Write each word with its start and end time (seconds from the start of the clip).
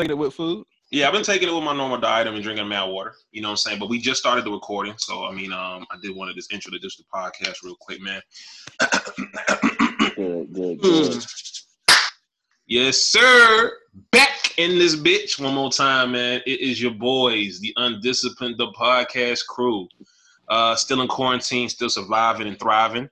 taking 0.00 0.12
it 0.12 0.18
with 0.18 0.34
food? 0.34 0.66
Yeah, 0.90 1.06
I've 1.06 1.12
been 1.12 1.22
taking 1.22 1.48
it 1.48 1.54
with 1.54 1.62
my 1.62 1.76
normal 1.76 2.00
diet. 2.00 2.26
I've 2.26 2.32
been 2.32 2.42
drinking 2.42 2.68
mad 2.68 2.86
water. 2.86 3.14
You 3.30 3.42
know 3.42 3.48
what 3.48 3.52
I'm 3.52 3.56
saying? 3.58 3.78
But 3.78 3.90
we 3.90 4.00
just 4.00 4.18
started 4.18 4.44
the 4.44 4.50
recording, 4.50 4.94
so 4.98 5.24
I 5.24 5.32
mean, 5.32 5.52
um, 5.52 5.86
I 5.90 5.96
did 6.02 6.14
want 6.16 6.30
to 6.30 6.34
just 6.34 6.52
introduce 6.52 6.96
the 6.96 7.04
podcast 7.14 7.62
real 7.62 7.76
quick, 7.80 8.00
man. 8.00 8.20
Good, 10.16 10.52
good, 10.52 10.80
good. 10.80 11.24
Yes, 12.66 12.98
sir. 12.98 13.72
Back 14.10 14.58
in 14.58 14.78
this 14.78 14.96
bitch 14.96 15.42
one 15.42 15.54
more 15.54 15.70
time, 15.70 16.12
man. 16.12 16.40
It 16.46 16.60
is 16.60 16.80
your 16.80 16.92
boys, 16.92 17.60
the 17.60 17.72
undisciplined, 17.76 18.58
the 18.58 18.72
podcast 18.72 19.46
crew. 19.46 19.88
Uh, 20.48 20.74
still 20.74 21.00
in 21.00 21.08
quarantine, 21.08 21.68
still 21.68 21.88
surviving 21.88 22.48
and 22.48 22.58
thriving. 22.58 23.08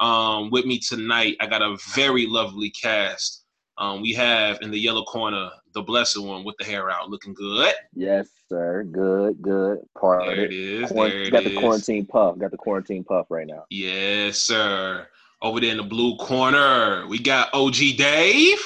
Um, 0.00 0.50
with 0.50 0.64
me 0.64 0.78
tonight, 0.78 1.36
I 1.40 1.46
got 1.46 1.62
a 1.62 1.76
very 1.94 2.26
lovely 2.26 2.70
cast. 2.70 3.44
Um, 3.78 4.02
we 4.02 4.12
have 4.14 4.58
in 4.62 4.70
the 4.70 4.78
yellow 4.78 5.04
corner 5.04 5.50
the 5.72 5.82
blessed 5.82 6.20
one 6.22 6.44
with 6.44 6.56
the 6.58 6.64
hair 6.64 6.90
out, 6.90 7.08
looking 7.10 7.34
good. 7.34 7.72
Yes, 7.94 8.28
sir. 8.48 8.84
Good, 8.90 9.40
good. 9.42 9.78
Part 9.98 10.26
There 10.26 10.34
it 10.44 10.52
it. 10.52 10.52
is. 10.52 10.90
Quarant- 10.90 11.10
There 11.12 11.22
it 11.22 11.30
got 11.30 11.44
the 11.44 11.52
is. 11.52 11.58
quarantine 11.58 12.06
puff. 12.06 12.38
Got 12.38 12.50
the 12.50 12.56
quarantine 12.56 13.04
puff 13.04 13.26
right 13.30 13.46
now. 13.46 13.64
Yes, 13.70 14.38
sir. 14.38 15.06
Over 15.42 15.60
there 15.60 15.70
in 15.70 15.76
the 15.78 15.82
blue 15.82 16.16
corner, 16.16 17.06
we 17.08 17.18
got 17.18 17.52
OG 17.54 17.96
Dave. 17.96 18.58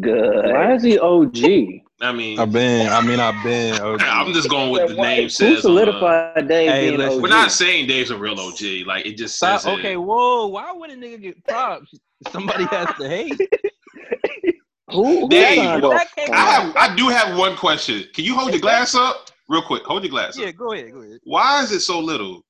Good. 0.00 0.52
Why 0.52 0.74
is 0.74 0.82
he 0.82 0.98
OG? 0.98 1.82
I 2.00 2.12
mean, 2.12 2.38
I've 2.40 2.52
been. 2.52 2.88
I 2.88 3.00
mean, 3.00 3.20
I've 3.20 3.42
been. 3.44 3.80
OG. 3.80 4.02
I'm 4.02 4.32
just 4.32 4.50
going 4.50 4.70
with 4.70 4.88
the 4.88 4.94
name 4.96 5.24
Who 5.24 5.28
says. 5.28 5.64
on 5.64 5.74
the- 5.76 6.44
Dave 6.46 6.70
Hey, 6.70 6.88
being 6.88 6.98
listen, 6.98 7.18
OG? 7.18 7.22
We're 7.22 7.28
not 7.28 7.52
saying 7.52 7.86
Dave's 7.86 8.10
a 8.10 8.18
real 8.18 8.38
OG. 8.38 8.84
Like 8.86 9.06
it 9.06 9.16
just 9.16 9.36
Stop- 9.36 9.60
says. 9.60 9.72
it. 9.72 9.78
okay, 9.78 9.96
whoa. 9.96 10.48
Why 10.48 10.72
would 10.72 10.90
a 10.90 10.96
nigga 10.96 11.22
get 11.22 11.44
props? 11.44 11.94
Somebody 12.30 12.64
has 12.64 12.88
to 13.00 13.08
hate. 13.08 13.40
Who, 14.90 15.20
who 15.20 15.28
Dave, 15.28 15.58
signed 15.58 15.84
off? 15.84 15.92
that 15.94 16.14
came 16.14 16.28
I 16.34 16.36
have. 16.36 16.76
I 16.76 16.94
do 16.94 17.08
have 17.08 17.36
one 17.38 17.56
question. 17.56 18.04
Can 18.14 18.24
you 18.24 18.34
hold 18.34 18.50
your 18.52 18.60
glass 18.60 18.94
up 18.94 19.30
real 19.48 19.62
quick? 19.62 19.82
Hold 19.84 20.02
your 20.04 20.10
glass 20.10 20.36
Yeah, 20.38 20.48
up. 20.48 20.56
go 20.56 20.72
ahead. 20.72 20.92
Go 20.92 21.00
ahead. 21.00 21.20
Why 21.24 21.62
is 21.62 21.72
it 21.72 21.80
so 21.80 21.98
little? 22.00 22.44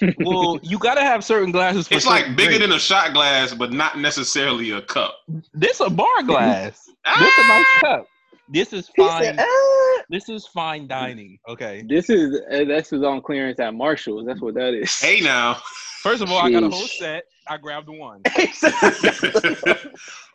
Well, 0.20 0.58
you 0.62 0.78
gotta 0.78 1.02
have 1.02 1.22
certain 1.22 1.52
glasses. 1.52 1.86
For 1.88 1.94
It's 1.94 2.06
like 2.06 2.28
bigger 2.36 2.56
drinks. 2.56 2.60
than 2.60 2.72
a 2.72 2.78
shot 2.78 3.12
glass, 3.12 3.52
but 3.52 3.72
not 3.72 3.98
necessarily 3.98 4.70
a 4.70 4.80
cup. 4.80 5.14
this. 5.52 5.80
A 5.80 5.90
bar 5.90 6.22
glass. 6.24 6.86
this 6.86 6.88
a 6.88 7.10
Ah! 7.10 7.74
nice 7.74 7.80
cup. 7.82 8.06
This 8.48 8.72
is 8.72 8.88
fine. 8.96 9.22
said, 9.22 9.36
"Ah." 9.38 10.02
This 10.08 10.28
is 10.30 10.46
fine 10.46 10.86
dining. 10.88 11.38
Okay. 11.48 11.84
This 11.86 12.08
is 12.08 12.40
uh, 12.50 12.64
this 12.64 12.92
is 12.94 13.02
on 13.02 13.20
clearance 13.20 13.60
at 13.60 13.74
Marshalls. 13.74 14.24
That's 14.26 14.40
what 14.40 14.54
that 14.54 14.72
is. 14.72 14.98
Hey 14.98 15.20
now. 15.20 15.60
First 16.02 16.20
of 16.20 16.32
all, 16.32 16.38
I 16.38 16.50
got 16.50 16.64
a 16.64 16.68
whole 16.68 16.88
set. 16.88 17.26
I 17.46 17.56
grabbed 17.58 17.86
the 17.86 17.92
one. 17.92 18.22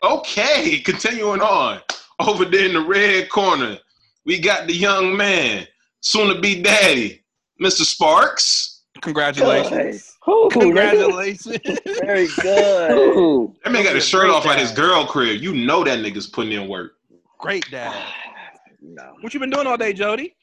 okay, 0.03 0.79
continuing 0.79 1.41
on. 1.41 1.81
Over 2.21 2.45
there 2.45 2.67
in 2.67 2.73
the 2.73 2.79
red 2.79 3.29
corner, 3.29 3.77
we 4.25 4.39
got 4.39 4.67
the 4.67 4.73
young 4.73 5.17
man, 5.17 5.67
soon 5.99 6.33
to 6.33 6.39
be 6.39 6.61
daddy, 6.61 7.21
Mr. 7.61 7.81
Sparks. 7.81 8.83
Congratulations. 9.01 10.15
Who? 10.23 10.49
Congratulations. 10.51 11.57
Very 11.99 12.29
good. 12.41 12.91
Who? 12.91 13.53
That 13.65 13.73
man 13.73 13.83
got 13.83 13.95
his 13.95 14.07
shirt 14.07 14.29
off 14.29 14.45
at 14.45 14.57
his 14.57 14.71
girl 14.71 15.05
crib. 15.05 15.41
You 15.41 15.53
know 15.53 15.83
that 15.83 15.99
nigga's 15.99 16.27
putting 16.27 16.53
in 16.53 16.69
work. 16.69 16.93
Great 17.39 17.69
dad. 17.69 18.07
no. 18.81 19.15
What 19.19 19.33
you 19.33 19.41
been 19.41 19.49
doing 19.49 19.67
all 19.67 19.75
day, 19.75 19.91
Jody? 19.91 20.36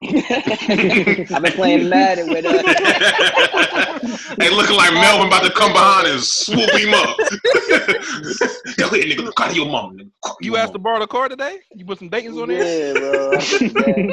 I've 0.04 1.42
been 1.42 1.52
playing 1.52 1.88
Madden 1.88 2.28
with 2.28 2.44
uh 2.44 2.52
hey, 4.40 4.50
looking 4.50 4.76
like 4.76 4.92
Melvin 4.94 5.26
about 5.26 5.42
to 5.42 5.50
come 5.50 5.72
behind 5.72 6.06
and 6.06 6.22
swoop 6.22 6.70
him 6.70 6.94
up. 6.94 7.16
Yo, 8.78 8.88
here, 8.90 9.04
nigga, 9.16 9.34
call 9.34 9.52
your 9.52 9.66
mom. 9.66 9.96
Nigga. 9.98 10.10
Call 10.22 10.36
You 10.40 10.52
your 10.52 10.60
asked 10.60 10.72
to 10.74 10.78
borrow 10.78 11.00
the 11.00 11.08
car 11.08 11.28
today? 11.28 11.58
You 11.74 11.84
put 11.84 11.98
some 11.98 12.08
Dayton's 12.10 12.38
on 12.38 12.48
there? 12.48 12.92
Yeah, 12.94 13.70
bro. 13.72 14.12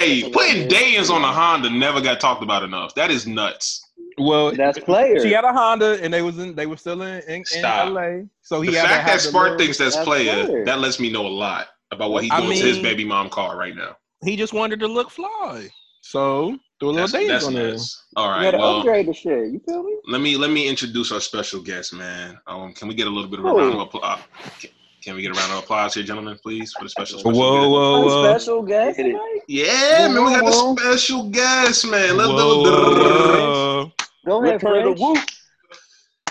Hey, 0.00 0.28
putting 0.30 0.66
Dayton's 0.66 1.10
on 1.10 1.22
a 1.22 1.32
Honda 1.32 1.70
never 1.70 2.00
got 2.00 2.18
talked 2.20 2.42
about 2.42 2.64
enough. 2.64 2.94
That 2.96 3.10
is 3.12 3.26
nuts. 3.26 3.86
Well, 4.18 4.50
That's 4.52 4.78
player. 4.80 5.20
she 5.20 5.30
had 5.32 5.44
a 5.44 5.52
Honda 5.52 6.02
and 6.02 6.12
they 6.12 6.22
was 6.22 6.38
in 6.40 6.56
they 6.56 6.66
were 6.66 6.76
still 6.76 7.02
in, 7.02 7.22
in, 7.28 7.44
in 7.54 7.62
LA. 7.62 8.22
So 8.42 8.60
he 8.62 8.70
The 8.72 8.80
had 8.80 8.82
to 8.82 8.88
fact 8.88 9.06
that 9.06 9.12
the 9.14 9.18
Spark 9.20 9.44
little- 9.44 9.58
thinks 9.58 9.78
that's 9.78 9.94
That's 9.94 10.04
player, 10.06 10.44
player. 10.46 10.64
that 10.64 10.80
lets 10.80 10.98
me 10.98 11.10
know 11.12 11.24
a 11.24 11.28
lot 11.28 11.68
about 11.92 12.10
what 12.10 12.24
he's 12.24 12.32
I 12.32 12.40
doing 12.40 12.58
to 12.58 12.64
his 12.66 12.78
baby 12.80 13.04
mom 13.04 13.30
car 13.30 13.56
right 13.56 13.74
now. 13.76 13.96
He 14.24 14.36
just 14.36 14.52
wanted 14.52 14.80
to 14.80 14.86
look 14.88 15.10
fly. 15.10 15.68
So 16.02 16.58
threw 16.80 16.90
a 16.90 16.92
little 16.92 16.94
That's, 17.06 17.12
Dayton's 17.12 17.30
that's 17.30 17.44
on 17.46 17.54
there. 17.54 17.70
nuts. 17.72 18.04
All 18.16 18.26
You 18.26 18.30
right, 18.32 18.42
gotta 18.44 18.58
well, 18.58 18.78
upgrade 18.78 19.06
the 19.06 19.12
shit. 19.14 19.52
You 19.52 19.60
feel 19.66 19.82
me? 19.82 19.96
let 20.08 20.20
me 20.20 20.36
let 20.36 20.50
me 20.50 20.66
introduce 20.68 21.12
our 21.12 21.20
special 21.20 21.60
guest, 21.62 21.92
man. 21.94 22.38
Um, 22.46 22.72
can 22.72 22.88
we 22.88 22.94
get 22.94 23.06
a 23.06 23.10
little 23.10 23.30
bit 23.30 23.38
of 23.40 23.44
a 23.44 23.52
round 23.52 23.74
of 23.74 23.80
applause? 23.80 24.20
Can, 24.60 24.70
can 25.02 25.14
we 25.16 25.22
get 25.22 25.30
a 25.30 25.34
round 25.38 25.52
of 25.52 25.58
applause 25.58 25.94
here, 25.94 26.02
gentlemen, 26.02 26.38
please, 26.42 26.72
for 26.72 26.84
the 26.84 26.90
special 26.90 27.18
special 27.20 27.38
Whoa, 27.38 27.60
guest? 27.60 27.70
whoa, 27.70 27.94
Some 27.94 28.04
whoa. 28.22 28.30
special 28.38 28.62
guest 28.62 28.96
tonight. 28.98 29.40
Yeah, 29.48 30.08
man, 30.08 30.24
we 30.24 30.30
got 30.30 30.42
Whoa. 30.44 30.74
a 30.74 30.78
special 30.78 31.30
guest, 31.30 31.86
man. 31.86 32.16
Let's 32.16 32.28
Whoa, 32.30 32.64
do 32.64 32.70
whoa. 32.70 33.92
Go 34.26 34.42
ahead, 34.42 34.62
Return 34.62 34.86
of 34.88 34.96
the 34.96 35.02
whoop. 35.02 35.18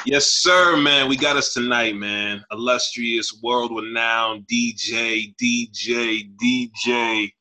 Yes, 0.06 0.28
sir, 0.28 0.78
man. 0.78 1.10
We 1.10 1.18
got 1.18 1.36
us 1.36 1.54
tonight, 1.54 1.96
man. 1.96 2.44
Illustrious, 2.52 3.40
world-renowned 3.44 4.46
DJ, 4.48 5.36
DJ, 5.36 6.30
DJ. 6.42 7.32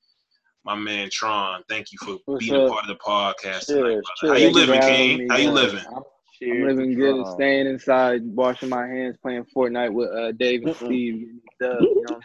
My 0.68 0.74
man 0.74 1.08
Tron, 1.10 1.62
thank 1.66 1.92
you 1.92 1.98
for 2.04 2.18
What's 2.26 2.46
being 2.46 2.66
a 2.66 2.68
part 2.68 2.82
of 2.82 2.88
the 2.88 2.96
podcast 2.96 3.68
Cheers, 3.68 4.04
tonight. 4.20 4.22
How 4.32 4.36
you 4.36 4.50
living, 4.50 4.78
King? 4.82 5.18
me, 5.20 5.26
How 5.30 5.38
you 5.38 5.46
man. 5.46 5.54
living? 5.54 5.84
I'm, 5.88 6.02
I'm 6.42 6.66
living 6.66 6.94
good 6.94 7.14
and 7.14 7.26
staying 7.26 7.66
inside, 7.68 8.20
washing 8.36 8.68
my 8.68 8.86
hands, 8.86 9.16
playing 9.22 9.46
Fortnite 9.56 9.94
with 9.94 10.10
uh, 10.10 10.32
Dave 10.32 10.66
and 10.66 10.76
Steve. 10.76 11.26
getting 11.58 11.80
you 11.80 12.04
know 12.06 12.16
what 12.16 12.22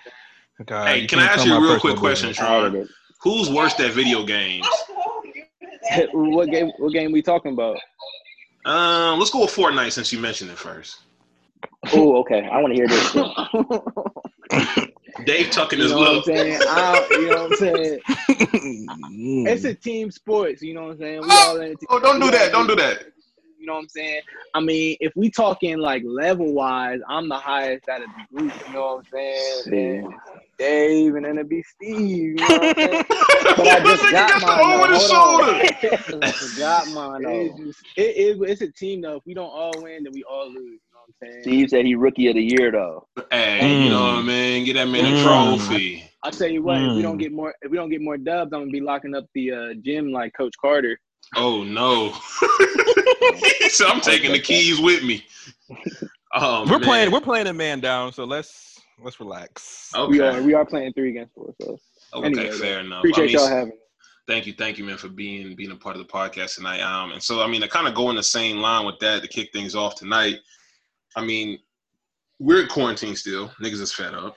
I'm 0.59 0.65
God, 0.65 0.87
Hey, 0.89 1.07
can 1.07 1.19
I 1.19 1.27
ask 1.27 1.45
you 1.45 1.55
a 1.55 1.61
real 1.61 1.79
quick 1.79 1.95
question, 1.95 2.31
business. 2.31 2.45
Tron? 2.45 2.85
Who's 3.21 3.49
worse 3.49 3.79
at 3.79 3.93
video 3.93 4.25
games? 4.25 4.67
what 6.11 6.49
game? 6.49 6.73
What 6.79 6.91
game 6.91 7.13
we 7.13 7.21
talking 7.21 7.53
about? 7.53 7.79
Um, 8.65 9.19
let's 9.19 9.31
go 9.31 9.39
with 9.39 9.55
Fortnite 9.55 9.93
since 9.93 10.11
you 10.11 10.19
mentioned 10.19 10.51
it 10.51 10.57
first. 10.57 10.99
Oh, 11.93 12.17
okay. 12.17 12.45
I 12.51 12.59
want 12.59 12.75
to 12.75 12.77
hear 12.77 12.89
this. 12.89 13.15
shit. 15.18 15.25
Dave 15.25 15.50
tucking 15.51 15.79
You 15.79 15.84
his 15.85 15.91
know 15.94 16.00
what 16.00 16.16
I'm 16.18 16.24
saying? 16.24 16.62
I, 16.68 17.07
you 17.12 17.29
know 17.29 17.44
what 17.44 17.51
I'm 17.51 17.57
saying? 17.57 18.00
It's 19.46 19.63
a 19.66 19.74
team 19.74 20.09
sports. 20.12 20.62
You 20.62 20.74
know 20.74 20.84
what 20.84 20.91
I'm 20.94 20.97
saying? 21.00 21.22
We 21.22 21.29
all 21.31 21.62
in 21.62 21.69
team. 21.78 21.88
Oh, 21.90 22.00
don't 22.00 22.19
do 22.19 22.31
that. 22.31 22.51
Don't 22.51 22.68
do 22.68 22.75
that. 22.75 23.06
You 23.63 23.68
know 23.68 23.75
what 23.75 23.84
I'm 23.84 23.90
saying? 23.90 24.22
I 24.53 24.59
mean, 24.59 24.97
if 25.00 25.13
we 25.16 25.29
talking 25.31 25.78
like 25.78 26.03
level 26.06 26.52
wise, 26.53 27.00
I'm 27.07 27.29
the 27.29 27.38
highest 27.38 27.88
out 27.88 28.02
of 28.02 28.09
the 28.09 28.38
group. 28.38 28.53
You 28.68 28.73
know 28.73 28.96
what 28.96 29.06
I'm 29.06 29.06
saying? 29.12 30.03
And 30.03 30.13
Dave, 30.57 31.16
and 31.16 31.23
then 31.23 31.38
it'd 31.38 31.47
be 31.47 31.63
Steve. 31.63 31.96
You 31.96 32.35
know 32.35 32.46
what 32.46 32.63
I'm 32.63 32.75
saying? 32.75 33.06
But 33.56 33.68
I 33.68 33.79
just 33.84 34.12
got 34.12 34.41
got 34.41 34.41
mine. 34.41 34.79
over 34.79 34.94
the 34.94 35.00
though. 35.00 35.07
Hold 35.07 35.41
on. 35.41 36.09
shoulder. 36.09 36.25
I 36.25 36.31
forgot 36.31 36.88
mine. 36.90 37.23
It's, 37.25 37.57
though. 37.57 37.66
just, 37.66 37.79
it, 37.96 38.02
it, 38.02 38.50
it's 38.50 38.62
a 38.62 38.72
team 38.72 39.02
though. 39.02 39.18
If 39.18 39.25
we 39.25 39.34
don't 39.34 39.50
all 39.50 39.73
win, 39.78 40.03
then 40.03 40.13
we 40.13 40.23
all 40.23 40.50
lose. 40.52 40.79
You 41.22 41.28
know 41.28 41.31
what 41.31 41.38
I'm 41.38 41.44
saying? 41.44 41.44
Steve 41.44 41.69
said 41.69 41.85
he 41.85 41.96
rookie 41.96 42.28
of 42.28 42.35
the 42.35 42.44
year 42.44 42.72
though. 42.72 43.07
Hey, 43.31 43.84
you 43.84 43.90
know 43.90 44.01
Mm. 44.01 44.13
what 44.16 44.19
I 44.19 44.22
mean? 44.24 44.66
Get 44.66 44.74
that 44.74 44.88
man 44.88 45.06
a 45.06 45.09
Mm. 45.09 45.22
trophy. 45.22 46.09
I'll 46.24 46.31
tell 46.31 46.50
you 46.50 46.63
what. 46.63 46.81
If 46.81 46.96
we 46.96 47.01
don't 47.01 47.18
Mm. 47.18 47.19
get 47.19 47.31
more, 47.31 47.53
if 47.62 47.72
we 47.72 47.78
don't 47.78 47.90
get 47.90 48.01
more 48.01 48.18
dubs, 48.18 48.51
I'm 48.53 48.62
gonna 48.62 48.72
be 48.72 48.81
locking 48.81 49.16
up 49.16 49.25
the 49.34 49.52
uh, 49.52 49.73
gym 49.84 50.12
like 50.12 50.34
Coach 50.38 50.53
Carter. 50.59 50.97
Oh 51.35 51.63
no. 51.63 52.12
so 53.69 53.88
I'm 53.88 54.02
taking 54.02 54.31
the 54.31 54.40
keys 54.40 54.79
with 54.79 55.03
me. 55.03 55.23
Oh, 56.35 56.63
We're 56.63 56.79
man. 56.79 56.81
playing. 56.81 57.12
We're 57.12 57.22
playing 57.22 57.46
a 57.46 57.53
man 57.53 57.79
down. 57.79 58.12
So 58.12 58.23
let's 58.23 58.81
let's 59.03 59.19
relax. 59.19 59.91
Okay. 59.96 60.09
We 60.09 60.19
are 60.19 60.41
we 60.41 60.53
are 60.56 60.66
playing 60.66 60.94
three 60.94 61.12
against 61.12 61.35
four. 61.35 61.53
So 61.62 61.78
Okay, 62.12 62.28
anyway, 62.28 62.50
fair 62.50 62.79
enough. 62.79 62.94
I 62.96 63.00
appreciate 63.00 63.25
mean, 63.28 63.35
y'all 63.35 63.47
having. 63.47 63.78
thank 64.28 64.47
you, 64.47 64.53
thank 64.53 64.79
you, 64.79 64.84
man, 64.84 64.97
for 64.97 65.09
being 65.09 65.56
being 65.56 65.69
a 65.69 65.75
part 65.75 65.96
of 65.96 66.02
the 66.02 66.12
podcast 66.12 66.56
tonight. 66.56 66.81
Um, 66.81 67.12
and 67.12 67.22
so 67.22 67.44
I 67.44 67.47
mean, 67.47 67.62
to 67.62 67.68
kind 67.68 67.88
of 67.88 67.94
go 67.94 68.09
in 68.09 68.16
the 68.16 68.23
same 68.23 68.57
line 68.57 68.84
with 68.84 68.97
that 69.02 69.22
to 69.22 69.28
kick 69.28 69.52
things 69.53 69.75
off 69.75 69.94
tonight. 69.94 70.38
I 71.16 71.24
mean, 71.24 71.59
we're 72.40 72.62
in 72.62 72.68
quarantine 72.68 73.16
still. 73.16 73.50
Niggas 73.62 73.81
is 73.81 73.94
fed 73.94 74.13
up. 74.13 74.35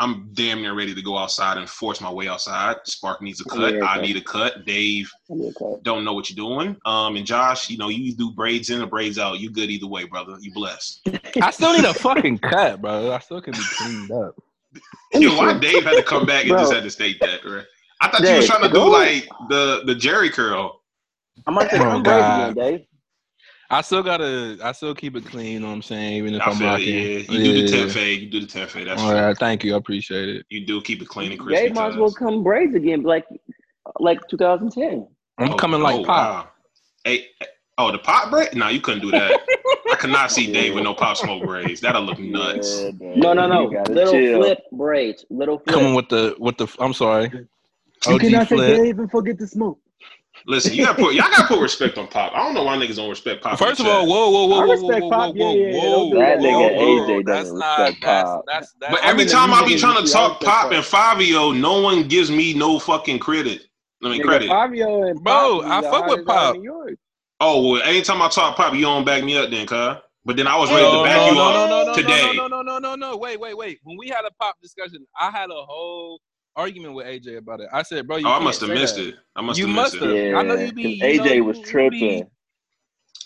I'm 0.00 0.30
damn 0.32 0.62
near 0.62 0.74
ready 0.74 0.94
to 0.94 1.02
go 1.02 1.18
outside 1.18 1.56
and 1.58 1.68
force 1.68 2.00
my 2.00 2.10
way 2.10 2.28
outside. 2.28 2.76
Spark 2.84 3.20
needs 3.20 3.40
a 3.40 3.44
cut. 3.44 3.74
Yeah, 3.74 3.84
I 3.84 4.00
need 4.00 4.16
a 4.16 4.20
cut. 4.20 4.64
Dave 4.64 5.10
I'll 5.28 5.36
be 5.36 5.46
okay. 5.60 5.80
don't 5.82 6.04
know 6.04 6.12
what 6.12 6.30
you're 6.30 6.36
doing. 6.36 6.76
Um, 6.84 7.16
and 7.16 7.26
Josh, 7.26 7.68
you 7.68 7.78
know, 7.78 7.88
you 7.88 8.14
do 8.14 8.30
braids 8.30 8.70
in 8.70 8.80
or 8.80 8.86
braids 8.86 9.18
out. 9.18 9.40
You 9.40 9.50
good 9.50 9.70
either 9.70 9.88
way, 9.88 10.04
brother. 10.04 10.36
You 10.40 10.52
blessed. 10.52 11.08
I 11.42 11.50
still 11.50 11.72
need 11.74 11.84
a 11.84 11.92
fucking 11.94 12.38
cut, 12.38 12.80
bro. 12.80 13.10
I 13.12 13.18
still 13.18 13.40
can 13.40 13.54
be 13.54 13.58
cleaned 13.72 14.12
up. 14.12 14.36
Yo, 15.14 15.36
why 15.36 15.58
Dave 15.58 15.82
had 15.82 15.96
to 15.96 16.02
come 16.04 16.26
back 16.26 16.42
and 16.42 16.50
Bro. 16.50 16.60
just 16.60 16.74
had 16.74 16.84
to 16.84 16.90
state 16.90 17.18
that, 17.20 17.44
right? 17.44 17.64
I 18.00 18.08
thought 18.08 18.20
you 18.20 18.36
was 18.36 18.46
Dave, 18.46 18.48
trying 18.50 18.62
to 18.62 18.68
do 18.68 18.88
like 18.88 19.28
the 19.48 19.82
the 19.86 19.94
Jheri 19.94 20.30
curl. 20.30 20.80
I'm 21.46 21.54
gonna 21.54 21.68
take 21.68 21.80
Oh, 21.80 21.90
some 21.90 22.02
break 22.04 22.16
again, 22.18 22.54
Dave. 22.54 22.86
I 23.70 23.82
still 23.82 24.02
gotta. 24.02 24.58
I 24.62 24.72
still 24.72 24.94
keep 24.94 25.14
it 25.16 25.26
clean. 25.26 25.52
You 25.52 25.60
know 25.60 25.66
what 25.68 25.74
I'm 25.74 25.82
saying? 25.82 26.14
Even 26.14 26.34
if 26.34 26.40
I 26.42 26.50
I'm 26.50 26.56
feel 26.56 26.68
it, 26.68 26.70
rocking. 26.70 26.94
yeah. 26.94 27.02
You 27.18 27.26
do 27.44 27.62
the 27.62 27.68
ten 27.68 27.88
fade. 27.90 28.20
You 28.22 28.30
do 28.30 28.40
the 28.40 28.46
ten 28.46 28.66
fade. 28.66 28.88
That's 28.88 29.02
All 29.02 29.10
true. 29.10 29.18
right. 29.20 29.36
Thank 29.36 29.62
you. 29.64 29.74
I 29.74 29.76
appreciate 29.78 30.28
it. 30.28 30.46
You 30.48 30.64
do 30.64 30.80
keep 30.80 31.02
it 31.02 31.08
clean 31.08 31.32
and 31.32 31.40
crispy. 31.40 31.66
Dave 31.66 31.74
might 31.74 31.88
as 31.90 31.96
well 31.96 32.12
come 32.12 32.42
braids 32.42 32.74
again, 32.74 33.02
like 33.02 33.26
like 34.00 34.20
2010. 34.28 35.06
I'm 35.38 35.52
Oh, 35.52 35.56
coming 35.56 35.82
like 35.82 35.96
oh, 35.96 36.04
pop. 36.04 36.44
wow. 36.46 36.50
Hey, 37.04 37.26
Oh, 37.80 37.92
the 37.92 37.98
pop 37.98 38.30
braid? 38.30 38.54
No, 38.56 38.68
you 38.68 38.80
couldn't 38.80 39.02
do 39.02 39.12
that. 39.12 39.40
I 39.92 39.94
cannot 39.94 40.32
see 40.32 40.50
Dave 40.52 40.74
with 40.74 40.82
no 40.82 40.94
pop 40.94 41.16
smoke 41.16 41.44
braids. 41.44 41.80
That'll 41.80 42.02
look 42.02 42.18
nuts. 42.18 42.80
Yeah, 42.80 42.90
no, 42.98 43.32
no, 43.34 43.46
no. 43.46 43.66
Little 43.88 44.12
chill. 44.14 44.40
flip 44.42 44.58
braids. 44.72 45.24
Little 45.30 45.58
flip. 45.60 45.74
Coming 45.76 45.94
with 45.94 46.08
the 46.08 46.34
with 46.40 46.56
the. 46.56 46.66
I'm 46.80 46.92
sorry. 46.92 47.30
You 47.32 48.14
OG 48.14 48.20
cannot 48.20 48.48
say. 48.48 48.56
Dave 48.56 48.98
and 48.98 49.08
forget 49.10 49.38
the 49.38 49.46
smoke. 49.46 49.78
Listen, 50.46 50.74
you 50.74 50.82
gotta 50.82 50.98
put 50.98 51.14
y'all 51.14 51.30
gotta 51.30 51.48
put 51.48 51.60
respect 51.60 51.98
on 51.98 52.08
pop. 52.08 52.32
I 52.34 52.38
don't 52.44 52.54
know 52.54 52.64
why 52.64 52.76
niggas 52.76 52.96
don't 52.96 53.10
respect 53.10 53.42
pop. 53.42 53.58
First 53.58 53.80
of 53.80 53.86
all, 53.86 54.06
chat. 54.06 54.08
whoa, 54.08 54.30
whoa, 54.30 54.46
whoa, 54.46 54.60
I 54.60 54.62
whoa, 54.62 54.72
respect 54.72 55.08
whoa, 55.10 55.10
Pop. 55.10 55.32
whoa, 55.32 55.32
Yeah, 55.34 55.46
yeah, 55.50 55.74
yeah. 55.74 55.90
whoa, 55.90 55.90
Don't 55.90 56.10
do 56.10 56.18
That 56.18 56.38
whoa, 56.38 56.40
nigga 56.40 56.70
whoa, 56.70 56.80
AJ 56.80 57.26
That's 57.26 57.26
doesn't 57.26 57.54
not. 57.54 57.92
respect 57.92 58.02
That's 58.02 58.38
Pop. 58.42 58.46
that's 58.46 58.74
that's. 58.80 58.98
but 58.98 59.00
I'm 59.02 59.18
every 59.18 59.24
in 59.24 59.28
the 59.28 59.36
time 59.36 59.54
I 59.54 59.64
be 59.64 59.74
music 59.74 59.76
trying 59.76 60.04
to 60.04 60.04
industry, 60.04 60.14
I 60.14 60.22
talk 60.22 60.40
respect 60.40 60.60
pop 60.60 60.60
Pop. 60.60 60.72
and 60.72 60.84
Fivio, 60.84 61.58
no 61.58 61.80
one 61.82 62.08
gives 62.08 62.30
me 62.30 62.54
no 62.54 62.78
fucking 62.78 63.20
credit. 63.20 63.62
I 64.04 64.10
mean 64.10 64.20
Nigga, 64.20 64.22
credit. 64.22 64.50
Fivio 64.50 65.10
and 65.10 65.24
Bro, 65.24 65.24
Pop 65.24 65.64
I 65.68 65.80
is 65.80 65.82
the 65.82 65.90
fuck 65.90 66.06
with 66.06 66.24
hottest 66.24 66.28
out 66.30 66.50
Pop. 66.50 66.56
in 66.56 66.62
Oh 67.40 67.72
well, 67.72 67.82
anytime 67.82 68.22
I 68.22 68.28
talk 68.28 68.56
pop, 68.56 68.74
you 68.74 68.82
don't 68.82 69.04
back 69.04 69.24
me 69.24 69.36
up 69.38 69.50
then, 69.50 69.66
cuz. 69.66 69.96
But 70.24 70.36
then 70.36 70.46
I 70.48 70.56
was 70.58 70.72
ready 70.72 70.90
No, 70.90 70.92
to 70.92 71.02
oh, 71.02 71.04
back 71.04 71.24
no, 71.24 71.26
you 71.26 71.38
no, 71.38 71.50
up 71.50 71.52
no, 71.52 71.66
no, 71.66 71.84
no. 71.84 72.00
No, 72.00 72.32
no, 72.32 72.48
no, 72.48 72.62
no, 72.62 72.78
no, 72.78 72.94
no. 72.96 73.16
Wait, 73.16 73.40
wait, 73.40 73.56
wait. 73.56 73.80
When 73.84 73.96
we 73.98 74.08
had 74.08 74.24
a 74.26 74.32
pop 74.40 74.56
discussion, 74.62 75.06
I 75.20 75.30
had 75.30 75.50
a 75.50 75.54
whole 75.66 76.20
argument 76.58 76.94
with 76.94 77.06
AJ 77.06 77.38
about 77.38 77.60
it. 77.60 77.68
I 77.72 77.82
said, 77.82 78.06
bro, 78.06 78.16
you 78.16 78.26
Oh, 78.26 78.32
I 78.32 78.38
must 78.40 78.60
have 78.60 78.70
missed 78.70 78.96
that. 78.96 79.08
it. 79.08 79.14
I 79.36 79.40
must 79.42 79.58
You 79.58 79.66
have 79.66 79.74
must 79.76 79.94
missed 79.94 80.04
have. 80.04 80.14
it. 80.14 80.30
Yeah, 80.30 80.36
I 80.38 80.42
know 80.42 80.54
you 80.56 80.72
be- 80.72 80.82
you 80.94 81.04
AJ 81.04 81.36
you- 81.36 81.44
was 81.44 81.56
you 81.58 81.62
be- 81.64 81.70
tripping. 81.70 82.30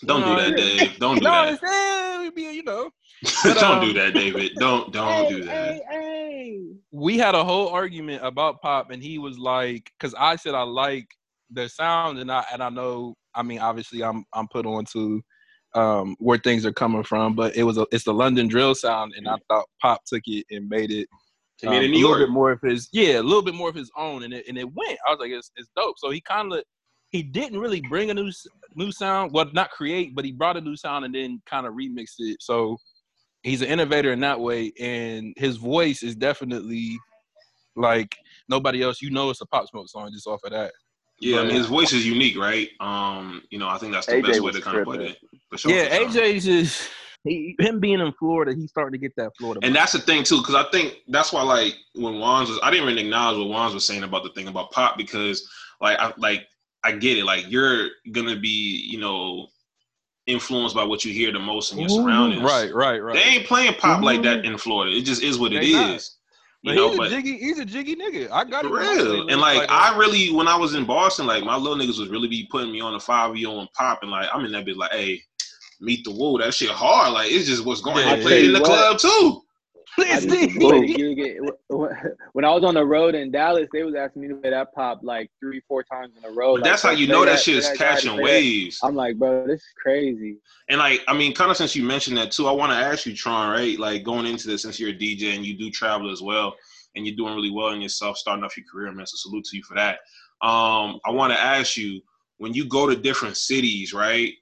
Don't 0.05 0.21
do 0.25 0.35
that, 0.35 0.57
Dave. 0.57 0.99
Don't 0.99 1.17
do 1.17 1.23
that. 1.25 1.53
it's 1.53 2.35
be, 2.35 2.41
you 2.51 2.63
know. 2.63 2.89
but, 3.43 3.53
don't 3.59 3.77
um, 3.79 3.85
do 3.85 3.93
that, 3.93 4.13
David. 4.13 4.51
Don't 4.57 4.91
don't 4.97 5.29
do 5.29 5.43
that. 5.45 5.81
hey. 5.89 6.61
we 6.91 7.17
had 7.17 7.35
a 7.35 7.43
whole 7.43 7.69
argument 7.69 8.21
about 8.25 8.61
pop 8.61 8.91
and 8.91 9.01
he 9.01 9.17
was 9.17 9.37
like 9.39 9.91
because 9.97 10.13
i 10.17 10.35
said 10.35 10.53
i 10.53 10.61
like 10.61 11.07
the 11.51 11.67
sound 11.69 12.19
and 12.19 12.29
i 12.31 12.43
and 12.51 12.61
i 12.61 12.69
know 12.69 13.15
i 13.33 13.41
mean 13.41 13.59
obviously 13.59 14.03
i'm 14.03 14.25
i'm 14.33 14.47
put 14.49 14.65
on 14.65 14.83
to 14.85 15.21
um 15.75 16.15
where 16.19 16.37
things 16.37 16.65
are 16.65 16.73
coming 16.73 17.03
from 17.03 17.33
but 17.35 17.55
it 17.55 17.63
was 17.63 17.77
a 17.77 17.87
it's 17.91 18.03
the 18.03 18.13
london 18.13 18.47
drill 18.47 18.75
sound 18.75 19.13
and 19.15 19.27
i 19.27 19.35
thought 19.47 19.65
pop 19.81 20.01
took 20.05 20.21
it 20.27 20.45
and 20.51 20.67
made 20.69 20.91
it 20.91 21.07
I 21.63 21.67
mean, 21.67 21.77
um, 21.77 21.83
in 21.83 21.89
a 21.91 21.93
New 21.93 22.07
little 22.07 22.25
bit 22.25 22.31
more 22.31 22.51
of 22.51 22.61
his 22.61 22.89
yeah 22.91 23.19
a 23.19 23.21
little 23.21 23.41
bit 23.41 23.53
more 23.53 23.69
of 23.69 23.75
his 23.75 23.91
own 23.97 24.23
and 24.23 24.33
it 24.33 24.45
and 24.47 24.57
it 24.57 24.71
went 24.73 24.97
i 25.07 25.11
was 25.11 25.19
like 25.19 25.31
it's, 25.31 25.51
it's 25.55 25.69
dope 25.75 25.97
so 25.97 26.09
he 26.09 26.19
kind 26.21 26.51
of 26.51 26.63
he 27.09 27.21
didn't 27.23 27.59
really 27.59 27.81
bring 27.81 28.09
a 28.09 28.13
new 28.13 28.31
new 28.75 28.91
sound 28.91 29.31
well 29.31 29.49
not 29.53 29.69
create 29.71 30.15
but 30.15 30.25
he 30.25 30.31
brought 30.31 30.57
a 30.57 30.61
new 30.61 30.75
sound 30.75 31.05
and 31.05 31.15
then 31.15 31.41
kind 31.45 31.65
of 31.65 31.73
remixed 31.73 32.15
it 32.19 32.37
so 32.41 32.77
he's 33.43 33.61
an 33.61 33.67
innovator 33.67 34.11
in 34.11 34.19
that 34.19 34.39
way 34.39 34.71
and 34.79 35.33
his 35.37 35.57
voice 35.57 36.03
is 36.03 36.15
definitely 36.15 36.97
like 37.75 38.15
nobody 38.49 38.81
else 38.81 39.01
you 39.01 39.11
know 39.11 39.29
it's 39.29 39.41
a 39.41 39.45
pop 39.45 39.67
smoke 39.67 39.87
song 39.87 40.09
just 40.11 40.27
off 40.27 40.41
of 40.43 40.51
that 40.51 40.71
yeah, 41.19 41.39
I 41.39 41.43
mean, 41.43 41.55
his 41.55 41.67
voice 41.67 41.93
is 41.93 42.05
unique, 42.05 42.37
right? 42.37 42.69
Um, 42.81 43.43
you 43.49 43.57
know, 43.57 43.69
I 43.69 43.77
think 43.77 43.93
that's 43.93 44.07
the 44.07 44.13
AJ 44.13 44.25
best 44.25 44.41
way 44.41 44.51
to 44.51 44.61
kind 44.61 44.77
of 44.79 44.85
put 44.85 44.99
it. 44.99 45.17
For 45.49 45.57
sure, 45.57 45.71
yeah 45.71 45.83
for 46.05 46.11
sure. 46.11 46.23
aj's 46.23 46.43
just 46.43 46.89
he, 47.23 47.55
him 47.59 47.79
being 47.79 47.99
in 47.99 48.11
florida 48.13 48.53
he's 48.53 48.69
starting 48.69 48.91
to 48.91 48.97
get 48.97 49.15
that 49.15 49.31
florida 49.37 49.59
And 49.63 49.73
vibe. 49.73 49.77
that's 49.79 49.91
the 49.93 49.99
thing 49.99 50.23
too, 50.23 50.37
because 50.39 50.55
I 50.55 50.63
think 50.71 50.97
that's 51.07 51.31
why, 51.33 51.41
like, 51.43 51.75
when 51.95 52.19
Wands 52.19 52.49
was, 52.49 52.59
I 52.63 52.69
didn't 52.71 52.85
really 52.87 53.03
acknowledge 53.03 53.37
what 53.39 53.49
Wands 53.49 53.73
was 53.73 53.85
saying 53.85 54.03
about 54.03 54.23
the 54.23 54.29
thing 54.31 54.47
about 54.47 54.71
pop 54.71 54.97
because, 54.97 55.49
like, 55.81 55.97
I 55.99 56.13
like 56.17 56.47
I 56.83 56.91
get 56.91 57.17
it. 57.17 57.23
Like, 57.23 57.45
you're 57.49 57.89
gonna 58.11 58.35
be, 58.35 58.85
you 58.91 58.99
know, 58.99 59.47
influenced 60.27 60.75
by 60.75 60.83
what 60.83 61.03
you 61.05 61.13
hear 61.13 61.31
the 61.31 61.39
most 61.39 61.71
in 61.71 61.79
your 61.79 61.89
Mhm. 61.89 62.03
surroundings. 62.03 62.43
right 62.43 62.73
right 62.73 62.99
right 62.99 63.15
They 63.15 63.23
ain't 63.23 63.45
playing 63.45 63.73
pop 63.75 64.01
like 64.03 64.21
that 64.23 64.45
in 64.45 64.57
Florida. 64.57 64.95
It 64.95 65.01
just 65.03 65.21
is 65.23 65.37
what 65.37 65.53
it 65.53 65.61
They 65.61 65.67
is. 65.67 65.73
not. 65.73 66.09
You 66.63 66.71
but 66.71 66.75
know, 66.75 66.89
he's 66.89 66.97
but 66.97 67.07
a 67.07 67.09
jiggy 67.09 67.37
he's 67.39 67.59
a 67.59 67.65
jiggy 67.65 67.95
nigga 67.97 68.31
i 68.31 68.43
got 68.45 68.63
For 68.63 68.79
it 68.79 68.83
real. 69.01 69.29
And 69.29 69.41
like, 69.41 69.63
uh, 69.63 69.65
I 69.69 69.97
really 69.97 70.31
when 70.31 70.47
I 70.47 70.55
was 70.55 70.75
in 70.75 70.85
Boston, 70.85 71.25
like 71.25 71.43
my 71.43 71.57
little 71.57 71.77
niggas 71.77 71.99
was 71.99 72.07
really 72.07 72.29
be 72.29 72.47
putting 72.49 72.71
me 72.71 72.79
on 72.79 72.93
the 72.93 72.99
Fivio 72.99 73.59
and 73.59 73.71
pop 73.73 74.01
and 74.01 74.11
like 74.11 74.29
I'm 74.33 74.45
in 74.45 74.51
that 74.53 74.63
bit 74.65 74.77
like, 74.77 74.91
hey, 74.91 75.21
meet 75.81 76.03
the 76.03 76.11
woo. 76.11 76.37
That 76.39 76.53
shit 76.53 76.69
hard. 76.69 77.13
Like 77.13 77.31
it's 77.31 77.47
just 77.47 77.65
what's 77.65 77.81
going 77.81 78.05
on. 78.07 78.19
I 78.19 78.21
played 78.21 78.45
in 78.45 78.53
the 78.53 78.59
yeah. 78.59 78.65
club 78.65 78.99
too. 78.99 79.41
I 79.75 79.95
Please, 79.95 80.25
used 80.25 80.29
to 80.29 80.35
Steve. 80.35 80.59
play 80.59 80.79
the 80.81 80.93
gig 80.93 81.19
at- 81.19 81.53
when 82.33 82.45
I 82.45 82.49
was 82.49 82.63
on 82.63 82.73
the 82.73 82.85
road 82.85 83.13
in 83.13 83.31
Dallas, 83.31 83.67
they 83.71 83.83
was 83.83 83.93
asking 83.95 84.23
me 84.23 84.27
to 84.29 84.35
play 84.35 84.49
that 84.49 84.73
pop 84.73 85.01
like 85.03 85.29
three, 85.39 85.61
four 85.67 85.83
times 85.83 86.13
in 86.17 86.25
a 86.25 86.33
row. 86.33 86.53
Like, 86.53 86.63
that's 86.63 86.81
how 86.81 86.91
you 86.91 87.07
know 87.07 87.25
that 87.25 87.39
shit 87.39 87.57
is 87.57 87.69
catching 87.77 88.11
play 88.11 88.17
that." 88.17 88.23
waves. 88.23 88.79
I'm 88.83 88.95
like, 88.95 89.17
bro, 89.17 89.45
this 89.45 89.61
is 89.61 89.73
crazy. 89.81 90.37
And 90.69 90.79
like, 90.79 91.01
I 91.07 91.13
mean, 91.15 91.33
kind 91.33 91.51
of 91.51 91.57
since 91.57 91.75
you 91.75 91.83
mentioned 91.83 92.17
that 92.17 92.31
too, 92.31 92.47
I 92.47 92.51
want 92.51 92.71
to 92.71 92.77
ask 92.77 93.05
you, 93.05 93.15
Tron, 93.15 93.51
right? 93.51 93.77
Like 93.77 94.03
going 94.03 94.25
into 94.25 94.47
this, 94.47 94.63
since 94.63 94.79
you're 94.79 94.89
a 94.89 94.97
DJ 94.97 95.35
and 95.35 95.45
you 95.45 95.57
do 95.57 95.69
travel 95.69 96.11
as 96.11 96.21
well, 96.21 96.55
and 96.95 97.05
you're 97.05 97.15
doing 97.15 97.35
really 97.35 97.51
well 97.51 97.69
in 97.69 97.81
yourself, 97.81 98.17
starting 98.17 98.43
off 98.43 98.57
your 98.57 98.65
career, 98.71 98.91
man. 98.91 99.05
So 99.05 99.15
salute 99.17 99.45
to 99.45 99.57
you 99.57 99.63
for 99.63 99.75
that. 99.75 99.99
Um, 100.41 100.99
I 101.05 101.11
want 101.11 101.33
to 101.33 101.39
ask 101.39 101.77
you, 101.77 102.01
when 102.37 102.53
you 102.53 102.65
go 102.65 102.87
to 102.87 102.95
different 102.95 103.37
cities, 103.37 103.93
right? 103.93 104.33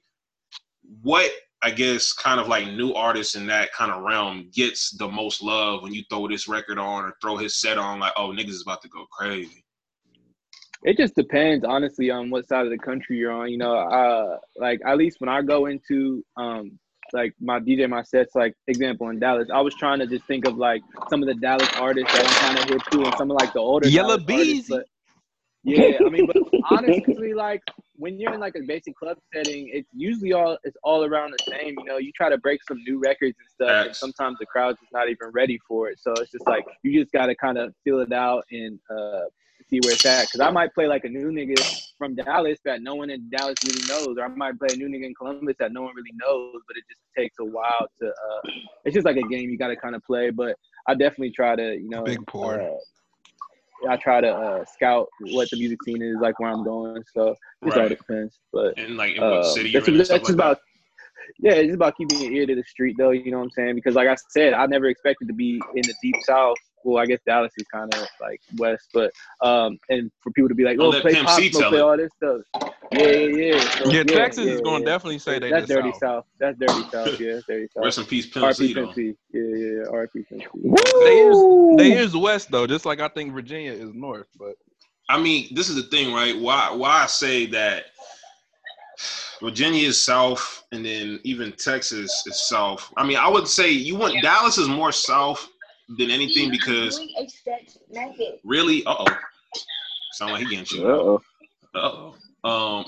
What 1.00 1.30
I 1.62 1.70
guess 1.70 2.12
kind 2.12 2.40
of 2.40 2.48
like 2.48 2.66
new 2.66 2.92
artists 2.92 3.36
in 3.36 3.46
that 3.46 3.72
kind 3.72 3.92
of 3.92 4.02
realm 4.02 4.50
gets 4.52 4.90
the 4.98 5.08
most 5.08 5.42
love 5.42 5.82
when 5.82 5.94
you 5.94 6.02
throw 6.10 6.26
this 6.28 6.48
record 6.48 6.78
on 6.78 7.04
or 7.04 7.14
throw 7.22 7.36
his 7.36 7.56
set 7.56 7.78
on, 7.78 8.00
like, 8.00 8.12
oh, 8.16 8.28
niggas 8.28 8.48
is 8.48 8.62
about 8.62 8.82
to 8.82 8.88
go 8.88 9.06
crazy. 9.06 9.64
It 10.82 10.96
just 10.96 11.14
depends, 11.14 11.64
honestly, 11.64 12.10
on 12.10 12.30
what 12.30 12.48
side 12.48 12.64
of 12.66 12.72
the 12.72 12.78
country 12.78 13.16
you're 13.16 13.30
on. 13.30 13.48
You 13.48 13.58
know, 13.58 13.76
uh, 13.76 14.38
like 14.56 14.80
at 14.84 14.98
least 14.98 15.20
when 15.20 15.28
I 15.28 15.40
go 15.40 15.66
into 15.66 16.24
um, 16.36 16.78
like 17.12 17.34
my 17.40 17.60
DJ 17.60 17.88
my 17.88 18.02
sets, 18.02 18.34
like 18.34 18.54
example 18.66 19.08
in 19.10 19.20
Dallas, 19.20 19.48
I 19.54 19.60
was 19.60 19.76
trying 19.76 20.00
to 20.00 20.08
just 20.08 20.24
think 20.24 20.46
of 20.46 20.56
like 20.56 20.82
some 21.08 21.22
of 21.22 21.28
the 21.28 21.34
Dallas 21.34 21.68
artists 21.76 22.12
that 22.12 22.26
I'm 22.26 22.34
kind 22.34 22.58
of 22.58 22.64
hip 22.64 22.82
to, 22.90 23.04
and 23.04 23.14
some 23.16 23.30
of 23.30 23.36
like 23.36 23.52
the 23.52 23.60
older 23.60 23.88
Yella 23.88 24.18
Dallas 24.18 24.40
artists, 24.40 24.52
Beezy. 24.52 24.66
but- 24.68 24.86
yeah, 25.64 25.98
I 26.04 26.10
mean, 26.10 26.26
but 26.26 26.36
honestly, 26.70 27.34
like 27.34 27.62
when 28.02 28.18
you're 28.18 28.34
in 28.34 28.40
like 28.40 28.56
a 28.56 28.62
basic 28.66 28.96
club 28.96 29.16
setting, 29.32 29.70
it's 29.72 29.88
usually 29.94 30.32
all 30.32 30.58
it's 30.64 30.76
all 30.82 31.04
around 31.04 31.30
the 31.30 31.38
same. 31.52 31.76
You 31.78 31.84
know, 31.84 31.98
you 31.98 32.10
try 32.16 32.28
to 32.28 32.36
break 32.36 32.60
some 32.66 32.78
new 32.84 32.98
records 32.98 33.36
and 33.38 33.48
stuff, 33.54 33.86
and 33.86 33.96
sometimes 33.96 34.38
the 34.40 34.46
crowd's 34.46 34.80
just 34.80 34.92
not 34.92 35.08
even 35.08 35.28
ready 35.32 35.56
for 35.68 35.88
it. 35.88 36.00
So 36.00 36.18
it's 36.18 36.32
just 36.32 36.46
like 36.48 36.64
you 36.82 37.00
just 37.00 37.12
got 37.12 37.26
to 37.26 37.36
kind 37.36 37.58
of 37.58 37.72
feel 37.84 38.00
it 38.00 38.12
out 38.12 38.44
and 38.50 38.80
uh, 38.90 39.26
see 39.70 39.80
where 39.80 39.92
it's 39.92 40.04
at. 40.04 40.22
Because 40.22 40.40
I 40.44 40.50
might 40.50 40.74
play 40.74 40.88
like 40.88 41.04
a 41.04 41.08
new 41.08 41.30
nigga 41.30 41.54
from 41.96 42.16
Dallas 42.16 42.58
that 42.64 42.82
no 42.82 42.96
one 42.96 43.08
in 43.08 43.30
Dallas 43.30 43.58
really 43.62 43.84
knows, 43.84 44.16
or 44.18 44.24
I 44.24 44.28
might 44.28 44.58
play 44.58 44.70
a 44.72 44.76
new 44.76 44.88
nigga 44.88 45.06
in 45.06 45.14
Columbus 45.14 45.54
that 45.60 45.72
no 45.72 45.82
one 45.82 45.94
really 45.94 46.14
knows, 46.16 46.60
but 46.66 46.76
it 46.76 46.82
just 46.90 47.00
takes 47.16 47.36
a 47.38 47.44
while 47.44 47.86
to. 48.00 48.08
Uh, 48.08 48.50
it's 48.84 48.94
just 48.94 49.06
like 49.06 49.16
a 49.16 49.28
game 49.28 49.48
you 49.48 49.56
got 49.56 49.68
to 49.68 49.76
kind 49.76 49.94
of 49.94 50.02
play. 50.02 50.30
But 50.30 50.56
I 50.88 50.94
definitely 50.94 51.30
try 51.30 51.54
to, 51.54 51.74
you 51.76 51.88
know, 51.88 52.02
Big 52.02 52.26
pour. 52.26 52.60
uh, 52.60 52.78
I 53.88 53.96
try 53.96 54.20
to 54.20 54.28
uh, 54.28 54.64
scout 54.64 55.08
what 55.18 55.50
the 55.50 55.56
music 55.56 55.82
scene 55.82 56.02
is 56.02 56.16
like 56.20 56.38
where 56.38 56.50
I'm 56.50 56.64
going. 56.64 57.02
So 57.14 57.28
it 57.28 57.36
just 57.66 57.76
all 57.76 57.82
Right. 57.82 57.98
depends. 57.98 58.38
But 58.52 58.78
And 58.78 58.96
like, 58.96 59.14
in 59.16 59.22
what 59.22 59.40
uh, 59.40 59.42
city 59.44 59.70
you're 59.70 59.82
that's, 59.82 60.08
that's 60.08 60.28
like 60.28 60.36
that. 60.36 60.58
yeah, 61.40 61.52
it's 61.52 61.74
about 61.74 61.96
keeping 61.96 62.20
your 62.20 62.32
ear 62.32 62.46
to 62.46 62.54
the 62.54 62.64
street 62.64 62.96
though, 62.98 63.10
you 63.10 63.30
know 63.30 63.38
what 63.38 63.44
I'm 63.44 63.50
saying? 63.50 63.74
Because 63.74 63.94
like 63.94 64.08
I 64.08 64.16
said, 64.30 64.52
I 64.54 64.66
never 64.66 64.86
expected 64.86 65.28
to 65.28 65.34
be 65.34 65.60
in 65.74 65.86
the 65.86 65.94
deep 66.02 66.16
south. 66.26 66.58
Well, 66.84 67.02
I 67.02 67.06
guess 67.06 67.20
Dallas 67.26 67.52
is 67.56 67.66
kind 67.72 67.92
of 67.94 68.06
like 68.20 68.40
west, 68.56 68.88
but 68.92 69.12
um, 69.40 69.78
and 69.88 70.10
for 70.20 70.30
people 70.32 70.48
to 70.48 70.54
be 70.54 70.64
like, 70.64 70.78
oh, 70.80 70.88
let 70.88 71.02
play 71.02 71.14
Pimp 71.14 71.26
pop, 71.26 71.40
Smoke, 71.40 71.68
play 71.70 71.80
all 71.80 71.96
this 71.96 72.10
stuff. 72.16 72.40
Yeah, 72.92 73.06
yeah, 73.06 73.54
yeah. 73.54 73.60
So, 73.60 73.90
yeah, 73.90 74.02
Texas 74.02 74.46
yeah, 74.46 74.52
is 74.52 74.60
going 74.60 74.82
to 74.82 74.88
yeah. 74.88 74.94
definitely 74.94 75.18
say 75.18 75.38
they 75.38 75.50
That's 75.50 75.68
the 75.68 75.74
dirty 75.74 75.92
South. 75.92 76.00
south. 76.00 76.24
That's 76.38 76.58
dirty 76.58 76.90
south. 76.90 77.20
Yeah, 77.20 77.32
that's 77.34 77.46
dirty 77.46 77.68
Rest 77.76 77.96
south. 77.96 78.04
in 78.04 78.08
peace, 78.10 78.26
Pimp 78.26 78.54
C, 78.54 78.72
RP 78.72 78.74
though. 78.74 78.84
Pimp 78.84 78.94
C. 78.94 79.14
Yeah, 79.32 79.42
yeah, 79.42 79.56
yeah. 79.56 79.84
RP 79.90 80.28
Pimp 80.28 80.42
C. 80.42 80.92
They 81.04 81.18
is 81.18 81.76
they 81.76 81.92
is 81.98 82.16
west 82.16 82.50
though, 82.50 82.66
just 82.66 82.84
like 82.84 83.00
I 83.00 83.08
think 83.08 83.32
Virginia 83.32 83.72
is 83.72 83.94
north. 83.94 84.28
But 84.38 84.56
I 85.08 85.20
mean, 85.20 85.48
this 85.54 85.68
is 85.68 85.76
the 85.76 85.84
thing, 85.84 86.12
right? 86.12 86.38
Why 86.38 86.70
why 86.72 87.02
I 87.02 87.06
say 87.06 87.46
that 87.46 87.86
Virginia 89.40 89.88
is 89.88 90.00
south, 90.00 90.64
and 90.72 90.84
then 90.84 91.18
even 91.24 91.52
Texas 91.52 92.24
is 92.26 92.48
south. 92.48 92.92
I 92.96 93.04
mean, 93.04 93.16
I 93.16 93.28
would 93.28 93.48
say 93.48 93.70
you 93.70 93.96
want 93.96 94.22
Dallas 94.22 94.58
is 94.58 94.68
more 94.68 94.92
south 94.92 95.48
than 95.98 96.10
anything 96.10 96.50
because 96.50 97.00
really, 98.44 98.84
uh 98.84 98.94
oh, 98.98 99.06
sound 100.12 100.32
like 100.32 100.42
he 100.42 100.50
getting 100.50 100.64
chewed. 100.64 100.86
Uh 100.86 100.88
oh. 100.88 101.22
Uh 101.74 101.78
oh. 101.78 102.14
Um, 102.44 102.84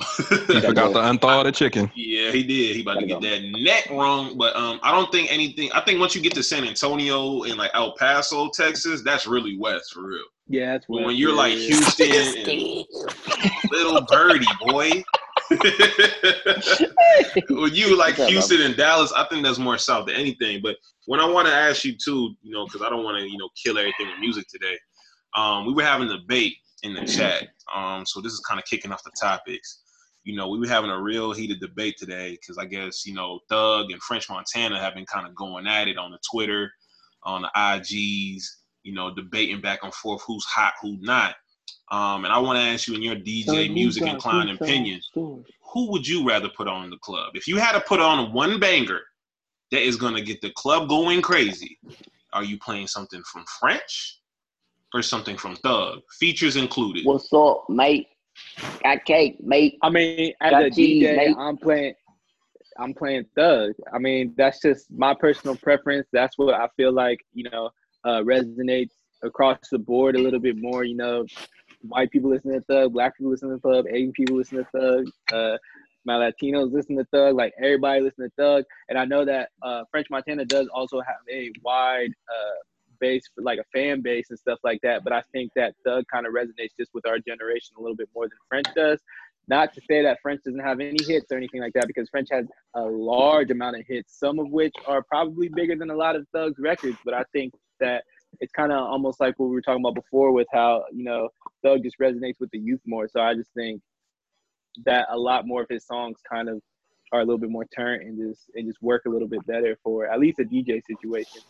he 0.50 0.61
forgot 0.61 0.88
to 0.88 0.99
unthaw 0.99 1.44
the 1.44 1.52
chicken. 1.52 1.88
yeah, 1.94 2.32
he 2.32 2.42
did. 2.42 2.75
He 2.75 2.82
about 2.82 2.99
to 2.99 3.06
get 3.06 3.20
Gotta 3.20 3.40
that 3.40 3.61
neck 3.61 3.88
wrong, 3.88 4.37
but 4.37 4.56
um, 4.56 4.80
I 4.82 4.90
don't 4.90 5.12
think 5.12 5.32
anything. 5.32 5.70
I 5.73 5.80
think 5.80 6.00
once 6.00 6.14
you 6.14 6.20
get 6.20 6.34
to 6.34 6.42
San 6.42 6.64
Antonio 6.64 7.44
and 7.44 7.56
like 7.56 7.70
El 7.73 7.94
Paso, 7.96 8.50
Texas, 8.52 9.02
that's 9.04 9.28
really 9.28 9.56
west 9.56 9.92
for 9.92 10.08
real. 10.08 10.25
Yeah, 10.49 10.73
that's 10.73 10.87
But 10.87 11.04
when 11.04 11.14
you're 11.16 11.34
like. 11.34 11.52
Houston 11.54 12.11
and 12.11 12.84
little 13.70 14.00
birdie 14.11 14.44
boy. 14.61 15.04
when 17.50 17.75
you 17.75 17.96
like 17.96 18.16
Houston 18.16 18.62
and 18.62 18.76
Dallas, 18.76 19.12
I 19.12 19.25
think 19.28 19.44
that's 19.44 19.58
more 19.58 19.78
south 19.78 20.06
than 20.06 20.16
anything. 20.16 20.61
But 20.62 20.76
when 21.06 21.20
I 21.20 21.28
want 21.28 21.49
to 21.49 21.54
ask 21.54 21.84
you 21.84 21.96
too, 21.96 22.34
you 22.42 22.52
know, 22.52 22.64
because 22.66 22.82
I 22.82 22.88
don't 22.90 23.04
want 23.04 23.18
to, 23.18 23.28
you 23.28 23.38
know, 23.38 23.49
kill 23.62 23.78
everything 23.78 24.08
with 24.08 24.18
music 24.20 24.46
today. 24.49 24.78
Um, 25.37 25.66
we 25.66 25.73
were 25.73 25.82
having 25.82 26.08
a 26.08 26.18
debate 26.18 26.54
in 26.82 26.94
the 26.94 27.04
chat. 27.04 27.49
Um, 27.75 28.04
so 28.06 28.20
this 28.20 28.32
is 28.32 28.40
kind 28.40 28.61
of 28.61 28.66
kicking 28.66 28.92
off 28.92 29.02
the 29.02 29.12
topics. 29.20 29.80
You 30.23 30.37
know, 30.37 30.49
we 30.49 30.58
were 30.58 30.68
having 30.68 30.90
a 30.90 31.00
real 31.00 31.32
heated 31.32 31.61
debate 31.61 31.96
today 31.99 32.32
because 32.32 32.56
I 32.56 32.64
guess 32.64 33.04
you 33.04 33.14
know 33.14 33.40
Thug 33.50 33.90
and 33.90 34.00
French 34.02 34.30
Montana 34.30 34.80
have 34.80 34.94
been 34.94 35.06
kind 35.06 35.26
of 35.26 35.34
going 35.34 35.66
at 35.66 35.88
it 35.88 35.99
on 35.99 36.12
the 36.12 36.18
Twitter, 36.30 36.70
on 37.25 37.42
the 37.42 37.50
IGs. 37.56 38.42
You 38.84 38.92
know, 38.92 39.14
debating 39.14 39.61
back 39.62 39.80
and 39.82 39.94
forth 39.94 40.23
who's 40.26 40.44
hot, 40.44 40.75
who 40.82 40.99
not. 41.00 41.34
Um, 41.94 42.24
and 42.24 42.34
I 42.34 42.38
want 42.38 42.58
to 42.58 42.62
ask 42.62 42.88
you 42.88 42.94
in 42.94 43.02
your 43.02 43.14
DJ 43.14 43.72
music 43.72 44.02
inclined 44.02 44.50
opinion, 44.50 45.00
who 45.14 45.90
would 45.92 46.06
you 46.06 46.26
rather 46.26 46.48
put 46.48 46.66
on 46.66 46.90
the 46.90 46.96
club? 46.96 47.32
If 47.34 47.46
you 47.46 47.56
had 47.56 47.72
to 47.72 47.80
put 47.80 48.00
on 48.00 48.32
one 48.32 48.58
banger 48.58 49.00
that 49.70 49.80
is 49.80 49.94
going 49.94 50.16
to 50.16 50.22
get 50.22 50.40
the 50.40 50.50
club 50.56 50.88
going 50.88 51.22
crazy, 51.22 51.78
are 52.32 52.42
you 52.42 52.58
playing 52.58 52.88
something 52.88 53.22
from 53.32 53.44
French 53.60 54.18
or 54.92 55.02
something 55.02 55.36
from 55.36 55.54
Thug? 55.56 56.00
Features 56.18 56.56
included. 56.56 57.06
What's 57.06 57.32
up, 57.32 57.66
mate? 57.68 58.08
Got 58.82 59.04
cake, 59.04 59.36
mate. 59.40 59.78
I 59.82 59.88
mean, 59.88 60.34
as 60.40 60.50
Got 60.50 60.64
a 60.64 60.70
cheese, 60.70 61.04
DJ, 61.04 61.16
mate. 61.16 61.36
I'm 61.38 61.56
playing. 61.56 61.94
I'm 62.76 62.92
playing 62.92 63.26
Thug. 63.36 63.70
I 63.92 64.00
mean, 64.00 64.34
that's 64.36 64.60
just 64.60 64.90
my 64.90 65.14
personal 65.14 65.54
preference. 65.54 66.08
That's 66.12 66.36
what 66.38 66.54
I 66.54 66.66
feel 66.76 66.92
like 66.92 67.20
you 67.34 67.48
know 67.48 67.70
uh, 68.04 68.22
resonates 68.22 68.90
across 69.22 69.58
the 69.70 69.78
board 69.78 70.16
a 70.16 70.18
little 70.18 70.40
bit 70.40 70.56
more. 70.56 70.82
You 70.82 70.96
know, 70.96 71.24
white 71.87 72.11
people 72.11 72.31
listen 72.31 72.53
to 72.53 72.61
Thug, 72.62 72.93
black 72.93 73.17
people 73.17 73.31
listen 73.31 73.50
to 73.50 73.59
Thug, 73.59 73.87
Asian 73.91 74.12
people 74.12 74.37
listen 74.37 74.59
to 74.59 74.67
Thug, 74.73 75.07
uh, 75.33 75.57
my 76.05 76.14
Latinos 76.14 76.73
listen 76.73 76.97
to 76.97 77.05
Thug. 77.12 77.35
Like 77.35 77.53
everybody 77.59 78.00
listen 78.00 78.25
to 78.25 78.31
Thug, 78.37 78.64
and 78.88 78.99
I 78.99 79.05
know 79.05 79.25
that 79.25 79.50
uh, 79.62 79.85
French 79.91 80.09
Montana 80.11 80.45
does 80.45 80.69
also 80.69 81.00
have 81.00 81.17
a 81.33 81.50
wide 81.62 82.11
uh, 82.29 82.59
base, 83.00 83.29
for, 83.35 83.43
like 83.43 83.59
a 83.59 83.64
fan 83.73 84.03
base 84.03 84.26
and 84.31 84.38
stuff 84.38 84.59
like 84.64 84.81
that. 84.83 85.05
But 85.05 85.12
I 85.12 85.23
think 85.33 85.50
that 85.57 85.75
Thug 85.85 86.05
kind 86.12 86.26
of 86.26 86.33
resonates 86.33 86.71
just 86.79 86.91
with 86.95 87.07
our 87.07 87.19
generation 87.19 87.75
a 87.79 87.81
little 87.81 87.97
bit 87.97 88.09
more 88.14 88.25
than 88.25 88.38
French 88.49 88.67
does. 88.76 89.00
Not 89.47 89.75
to 89.75 89.81
say 89.88 90.03
that 90.03 90.19
French 90.23 90.43
doesn't 90.45 90.61
have 90.61 90.81
any 90.81 91.03
hits 91.07 91.31
or 91.31 91.37
anything 91.37 91.61
like 91.61 91.75
that, 91.75 91.87
because 91.87 92.09
French 92.09 92.29
has 92.33 92.47
a 92.75 92.83
large 92.83 93.50
amount 93.50 93.76
of 93.76 93.87
hits, 93.87 94.19
some 94.19 94.38
of 94.38 94.50
which 94.50 94.75
are 94.87 95.03
probably 95.03 95.49
bigger 95.49 95.76
than 95.76 95.91
a 95.91 95.97
lot 95.97 96.17
of 96.17 96.26
Thug's 96.35 96.59
records. 96.59 96.97
But 97.05 97.14
I 97.14 97.25
think 97.33 97.53
that 97.81 98.05
it's 98.41 98.53
kind 98.53 98.73
of 98.73 98.79
almost 98.79 99.21
like 99.21 99.38
what 99.38 99.47
we 99.49 99.55
were 99.55 99.62
talking 99.62 99.83
about 99.83 99.95
before 99.95 100.33
with 100.33 100.49
how 100.53 100.85
you 100.93 101.05
know 101.05 101.29
Thug 101.62 101.83
just 101.83 101.99
resonates 101.99 102.41
with 102.41 102.50
the 102.50 102.59
youth 102.59 102.81
more. 102.87 103.09
So 103.09 103.21
I 103.21 103.35
just 103.35 103.50
think 103.55 103.81
that 104.85 105.07
a 105.11 105.17
lot 105.17 105.47
more 105.47 105.62
of 105.62 105.69
his 105.69 105.87
songs 105.87 106.19
kind 106.29 106.49
of 106.49 106.61
are 107.12 107.21
a 107.21 107.25
little 107.25 107.38
bit 107.38 107.50
more 107.50 107.64
turnt 107.67 108.03
and 108.03 108.19
just 108.19 108.50
and 108.55 108.67
just 108.67 108.83
work 108.83 109.03
a 109.07 109.09
little 109.09 109.29
bit 109.29 109.47
better 109.47 109.76
for 109.83 110.07
at 110.07 110.19
least 110.19 110.38
a 110.41 110.45
DJ 110.45 110.83
situation. 110.85 111.43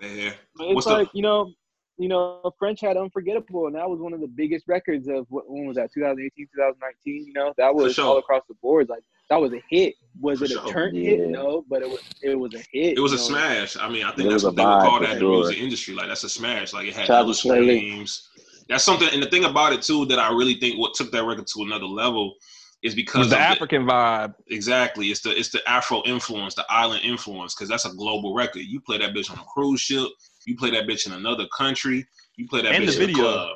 Yeah. 0.00 0.32
It's 0.60 0.74
What's 0.74 0.86
like 0.86 1.10
the 1.12 1.18
you 1.18 1.22
know, 1.22 1.52
you 1.98 2.08
know, 2.08 2.52
French 2.58 2.80
had 2.80 2.96
Unforgettable, 2.96 3.66
and 3.66 3.74
that 3.74 3.88
was 3.88 3.98
one 4.00 4.12
of 4.12 4.20
the 4.20 4.28
biggest 4.28 4.66
records 4.68 5.08
of 5.08 5.26
what 5.30 5.50
when 5.50 5.66
was 5.66 5.76
that? 5.76 5.92
2018, 5.92 6.46
2019. 6.54 7.26
You 7.26 7.32
know, 7.32 7.52
that 7.58 7.74
was 7.74 7.94
sure. 7.94 8.04
all 8.06 8.18
across 8.18 8.42
the 8.48 8.54
board. 8.62 8.88
Like 8.88 9.02
that 9.30 9.36
was 9.40 9.52
a 9.52 9.62
hit. 9.68 9.94
Was 10.20 10.38
For 10.38 10.44
it 10.46 10.52
a 10.52 10.54
sure. 10.54 10.72
turn 10.72 10.94
Yeah. 10.94 11.10
hit? 11.10 11.28
No, 11.28 11.64
but 11.68 11.82
it 11.82 11.88
was 11.90 12.00
it 12.22 12.38
was 12.38 12.54
a 12.54 12.62
hit. 12.72 12.96
it 12.96 13.00
was 13.00 13.12
a 13.12 13.16
know? 13.16 13.22
smash. 13.22 13.76
I 13.76 13.88
mean, 13.88 14.04
I 14.04 14.12
think 14.12 14.28
It 14.28 14.30
that's 14.30 14.44
what 14.44 14.54
they 14.54 14.64
would 14.64 14.80
call 14.80 14.98
for 14.98 15.06
that 15.06 15.16
in 15.16 15.22
the 15.24 15.28
music 15.28 15.58
industry. 15.58 15.94
Like 15.94 16.06
that's 16.08 16.24
a 16.24 16.28
smash. 16.28 16.72
Like 16.72 16.86
it 16.86 16.94
had 16.94 17.06
Travis 17.06 17.42
hella 17.42 17.56
Slade. 17.56 17.78
streams. 17.78 18.28
That's 18.68 18.84
something. 18.84 19.08
And 19.12 19.22
the 19.22 19.30
thing 19.30 19.44
about 19.44 19.72
it 19.72 19.82
too 19.82 20.06
that 20.06 20.18
I 20.20 20.30
really 20.30 20.54
think 20.54 20.78
what 20.78 20.94
took 20.94 21.10
that 21.12 21.24
record 21.24 21.46
to 21.48 21.62
another 21.62 21.86
level 21.86 22.34
is 22.82 22.94
because 22.94 23.18
Was 23.20 23.30
the 23.30 23.36
of 23.36 23.42
African 23.42 23.86
vibe. 23.86 24.34
Exactly. 24.48 25.06
It's 25.06 25.20
the 25.20 25.36
it's 25.36 25.50
the 25.50 25.68
Afro 25.68 26.02
influence, 26.06 26.54
the 26.54 26.64
island 26.68 27.02
influence, 27.04 27.54
because 27.54 27.68
that's 27.68 27.86
a 27.86 27.90
global 27.94 28.34
record. 28.34 28.60
You 28.60 28.80
play 28.80 28.98
that 28.98 29.14
bitch 29.14 29.30
on 29.32 29.38
a 29.38 29.44
cruise 29.52 29.80
ship. 29.80 30.06
You 30.48 30.56
play 30.56 30.70
that 30.70 30.86
bitch 30.86 31.06
in 31.06 31.12
another 31.12 31.46
country. 31.54 32.06
You 32.36 32.48
play 32.48 32.62
that 32.62 32.74
And 32.74 32.82
bitch 32.84 32.96
the 32.96 33.04
in 33.04 33.10
a 33.10 33.12
club. 33.12 33.50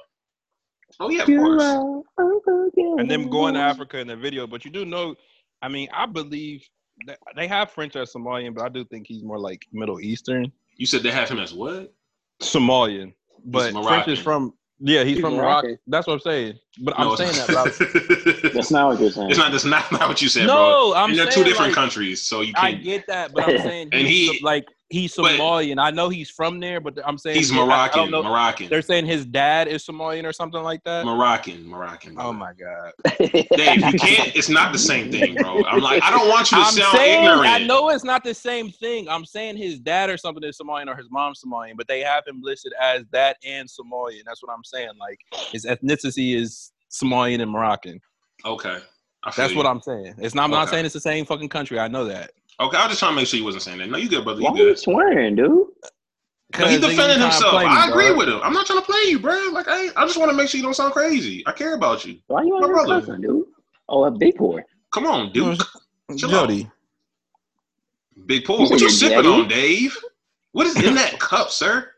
Oh 1.00 1.08
yeah, 1.08 1.22
of 1.22 1.26
course. 1.26 3.00
and 3.00 3.10
them 3.10 3.30
going 3.30 3.54
to 3.54 3.60
Africa 3.60 3.98
in 3.98 4.08
the 4.08 4.16
video. 4.16 4.46
But 4.46 4.66
you 4.66 4.70
do 4.70 4.84
know, 4.84 5.14
I 5.62 5.68
mean, 5.68 5.88
I 5.94 6.04
believe 6.04 6.62
that 7.06 7.18
they 7.34 7.48
have 7.48 7.70
French 7.70 7.96
as 7.96 8.12
Somalian, 8.12 8.54
but 8.54 8.62
I 8.64 8.68
do 8.68 8.84
think 8.84 9.06
he's 9.06 9.22
more 9.22 9.38
like 9.38 9.64
Middle 9.72 10.00
Eastern 10.00 10.52
You 10.76 10.84
said 10.84 11.02
they 11.02 11.10
have 11.10 11.30
him 11.30 11.38
as 11.38 11.54
what? 11.54 11.94
Somalian. 12.42 13.14
But 13.46 13.72
French 13.72 14.08
is 14.08 14.18
from 14.18 14.52
yeah, 14.84 15.04
he's, 15.04 15.14
He's 15.14 15.20
from 15.20 15.36
Moroccan. 15.36 15.70
Morocco. 15.70 15.82
That's 15.86 16.06
what 16.08 16.14
I'm 16.14 16.20
saying. 16.20 16.58
But 16.80 16.98
No, 16.98 17.12
I'm 17.12 17.16
saying 17.16 17.30
it's- 17.30 17.46
that. 17.78 18.42
But 18.42 18.52
That's 18.52 18.70
not 18.72 18.88
what 18.90 19.00
you're 19.00 19.12
saying. 19.12 19.30
It's 19.30 19.38
not. 19.38 19.52
That's 19.52 19.64
not, 19.64 19.92
not 19.92 20.08
what 20.08 20.20
you 20.20 20.28
said, 20.28 20.42
I, 20.42 20.46
bro. 20.46 20.54
no, 20.56 20.94
I'm 20.94 21.10
and 21.10 21.18
they're 21.18 21.30
saying 21.30 21.44
two 21.44 21.48
different 21.48 21.70
like, 21.70 21.74
countries, 21.76 22.20
so 22.22 22.40
you 22.40 22.52
can't. 22.52 22.82
get 22.82 23.06
that, 23.06 23.32
but 23.32 23.44
I'm 23.48 23.58
saying 23.62 23.90
And 23.92 24.06
he- 24.06 24.40
like 24.42 24.66
he's 24.92 25.14
but- 25.16 25.32
Somalian. 25.32 25.80
I 25.82 25.90
know 25.90 26.08
he's 26.08 26.30
from 26.30 26.60
there, 26.60 26.80
but 26.80 26.98
I'm 27.04 27.18
saying 27.18 27.36
He's 27.36 27.50
I- 27.50 27.54
I 27.54 27.58
don't 27.58 27.68
Moroccan. 27.68 28.10
know. 28.10 28.22
Moroccan. 28.22 28.68
They're 28.68 28.82
saying 28.82 29.06
his 29.06 29.26
dad 29.26 29.66
is 29.68 29.84
Somalian 29.84 30.24
or 30.24 30.32
something 30.32 30.62
like 30.62 30.84
that. 30.84 31.04
Moroccan. 31.04 31.66
Moroccan. 31.66 32.12
Oh 32.12 32.14
bro. 32.14 32.26
Oh 32.26 32.32
my 32.32 32.52
god! 32.52 32.92
Dave, 33.18 33.76
you 33.80 33.98
can't. 33.98 34.34
It's 34.36 34.48
not 34.48 34.72
the 34.72 34.78
same 34.78 35.10
thing, 35.10 35.34
bro. 35.36 35.64
I'm 35.64 35.80
like, 35.80 36.02
I 36.02 36.10
don't 36.10 36.28
want 36.28 36.50
you 36.52 36.58
to 36.58 36.64
I'm 36.64 36.72
sound 36.74 36.96
saying 36.96 37.24
ignorant. 37.24 37.46
I 37.50 37.58
know 37.64 37.88
it's 37.90 38.04
not 38.04 38.22
the 38.24 38.34
same 38.34 38.70
thing. 38.70 39.08
I'm 39.08 39.24
saying 39.24 39.56
his 39.56 39.78
dad 39.80 40.10
or 40.10 40.16
something 40.16 40.44
is 40.44 40.58
Somalian 40.58 40.88
or 40.88 40.96
his 40.96 41.10
mom's 41.10 41.42
Somalian, 41.44 41.76
but 41.76 41.88
they 41.88 42.00
have 42.00 42.24
him 42.26 42.40
listed 42.42 42.72
as 42.80 43.04
that 43.12 43.36
and 43.44 43.68
Somalian. 43.68 44.22
That's 44.26 44.42
what 44.42 44.52
I'm 44.52 44.64
saying. 44.64 44.90
Like 44.98 45.18
his 45.50 45.64
ethnicity 45.64 46.36
is 46.36 46.72
Somalian 46.90 47.40
and 47.42 47.50
Moroccan. 47.50 48.00
Okay. 48.44 48.78
That's 49.36 49.52
you. 49.52 49.56
what 49.56 49.66
I'm 49.66 49.80
saying. 49.80 50.14
It's 50.18 50.34
not. 50.34 50.44
I'm 50.44 50.50
not 50.50 50.68
saying 50.68 50.84
it's 50.84 50.94
the 50.94 51.00
same 51.00 51.24
fucking 51.24 51.48
country. 51.48 51.78
I 51.78 51.86
know 51.86 52.04
that. 52.06 52.32
Okay, 52.62 52.76
I 52.76 52.82
was 52.82 52.90
just 52.90 52.98
trying 53.00 53.12
to 53.12 53.16
make 53.16 53.26
sure 53.26 53.38
you 53.38 53.44
wasn't 53.44 53.62
saying 53.62 53.78
that. 53.78 53.90
No, 53.90 53.98
you 53.98 54.08
good, 54.08 54.24
brother. 54.24 54.40
You 54.40 54.44
Why 54.46 54.52
are 54.52 54.56
you 54.58 54.64
good. 54.70 54.78
swearing, 54.78 55.36
dude? 55.36 55.46
No, 55.48 55.66
he 55.66 56.52
'Cause 56.52 56.80
they 56.82 56.88
defended 56.90 57.18
himself. 57.18 57.54
me, 57.60 57.66
I 57.66 57.88
agree 57.88 58.08
dog. 58.08 58.18
with 58.18 58.28
him. 58.28 58.40
I'm 58.42 58.52
not 58.52 58.66
trying 58.66 58.80
to 58.80 58.84
play 58.84 59.00
you, 59.06 59.18
bro. 59.18 59.48
Like 59.52 59.66
I, 59.68 59.88
I 59.96 60.04
just 60.06 60.18
want 60.18 60.30
to 60.30 60.36
make 60.36 60.48
sure 60.48 60.58
you 60.58 60.64
don't 60.64 60.74
sound 60.74 60.92
crazy. 60.92 61.42
I 61.46 61.52
care 61.52 61.74
about 61.74 62.04
you. 62.04 62.18
Why 62.26 62.42
you 62.42 62.50
My 62.50 62.56
on 62.56 62.62
your 62.62 62.72
brother. 62.74 63.00
cousin, 63.00 63.20
dude? 63.22 63.46
Oh, 63.88 64.04
a 64.04 64.10
big 64.10 64.36
boy. 64.36 64.60
Come 64.92 65.06
on, 65.06 65.32
Duke. 65.32 65.58
Chill 66.16 66.28
Jody. 66.28 66.70
Big 68.26 68.44
pool. 68.44 68.58
What 68.60 68.68
said 68.68 68.80
you 68.80 68.90
sipping 68.90 69.24
on, 69.30 69.48
Dave? 69.48 69.96
What 70.52 70.66
is 70.66 70.76
in 70.82 70.94
that 70.94 71.18
cup, 71.18 71.50
sir? 71.50 71.88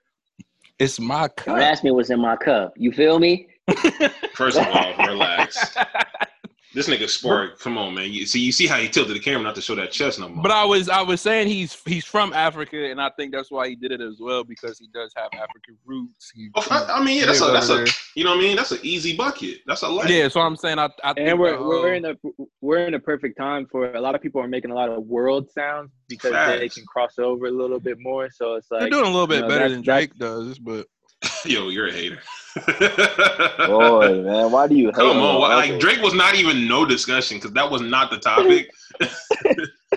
It's 0.78 1.00
my 1.00 1.23
Don't 1.23 1.37
cup. 1.37 1.59
ask 1.59 1.83
me 1.85 1.90
what's 1.90 2.11
in 2.11 2.21
my 2.21 2.37
cup. 2.37 2.75
You 2.76 2.92
feel 2.92 3.18
me? 3.18 3.49
First 4.35 4.59
of 4.59 4.66
all, 4.68 4.94
relax. 5.06 5.75
This 6.75 6.88
nigga 6.88 7.09
Spark, 7.09 7.61
come 7.61 7.78
on, 7.78 7.95
man. 7.95 8.11
You 8.12 8.26
see, 8.26 8.40
you 8.40 8.50
see 8.50 8.66
how 8.66 8.76
he 8.78 8.88
tilted 8.88 9.14
the 9.14 9.21
camera 9.21 9.43
not 9.45 9.54
to 9.54 9.61
show 9.61 9.75
that 9.76 9.93
chest 9.93 10.19
no 10.19 10.28
more. 10.28 10.43
But 10.43 10.50
I 10.50 10.64
was 10.64 10.88
I 10.88 11.02
was 11.02 11.21
saying 11.21 11.47
he's 11.49 11.81
he's 11.85 12.04
from 12.04 12.33
Africa, 12.33 12.90
and 12.90 13.00
I 13.00 13.11
think 13.11 13.33
that's 13.33 13.50
why 13.50 13.69
he 13.69 13.76
did 13.76 13.93
it 13.93 14.00
as 14.00 14.19
well 14.21 14.43
because 14.43 14.78
he 14.78 14.88
does 14.93 15.12
have 15.16 15.28
African 15.35 15.78
roots. 15.85 16.33
He, 16.35 16.50
Oh, 16.57 16.66
I, 16.71 16.99
I 17.00 17.04
mean, 17.04 17.21
yeah, 17.21 17.26
that's 17.26 17.40
a, 17.40 17.47
that's 17.47 17.71
over 17.71 17.85
a, 17.85 17.87
you 18.16 18.25
know 18.25 18.31
what 18.31 18.38
I 18.40 18.43
mean? 18.43 18.57
That's 18.57 18.73
an 18.73 18.81
easy 18.83 19.16
bucket. 19.16 19.59
That's 19.66 19.83
a 19.83 19.88
leg. 19.88 20.11
yeah. 20.11 20.28
So 20.28 20.40
I'm 20.40 20.57
saying 20.57 20.78
I 20.78 20.88
I 21.04 21.12
think 21.14 21.28
And 21.28 21.38
we're 21.38 21.57
uh, 21.57 21.62
we're 21.62 21.95
in 21.95 22.04
a 22.04 22.14
we're 22.61 22.87
in 22.87 22.95
a 22.95 23.00
perfect 23.00 23.38
time 23.38 23.66
for 23.71 23.93
a 23.93 24.00
lot 24.00 24.14
of 24.14 24.21
people 24.23 24.40
are 24.40 24.49
making 24.49 24.71
a 24.73 24.75
lot 24.75 24.88
of 24.90 25.04
world 25.04 25.50
sounds 25.50 25.90
because 26.09 26.33
they 26.59 26.69
can 26.69 26.85
cross 26.87 27.19
over 27.19 27.47
a 27.47 27.50
little 27.52 27.81
bit 27.81 27.99
more. 28.00 28.28
So 28.31 28.54
it's 28.57 28.71
like 28.71 28.81
they're 28.81 28.90
doing 28.90 29.04
a 29.04 29.11
little 29.11 29.26
bit 29.28 29.37
you 29.37 29.43
know, 29.43 29.49
better 29.49 29.61
that's- 29.61 29.73
than 29.73 29.83
Drake 29.83 30.16
does, 30.16 30.59
but 30.59 30.87
Yo, 31.45 31.69
you're 31.69 31.88
a 31.88 31.93
hater. 31.93 32.19
Boy, 32.54 34.23
man, 34.23 34.50
why 34.52 34.68
do 34.68 34.76
you 34.76 34.87
hate 34.87 34.94
Come 34.94 35.18
on, 35.18 35.40
why- 35.40 35.54
like? 35.54 35.80
Drake 35.80 36.00
was 36.02 36.14
not 36.14 36.34
even 36.34 36.68
no 36.68 36.84
discussion 36.84 37.38
because 37.38 37.52
that 37.52 37.68
was 37.68 37.80
not 37.82 38.11
the 38.11 38.18
topic. 38.18 38.70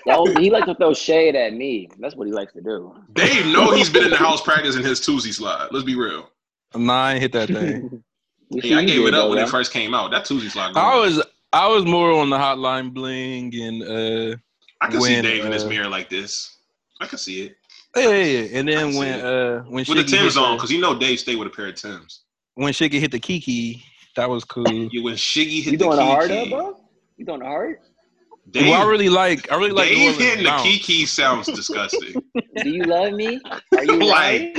That 0.05 0.19
was- 0.21 0.37
he 0.37 0.49
likes 0.49 0.67
to 0.67 0.75
throw 0.75 0.93
shade 0.93 1.35
at 1.35 1.53
me. 1.53 1.89
That's 1.99 2.15
what 2.15 2.27
he 2.27 2.33
likes 2.33 2.53
to 2.53 2.61
do. 2.61 2.95
Dave 3.13 3.45
know 3.47 3.71
he's 3.71 3.89
been 3.89 4.05
in 4.05 4.11
the 4.11 4.15
house 4.15 4.41
practicing 4.41 4.83
his 4.83 5.01
Toosie 5.01 5.33
slide. 5.33 5.67
Let's 5.71 5.83
be 5.85 5.95
real. 5.95 6.29
nine 6.75 7.19
hit 7.19 7.31
that 7.33 7.49
thing. 7.49 8.03
We 8.49 8.61
see 8.61 8.69
Yeah, 8.69 8.77
I 8.77 8.85
gave 8.85 9.05
it 9.05 9.13
up 9.13 9.23
though, 9.23 9.29
when 9.31 9.39
it 9.39 9.49
first 9.49 9.73
came 9.73 9.93
out. 9.93 10.11
That 10.11 10.23
Toosie 10.23 10.49
slide. 10.49 10.77
I 10.77 10.97
was 10.97 11.21
I 11.51 11.67
was 11.67 11.83
more 11.83 12.11
on 12.11 12.29
the 12.29 12.37
Hotline 12.37 12.93
Bling 12.93 13.53
and 13.55 13.83
uh 13.83 14.37
I 14.79 14.87
can 14.89 15.01
see 15.01 15.15
when, 15.15 15.23
Dave 15.25 15.43
in 15.43 15.51
his 15.51 15.65
uh, 15.65 15.67
mirror 15.67 15.89
like 15.89 16.09
this. 16.09 16.55
I 17.01 17.07
can 17.07 17.17
see 17.17 17.47
it 17.47 17.57
yeah, 17.97 18.09
yeah, 18.09 18.39
yeah. 18.39 18.59
and 18.59 18.67
then 18.67 18.95
when 18.95 19.19
it. 19.19 19.25
uh 19.25 19.61
when 19.63 19.85
with 19.87 19.87
the 19.87 19.93
Shiggy 19.93 19.97
hit 19.97 20.19
Tim's 20.19 20.37
on 20.37 20.57
because 20.57 20.71
you 20.71 20.79
know 20.79 20.97
Dave 20.97 21.19
stayed 21.19 21.37
with 21.37 21.47
a 21.47 21.51
pair 21.51 21.67
of 21.67 21.75
Tims. 21.75 22.21
When 22.57 22.73
Shiggy 22.73 22.99
hit 22.99 23.11
the 23.11 23.19
Kiki, 23.19 23.83
that 24.15 24.29
was 24.29 24.43
cool. 24.43 24.67
You 24.91 25.03
when 25.03 25.15
Shiggy 25.15 25.63
hit 25.63 25.71
You 25.73 25.77
the 25.77 25.85
doing 25.85 25.97
the 25.97 26.05
hard 26.05 26.31
up, 26.31 26.49
bro? 26.49 26.79
You 27.17 27.25
doing 27.25 27.39
the 27.39 27.45
hard? 27.45 27.77
Dave, 28.51 28.67
well, 28.69 28.81
I 28.81 28.89
really 28.89 29.09
like 29.09 29.51
I 29.51 29.55
really 29.57 29.71
like 29.71 29.89
New 29.89 29.95
Dave 29.95 30.01
Orleans 30.13 30.21
hitting 30.21 30.43
the 30.45 30.49
bounce. 30.49 30.85
key 30.85 31.05
sounds 31.05 31.47
disgusting. 31.47 32.13
Do 32.63 32.69
you 32.69 32.83
love 32.83 33.13
me? 33.13 33.39
Are 33.77 33.83
you 33.83 33.99
Like- 34.05 34.53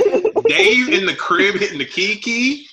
Dave 0.47 0.89
in 0.89 1.05
the 1.07 1.15
crib 1.17 1.55
hitting 1.55 1.79
the 1.79 1.85
kiki. 1.85 2.67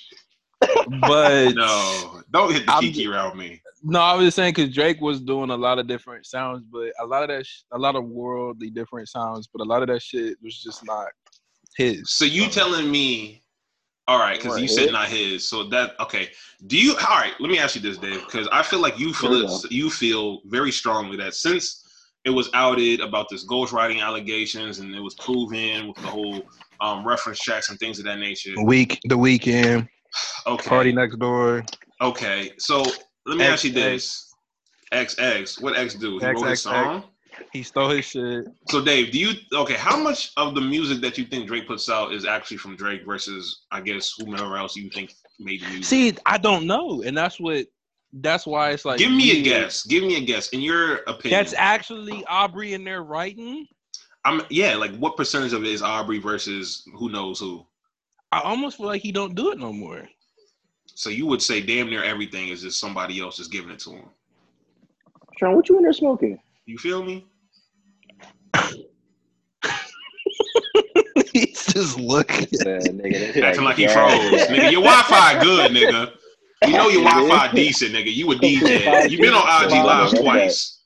but 1.01 1.55
No, 1.55 2.21
don't 2.31 2.53
hit 2.53 2.65
the 2.65 2.71
I'm 2.71 2.81
kiki 2.81 3.07
around 3.07 3.37
me. 3.37 3.61
No, 3.83 3.99
I 3.99 4.13
was 4.15 4.25
just 4.27 4.35
saying 4.35 4.53
because 4.55 4.73
Drake 4.73 5.01
was 5.01 5.21
doing 5.21 5.49
a 5.49 5.55
lot 5.55 5.79
of 5.79 5.87
different 5.87 6.25
sounds, 6.25 6.63
but 6.71 6.91
a 6.99 7.05
lot 7.05 7.23
of 7.23 7.29
that, 7.29 7.45
sh- 7.45 7.61
a 7.71 7.77
lot 7.77 7.95
of 7.95 8.05
worldly 8.05 8.69
different 8.71 9.07
sounds, 9.07 9.47
but 9.51 9.61
a 9.61 9.65
lot 9.67 9.81
of 9.81 9.87
that 9.89 10.01
shit 10.01 10.37
was 10.41 10.61
just 10.61 10.83
not 10.85 11.07
his. 11.77 12.09
So 12.11 12.25
you 12.25 12.47
telling 12.47 12.89
me, 12.91 13.41
all 14.07 14.19
right, 14.19 14.39
because 14.39 14.59
you 14.61 14.67
said 14.67 14.83
his? 14.83 14.91
not 14.91 15.09
his. 15.09 15.49
So 15.49 15.63
that 15.65 15.99
okay. 15.99 16.29
Do 16.67 16.77
you 16.77 16.91
all 16.93 17.17
right? 17.17 17.33
Let 17.39 17.49
me 17.51 17.59
ask 17.59 17.75
you 17.75 17.81
this, 17.81 17.97
Dave, 17.97 18.23
because 18.25 18.47
I 18.51 18.63
feel 18.63 18.79
like 18.79 18.97
you 18.97 19.13
feel 19.13 19.47
Here 19.47 19.59
you 19.69 19.89
feel 19.89 20.41
very 20.45 20.71
strongly 20.71 21.17
that 21.17 21.33
since 21.33 21.83
it 22.23 22.29
was 22.29 22.49
outed 22.53 22.99
about 22.99 23.27
this 23.29 23.45
ghostwriting 23.45 24.01
allegations 24.01 24.79
and 24.79 24.93
it 24.93 24.99
was 24.99 25.15
proven 25.15 25.87
with 25.87 25.97
the 25.97 26.07
whole 26.07 26.41
um, 26.81 27.07
reference 27.07 27.39
checks 27.39 27.69
and 27.69 27.79
things 27.79 27.99
of 27.99 28.05
that 28.05 28.19
nature. 28.19 28.53
Week, 28.63 28.99
the 29.05 29.17
Weeknd, 29.17 29.87
Okay. 30.45 30.69
party 30.69 30.91
next 30.91 31.17
door. 31.19 31.65
Okay. 32.01 32.51
So 32.57 32.83
let 33.25 33.37
me 33.37 33.43
X, 33.43 33.53
ask 33.53 33.63
you 33.65 33.71
this. 33.71 34.33
X 34.91 35.19
X, 35.19 35.59
what 35.59 35.77
X 35.77 35.95
do? 35.95 36.17
He 36.19 36.25
X, 36.25 36.35
wrote 36.41 36.49
his 36.49 36.51
X, 36.51 36.61
song. 36.61 37.03
He 37.53 37.63
stole 37.63 37.89
his 37.89 38.05
shit. 38.05 38.45
So 38.69 38.83
Dave, 38.83 39.11
do 39.11 39.19
you 39.19 39.33
okay? 39.53 39.75
How 39.75 39.97
much 39.97 40.31
of 40.37 40.55
the 40.55 40.61
music 40.61 41.01
that 41.01 41.17
you 41.17 41.25
think 41.25 41.47
Drake 41.47 41.67
puts 41.67 41.89
out 41.89 42.13
is 42.13 42.25
actually 42.25 42.57
from 42.57 42.75
Drake 42.75 43.05
versus 43.05 43.63
I 43.71 43.81
guess 43.81 44.13
whomever 44.17 44.57
else 44.57 44.75
you 44.75 44.89
think 44.89 45.13
made 45.39 45.61
the 45.61 45.67
music? 45.67 45.85
See, 45.85 46.17
I 46.25 46.37
don't 46.37 46.67
know, 46.67 47.01
and 47.03 47.17
that's 47.17 47.39
what. 47.39 47.67
That's 48.13 48.47
why 48.47 48.71
it's 48.71 48.85
like. 48.85 48.99
Give 48.99 49.11
me 49.11 49.37
a 49.37 49.43
guess. 49.43 49.85
Give 49.85 50.01
me 50.01 50.15
a 50.15 50.21
guess. 50.21 50.49
In 50.49 50.61
your 50.61 50.99
opinion, 51.07 51.39
That's 51.39 51.53
actually 51.53 52.23
Aubrey 52.25 52.73
in 52.73 52.85
there 52.85 53.03
writing. 53.03 53.67
I'm 54.23 54.41
yeah. 54.49 54.75
Like 54.75 54.95
what 54.95 55.17
percentage 55.17 55.51
of 55.51 55.63
it 55.63 55.69
is 55.69 55.81
Aubrey 55.81 56.17
versus 56.17 56.87
who 56.95 57.09
knows 57.09 57.39
who? 57.39 57.65
I 58.31 58.39
almost 58.39 58.77
feel 58.77 58.87
like 58.87 59.01
he 59.01 59.11
don't 59.11 59.35
do 59.35 59.51
it 59.51 59.59
no 59.59 59.73
more. 59.73 60.07
So 60.85 61.09
you 61.09 61.25
would 61.27 61.41
say 61.41 61.61
damn 61.61 61.89
near 61.89 62.03
everything 62.03 62.47
is 62.47 62.61
just 62.61 62.79
somebody 62.79 63.19
else 63.19 63.37
just 63.37 63.51
giving 63.51 63.71
it 63.71 63.79
to 63.79 63.91
him. 63.91 64.05
Sean, 65.37 65.55
what 65.55 65.67
you 65.69 65.77
in 65.77 65.83
there 65.83 65.93
smoking? 65.93 66.39
You 66.65 66.77
feel 66.77 67.03
me? 67.03 67.25
He's 71.33 71.65
just 71.67 71.99
looking. 71.99 72.47
Yeah, 72.51 72.79
nigga, 72.79 73.41
Acting 73.43 73.63
like 73.63 73.75
he 73.77 73.83
yeah. 73.83 73.93
froze, 73.93 74.47
nigga. 74.47 74.71
Your 74.71 74.81
Wi-Fi 74.83 75.41
good, 75.43 75.71
nigga. 75.71 76.11
You 76.65 76.73
know 76.73 76.89
your 76.89 77.03
Wi-Fi 77.09 77.51
decent, 77.53 77.93
nigga. 77.93 78.13
You 78.13 78.31
a 78.31 78.35
DJ. 78.35 79.09
You 79.09 79.19
been 79.19 79.33
on 79.33 79.63
IG 79.65 79.71
Live 79.71 80.11
twice. 80.19 80.79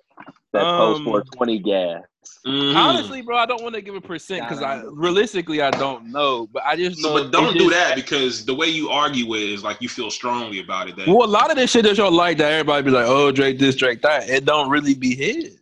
That 0.53 0.61
post 0.63 0.99
Um, 0.99 1.05
420 1.05 1.59
gas. 1.59 2.01
Mhm. 2.45 2.75
Honestly, 2.75 3.21
bro, 3.21 3.37
I 3.37 3.45
don't 3.45 3.61
want 3.61 3.75
to 3.75 3.81
give 3.81 3.93
a 3.95 4.01
percent 4.01 4.41
because 4.47 4.63
I 4.63 4.81
realistically 4.91 5.61
I 5.61 5.69
don't 5.71 6.07
know, 6.11 6.47
but 6.51 6.63
I 6.65 6.75
just 6.75 6.99
So, 6.99 7.09
know. 7.15 7.23
but 7.23 7.31
don't 7.31 7.53
do 7.53 7.69
just- 7.69 7.71
that 7.71 7.95
because 7.95 8.45
the 8.45 8.53
way 8.55 8.65
you 8.67 8.89
argue 8.89 9.33
it 9.35 9.43
is 9.43 9.63
like 9.63 9.79
you 9.79 9.87
feel 9.87 10.09
strongly 10.09 10.59
about 10.59 10.89
it. 10.89 10.95
That 10.97 11.07
Well, 11.07 11.23
a 11.23 11.29
lot 11.29 11.51
of 11.51 11.57
this 11.57 11.69
shit 11.71 11.83
that 11.83 11.97
y'all 11.97 12.11
like 12.11 12.37
that 12.39 12.51
everybody 12.51 12.83
be 12.83 12.91
like, 12.91 13.05
oh 13.07 13.31
Drake 13.31 13.59
this, 13.59 13.75
Drake 13.75 14.01
that. 14.01 14.27
It 14.29 14.43
don't 14.45 14.69
really 14.69 14.95
be 14.95 15.15
his. 15.15 15.57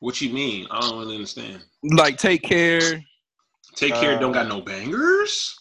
What 0.00 0.20
you 0.20 0.30
mean? 0.30 0.66
I 0.70 0.80
don't 0.80 0.98
really 0.98 1.14
understand. 1.16 1.64
Like 1.82 2.18
take 2.18 2.42
care, 2.42 3.02
Take 3.74 3.94
care. 3.94 4.18
don't 4.18 4.32
got 4.32 4.48
no 4.48 4.60
bangers. 4.60 5.56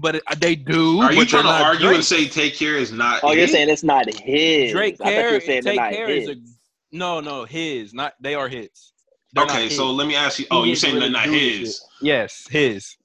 but 0.00 0.16
it, 0.16 0.22
they 0.38 0.56
do. 0.56 1.00
Are 1.00 1.12
you 1.12 1.24
trying 1.24 1.44
to 1.44 1.48
argue 1.50 1.86
Drake. 1.86 1.96
and 1.96 2.04
say 2.04 2.26
take 2.28 2.54
care 2.56 2.74
is 2.76 2.92
not? 2.92 3.20
Oh, 3.22 3.32
you're 3.32 3.46
saying 3.48 3.68
it's 3.68 3.84
not 3.84 4.06
his. 4.12 4.72
Drake 4.72 4.96
I 5.00 5.04
care? 5.04 5.32
were 5.32 5.40
saying 5.40 5.62
Take 5.62 5.78
care 5.78 6.08
is 6.08 6.28
a 6.28 6.36
no, 6.92 7.20
no 7.20 7.44
his. 7.44 7.92
Not 7.94 8.14
they 8.20 8.34
are 8.34 8.48
his. 8.48 8.92
They're 9.32 9.44
not 9.44 9.54
Okay, 9.54 9.64
his. 9.64 9.76
so 9.76 9.90
let 9.90 10.06
me 10.06 10.14
ask 10.16 10.38
you. 10.38 10.46
Oh, 10.50 10.62
He 10.62 10.70
you're 10.70 10.74
didn't 10.76 10.80
saying 10.80 10.98
they're 11.00 11.10
not 11.10 11.26
his? 11.28 11.60
shit. 11.76 11.76
Yes, 12.00 12.46
his. 12.48 12.96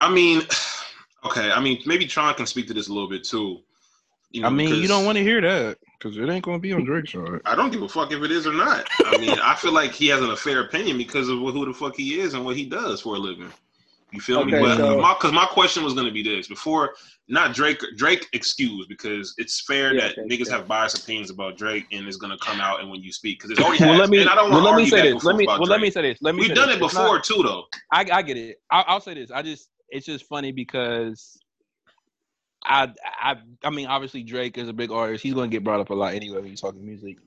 I 0.00 0.10
mean, 0.12 0.42
okay. 1.24 1.50
I 1.50 1.60
mean, 1.60 1.80
maybe 1.86 2.06
Tron 2.06 2.34
can 2.34 2.46
speak 2.46 2.66
to 2.68 2.74
this 2.74 2.88
a 2.88 2.92
little 2.92 3.08
bit 3.08 3.24
too. 3.24 3.60
You 4.30 4.42
know, 4.42 4.46
I 4.48 4.50
mean, 4.50 4.74
you 4.76 4.86
don't 4.88 5.04
want 5.04 5.16
to 5.18 5.24
hear 5.24 5.40
that 5.40 5.78
because 6.00 6.16
it 6.16 6.28
ain't 6.28 6.44
gonna 6.44 6.58
be 6.58 6.72
on 6.72 6.84
Drake's 6.84 7.12
side. 7.12 7.40
I 7.44 7.54
don't 7.54 7.70
give 7.70 7.82
a 7.82 7.88
fuck 7.88 8.10
if 8.12 8.22
it 8.22 8.30
is 8.30 8.46
or 8.46 8.52
not. 8.52 8.88
I 9.06 9.18
mean, 9.18 9.38
I 9.42 9.54
feel 9.54 9.72
like 9.72 9.92
he 9.92 10.08
has 10.08 10.20
an 10.22 10.30
a 10.30 10.36
fair 10.36 10.60
opinion 10.62 10.96
because 10.96 11.28
of 11.28 11.38
who 11.38 11.66
the 11.66 11.74
fuck 11.74 11.94
he 11.96 12.18
is 12.20 12.34
and 12.34 12.44
what 12.44 12.56
he 12.56 12.64
does 12.64 13.00
for 13.02 13.16
a 13.16 13.18
living. 13.18 13.52
You 14.12 14.20
feel 14.20 14.44
me? 14.44 14.54
Okay, 14.54 14.62
But 14.62 14.76
so- 14.78 14.98
my 15.00 15.14
because 15.14 15.32
my 15.32 15.46
question 15.46 15.84
was 15.84 15.94
gonna 15.94 16.10
be 16.10 16.22
this 16.22 16.48
before 16.48 16.94
not 17.28 17.54
Drake 17.54 17.80
Drake 17.96 18.26
excuse 18.32 18.86
because 18.88 19.34
it's 19.38 19.60
fair 19.60 19.94
Yeah, 19.94 20.08
that 20.08 20.18
okay, 20.18 20.22
niggas 20.22 20.48
yeah. 20.48 20.56
have 20.56 20.66
biased 20.66 20.98
opinions 21.04 21.30
about 21.30 21.56
Drake 21.56 21.84
and 21.92 22.08
it's 22.08 22.16
gonna 22.16 22.38
come 22.38 22.60
out 22.60 22.80
and 22.80 22.90
when 22.90 23.02
you 23.02 23.12
speak 23.12 23.38
because 23.38 23.52
it's 23.52 23.60
already 23.60 23.84
Well, 23.84 23.92
has. 23.92 24.00
let 24.00 24.10
me. 24.10 24.20
and 24.22 24.28
I 24.30 24.34
don't 24.34 24.50
well, 24.50 24.62
want 24.62 24.64
to 24.64 24.70
let 24.70 24.76
me 24.78 24.82
argue 24.82 24.90
say 24.90 25.02
back 25.12 25.14
this. 25.14 25.24
Let 25.24 25.36
me. 25.36 25.44
about 25.44 25.60
Well, 25.60 25.68
let 25.68 25.80
me 25.80 25.90
say 25.90 26.02
this. 26.02 26.18
Let 26.22 26.34
me. 26.34 26.40
We've 26.40 26.48
say 26.48 26.54
done 26.54 26.68
this. 26.70 26.78
it 26.78 26.82
It's 26.82 26.94
not- 26.94 27.02
before 27.02 27.20
too 27.20 27.42
though. 27.44 27.64
I, 27.92 28.00
I 28.12 28.22
get 28.22 28.36
it. 28.36 28.56
I'll, 28.72 28.84
I'll 28.88 29.00
say 29.00 29.14
this. 29.14 29.30
I 29.30 29.42
just 29.42 29.68
it's 29.90 30.06
just 30.06 30.24
funny 30.26 30.50
because 30.50 31.38
I 32.64 32.92
I 33.04 33.36
I 33.64 33.70
mean 33.70 33.86
obviously 33.86 34.22
Drake 34.22 34.58
is 34.58 34.68
a 34.68 34.72
big 34.72 34.90
artist. 34.90 35.22
He's 35.22 35.34
going 35.34 35.50
to 35.50 35.54
get 35.54 35.64
brought 35.64 35.80
up 35.80 35.90
a 35.90 35.94
lot 35.94 36.14
anyway 36.14 36.38
when 36.38 36.46
you're 36.46 36.56
talking 36.56 36.84
music. 36.84 37.18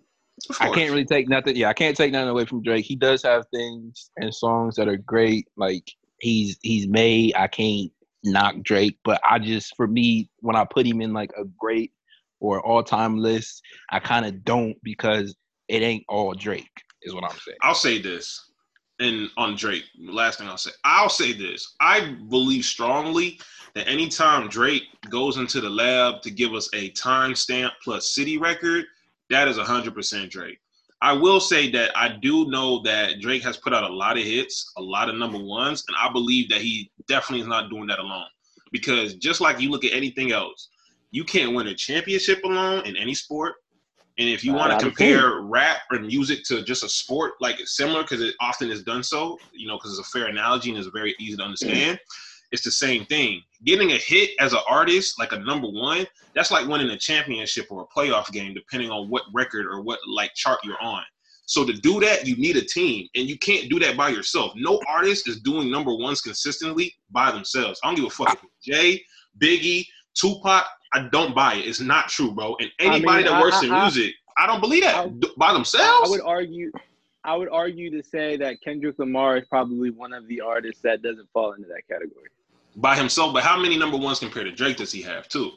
I 0.59 0.69
can't 0.71 0.91
really 0.91 1.05
take 1.05 1.29
nothing. 1.29 1.55
Yeah, 1.55 1.69
I 1.69 1.73
can't 1.73 1.95
take 1.95 2.11
nothing 2.11 2.29
away 2.29 2.45
from 2.45 2.63
Drake. 2.63 2.85
He 2.85 2.95
does 2.95 3.23
have 3.23 3.45
things 3.53 4.09
and 4.17 4.33
songs 4.33 4.75
that 4.75 4.87
are 4.87 4.97
great. 4.97 5.47
Like 5.55 5.91
he's 6.19 6.57
he's 6.61 6.87
made. 6.87 7.35
I 7.35 7.47
can't 7.47 7.91
knock 8.23 8.55
Drake, 8.63 8.97
but 9.03 9.21
I 9.29 9.39
just 9.39 9.75
for 9.75 9.87
me 9.87 10.29
when 10.39 10.55
I 10.55 10.65
put 10.65 10.85
him 10.85 11.01
in 11.01 11.13
like 11.13 11.31
a 11.37 11.45
great 11.59 11.91
or 12.39 12.65
all 12.65 12.83
time 12.83 13.17
list, 13.17 13.61
I 13.91 13.99
kind 13.99 14.25
of 14.25 14.43
don't 14.43 14.75
because 14.83 15.35
it 15.67 15.81
ain't 15.81 16.03
all 16.09 16.33
Drake. 16.33 16.69
Is 17.03 17.13
what 17.13 17.23
I'm 17.23 17.37
saying. 17.37 17.57
I'll 17.61 17.75
say 17.75 18.01
this, 18.01 18.51
and 18.99 19.29
on 19.37 19.55
Drake, 19.55 19.83
last 19.99 20.39
thing 20.39 20.47
I'll 20.47 20.57
say, 20.57 20.71
I'll 20.83 21.09
say 21.09 21.33
this. 21.33 21.75
I 21.79 22.15
believe 22.29 22.63
strongly 22.65 23.39
that 23.75 23.87
anytime 23.87 24.47
Drake 24.47 24.83
goes 25.09 25.37
into 25.37 25.61
the 25.61 25.69
lab 25.69 26.21
to 26.21 26.31
give 26.31 26.53
us 26.53 26.69
a 26.73 26.91
timestamp 26.91 27.71
plus 27.83 28.13
city 28.13 28.37
record, 28.37 28.85
that 29.29 29.47
is 29.47 29.57
100% 29.57 30.29
Drake. 30.29 30.59
I 31.01 31.11
will 31.11 31.41
say 31.41 31.69
that 31.71 31.91
I 31.97 32.17
do 32.21 32.45
know 32.49 32.81
that 32.83 33.19
Drake 33.19 33.43
has 33.43 33.57
put 33.57 33.73
out 33.73 33.89
a 33.89 33.93
lot 33.93 34.17
of 34.17 34.23
hits, 34.23 34.71
a 34.77 34.81
lot 34.81 35.09
of 35.09 35.15
number 35.15 35.37
ones, 35.37 35.83
and 35.87 35.97
I 35.99 36.11
believe 36.11 36.49
that 36.49 36.61
he 36.61 36.91
definitely 37.09 37.41
is 37.41 37.47
not 37.47 37.69
doing 37.69 37.87
that 37.87 37.99
alone. 37.99 38.27
Because 38.71 39.15
just 39.15 39.41
like 39.41 39.59
you 39.59 39.69
look 39.69 39.83
at 39.83 39.91
anything 39.91 40.31
else, 40.31 40.69
you 41.11 41.23
can't 41.23 41.53
win 41.53 41.67
a 41.67 41.75
championship 41.75 42.43
alone 42.43 42.85
in 42.85 42.95
any 42.95 43.13
sport. 43.13 43.55
And 44.19 44.29
if 44.29 44.43
you 44.43 44.53
want 44.53 44.79
to 44.79 44.85
compare 44.85 45.41
rap 45.41 45.81
or 45.91 45.99
music 45.99 46.43
to 46.45 46.63
just 46.63 46.83
a 46.83 46.89
sport, 46.89 47.33
like 47.41 47.59
it's 47.59 47.75
similar 47.75 48.03
because 48.03 48.21
it 48.21 48.35
often 48.39 48.69
is 48.69 48.83
done 48.83 49.01
so, 49.01 49.39
you 49.53 49.67
know, 49.67 49.77
because 49.77 49.97
it's 49.97 50.07
a 50.07 50.11
fair 50.11 50.27
analogy 50.27 50.69
and 50.69 50.77
it's 50.77 50.87
very 50.87 51.15
easy 51.19 51.37
to 51.37 51.43
understand. 51.43 51.99
It's 52.51 52.63
the 52.63 52.71
same 52.71 53.05
thing. 53.05 53.41
Getting 53.65 53.93
a 53.93 53.97
hit 53.97 54.29
as 54.39 54.53
an 54.53 54.59
artist, 54.69 55.17
like 55.17 55.31
a 55.31 55.39
number 55.39 55.67
one, 55.67 56.05
that's 56.35 56.51
like 56.51 56.67
winning 56.67 56.91
a 56.91 56.97
championship 56.97 57.65
or 57.71 57.81
a 57.81 57.99
playoff 57.99 58.31
game, 58.31 58.53
depending 58.53 58.91
on 58.91 59.09
what 59.09 59.23
record 59.33 59.65
or 59.65 59.81
what 59.81 59.97
like 60.07 60.31
chart 60.35 60.59
you're 60.63 60.79
on. 60.79 61.03
So 61.45 61.65
to 61.65 61.73
do 61.73 61.99
that, 62.01 62.27
you 62.27 62.35
need 62.37 62.55
a 62.55 62.61
team, 62.61 63.07
and 63.15 63.27
you 63.27 63.37
can't 63.37 63.69
do 63.69 63.79
that 63.79 63.97
by 63.97 64.09
yourself. 64.09 64.53
No 64.55 64.79
artist 64.87 65.27
is 65.27 65.41
doing 65.41 65.69
number 65.69 65.93
ones 65.93 66.21
consistently 66.21 66.93
by 67.11 67.31
themselves. 67.31 67.79
I 67.83 67.87
don't 67.87 67.95
give 67.95 68.05
a 68.05 68.09
fuck 68.09 68.39
it's 68.41 68.53
Jay, 68.63 69.03
Biggie, 69.41 69.85
Tupac. 70.15 70.65
I 70.93 71.07
don't 71.11 71.33
buy 71.35 71.55
it. 71.55 71.67
It's 71.67 71.79
not 71.79 72.07
true, 72.09 72.31
bro. 72.31 72.55
And 72.59 72.69
I 72.79 72.83
anybody 72.95 73.23
mean, 73.23 73.31
that 73.31 73.41
works 73.41 73.57
I- 73.57 73.65
in 73.65 73.71
music, 73.71 74.13
I 74.37 74.45
don't 74.47 74.59
believe 74.61 74.83
that 74.83 74.95
I- 74.95 75.07
D- 75.07 75.31
by 75.37 75.47
I 75.49 75.53
themselves. 75.53 76.09
would 76.09 76.21
argue, 76.21 76.71
I 77.23 77.35
would 77.35 77.49
argue 77.49 77.89
to 77.91 78.03
say 78.07 78.37
that 78.37 78.61
Kendrick 78.61 78.99
Lamar 78.99 79.37
is 79.37 79.45
probably 79.47 79.89
one 79.91 80.13
of 80.13 80.27
the 80.27 80.41
artists 80.41 80.81
that 80.83 81.01
doesn't 81.01 81.29
fall 81.33 81.53
into 81.53 81.67
that 81.69 81.87
category. 81.87 82.29
by 82.75 82.95
himself. 82.95 83.33
But 83.35 83.43
how 83.43 83.55
many 83.59 83.77
number 83.77 83.97
ones 83.97 84.17
compared 84.17 84.47
to 84.47 84.51
Drake 84.51 84.77
does 84.77 84.91
he 84.91 85.01
have 85.03 85.27
too? 85.29 85.51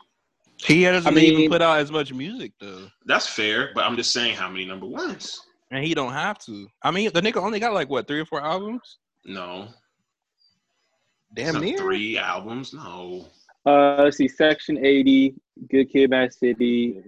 He 0.62 0.82
doesn't 0.84 1.10
I 1.10 1.14
mean- 1.14 1.32
even 1.38 1.50
put 1.50 1.62
out 1.62 1.78
as 1.78 1.90
much 1.90 2.12
music 2.12 2.52
though, 2.60 2.90
That's 3.06 3.26
fair, 3.26 3.70
but 3.74 3.84
I'm 3.84 3.96
just 3.96 4.12
saying 4.12 4.36
how 4.36 4.50
many 4.50 4.64
number 4.66 4.84
ones. 4.86 5.40
and 5.70 5.82
he 5.84 5.94
don't 5.94 6.12
have 6.12 6.38
to. 6.40 6.68
I 6.82 6.90
mean, 6.90 7.10
the 7.14 7.20
nigga 7.22 7.42
only 7.42 7.58
got 7.58 7.72
like 7.72 7.88
what 7.88 8.06
three 8.06 8.20
or 8.20 8.26
four 8.26 8.42
albums. 8.44 8.98
No, 9.24 9.68
Damn 11.34 11.46
It's 11.46 11.54
not 11.54 11.62
near. 11.62 11.78
three 11.78 12.18
albums. 12.18 12.72
No, 12.72 13.26
Uh, 13.66 14.02
let's 14.04 14.16
see, 14.16 14.28
Section 14.28 14.78
80, 14.84 15.34
Good 15.68 15.90
Kid, 15.90 16.10
Mad 16.10 16.32
City, 16.32 17.02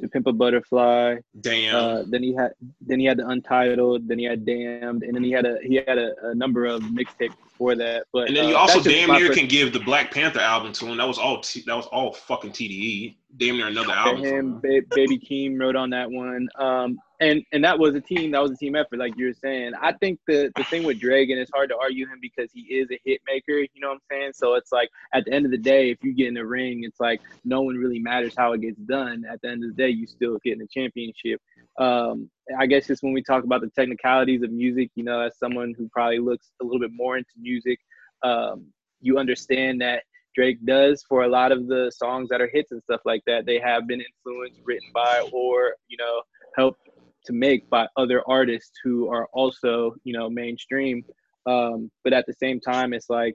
To 0.00 0.08
Pimp 0.08 0.26
a 0.26 0.32
Butterfly. 0.32 1.16
damn. 1.40 1.74
Uh, 1.76 2.02
then 2.08 2.22
he 2.22 2.34
had, 2.34 2.52
then 2.80 2.98
he 2.98 3.06
had 3.06 3.18
the 3.18 3.28
Untitled. 3.28 4.08
Then 4.08 4.18
he 4.18 4.24
had 4.24 4.44
Damned, 4.44 5.04
and 5.04 5.14
then 5.14 5.22
he 5.22 5.30
had 5.30 5.46
a 5.46 5.58
he 5.62 5.76
had 5.76 5.98
a, 5.98 6.12
a 6.24 6.34
number 6.34 6.66
of 6.66 6.82
mixtapes 6.82 7.36
before 7.44 7.76
that. 7.76 8.06
But 8.12 8.26
and 8.28 8.36
then 8.36 8.46
uh, 8.46 8.48
you 8.48 8.56
also 8.56 8.80
damn 8.82 9.10
near 9.12 9.28
pers- 9.28 9.36
can 9.36 9.46
give 9.46 9.72
the 9.72 9.78
Black 9.80 10.10
Panther 10.12 10.40
album 10.40 10.72
to 10.72 10.86
him. 10.86 10.96
That 10.96 11.06
was 11.06 11.18
all. 11.18 11.40
T- 11.42 11.62
that 11.66 11.76
was 11.76 11.86
all 11.86 12.12
fucking 12.12 12.50
TDE. 12.50 13.14
Damn 13.36 13.58
near 13.58 13.68
another 13.68 13.92
album. 13.92 14.22
for 14.22 14.26
him. 14.26 14.34
him. 14.36 14.60
Ba- 14.60 14.94
Baby 14.96 15.18
Keem 15.18 15.60
wrote 15.60 15.76
on 15.76 15.90
that 15.90 16.10
one. 16.10 16.48
Um, 16.58 16.98
and 17.20 17.44
and 17.52 17.62
that 17.64 17.78
was 17.78 17.94
a 17.94 18.00
team. 18.00 18.30
That 18.30 18.42
was 18.42 18.52
a 18.52 18.56
team 18.56 18.74
effort, 18.74 18.98
like 18.98 19.16
you 19.16 19.26
were 19.26 19.34
saying. 19.34 19.72
I 19.80 19.92
think 19.92 20.18
the 20.26 20.50
the 20.56 20.64
thing 20.64 20.84
with 20.84 20.98
Drake, 20.98 21.28
and 21.28 21.38
it's 21.38 21.50
hard 21.54 21.68
to 21.68 21.76
argue 21.76 22.06
him 22.06 22.18
because 22.20 22.50
he 22.52 22.62
is 22.62 22.88
a 22.90 22.98
hit 23.04 23.20
maker. 23.26 23.58
You 23.58 23.68
know 23.80 23.88
what 23.88 23.94
I'm 23.94 24.00
saying? 24.10 24.32
So 24.34 24.54
it's 24.54 24.72
like 24.72 24.88
at 25.12 25.26
the 25.26 25.32
end 25.32 25.44
of 25.44 25.50
the 25.50 25.58
day, 25.58 25.90
if 25.90 25.98
you 26.02 26.14
get 26.14 26.28
in 26.28 26.34
the 26.34 26.46
ring, 26.46 26.82
it's 26.84 26.98
like 26.98 27.20
no 27.44 27.60
one 27.60 27.76
really 27.76 27.98
matters 27.98 28.34
how 28.36 28.54
it 28.54 28.62
gets 28.62 28.80
done. 28.80 29.24
At 29.30 29.40
the 29.42 29.50
end 29.50 29.62
of 29.64 29.76
the 29.76 29.82
day, 29.82 29.90
you 29.90 30.06
still 30.06 30.38
getting 30.42 30.62
a 30.62 30.66
championship. 30.66 31.40
Um, 31.78 32.30
I 32.58 32.66
guess 32.66 32.86
just 32.86 33.02
when 33.02 33.12
we 33.12 33.22
talk 33.22 33.44
about 33.44 33.60
the 33.60 33.70
technicalities 33.70 34.42
of 34.42 34.50
music, 34.50 34.90
you 34.94 35.04
know, 35.04 35.20
as 35.20 35.38
someone 35.38 35.74
who 35.76 35.88
probably 35.90 36.18
looks 36.18 36.50
a 36.60 36.64
little 36.64 36.80
bit 36.80 36.90
more 36.92 37.18
into 37.18 37.30
music, 37.38 37.78
um, 38.22 38.66
you 39.00 39.18
understand 39.18 39.80
that 39.82 40.04
Drake 40.34 40.64
does 40.64 41.02
for 41.08 41.24
a 41.24 41.28
lot 41.28 41.52
of 41.52 41.66
the 41.66 41.90
songs 41.94 42.28
that 42.30 42.40
are 42.40 42.48
hits 42.52 42.70
and 42.70 42.82
stuff 42.82 43.00
like 43.04 43.22
that. 43.26 43.46
They 43.46 43.58
have 43.58 43.86
been 43.86 44.00
influenced, 44.00 44.60
written 44.64 44.88
by, 44.94 45.28
or 45.32 45.74
you 45.88 45.96
know, 45.96 46.22
helped 46.56 46.88
to 47.26 47.32
make 47.32 47.68
by 47.70 47.86
other 47.96 48.22
artists 48.28 48.72
who 48.82 49.08
are 49.10 49.28
also 49.32 49.94
you 50.04 50.12
know 50.12 50.28
mainstream. 50.28 51.04
Um, 51.46 51.90
but 52.04 52.12
at 52.12 52.26
the 52.26 52.34
same 52.34 52.60
time, 52.60 52.92
it's 52.92 53.08
like 53.08 53.34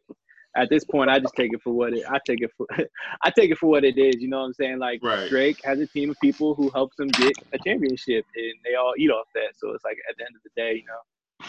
at 0.56 0.69
this 0.69 0.86
point, 0.86 1.10
I 1.10 1.19
just 1.19 1.34
take 1.36 1.52
it 1.54 1.62
for 1.62 1.74
what 1.74 1.93
it. 1.93 2.04
I 2.10 2.17
take 2.26 2.41
it 2.41 2.52
for. 2.56 2.65
I 3.24 3.30
take 3.30 3.52
it 3.52 3.58
for 3.58 3.67
what 3.67 3.84
it 3.84 3.98
is. 3.98 4.21
You 4.21 4.30
know 4.30 4.39
what 4.39 4.45
I'm 4.45 4.54
saying? 4.54 4.80
Like 4.80 5.02
Right. 5.04 5.30
Drake 5.30 5.58
has 5.65 5.80
a 5.80 5.88
team 5.88 6.10
of 6.10 6.15
people 6.21 6.56
who 6.56 6.71
helps 6.74 6.98
him 7.00 7.10
get 7.10 7.34
a 7.54 7.58
championship, 7.60 8.26
and 8.36 8.54
they 8.63 8.76
all 8.76 8.93
eat 8.98 9.10
off 9.10 9.28
that. 9.36 9.54
So 9.58 9.71
it's 9.71 9.84
like 9.84 9.98
at 10.10 10.15
the 10.17 10.24
end 10.24 10.36
of 10.36 10.41
the 10.43 10.50
day, 10.56 10.76
you 10.76 10.86
know. 10.88 11.48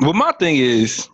Well, 0.00 0.12
my 0.12 0.32
thing 0.32 0.56
is, 0.56 1.08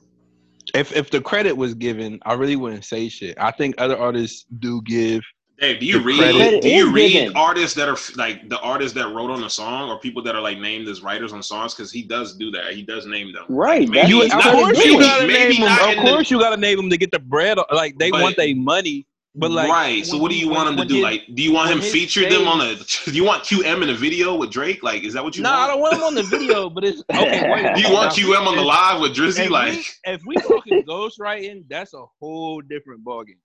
if 0.75 0.95
if 0.97 1.11
the 1.11 1.21
credit 1.21 1.57
was 1.57 1.75
given, 1.75 2.19
I 2.25 2.35
really 2.35 2.57
wouldn't 2.57 2.85
say 2.85 3.09
shit. 3.09 3.39
I 3.39 3.53
think 3.53 3.77
other 3.79 3.97
artists 3.97 4.45
do 4.59 4.83
give 4.83 5.23
Hey, 5.63 5.79
do 5.79 5.87
you 5.87 6.01
The 6.01 6.05
read? 6.05 6.61
Do 6.61 6.69
you 6.69 6.93
read 6.93 7.13
given. 7.13 7.37
artists 7.37 7.77
that 7.77 7.89
are 7.89 7.97
like 8.17 8.49
the 8.49 8.59
artists 8.59 8.95
that 8.99 9.07
wrote 9.15 9.31
on 9.31 9.41
the 9.41 9.49
song, 9.49 9.89
or 9.91 9.97
people 10.01 10.21
that 10.25 10.35
are 10.35 10.41
like 10.43 10.59
named 10.59 10.89
as 10.89 11.03
writers 11.05 11.33
on 11.33 11.41
songs? 11.41 11.73
Because 11.73 11.93
he 11.93 12.03
does 12.03 12.37
do 12.37 12.51
that. 12.51 12.73
He 12.73 12.83
does 12.83 13.07
name 13.07 13.33
them. 13.33 13.45
Right. 13.49 13.89
Maybe 13.89 14.09
You, 14.09 14.19
of 14.23 14.27
it's 14.27 14.35
not- 14.35 14.43
course, 14.55 14.85
you 14.85 14.99
gotta 14.99 15.25
maybe 15.29 15.59
name 15.59 15.63
them. 15.63 15.79
Of 15.81 15.89
in 15.91 16.05
the- 16.05 16.11
course, 16.11 16.31
you 16.33 16.41
gotta 16.41 16.57
name 16.57 16.79
them 16.79 16.91
to 16.91 16.97
get 16.97 17.13
the 17.13 17.21
bread. 17.21 17.59
Like 17.71 17.97
they 17.97 18.11
But- 18.11 18.23
want 18.23 18.37
their 18.37 18.57
money, 18.57 19.07
but 19.37 19.53
like 19.53 19.69
right. 19.71 20.05
So 20.05 20.19
what 20.19 20.33
do 20.33 20.37
you 20.37 20.49
want 20.49 20.69
him 20.69 20.77
to 20.79 20.85
do? 20.85 20.95
his- 20.97 21.03
like, 21.05 21.23
do 21.33 21.43
you 21.45 21.53
want 21.53 21.71
him 21.71 21.79
his 21.81 21.93
feature 21.93 22.29
them 22.29 22.49
on 22.49 22.61
a? 22.61 22.75
Do 23.05 23.13
you 23.13 23.23
want 23.23 23.45
QM 23.45 23.85
in 23.85 23.91
a 23.91 23.95
video 23.95 24.35
with 24.35 24.51
Drake? 24.51 24.83
Like, 24.83 25.05
is 25.05 25.15
that 25.15 25.23
what 25.23 25.37
you 25.37 25.45
No, 25.45 25.53
I 25.53 25.69
don't 25.69 25.81
want 25.81 25.95
him 25.95 26.03
on 26.03 26.17
the 26.17 26.25
video, 26.25 26.71
but 26.71 26.83
it's 26.83 27.05
okay. 27.13 27.49
Wait, 27.53 27.77
Do 27.77 27.83
you 27.83 27.93
want 27.95 28.19
now, 28.19 28.25
QM 28.25 28.47
on 28.49 28.57
the 28.57 28.63
live 28.63 29.01
with 29.01 29.15
Drizzy? 29.15 29.45
If 29.45 29.51
Like, 29.51 29.75
we, 29.75 30.13
if 30.13 30.21
we 30.27 30.35
talking 30.39 30.83
ghostwriting, 30.89 31.69
that's 31.71 31.95
a 31.95 32.03
whole 32.19 32.61
different 32.63 33.05
ballgame. 33.05 33.39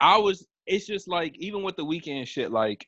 I 0.00 0.16
was. 0.16 0.46
It's 0.66 0.86
just 0.86 1.08
like 1.08 1.36
even 1.38 1.62
with 1.62 1.76
the 1.76 1.84
Weeknd 1.84 2.26
shit, 2.26 2.50
like 2.50 2.86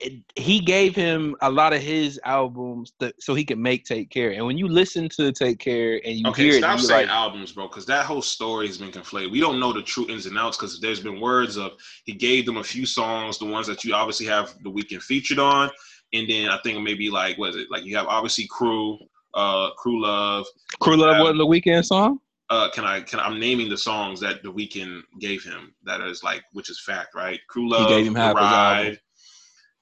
it, 0.00 0.14
he 0.34 0.60
gave 0.60 0.94
him 0.94 1.36
a 1.42 1.50
lot 1.50 1.72
of 1.72 1.80
his 1.82 2.18
albums 2.24 2.92
that, 3.00 3.14
so 3.22 3.34
he 3.34 3.44
could 3.44 3.58
make 3.58 3.84
Take 3.84 4.10
Care. 4.10 4.30
And 4.30 4.46
when 4.46 4.56
you 4.56 4.66
listen 4.66 5.08
to 5.10 5.30
Take 5.30 5.58
Care 5.58 6.00
and 6.04 6.16
you 6.16 6.26
okay, 6.28 6.44
hear 6.44 6.54
it, 6.54 6.58
stop 6.58 6.78
you 6.78 6.84
saying 6.84 7.08
like, 7.08 7.14
albums, 7.14 7.52
bro, 7.52 7.68
because 7.68 7.84
that 7.86 8.06
whole 8.06 8.22
story 8.22 8.66
has 8.66 8.78
been 8.78 8.90
conflated. 8.90 9.30
We 9.30 9.40
don't 9.40 9.60
know 9.60 9.72
the 9.72 9.82
true 9.82 10.08
ins 10.08 10.26
and 10.26 10.38
outs 10.38 10.56
because 10.56 10.80
there's 10.80 11.00
been 11.00 11.20
words 11.20 11.58
of 11.58 11.72
he 12.04 12.14
gave 12.14 12.46
them 12.46 12.56
a 12.56 12.64
few 12.64 12.86
songs, 12.86 13.38
the 13.38 13.44
ones 13.44 13.66
that 13.66 13.84
you 13.84 13.94
obviously 13.94 14.26
have 14.26 14.54
the 14.62 14.70
Weeknd 14.70 15.02
featured 15.02 15.38
on, 15.38 15.70
and 16.14 16.28
then 16.28 16.48
I 16.48 16.58
think 16.64 16.82
maybe 16.82 17.10
like 17.10 17.36
what 17.36 17.50
is 17.50 17.56
it? 17.56 17.70
Like 17.70 17.84
you 17.84 17.96
have 17.96 18.06
obviously 18.06 18.46
Crew, 18.48 18.98
uh, 19.34 19.70
Crew 19.76 20.00
Love. 20.02 20.46
Crew 20.80 20.96
Love 20.96 21.20
wasn't 21.20 21.38
the 21.38 21.46
Weeknd 21.46 21.84
song. 21.84 22.20
Uh 22.50 22.68
can 22.70 22.84
I 22.84 23.00
can 23.00 23.20
I'm 23.20 23.38
naming 23.40 23.68
the 23.68 23.78
songs 23.78 24.20
that 24.20 24.42
the 24.42 24.52
Weeknd 24.52 25.02
gave 25.20 25.42
him 25.44 25.74
that 25.84 26.00
is 26.02 26.22
like 26.24 26.42
which 26.52 26.68
is 26.70 26.80
fact 26.80 27.14
right 27.14 27.40
crew 27.48 27.68
love 27.70 27.88
gave 27.88 28.06
him 28.06 28.14
The 28.14 28.20
half 28.20 28.36
album. 28.36 28.44
ride 28.44 28.98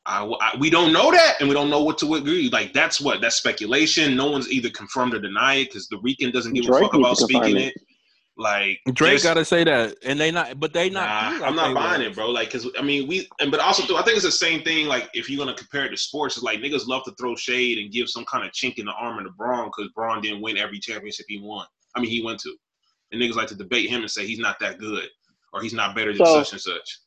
I, 0.06 0.24
I- 0.24 0.56
we 0.58 0.70
don't 0.70 0.92
know 0.92 1.10
that 1.10 1.36
and 1.40 1.48
we 1.48 1.54
don't 1.54 1.70
know 1.70 1.82
what 1.82 1.98
to 1.98 2.14
agree 2.14 2.48
like 2.50 2.72
that's 2.72 3.00
what 3.00 3.20
that's 3.20 3.36
speculation 3.36 4.16
no 4.16 4.30
one's 4.30 4.50
either 4.50 4.70
confirmed 4.70 5.14
or 5.14 5.20
denied 5.20 5.58
it 5.60 5.68
because 5.70 5.88
the 5.88 5.96
Weeknd 5.98 6.32
doesn't 6.32 6.52
give 6.54 6.64
a 6.68 6.78
fuck 6.78 6.94
about 6.94 7.16
speaking 7.16 7.56
it. 7.56 7.68
it 7.68 7.74
like 8.40 8.78
Drake 8.92 9.20
got 9.24 9.34
to 9.34 9.44
say 9.44 9.64
that, 9.64 9.96
and 10.04 10.18
they 10.20 10.30
not, 10.30 10.60
but 10.60 10.72
they 10.72 10.88
not. 10.88 11.08
Nah, 11.08 11.38
like 11.40 11.42
I'm 11.42 11.56
not 11.56 11.68
they 11.68 11.74
buying 11.74 11.98
was. 12.02 12.10
it, 12.10 12.14
bro. 12.14 12.30
Like, 12.30 12.52
cause 12.52 12.70
I 12.78 12.82
mean, 12.82 13.08
we 13.08 13.28
and 13.40 13.50
but 13.50 13.58
also 13.58 13.84
too, 13.84 13.96
I 13.96 14.02
think 14.04 14.14
it's 14.14 14.24
the 14.24 14.30
same 14.30 14.62
thing. 14.62 14.86
Like, 14.86 15.10
if 15.12 15.28
you're 15.28 15.44
gonna 15.44 15.56
compare 15.56 15.84
it 15.86 15.88
to 15.90 15.96
sports, 15.96 16.36
it's 16.36 16.44
like 16.44 16.60
niggas 16.60 16.86
love 16.86 17.02
to 17.06 17.10
throw 17.18 17.34
shade 17.34 17.78
and 17.78 17.90
give 17.90 18.08
some 18.08 18.24
kind 18.26 18.46
of 18.46 18.52
chink 18.52 18.78
in 18.78 18.86
the 18.86 18.92
armor 18.92 19.24
to 19.24 19.30
Bron 19.30 19.70
because 19.76 19.90
Bron 19.92 20.20
didn't 20.22 20.40
win 20.40 20.56
every 20.56 20.78
championship 20.78 21.26
he 21.28 21.40
won. 21.40 21.66
I 21.94 22.00
mean, 22.00 22.10
he 22.10 22.22
went 22.22 22.40
to, 22.40 22.54
and 23.12 23.20
niggas 23.20 23.34
like 23.34 23.48
to 23.48 23.54
debate 23.54 23.88
him 23.88 24.02
and 24.02 24.10
say 24.10 24.26
he's 24.26 24.38
not 24.38 24.58
that 24.60 24.78
good 24.78 25.08
or 25.52 25.62
he's 25.62 25.74
not 25.74 25.94
better 25.94 26.12
than 26.12 26.24
So- 26.24 26.42
such 26.42 26.52
and 26.52 26.60
such. 26.60 26.98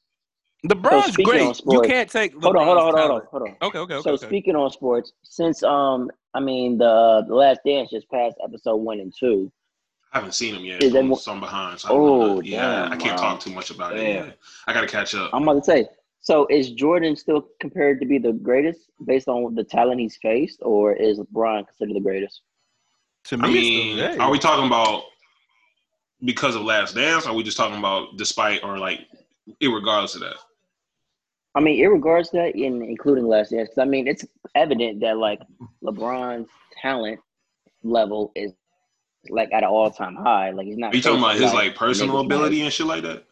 LeBron's 0.67 1.13
speaking 1.13 1.26
great. 1.26 1.41
on 1.41 1.56
You 1.72 1.82
can't 1.82 2.08
take. 2.10 2.34
Hold 2.34 2.56
on, 2.56 2.65
hold 2.65 2.78
on, 2.78 2.84
hold 2.84 2.96
on, 2.96 3.02
hold 3.02 3.12
on, 3.12 3.28
hold 3.32 3.41
on. 3.44 3.56
Okay, 3.63 3.80
okay, 3.80 3.94
okay. 3.96 4.04
So 4.04 4.12
okay. 4.13 4.28
speaking 4.28 4.56
on 4.56 4.70
sports, 4.70 5.12
since 5.24 5.63
um, 5.63 6.12
I 6.36 6.39
mean 6.39 6.78
the 6.78 7.26
the 7.28 7.34
Last 7.34 7.62
Dance 7.65 7.89
just 7.89 8.08
passed 8.12 8.36
episode 8.44 8.76
one 8.76 9.00
and 9.00 9.12
two. 9.17 9.52
I 10.13 10.17
haven't 10.17 10.34
seen 10.34 10.54
him 10.54 10.63
yet. 10.63 10.84
Is 10.84 10.94
that 10.94 11.00
I'm 11.00 11.08
mo- 11.08 11.15
some 11.15 11.39
behind. 11.39 11.80
So 11.80 11.88
I 11.88 11.91
don't. 11.94 12.38
Oh, 12.38 12.41
yeah, 12.41 12.84
damn, 12.84 12.91
I 12.94 12.96
can't 12.98 13.20
wow. 13.20 13.30
talk 13.30 13.39
too 13.39 13.52
much 13.52 13.72
about 13.72 13.94
it. 13.94 14.02
Damn. 14.04 14.26
Yeah. 14.28 14.32
I 14.67 14.74
gotta 14.74 14.86
catch 14.86 15.15
up. 15.15 15.32
I'm 15.34 15.44
about 15.44 15.60
to 15.60 15.63
say. 15.63 15.88
So 16.20 16.46
is 16.52 16.70
Jordan 16.72 17.15
still 17.15 17.48
compared 17.60 18.00
to 18.02 18.06
be 18.06 18.20
the 18.20 18.34
greatest 18.34 18.82
based 19.04 19.28
on 19.28 19.56
the 19.56 19.63
talent 19.63 20.00
he's 20.00 20.17
faced, 20.22 20.60
or 20.62 20.94
is 20.94 21.17
LeBron 21.17 21.65
considered 21.65 21.96
the 21.96 22.02
greatest? 22.02 22.41
To 23.26 23.36
I 23.36 23.48
me, 23.48 23.96
mean, 23.96 24.20
are 24.20 24.32
we 24.32 24.40
talking 24.40 24.66
about 24.68 25.04
because 26.24 26.56
of 26.56 26.64
Last 26.64 26.96
Dance? 26.96 27.26
Or 27.26 27.30
are 27.30 27.36
we 27.36 27.44
just 27.44 27.58
talking 27.58 27.78
about 27.78 28.18
despite 28.18 28.64
or 28.64 28.78
like 28.78 29.02
irregardless 29.62 30.16
of 30.16 30.22
that? 30.22 30.36
I 31.54 31.60
mean, 31.60 31.84
in 31.84 31.90
regards 31.92 32.30
to 32.30 32.38
that, 32.38 32.56
in 32.56 32.82
including 32.82 33.28
Last 33.28 33.52
Dance, 33.52 33.70
'cause 33.70 33.80
I 33.80 33.86
mean, 33.86 34.08
it's 34.08 34.26
evident 34.56 35.02
that 35.02 35.18
like 35.18 35.42
LeBron's 35.84 36.50
talent 36.82 37.20
level 37.84 38.32
is 38.36 38.54
like 39.30 39.52
at 39.52 39.64
an 39.64 39.70
all 39.70 39.92
time 39.92 40.16
high. 40.16 40.52
Like 40.52 40.68
he's 40.68 40.78
not. 40.78 40.94
Are 40.94 40.96
you 40.96 41.02
talking 41.02 41.20
about 41.20 41.36
his 41.36 41.54
like 41.54 41.76
personal 41.76 42.16
niggas 42.16 42.26
ability 42.26 42.62
and 42.62 42.74
shit 42.74 42.88
like 42.88 43.04
that? 43.04 43.26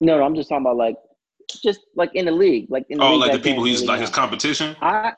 No, 0.00 0.18
no, 0.18 0.24
I'm 0.24 0.34
just 0.34 0.48
talking 0.48 0.62
about 0.64 0.76
like 0.76 0.96
just 1.62 1.80
like 1.94 2.14
in 2.14 2.26
the 2.26 2.32
league, 2.32 2.66
like 2.70 2.84
in 2.90 2.98
the 2.98 3.04
Oh, 3.04 3.12
league 3.12 3.20
like 3.20 3.32
the 3.32 3.38
people 3.38 3.64
he's 3.64 3.84
like 3.84 4.00
his 4.00 4.10
competition. 4.10 4.76
I 4.82 5.14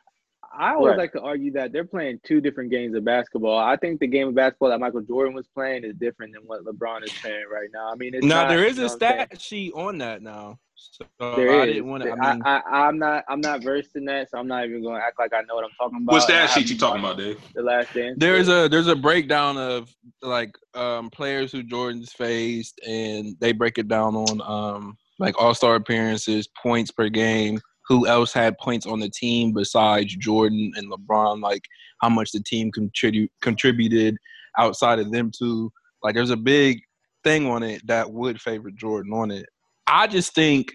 I 0.59 0.75
always 0.75 0.91
Right. 0.91 0.99
like 0.99 1.13
to 1.13 1.21
argue 1.21 1.53
that 1.53 1.73
they're 1.73 1.85
playing 1.85 2.21
two 2.25 2.41
different 2.41 2.71
games 2.71 2.95
of 2.95 3.05
basketball. 3.05 3.59
I 3.59 3.77
think 3.77 4.01
the 4.01 4.07
game 4.07 4.29
of 4.29 4.35
basketball 4.35 4.71
that 4.71 4.81
Michael 4.81 5.03
Jordan 5.03 5.35
was 5.35 5.47
playing 5.49 5.85
is 5.85 5.95
different 5.97 6.35
than 6.35 6.43
what 6.47 6.65
LeBron 6.65 7.05
is 7.05 7.13
playing 7.23 7.45
right 7.53 7.69
now. 7.73 7.91
I 7.91 7.95
mean, 7.95 8.15
it's 8.15 8.25
now 8.27 8.43
not, 8.43 8.49
there 8.49 8.65
is 8.65 8.77
you 8.77 8.83
know 8.83 8.87
a 8.87 8.91
what 8.91 9.03
I'm 9.03 9.09
saying? 9.17 9.27
stat 9.31 9.41
sheet 9.41 9.73
on 9.75 9.99
that 9.99 10.23
now. 10.23 10.59
So 10.75 11.05
There 11.37 11.51
I 11.61 11.65
is. 11.65 11.75
didn't 11.75 11.89
want 11.91 12.03
to. 12.05 12.11
I, 12.11 12.15
I 12.15 12.33
mean, 12.35 12.43
I, 12.45 12.63
I, 12.71 12.89
am 12.89 12.99
not. 12.99 13.25
I'm 13.29 13.41
not 13.41 13.63
versed 13.63 13.97
in 13.97 14.05
that, 14.07 14.31
so 14.31 14.39
I'm 14.39 14.47
not 14.47 14.65
even 14.65 14.83
going 14.83 15.01
to 15.01 15.05
act 15.05 15.19
like 15.19 15.33
I 15.35 15.41
know 15.43 15.55
what 15.57 15.65
I'm 15.65 15.71
talking 15.79 15.99
about. 16.03 16.13
What's 16.13 16.27
and 16.27 16.35
I 16.35 16.41
that 16.41 16.47
shit 16.51 16.55
haven't 16.63 16.71
you 16.71 16.79
talking 16.79 17.01
about, 17.05 17.19
Dave? 17.19 17.41
The 17.55 17.63
Last 17.63 17.93
Dance. 17.95 18.15
there's 18.19 18.49
a 18.49 18.69
there's 18.69 18.87
a 18.87 18.95
breakdown 18.97 19.57
of 19.59 19.93
like 20.23 20.55
um 20.75 21.11
players 21.11 21.51
who 21.53 21.63
Jordan's 21.65 22.13
faced, 22.13 22.81
and 22.87 23.37
they 23.41 23.53
break 23.53 23.79
it 23.79 23.89
down 23.89 24.15
on 24.15 24.41
um 24.43 24.97
like 25.19 25.41
All 25.41 25.53
Star 25.55 25.75
appearances, 25.75 26.49
points 26.63 26.91
per 26.93 27.09
game. 27.09 27.61
Who 27.89 28.07
else 28.07 28.33
had 28.33 28.59
points 28.59 28.87
on 28.87 29.01
the 29.01 29.09
team 29.09 29.53
besides 29.53 30.15
Jordan 30.17 30.73
and 30.77 30.91
LeBron? 30.93 31.41
Like 31.41 31.63
how 32.01 32.09
much 32.09 32.33
the 32.33 32.41
team 32.43 32.71
contribute 32.71 33.31
contributed 33.43 34.17
outside 34.59 34.99
of 34.99 35.11
them 35.11 35.31
two. 35.37 35.71
Like 36.03 36.15
there's 36.15 36.31
a 36.31 36.37
big 36.37 36.81
thing 37.25 37.47
on 37.47 37.63
it 37.63 37.87
that 37.87 38.11
would 38.11 38.41
favor 38.41 38.71
Jordan 38.71 39.13
on 39.13 39.31
it. 39.31 39.47
I 39.87 40.07
just 40.07 40.35
think, 40.35 40.73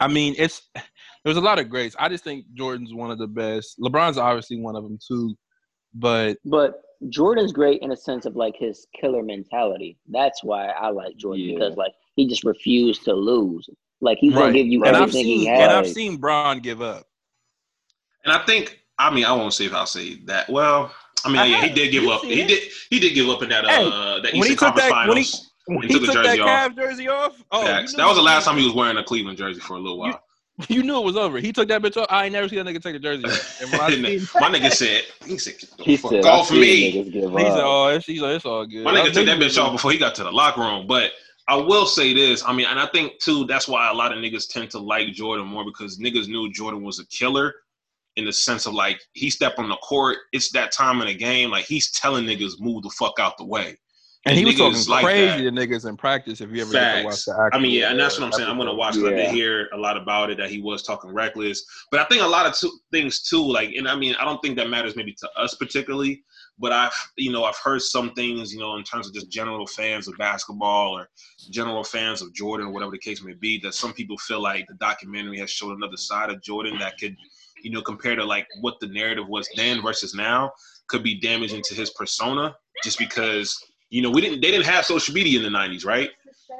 I 0.00 0.08
mean, 0.08 0.34
it's 0.38 0.62
there's 1.24 1.36
a 1.36 1.40
lot 1.42 1.58
of 1.58 1.68
greats. 1.68 1.96
I 1.98 2.08
just 2.08 2.24
think 2.24 2.44
Jordan's 2.54 2.94
one 2.94 3.10
of 3.10 3.18
the 3.18 3.26
best. 3.26 3.78
LeBron's 3.80 4.18
obviously 4.18 4.58
one 4.60 4.76
of 4.76 4.82
them 4.84 4.98
too, 5.06 5.34
but 5.94 6.36
But 6.44 6.82
Jordan's 7.08 7.52
great 7.52 7.80
in 7.82 7.92
a 7.92 7.96
sense 7.96 8.26
of 8.26 8.36
like 8.36 8.54
his 8.58 8.86
killer 8.98 9.22
mentality. 9.22 9.98
That's 10.08 10.44
why 10.44 10.66
I 10.66 10.90
like 10.90 11.16
Jordan 11.16 11.44
Yeah. 11.44 11.54
because 11.54 11.76
like 11.76 11.92
he 12.16 12.28
just 12.28 12.44
refused 12.44 13.04
to 13.04 13.14
lose. 13.14 13.68
Like 14.00 14.18
he's 14.18 14.32
right. 14.32 14.40
gonna 14.40 14.52
give 14.52 14.66
you 14.66 14.84
and 14.84 14.96
I've 14.96 15.02
everything 15.04 15.26
he 15.26 15.38
seen 15.44 15.48
has. 15.48 15.60
and 15.62 15.72
I've 15.72 15.88
seen 15.88 16.16
Bron 16.16 16.60
give 16.60 16.80
up. 16.82 17.06
And 18.24 18.32
I 18.32 18.44
think 18.44 18.80
I 18.98 19.12
mean 19.14 19.24
I 19.24 19.32
won't 19.32 19.52
say 19.54 19.66
if 19.66 19.74
I'll 19.74 19.86
say 19.86 20.16
that. 20.24 20.48
Well, 20.50 20.92
I 21.24 21.28
mean 21.28 21.38
I 21.38 21.46
yeah, 21.46 21.62
he 21.66 21.74
did 21.74 21.90
give 21.92 22.08
up. 22.08 22.22
He 22.22 22.40
it. 22.42 22.48
did 22.48 22.62
he 22.90 22.98
did 23.00 23.14
give 23.14 23.28
up 23.28 23.42
in 23.42 23.48
that 23.50 23.66
Hey, 23.66 23.84
uh 23.86 24.20
that 24.20 24.32
when 24.32 24.32
he 24.34 24.38
Eastern 24.38 24.56
took 24.56 24.58
Conference 24.58 24.88
that- 24.88 25.08
when 25.08 25.16
he- 25.18 25.22
Finals. 25.24 25.46
When 25.66 25.82
He 25.82 25.86
he 25.88 25.94
took 25.94 26.04
took 26.06 26.14
the 26.14 26.22
that 26.22 26.24
jersey 26.28 26.40
off. 26.40 26.48
Cavs 26.72 26.76
jersey 26.76 27.08
off, 27.08 27.44
oh, 27.52 27.64
Facts. 27.64 27.92
you 27.92 27.96
That 27.98 28.02
knew 28.04 28.08
was 28.08 28.16
the 28.16 28.22
last 28.22 28.44
time 28.44 28.56
he 28.58 28.64
was 28.64 28.74
wearing 28.74 28.96
a 28.96 29.04
Cleveland 29.04 29.38
jersey 29.38 29.60
for 29.60 29.74
a 29.74 29.78
little 29.78 29.98
while. 29.98 30.20
You 30.68 30.82
knew 30.82 30.98
it 30.98 31.04
was 31.04 31.16
over. 31.16 31.38
He 31.38 31.52
took 31.52 31.68
that 31.68 31.80
bitch 31.80 31.96
off. 31.96 32.06
I 32.10 32.24
ain't 32.24 32.32
never 32.32 32.48
seen 32.48 32.58
a 32.58 32.64
nigga 32.64 32.82
take 32.82 32.94
the 32.94 32.98
jersey 32.98 33.24
off. 33.24 33.56
And 33.60 33.70
when 33.70 33.80
I 33.80 33.88
My 34.40 34.50
nigga 34.58 34.72
said, 34.72 35.02
he 35.24 35.38
said, 35.38 35.54
He 35.78 35.96
fuck 35.96 36.10
said, 36.10 36.24
off 36.26 36.46
"I 36.50 36.54
seen 36.54 36.60
me." 36.60 36.90
he 36.90 37.12
said, 37.12 37.24
"Oh, 37.32 37.86
it's, 37.94 38.04
he's 38.04 38.20
like, 38.20 38.36
it's 38.36 38.44
all 38.44 38.66
good." 38.66 38.82
My 38.84 38.92
nigga 38.92 39.12
took 39.12 39.26
that 39.26 39.38
bitch 39.38 39.62
off 39.62 39.72
before 39.72 39.92
he 39.92 39.98
got 39.98 40.14
to 40.16 40.24
the 40.24 40.32
locker 40.32 40.60
room. 40.60 40.86
But 40.88 41.12
I 41.50 41.56
will 41.56 41.84
say 41.84 42.14
this. 42.14 42.44
I 42.46 42.52
mean, 42.52 42.66
and 42.66 42.78
I 42.78 42.86
think 42.86 43.18
too, 43.18 43.44
that's 43.44 43.66
why 43.66 43.90
a 43.90 43.92
lot 43.92 44.12
of 44.12 44.18
niggas 44.18 44.48
tend 44.48 44.70
to 44.70 44.78
like 44.78 45.12
Jordan 45.12 45.46
more 45.46 45.64
because 45.64 45.98
niggas 45.98 46.28
knew 46.28 46.50
Jordan 46.52 46.84
was 46.84 47.00
a 47.00 47.06
killer 47.08 47.52
in 48.14 48.24
the 48.24 48.32
sense 48.32 48.66
of 48.66 48.74
like 48.74 49.00
he 49.14 49.30
stepped 49.30 49.58
on 49.58 49.68
the 49.68 49.76
court, 49.76 50.18
it's 50.32 50.52
that 50.52 50.70
time 50.70 51.00
in 51.00 51.08
the 51.08 51.14
game, 51.14 51.50
like 51.50 51.64
he's 51.64 51.90
telling 51.90 52.24
niggas 52.24 52.60
move 52.60 52.84
the 52.84 52.90
fuck 52.90 53.18
out 53.18 53.36
the 53.36 53.44
way. 53.44 53.76
And 54.26 54.36
he 54.36 54.44
was 54.44 54.56
talking 54.56 54.88
like 54.88 55.04
crazy 55.04 55.44
that. 55.44 55.50
to 55.50 55.56
niggas 55.56 55.88
in 55.88 55.96
practice. 55.96 56.40
If 56.40 56.50
you 56.52 56.62
ever 56.62 57.04
watch 57.04 57.24
the 57.24 57.32
actual, 57.32 57.48
I 57.52 57.58
mean, 57.58 57.72
yeah, 57.72 57.90
and 57.90 57.98
that's 57.98 58.16
uh, 58.16 58.20
what 58.20 58.26
I'm 58.26 58.32
saying. 58.32 58.48
I'm 58.48 58.58
gonna 58.58 58.74
watch. 58.74 58.94
Yeah. 58.94 59.10
did 59.10 59.30
hear 59.30 59.68
a 59.72 59.78
lot 59.78 59.96
about 59.96 60.30
it 60.30 60.36
that 60.38 60.50
he 60.50 60.60
was 60.60 60.82
talking 60.84 61.10
reckless, 61.10 61.64
but 61.90 61.98
I 61.98 62.04
think 62.04 62.22
a 62.22 62.26
lot 62.26 62.46
of 62.46 62.54
two, 62.54 62.70
things 62.92 63.22
too. 63.22 63.42
Like, 63.42 63.72
and 63.72 63.88
I 63.88 63.96
mean, 63.96 64.14
I 64.20 64.24
don't 64.24 64.38
think 64.40 64.56
that 64.56 64.68
matters 64.68 64.94
maybe 64.94 65.14
to 65.14 65.28
us 65.36 65.54
particularly, 65.54 66.22
but 66.60 66.72
I've 66.72 66.92
you 67.16 67.32
know 67.32 67.44
I've 67.44 67.56
heard 67.56 67.82
some 67.82 68.12
things 68.12 68.52
you 68.52 68.60
know 68.60 68.76
in 68.76 68.84
terms 68.84 69.08
of 69.08 69.14
just 69.14 69.30
general 69.30 69.66
fans 69.66 70.06
of 70.06 70.16
basketball 70.18 70.96
or 70.96 71.08
general 71.50 71.82
fans 71.82 72.22
of 72.22 72.32
Jordan 72.34 72.68
or 72.68 72.70
whatever 72.70 72.92
the 72.92 72.98
case 72.98 73.22
may 73.22 73.32
be. 73.32 73.58
That 73.58 73.74
some 73.74 73.92
people 73.92 74.18
feel 74.18 74.40
like 74.40 74.66
the 74.68 74.74
documentary 74.74 75.38
has 75.38 75.50
shown 75.50 75.72
another 75.72 75.96
side 75.96 76.30
of 76.30 76.42
Jordan 76.42 76.78
that 76.78 76.98
could 76.98 77.16
you 77.62 77.70
know 77.70 77.82
compare 77.82 78.14
to 78.14 78.24
like 78.24 78.46
what 78.60 78.78
the 78.80 78.86
narrative 78.88 79.26
was 79.28 79.48
then 79.56 79.82
versus 79.82 80.14
now 80.14 80.52
could 80.88 81.02
be 81.02 81.18
damaging 81.20 81.62
to 81.62 81.74
his 81.74 81.90
persona 81.90 82.54
just 82.82 82.98
because 82.98 83.56
you 83.90 84.02
know 84.02 84.10
we 84.10 84.20
didn't 84.20 84.40
they 84.40 84.50
didn't 84.50 84.66
have 84.66 84.84
social 84.84 85.14
media 85.14 85.38
in 85.38 85.52
the 85.52 85.58
90s 85.58 85.84
right 85.84 86.10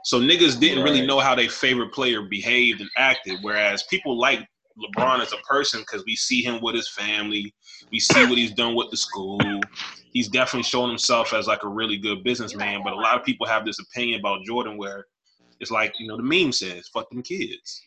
so 0.05 0.21
niggas 0.21 0.59
didn't 0.59 0.85
really 0.85 1.05
know 1.07 1.19
how 1.19 1.35
their 1.35 1.49
favorite 1.49 1.93
player 1.93 2.23
behaved 2.23 2.81
and 2.81 2.91
acted 2.97 3.39
whereas 3.43 3.83
people 3.85 4.19
like 4.19 4.47
lebron 4.81 5.21
as 5.21 5.33
a 5.33 5.37
person 5.49 5.81
because 5.81 6.05
we 6.07 6.16
see 6.16 6.43
him 6.43 6.61
with 6.62 6.75
his 6.75 6.88
family 6.90 7.55
we 7.93 8.01
see 8.01 8.25
what 8.27 8.38
he's 8.38 8.53
done 8.53 8.75
with 8.75 8.90
the 8.90 8.97
school 8.97 9.38
he's 10.12 10.29
definitely 10.29 10.62
shown 10.62 10.88
himself 10.88 11.33
as 11.35 11.47
like 11.47 11.62
a 11.64 11.69
really 11.69 11.97
good 11.99 12.23
businessman 12.25 12.83
but 12.83 12.93
a 12.93 12.97
lot 12.97 13.16
of 13.19 13.25
people 13.25 13.47
have 13.47 13.64
this 13.64 13.79
opinion 13.79 14.19
about 14.21 14.45
jordan 14.45 14.77
where 14.79 15.07
it's 15.61 15.71
like 15.71 15.93
you 15.99 16.07
know 16.09 16.16
the 16.16 16.23
meme 16.23 16.53
says 16.53 16.88
fuck 16.93 17.09
them 17.11 17.23
kids 17.23 17.83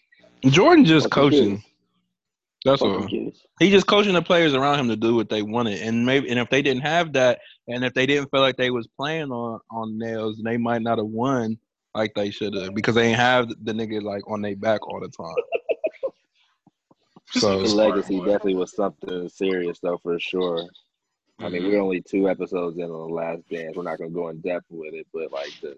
Jordan 0.48 0.86
just 0.86 1.10
Fucking 1.10 1.10
coaching. 1.10 1.64
That's 2.66 2.82
Fucking 2.82 3.04
all. 3.04 3.08
kids. 3.08 3.42
He 3.60 3.70
just 3.72 3.88
coaching 3.88 4.14
the 4.14 4.22
players 4.22 4.54
around 4.54 4.80
him 4.80 4.88
to 4.90 4.96
do 4.96 5.16
what 5.16 5.30
they 5.30 5.42
wanted, 5.42 5.82
and 5.82 6.06
maybe 6.06 6.30
and 6.30 6.40
if 6.40 6.50
they 6.50 6.62
didn't 6.62 6.82
have 6.84 7.14
that, 7.14 7.40
and 7.68 7.84
if 7.86 7.94
they 7.94 8.06
didn't 8.06 8.30
feel 8.32 8.42
like 8.42 8.58
they 8.58 8.72
was 8.72 8.88
playing 8.98 9.32
on 9.32 9.60
on 9.72 9.98
nails, 9.98 10.42
they 10.44 10.58
might 10.58 10.82
not 10.82 10.98
have 10.98 11.08
won. 11.08 11.58
like 11.96 12.14
they 12.16 12.32
should 12.32 12.54
have 12.56 12.74
because 12.76 12.96
they 12.96 13.08
ain't 13.08 13.18
have 13.20 13.50
the 13.64 13.72
nigga 13.74 14.02
like 14.02 14.30
on 14.30 14.42
their 14.42 14.56
back 14.56 14.86
all 14.88 15.00
the 15.00 15.10
time. 15.10 15.36
So 17.32 17.60
His 17.60 17.72
Smart 17.72 17.90
legacy 17.90 18.20
boy. 18.20 18.26
definitely 18.26 18.56
was 18.56 18.76
something 18.76 19.30
serious, 19.30 19.80
though, 19.82 19.98
for 19.98 20.20
sure. 20.20 20.68
I 21.40 21.50
mean, 21.50 21.64
we're 21.64 21.72
mm-hmm. 21.72 21.82
only 21.82 22.02
two 22.02 22.30
episodes 22.30 22.78
in 22.78 22.84
on 22.84 23.08
the 23.08 23.14
last 23.14 23.48
dance. 23.50 23.76
We're 23.76 23.84
not 23.84 23.98
gonna 23.98 24.12
go 24.12 24.30
in 24.30 24.40
depth 24.42 24.66
with 24.70 24.94
it, 24.94 25.08
but 25.14 25.32
like 25.32 25.52
the 25.62 25.76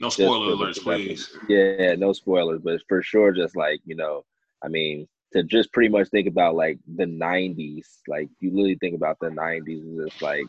No 0.00 0.06
just 0.06 0.16
spoiler 0.16 0.54
alerts, 0.54 0.80
please. 0.80 1.36
Yeah, 1.48 1.94
no 1.96 2.12
spoilers, 2.12 2.60
but 2.62 2.80
for 2.88 3.02
sure, 3.02 3.32
just 3.32 3.56
like 3.56 3.80
you 3.84 3.96
know, 3.96 4.24
I 4.62 4.68
mean, 4.68 5.08
to 5.32 5.42
just 5.42 5.72
pretty 5.72 5.88
much 5.88 6.08
think 6.08 6.28
about 6.28 6.54
like 6.54 6.78
the 6.96 7.06
'90s, 7.06 7.86
like 8.06 8.28
you 8.40 8.50
literally 8.50 8.78
think 8.80 8.94
about 8.94 9.18
the 9.20 9.30
'90s, 9.30 9.82
and 9.82 10.08
just 10.08 10.22
like 10.22 10.46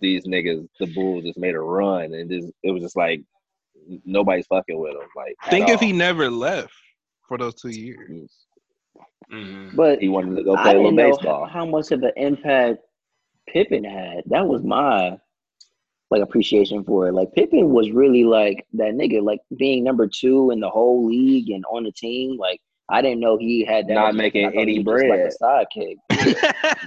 these 0.00 0.26
niggas, 0.26 0.66
the 0.80 0.86
Bulls 0.86 1.24
just 1.24 1.38
made 1.38 1.54
a 1.54 1.60
run, 1.60 2.12
and 2.12 2.28
just 2.28 2.52
it 2.64 2.72
was 2.72 2.82
just 2.82 2.96
like 2.96 3.22
nobody's 4.04 4.46
fucking 4.46 4.78
with 4.78 4.92
them. 4.92 5.08
Like, 5.16 5.36
think 5.48 5.68
if 5.68 5.80
he 5.80 5.92
never 5.92 6.28
left 6.28 6.74
for 7.28 7.38
those 7.38 7.54
two 7.54 7.70
years. 7.70 8.30
Hmm 9.30 9.68
But 9.74 10.00
he 10.00 10.08
wanted 10.08 10.36
to 10.36 10.42
go 10.44 10.54
play 10.56 10.72
a 10.72 10.74
little 10.76 10.90
didn't 10.90 10.96
know 10.96 11.16
baseball. 11.16 11.44
how, 11.46 11.60
how 11.60 11.66
much 11.66 11.90
of 11.92 12.02
an 12.02 12.12
impact 12.16 12.78
Pippen 13.48 13.84
had. 13.84 14.22
That 14.26 14.46
was 14.46 14.62
my 14.62 15.18
like 16.10 16.22
appreciation 16.22 16.84
for 16.84 17.08
it. 17.08 17.12
Like 17.12 17.32
Pippen 17.34 17.70
was 17.70 17.90
really 17.90 18.24
like 18.24 18.66
that 18.74 18.92
nigga, 18.94 19.22
like 19.22 19.40
being 19.56 19.82
number 19.84 20.06
two 20.06 20.50
in 20.50 20.60
the 20.60 20.70
whole 20.70 21.06
league 21.06 21.50
and 21.50 21.64
on 21.72 21.84
the 21.84 21.92
team. 21.92 22.36
Like 22.38 22.60
I 22.90 23.00
didn't 23.02 23.20
know 23.20 23.36
he 23.38 23.64
had 23.64 23.88
that. 23.88 23.94
Not 23.94 24.06
much 24.14 24.16
making. 24.16 24.46
I 24.46 24.50
any 24.52 24.74
he 24.74 24.78
was 24.80 25.02
like 25.08 25.20
a 25.20 25.32
sidekick. 25.42 25.96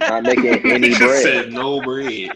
Not 0.00 0.22
making 0.22 0.46
any 0.72 0.96
bread. 0.96 1.22
said 1.22 1.52
no 1.52 1.80
bread. 1.82 2.30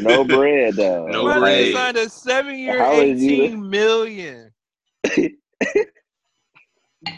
No 0.00 0.24
bread 0.24 0.76
though. 0.76 1.06
No 1.08 1.24
My 1.24 1.38
bread. 1.40 1.66
nigga 1.66 1.72
signed 1.72 1.96
a 1.96 2.08
seven-year, 2.08 2.78
How 2.78 3.00
is 3.00 3.20
you- 3.22 3.42
eighteen 3.42 3.68
million. 3.68 4.52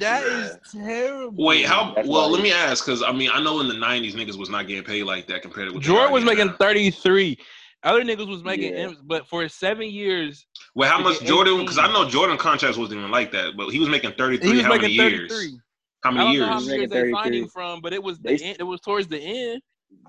That 0.01 0.25
is 0.25 0.57
terrible. 0.73 1.45
Wait, 1.45 1.67
how? 1.67 1.93
That's 1.95 2.09
well, 2.09 2.31
let 2.31 2.43
me 2.43 2.53
ask, 2.53 2.85
because 2.85 3.03
I 3.03 3.13
mean, 3.13 3.31
I 3.33 3.43
know 3.43 3.61
in 3.61 3.69
the 3.69 3.75
'90s 3.75 4.15
niggas 4.15 4.37
was 4.39 4.49
not 4.49 4.67
getting 4.67 4.83
paid 4.85 5.03
like 5.05 5.27
that 5.27 5.43
compared 5.43 5.69
to 5.69 5.75
what 5.75 5.83
Jordan 5.83 6.13
was 6.13 6.25
making 6.25 6.47
now. 6.47 6.57
33. 6.59 7.39
Other 7.83 8.03
niggas 8.03 8.27
was 8.27 8.43
making 8.43 8.73
Yeah. 8.73 8.81
M's, 8.85 9.03
but 9.03 9.27
for 9.29 9.47
seven 9.49 9.91
years, 9.91 10.47
Well, 10.75 10.91
how 10.91 11.01
much 11.03 11.21
Jordan? 11.21 11.59
Because 11.61 11.77
I 11.77 11.87
know 11.93 12.09
Jordan 12.09 12.39
contracts 12.39 12.79
wasn't 12.79 13.01
even 13.01 13.11
like 13.11 13.31
that, 13.33 13.59
but 13.59 13.69
he 13.69 13.79
was 13.79 13.91
making 13.91 14.13
33. 14.13 14.49
he 14.49 14.57
was 14.57 14.63
how 14.65 14.71
many 14.71 14.83
making 14.83 14.97
years? 14.97 15.31
33. 15.31 15.59
How 16.03 16.11
I 16.11 16.13
many 16.15 16.25
don't 16.25 16.39
know 16.39 16.47
how 16.47 16.53
years? 16.61 16.67
many 16.67 16.79
years 16.81 16.91
they 16.91 17.01
signed 17.13 17.15
33. 17.17 17.39
him 17.43 17.49
from, 17.49 17.81
but 17.83 17.93
it 17.93 18.03
was 18.03 18.19
the 18.21 18.37
They- 18.37 18.45
end, 18.45 18.57
it 18.59 18.63
was 18.63 18.81
towards 18.81 19.09
the 19.09 19.19
end. 19.19 19.61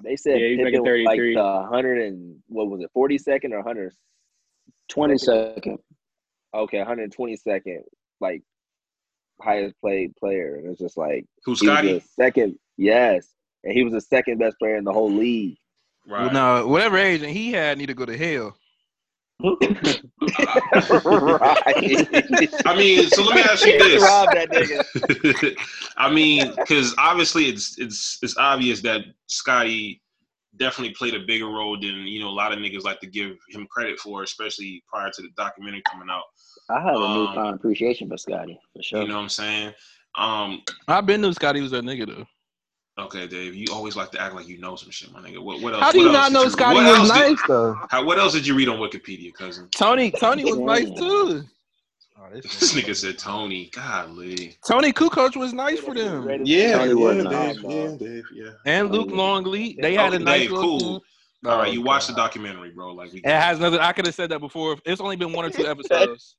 They 0.04 0.16
said 0.16 0.40
Yeah, 0.40 0.48
he's 0.48 0.58
Pippen 0.58 0.72
making 0.72 0.82
was 0.84 1.06
like 1.06 1.20
the 1.20 1.68
hundred 1.70 2.02
and 2.02 2.40
what 2.48 2.70
was 2.70 2.82
it, 2.82 2.90
forty 2.94 3.18
second 3.18 3.54
or 3.54 3.62
hundred? 3.62 3.94
Twenty 4.90 5.18
second. 5.18 5.78
Okay, 6.54 6.82
hundred 6.82 7.12
twenty 7.12 7.36
second, 7.36 7.84
like 8.22 8.42
highest 9.42 9.76
played 9.82 10.16
player, 10.16 10.56
and 10.56 10.68
it's 10.68 10.80
just 10.80 10.98
like 10.98 11.26
Who's 11.44 11.60
he 11.60 11.68
Scotty? 11.68 11.94
the 11.94 12.02
second. 12.20 12.58
Yes, 12.78 13.28
and 13.64 13.74
he 13.74 13.84
was 13.84 13.94
the 13.94 14.02
second 14.02 14.40
best 14.40 14.58
player 14.60 14.76
in 14.76 14.84
the 14.84 14.94
whole 14.94 15.12
league. 15.12 15.58
Right. 16.08 16.32
No, 16.32 16.68
whatever 16.68 16.98
agent 16.98 17.32
he 17.32 17.52
had 17.52 17.78
need 17.78 17.88
to 17.88 17.94
go 17.94 18.06
to 18.06 18.18
hell. 18.18 18.56
right. 19.42 19.58
I 22.66 22.76
mean, 22.78 23.08
so 23.10 23.24
let 23.24 23.36
me 23.36 23.42
ask 23.42 23.66
you 23.66 23.78
this. 23.78 24.02
Rob 24.02 24.30
that 24.34 24.50
nigga. 24.50 25.56
I 25.98 26.12
mean, 26.12 26.54
because 26.56 26.96
obviously 26.98 27.46
it's 27.46 27.78
it's 27.78 28.20
it's 28.22 28.38
obvious 28.38 28.82
that 28.82 29.02
Scotty 29.28 30.02
definitely 30.58 30.94
played 30.94 31.14
a 31.16 31.20
bigger 31.20 31.48
role 31.48 31.80
than 31.80 32.08
you 32.08 32.20
know 32.20 32.30
a 32.30 32.32
lot 32.32 32.52
of 32.52 32.60
niggas 32.60 32.84
like 32.84 33.00
to 33.02 33.08
give 33.08 33.32
him 33.50 33.68
credit 33.70 34.00
for, 34.00 34.24
especially 34.24 34.84
prior 34.88 35.10
to 35.12 35.22
the 35.22 35.30
documentary 35.38 35.82
coming 35.90 36.08
out. 36.10 36.24
I 36.70 36.80
have 36.82 36.96
a 36.96 36.98
Um, 36.98 37.14
newfound 37.26 37.56
appreciation 37.56 38.10
for 38.10 38.18
Scotty 38.18 38.60
for 38.76 38.82
sure. 38.84 39.02
You 39.02 39.08
know 39.08 39.16
what 39.16 39.22
I'm 39.22 39.30
saying? 39.30 39.74
Um, 40.18 40.62
I've 40.88 41.06
been 41.06 41.22
knew 41.22 41.34
Scotty 41.34 41.62
was 41.62 41.72
that 41.72 41.84
nigga 41.84 42.08
though. 42.08 43.04
okay, 43.04 43.28
Dave, 43.28 43.54
you 43.54 43.66
always 43.74 43.96
like 43.98 44.12
to 44.12 44.22
act 44.22 44.34
like 44.34 44.48
you 44.48 44.58
know 44.58 44.76
some 44.78 44.90
shit, 44.90 45.12
my 45.12 45.20
nigga. 45.20 45.40
What, 45.44 45.62
what 45.62 45.74
else? 45.74 45.84
How 45.84 45.92
do 45.92 46.00
you 46.00 46.12
not 46.12 46.32
know 46.32 46.48
Scotty 46.48 46.76
what 46.78 47.00
was 47.00 47.10
else 47.10 47.20
did- 47.20 47.30
nice 47.32 47.48
though? 47.48 47.78
how, 47.90 48.04
what 48.06 48.18
else 48.18 48.34
did 48.34 48.48
you 48.48 48.56
read 48.56 48.70
on 48.70 48.78
Wikipedia, 48.80 49.34
cousin? 49.34 49.68
Tony, 49.72 50.12
Tony 50.12 50.46
was 50.46 50.58
nice 50.58 50.90
too. 50.98 51.44
Oh, 52.26 52.34
This 52.34 52.74
nigga 52.74 52.96
said 52.96 53.18
Tony. 53.18 53.70
Golly. 53.74 54.58
Tony 54.68 54.92
Kukoc 54.92 55.36
was 55.36 55.54
nice 55.54 55.80
for 55.80 55.94
them, 55.94 56.28
Yeah, 56.46 56.78
Tony 56.78 56.90
yeah, 56.90 56.94
was 56.94 57.16
Dave, 57.16 57.24
nice, 57.24 57.58
yeah. 57.64 57.96
Dave, 57.98 58.24
yeah. 58.34 58.52
and 58.66 58.92
Luke 58.92 59.12
Longley. 59.12 59.78
They 59.80 59.94
had 59.94 60.14
Oh, 60.14 60.16
a 60.16 60.20
nice 60.20 60.42
Dave, 60.42 60.52
little 60.52 60.64
cool. 60.64 60.80
team. 60.80 61.00
All 61.46 61.60
right, 61.60 61.72
you 61.74 61.82
Oh, 61.82 61.86
watched 61.86 62.08
the 62.08 62.14
documentary, 62.16 62.72
bro. 62.72 62.94
Like 62.94 63.14
we 63.14 63.20
It 63.20 63.26
has 63.28 63.60
nothing. 63.60 63.80
I 63.80 63.92
could 63.92 64.06
have 64.06 64.16
said 64.16 64.32
that 64.32 64.40
before. 64.40 64.78
It's 64.86 65.02
only 65.02 65.16
been 65.16 65.34
one 65.34 65.46
or 65.46 65.50
two 65.52 65.68
episodes. 65.68 66.36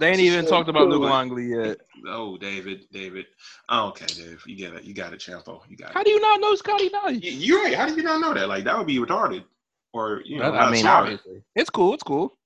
They 0.00 0.10
ain't 0.10 0.20
even 0.20 0.46
talked 0.46 0.68
about 0.68 0.88
Luke 0.88 1.02
Longley 1.02 1.46
yet. 1.48 1.78
Oh, 2.08 2.36
David, 2.38 2.86
David. 2.90 3.26
Oh, 3.68 3.88
okay, 3.88 4.06
Dave. 4.06 4.42
You 4.46 4.56
get 4.56 4.72
it. 4.72 4.84
You 4.84 4.94
got 4.94 5.12
it, 5.12 5.20
Champo. 5.20 5.60
You 5.68 5.76
got 5.76 5.90
it. 5.90 5.94
How 5.94 6.02
do 6.02 6.10
you 6.10 6.20
not 6.20 6.40
know 6.40 6.54
Scotty 6.54 6.88
nice? 6.88 7.20
You're 7.22 7.62
right. 7.62 7.74
How 7.74 7.86
do 7.86 7.94
you 7.94 8.02
not 8.02 8.20
know 8.20 8.34
that? 8.34 8.48
Like 8.48 8.64
that 8.64 8.76
would 8.76 8.86
be 8.86 8.98
retarded, 8.98 9.44
or 9.92 10.22
you 10.24 10.38
know, 10.38 10.46
I 10.52 10.64
not 10.64 10.72
mean, 10.72 10.80
smart, 10.80 11.02
obviously, 11.02 11.42
it's 11.54 11.70
cool. 11.70 11.92
It's 11.94 12.02
cool. 12.02 12.36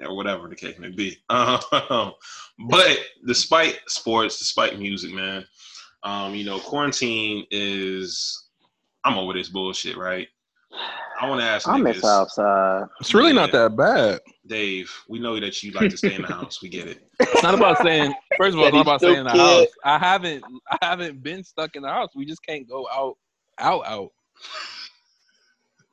Or 0.00 0.16
whatever 0.16 0.48
the 0.48 0.56
case 0.56 0.78
may 0.78 0.90
be. 0.90 1.18
Um, 1.30 2.12
but 2.68 2.98
despite 3.26 3.80
sports, 3.88 4.38
despite 4.38 4.78
music, 4.78 5.12
man, 5.12 5.44
um, 6.02 6.34
you 6.34 6.44
know, 6.44 6.58
quarantine 6.58 7.46
is. 7.50 8.38
I'm 9.04 9.18
over 9.18 9.32
this 9.32 9.48
bullshit, 9.48 9.96
right? 9.96 10.28
I 11.20 11.28
want 11.28 11.40
to 11.40 11.46
ask 11.46 11.68
I 11.68 11.76
miss 11.78 12.04
outside. 12.04 12.84
It's 13.00 13.14
really 13.14 13.32
not 13.32 13.52
that 13.52 13.76
bad. 13.76 14.20
Dave. 14.46 14.92
We 15.08 15.18
know 15.20 15.38
that 15.38 15.62
you 15.62 15.70
like 15.72 15.90
to 15.90 15.96
stay 15.96 16.14
in 16.14 16.22
the 16.22 16.28
house. 16.28 16.62
We 16.62 16.68
get 16.68 16.88
it. 16.88 17.06
It's 17.20 17.42
not 17.42 17.54
about 17.54 17.78
saying. 17.78 18.12
First 18.36 18.54
of 18.54 18.60
all, 18.60 18.66
it's 18.66 18.74
not 18.74 18.82
about 18.82 19.00
staying 19.00 19.18
in 19.18 19.24
the 19.24 19.30
house. 19.30 19.66
I 19.84 19.98
haven't. 19.98 20.44
I 20.70 20.78
haven't 20.82 21.22
been 21.22 21.44
stuck 21.44 21.76
in 21.76 21.82
the 21.82 21.88
house. 21.88 22.10
We 22.16 22.24
just 22.24 22.44
can't 22.44 22.68
go 22.68 22.88
out. 22.92 23.16
Out. 23.58 23.86
Out. 23.86 24.10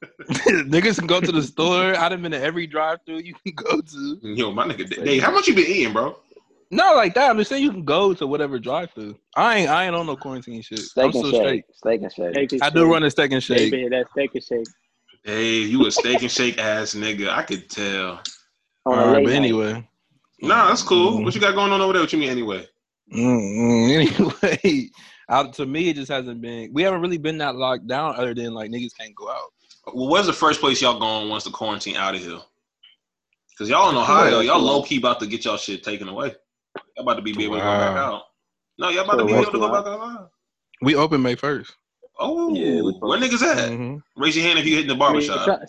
Niggas 0.30 0.98
can 0.98 1.08
go 1.08 1.20
to 1.20 1.32
the 1.32 1.44
store. 1.44 1.96
I 1.96 2.10
done 2.10 2.22
been 2.22 2.32
to 2.32 2.42
every 2.42 2.68
drive-through 2.68 3.20
you 3.20 3.34
can 3.34 3.54
go 3.54 3.82
to. 3.82 4.20
Yo, 4.22 4.52
my 4.52 4.66
nigga, 4.66 5.04
Dave. 5.04 5.22
How 5.22 5.32
much 5.32 5.48
you 5.48 5.56
been 5.56 5.66
eating, 5.66 5.94
bro? 5.94 6.18
No, 6.72 6.94
like 6.96 7.16
that. 7.16 7.32
I'm 7.32 7.38
just 7.38 7.50
saying 7.50 7.64
you 7.64 7.72
can 7.72 7.84
go 7.84 8.14
to 8.14 8.28
whatever 8.28 8.60
drive-through. 8.60 9.18
I 9.36 9.58
ain't. 9.58 9.70
I 9.70 9.86
ain't 9.86 9.96
on 9.96 10.06
no 10.06 10.16
quarantine 10.16 10.62
shit. 10.62 10.80
I'm 10.80 10.86
Steak 10.86 11.06
and 11.06 11.14
still 11.14 11.32
shake. 11.32 11.42
straight. 11.42 11.66
Steak 11.74 12.02
and 12.02 12.14
shake. 12.14 12.34
Steak 12.34 12.52
and 12.54 12.64
I 12.64 12.70
do 12.70 12.82
shake. 12.82 12.92
run 12.92 13.04
a 13.04 13.12
steak 13.12 13.32
and 13.32 13.44
shake. 13.44 13.72
Baby, 13.72 13.90
that 13.90 14.10
steak 14.12 14.36
and 14.36 14.44
shake. 14.44 14.68
Dave, 15.26 15.68
you 15.68 15.86
a 15.86 15.92
steak 15.92 16.22
and 16.22 16.32
shake 16.32 16.58
ass 16.60 16.94
nigga. 16.94 17.30
I 17.30 17.44
could 17.44 17.70
tell. 17.70 18.22
On 18.86 19.00
All 19.00 19.14
right, 19.14 19.26
but 19.26 19.34
anyway. 19.34 19.88
Nah, 20.42 20.70
that's 20.70 20.84
cool. 20.84 21.20
Mhm. 21.20 21.26
What 21.26 21.36
you 21.36 21.42
got 21.42 21.56
going 21.56 21.72
on 21.72 21.82
over 21.82 21.94
there? 21.94 22.02
What 22.02 22.14
you 22.14 22.20
mean 22.20 22.30
anyway? 22.30 22.66
Mm-mm. 23.14 23.90
Anyway, 24.44 24.90
out 25.28 25.54
to 25.54 25.66
me, 25.66 25.90
it 25.90 25.96
just 25.96 26.12
hasn't 26.12 26.40
been. 26.42 26.72
We 26.72 26.84
haven't 26.84 27.02
really 27.02 27.18
been 27.18 27.40
that 27.40 27.56
locked 27.56 27.88
down, 27.88 28.16
other 28.16 28.34
than 28.34 28.54
like 28.54 28.72
niggas 28.72 28.96
can't 28.98 29.16
go 29.16 29.30
out. 29.30 29.52
Well, 29.94 30.10
where's 30.10 30.26
the 30.28 30.34
first 30.34 30.60
place 30.60 30.82
y'all 30.82 31.00
going 31.00 31.30
once 31.30 31.44
the 31.44 31.52
quarantine 31.52 31.96
out 31.96 32.16
of 32.16 32.22
here? 32.22 32.40
Cause 33.58 33.70
y'all 33.70 33.90
in 33.90 33.98
Ohio, 33.98 34.40
y'all 34.40 34.62
low 34.62 34.82
key 34.84 34.98
about 35.00 35.20
to 35.20 35.28
get 35.28 35.44
y'all 35.44 35.58
shit 35.58 35.84
taken 35.84 36.08
away. 36.08 36.34
Y'all 36.96 37.04
about 37.04 37.16
to 37.16 37.22
be, 37.22 37.34
be 37.34 37.44
able 37.44 37.56
to 37.56 37.62
go 37.62 37.66
back 37.68 37.98
out. 37.98 38.24
No, 38.78 38.90
y'all 38.90 39.04
about 39.04 39.18
to 39.18 39.26
be 39.26 39.34
able 39.34 39.52
to 39.52 39.60
go 39.60 39.68
back 39.70 39.86
out. 39.86 40.32
We 40.82 40.96
open 40.96 41.22
May 41.22 41.36
first. 41.36 41.74
Oh, 42.18 42.54
Yeah, 42.54 42.82
where 42.82 43.20
niggas 43.20 43.42
at? 43.42 43.70
Mhm. 43.70 44.02
Raise 44.16 44.36
your 44.38 44.46
hand 44.46 44.60
if 44.60 44.66
you 44.66 44.76
hitting 44.76 44.88
the 44.88 44.94
I 45.04 45.14
mean, 45.14 45.28
barbershop. 45.28 45.62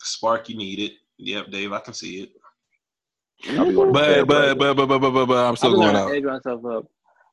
Spark, 0.00 0.48
you 0.48 0.56
need 0.56 0.78
it. 0.78 0.92
Yep, 1.18 1.50
Dave, 1.50 1.72
I 1.72 1.80
can 1.80 1.94
see 1.94 2.22
it. 2.22 2.32
I'll 3.58 3.66
be 3.66 3.74
going 3.74 3.88
to 3.88 3.92
But 3.92 4.26
bed, 4.26 4.26
but 4.28 4.58
but 4.58 4.74
but 4.74 4.86
but 4.86 4.98
but 5.00 5.10
but, 5.10 5.26
but 5.26 5.36
I'm 5.38 5.48
I'm 5.50 5.56
still 5.56 5.70
just 5.70 5.80
going 5.82 5.94
gonna 5.94 6.06
out. 6.06 6.14
edge 6.14 6.22
myself 6.24 6.64
up. 6.66 6.86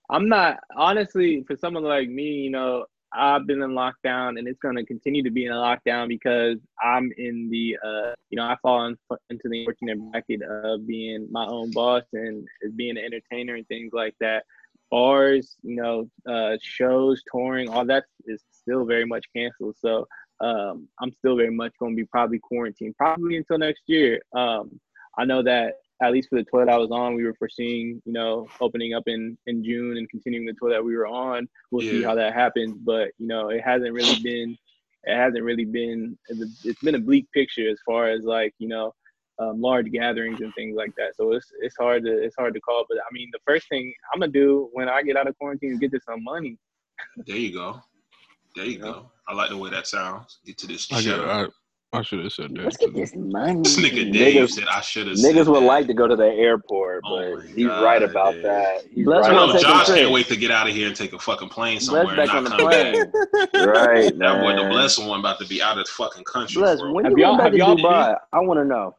I'm 0.09 0.27
not 0.27 0.57
honestly 0.75 1.43
for 1.47 1.55
someone 1.55 1.83
like 1.83 2.09
me. 2.09 2.23
You 2.23 2.49
know, 2.51 2.85
I've 3.11 3.47
been 3.47 3.61
in 3.61 3.71
lockdown, 3.71 4.37
and 4.37 4.47
it's 4.47 4.59
gonna 4.59 4.85
continue 4.85 5.23
to 5.23 5.31
be 5.31 5.45
in 5.45 5.51
a 5.51 5.55
lockdown 5.55 6.07
because 6.07 6.57
I'm 6.81 7.11
in 7.17 7.49
the, 7.49 7.77
uh, 7.83 8.13
you 8.29 8.37
know, 8.37 8.43
I 8.43 8.55
fall 8.61 8.85
in, 8.85 8.97
into 9.29 9.49
the 9.49 9.65
fortunate 9.65 9.99
bracket 10.11 10.41
of 10.43 10.85
being 10.85 11.27
my 11.31 11.45
own 11.45 11.71
boss 11.71 12.03
and 12.13 12.47
being 12.75 12.97
an 12.97 13.03
entertainer 13.03 13.55
and 13.55 13.67
things 13.67 13.91
like 13.93 14.15
that. 14.19 14.45
Bars, 14.91 15.55
you 15.61 15.75
know, 15.75 16.09
uh, 16.27 16.57
shows, 16.61 17.21
touring, 17.31 17.69
all 17.69 17.85
that 17.85 18.05
is 18.25 18.43
still 18.51 18.85
very 18.85 19.05
much 19.05 19.25
canceled. 19.35 19.75
So 19.79 20.07
um, 20.41 20.87
I'm 20.99 21.11
still 21.13 21.35
very 21.35 21.51
much 21.51 21.73
going 21.79 21.95
to 21.95 22.01
be 22.01 22.05
probably 22.05 22.39
quarantined, 22.39 22.95
probably 22.97 23.37
until 23.37 23.57
next 23.57 23.83
year. 23.87 24.21
Um, 24.35 24.79
I 25.17 25.25
know 25.25 25.43
that 25.43 25.75
at 26.01 26.11
least 26.13 26.29
for 26.29 26.37
the 26.37 26.45
tour 26.49 26.65
that 26.65 26.73
I 26.73 26.77
was 26.77 26.91
on, 26.91 27.15
we 27.15 27.23
were 27.25 27.33
foreseeing, 27.35 28.01
you 28.05 28.13
know, 28.13 28.49
opening 28.61 28.93
up 28.93 29.03
in, 29.07 29.37
in 29.47 29.63
June 29.63 29.97
and 29.97 30.09
continuing 30.09 30.45
the 30.45 30.53
tour 30.59 30.69
that 30.69 30.83
we 30.83 30.95
were 30.95 31.07
on. 31.07 31.47
We'll 31.71 31.83
see 31.91 32.01
how 32.01 32.15
that 32.15 32.33
happens. 32.33 32.77
But, 32.85 33.09
you 33.17 33.27
know, 33.27 33.49
it 33.49 33.61
hasn't 33.61 33.93
really 33.93 34.15
been, 34.23 34.57
it 35.03 35.15
hasn't 35.15 35.43
really 35.43 35.65
been, 35.65 36.17
it's 36.63 36.79
been 36.81 36.95
a 36.95 36.99
bleak 36.99 37.27
picture 37.33 37.69
as 37.69 37.79
far 37.85 38.09
as 38.09 38.23
like, 38.23 38.53
you 38.59 38.67
know, 38.67 38.93
um, 39.39 39.61
large 39.61 39.89
gatherings 39.91 40.39
and 40.41 40.53
things 40.55 40.75
like 40.75 40.91
that. 40.97 41.15
So 41.15 41.31
it's, 41.33 41.51
it's 41.61 41.75
hard 41.77 42.03
to, 42.05 42.11
it's 42.11 42.35
hard 42.37 42.53
to 42.53 42.59
call. 42.61 42.85
But 42.89 42.97
I 42.99 43.13
mean, 43.13 43.29
the 43.31 43.39
first 43.45 43.67
thing 43.69 43.93
I'm 44.13 44.19
going 44.19 44.31
to 44.31 44.39
do 44.39 44.69
when 44.73 44.89
I 44.89 45.01
get 45.01 45.17
out 45.17 45.27
of 45.27 45.37
quarantine 45.37 45.73
is 45.73 45.79
get 45.79 45.91
to 45.91 45.99
some 46.05 46.23
money. 46.23 46.57
There 47.25 47.37
you 47.37 47.53
go. 47.53 47.81
There 48.55 48.65
you 48.65 48.79
Yeah. 48.79 48.91
go. 48.91 49.11
I 49.27 49.33
like 49.33 49.49
the 49.49 49.57
way 49.57 49.69
that 49.69 49.87
sounds. 49.87 50.39
Get 50.45 50.57
to 50.59 50.67
this 50.67 50.91
I 50.91 50.95
get 50.95 51.03
show. 51.03 51.49
It. 51.91 51.95
All 51.95 51.99
right. 51.99 51.99
I 51.99 52.03
should 52.03 52.19
have 52.23 52.31
said 52.33 52.49
that. 52.55 52.63
Let's 52.63 52.77
get 52.77 52.93
this 52.93 53.13
money. 53.15 53.61
This 53.63 53.77
nigga 53.77 54.11
Dave 54.13 54.35
Niggas- 54.43 54.49
said 54.51 54.65
I 54.71 54.81
should 54.81 55.07
have. 55.07 55.17
Niggas 55.17 55.47
would 55.47 55.61
that. 55.61 55.65
like 55.65 55.87
to 55.87 55.93
go 55.93 56.07
to 56.07 56.15
the 56.15 56.25
airport, 56.27 57.01
Oh 57.05 57.17
but 57.35 57.45
my 57.45 57.51
he's 57.51 57.65
God, 57.67 57.83
right 57.83 58.03
about 58.03 58.33
dude. 58.35 58.45
that. 58.45 58.83
He's 58.93 59.05
Bless 59.05 59.25
I 59.25 59.29
right 59.29 59.35
wanna 59.37 59.53
know 59.53 59.59
Josh 59.59 59.85
can't 59.87 59.99
trip. 59.99 60.11
wait 60.11 60.27
to 60.27 60.35
get 60.35 60.51
out 60.51 60.67
of 60.69 60.75
here 60.75 60.87
and 60.87 60.95
take 60.95 61.13
a 61.13 61.19
fucking 61.19 61.49
plane 61.49 61.79
Bless 61.79 61.85
somewhere 61.85 62.07
and 62.07 62.17
back 62.17 62.27
not 62.27 62.37
on 62.37 62.43
the 62.43 62.49
come 62.51 62.69
back. 62.69 62.93
plane. 63.53 63.67
Right, 63.67 64.17
That 64.19 64.41
boy, 64.41 64.51
the 64.55 64.63
man. 64.63 64.71
blessed 64.71 65.05
one, 65.07 65.19
about 65.19 65.39
to 65.39 65.47
be 65.47 65.61
out 65.61 65.77
of 65.77 65.85
the 65.85 65.91
fucking 65.91 66.23
country. 66.25 66.61
Bless, 66.61 66.79
when 66.81 67.05
Have 67.05 67.13
you 67.17 67.23
y'all- 67.25 67.37
have 67.39 67.53
y'all 67.55 67.75
Dubai? 67.75 68.17
I 68.33 68.39
want 68.39 68.59
to 68.59 68.65
know. 68.65 68.95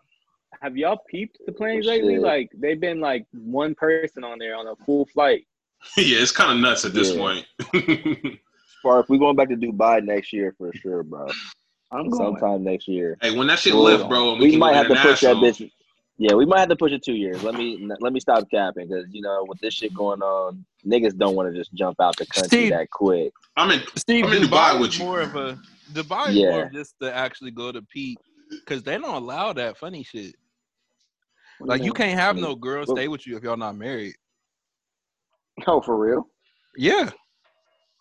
Have 0.62 0.76
y'all 0.76 0.98
peeped 1.08 1.38
the 1.46 1.52
oh, 1.52 1.54
planes 1.54 1.86
lately? 1.86 2.14
Shit. 2.16 2.22
Like 2.22 2.50
they've 2.54 2.78
been 2.80 3.00
like 3.00 3.24
one 3.32 3.74
person 3.74 4.24
on 4.24 4.38
there 4.38 4.56
on 4.56 4.66
a 4.66 4.76
full 4.84 5.06
flight. 5.06 5.46
yeah, 5.96 6.18
it's 6.20 6.32
kind 6.32 6.52
of 6.52 6.58
nuts 6.58 6.84
at 6.84 6.92
this 6.92 7.12
Yeah. 7.12 7.18
point. 7.18 7.46
Spark, 8.80 9.08
we 9.08 9.18
going 9.18 9.36
back 9.36 9.48
to 9.48 9.56
Dubai 9.56 10.04
next 10.04 10.32
year 10.32 10.54
for 10.58 10.70
sure, 10.74 11.02
bro. 11.02 11.28
I'm 11.92 12.08
going. 12.08 12.36
Sometime 12.38 12.64
next 12.64 12.88
year. 12.88 13.16
hey, 13.20 13.36
when 13.36 13.46
that 13.48 13.58
shit 13.58 13.74
Well, 13.74 13.82
lift, 13.82 14.08
bro, 14.08 14.34
we, 14.34 14.52
we 14.52 14.56
might 14.56 14.74
have 14.76 14.88
to 14.88 14.94
push 14.96 15.20
that 15.22 15.36
international. 15.36 15.42
bitch. 15.42 15.70
Yeah, 16.18 16.34
we 16.34 16.44
might 16.44 16.60
have 16.60 16.68
to 16.68 16.76
push 16.76 16.92
it 16.92 17.02
two 17.02 17.14
years. 17.14 17.42
Let 17.42 17.54
me 17.54 17.88
let 18.00 18.12
me 18.12 18.20
stop 18.20 18.44
capping 18.50 18.88
because 18.88 19.06
you 19.10 19.22
know 19.22 19.44
with 19.48 19.58
this 19.60 19.74
shit 19.74 19.94
going 19.94 20.20
on, 20.20 20.64
niggas 20.86 21.16
don't 21.16 21.34
want 21.34 21.50
to 21.52 21.58
just 21.58 21.72
jump 21.72 21.98
out 22.00 22.16
the 22.18 22.26
country 22.26 22.48
Steve. 22.48 22.70
that 22.72 22.90
quick. 22.90 23.32
I'm 23.56 23.70
in. 23.70 23.80
Steve, 23.96 24.26
I'm 24.26 24.32
in 24.34 24.42
Dubai, 24.42 24.74
Dubai 24.74 24.80
with 24.80 24.98
you. 24.98 25.04
more 25.06 25.20
of 25.22 25.34
a 25.34 25.58
Dubai 25.92 26.28
is 26.30 26.36
Yeah. 26.36 26.50
more 26.50 26.62
of 26.64 26.72
just 26.72 26.94
to 27.00 27.14
actually 27.14 27.52
go 27.52 27.72
to 27.72 27.80
Pete 27.82 28.18
because 28.50 28.82
they 28.82 28.98
don't 28.98 29.14
allow 29.14 29.52
that 29.54 29.78
funny 29.78 30.02
shit. 30.02 30.34
Like 31.58 31.82
you 31.82 31.92
can't 31.92 32.18
have 32.18 32.36
no 32.36 32.54
girl 32.54 32.86
stay 32.86 33.08
with 33.08 33.26
you 33.26 33.36
if 33.36 33.42
y'all 33.42 33.56
not 33.56 33.76
married. 33.76 34.14
Oh, 35.66 35.80
for 35.80 35.96
real? 35.96 36.26
Yeah, 36.76 37.10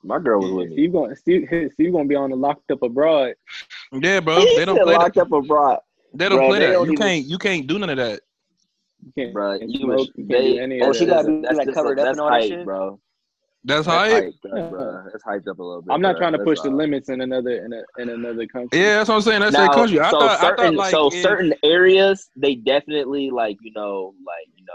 My 0.04 0.18
girl 0.20 0.40
was 0.42 0.52
with 0.52 0.70
me. 0.70 0.76
Steve 0.76 0.92
going 0.94 1.16
Steve, 1.16 1.48
Steve 1.74 1.92
gonna 1.92 2.06
be 2.06 2.16
on 2.16 2.30
the 2.30 2.36
locked 2.36 2.72
up 2.72 2.82
abroad. 2.84 3.34
yeah, 3.92 4.20
bro. 4.20 4.40
They 4.40 4.66
don't 4.66 4.82
play 4.82 4.94
locked 4.96 5.16
that. 5.16 5.22
up 5.24 5.32
abroad, 5.32 5.80
They 6.14 6.30
don't 6.30 6.38
Bro, 6.40 6.48
play 6.50 6.60
they 6.60 6.66
that. 6.68 6.72
don't 6.74 6.86
You 6.88 6.94
even- 6.94 7.04
can't. 7.06 7.26
You 7.26 7.38
can't 7.38 7.68
do 7.68 7.80
none 7.80 7.90
of 7.90 7.98
that. 7.98 8.22
You 9.06 9.12
can't, 9.18 9.34
bro. 9.34 9.54
You 9.62 9.80
smoke, 9.80 10.08
you 10.16 10.26
can't 10.26 10.30
they, 10.30 10.60
any 10.60 10.82
Oh, 10.82 10.90
of 10.92 10.96
she 10.96 11.06
gotta 11.06 11.28
be, 11.28 11.42
that's 11.42 11.56
like, 11.58 11.68
just- 11.68 11.76
covered 11.76 12.00
up 12.00 12.08
and 12.10 12.20
all 12.20 12.30
that 12.32 12.44
shit? 12.44 12.66
bro. 12.66 13.00
That's 13.66 13.86
That's 13.86 14.12
hype. 14.14 14.24
hyped 14.24 14.64
up, 14.66 14.72
bro. 14.72 15.04
That's 15.12 15.24
hyped 15.26 15.48
up 15.50 15.60
a 15.60 15.64
little 15.64 15.82
bit. 15.82 15.92
I'm 15.94 16.00
not 16.02 16.14
bro. 16.14 16.20
trying 16.20 16.32
to 16.32 16.38
That's 16.38 16.48
push 16.48 16.62
the 16.62 16.70
all. 16.70 16.76
limits 16.78 17.10
in 17.10 17.20
another 17.20 17.66
in, 17.66 17.74
a, 17.74 18.02
in 18.02 18.08
another 18.10 18.48
country. 18.48 18.80
Yeah, 18.80 18.98
that's 19.00 19.10
what 19.10 19.16
I'm 19.16 19.22
saying. 19.22 19.42
That's 19.42 19.52
now, 19.54 19.68
that 19.68 19.74
country. 19.74 20.00
I 20.00 20.10
so 20.12 20.20
thought. 20.20 20.40
certain, 20.40 20.64
I 20.64 20.68
thought 20.68 20.76
like 20.76 20.92
so 20.92 21.08
if, 21.08 21.22
certain 21.22 21.54
areas 21.64 22.30
they 22.38 22.56
definitely 22.56 23.30
like 23.32 23.58
you 23.62 23.74
know 23.76 24.14
like 24.26 24.48
you 24.56 24.64
know 24.66 24.74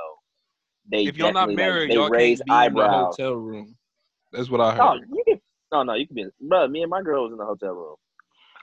they 0.91 1.05
if 1.09 1.17
y'all 1.17 1.33
not 1.33 1.51
married, 1.55 1.89
like, 1.89 1.89
they 1.89 1.95
y'all 1.95 2.11
raise 2.11 2.39
can't 2.41 2.47
be 2.47 2.53
in 2.53 2.75
the 2.75 2.83
eyebrows. 2.83 3.17
hotel 3.17 3.33
room. 3.33 3.75
That's 4.35 4.51
what 4.51 4.61
I 4.61 4.77
No, 4.77 4.93
heard. 4.95 5.09
you 5.11 5.23
can. 5.27 5.41
No, 5.73 5.83
no, 5.83 5.95
you 5.95 6.07
can 6.07 6.15
be. 6.17 6.23
In, 6.23 6.31
bro, 6.41 6.69
me 6.69 6.83
and 6.83 6.91
my 6.91 7.03
girl 7.03 7.25
was 7.25 7.33
in 7.33 7.39
the 7.39 7.45
hotel 7.45 7.73
room. 7.73 7.97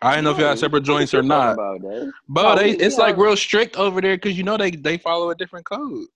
I 0.01 0.12
didn't 0.12 0.25
know 0.25 0.31
if 0.31 0.38
y'all 0.39 0.49
had 0.49 0.60
separate 0.60 0.84
joints 0.84 1.13
or 1.13 1.21
not. 1.21 1.53
About, 1.53 1.81
But 2.27 2.43
No, 2.43 2.51
oh, 2.51 2.55
they, 2.55 2.71
we- 2.71 2.77
we 2.77 2.84
it's 2.84 2.97
like 2.97 3.17
real 3.17 3.36
strict 3.38 3.75
over 3.75 4.01
there 4.01 4.15
because 4.17 4.38
you 4.38 4.43
know 4.43 4.57
they 4.57 4.71
they 4.71 4.97
follow 4.97 5.29
a 5.29 5.36
different 5.36 5.65
code. 5.65 6.07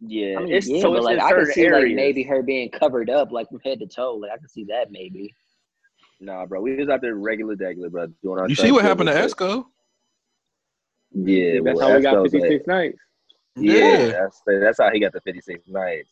Yeah, 0.00 0.38
I 0.38 0.42
mean, 0.42 0.52
it's 0.54 0.68
yeah, 0.68 0.80
so 0.80 0.90
like 0.90 1.18
I 1.18 1.30
could 1.32 1.38
certain 1.46 1.52
see 1.54 1.62
areas. 1.64 1.88
like 1.88 1.96
maybe 1.96 2.22
her 2.24 2.42
being 2.42 2.68
covered 2.70 3.08
up 3.08 3.32
like 3.32 3.48
from 3.48 3.60
head 3.60 3.78
to 3.80 3.86
toe. 3.86 4.14
Like 4.16 4.32
I 4.32 4.36
can 4.36 4.48
see 4.48 4.64
that 4.64 4.90
maybe. 4.90 5.34
Nah, 6.20 6.46
bro, 6.46 6.60
we 6.60 6.76
was 6.76 6.88
out 6.88 7.00
there 7.00 7.14
regular, 7.14 7.54
regular, 7.54 7.88
bro, 7.90 8.06
doing 8.22 8.38
our. 8.38 8.48
You 8.48 8.54
stuff, 8.54 8.66
see 8.66 8.72
what 8.72 8.84
happened 8.84 9.08
to 9.08 9.16
our. 9.18 9.26
Esco? 9.26 9.64
Yeah, 11.12 11.60
that's 11.64 11.78
well, 11.78 11.90
how 11.90 11.96
we 11.96 12.02
got 12.02 12.22
56 12.22 12.64
a- 12.66 12.70
nights. 12.70 12.98
Yeah, 13.56 13.80
Yeah, 13.80 14.12
that's 14.12 14.42
that's 14.46 14.78
how 14.78 14.90
he 14.92 15.00
got 15.00 15.12
the 15.12 15.20
fifty 15.20 15.40
six 15.40 15.66
nights. 15.68 16.10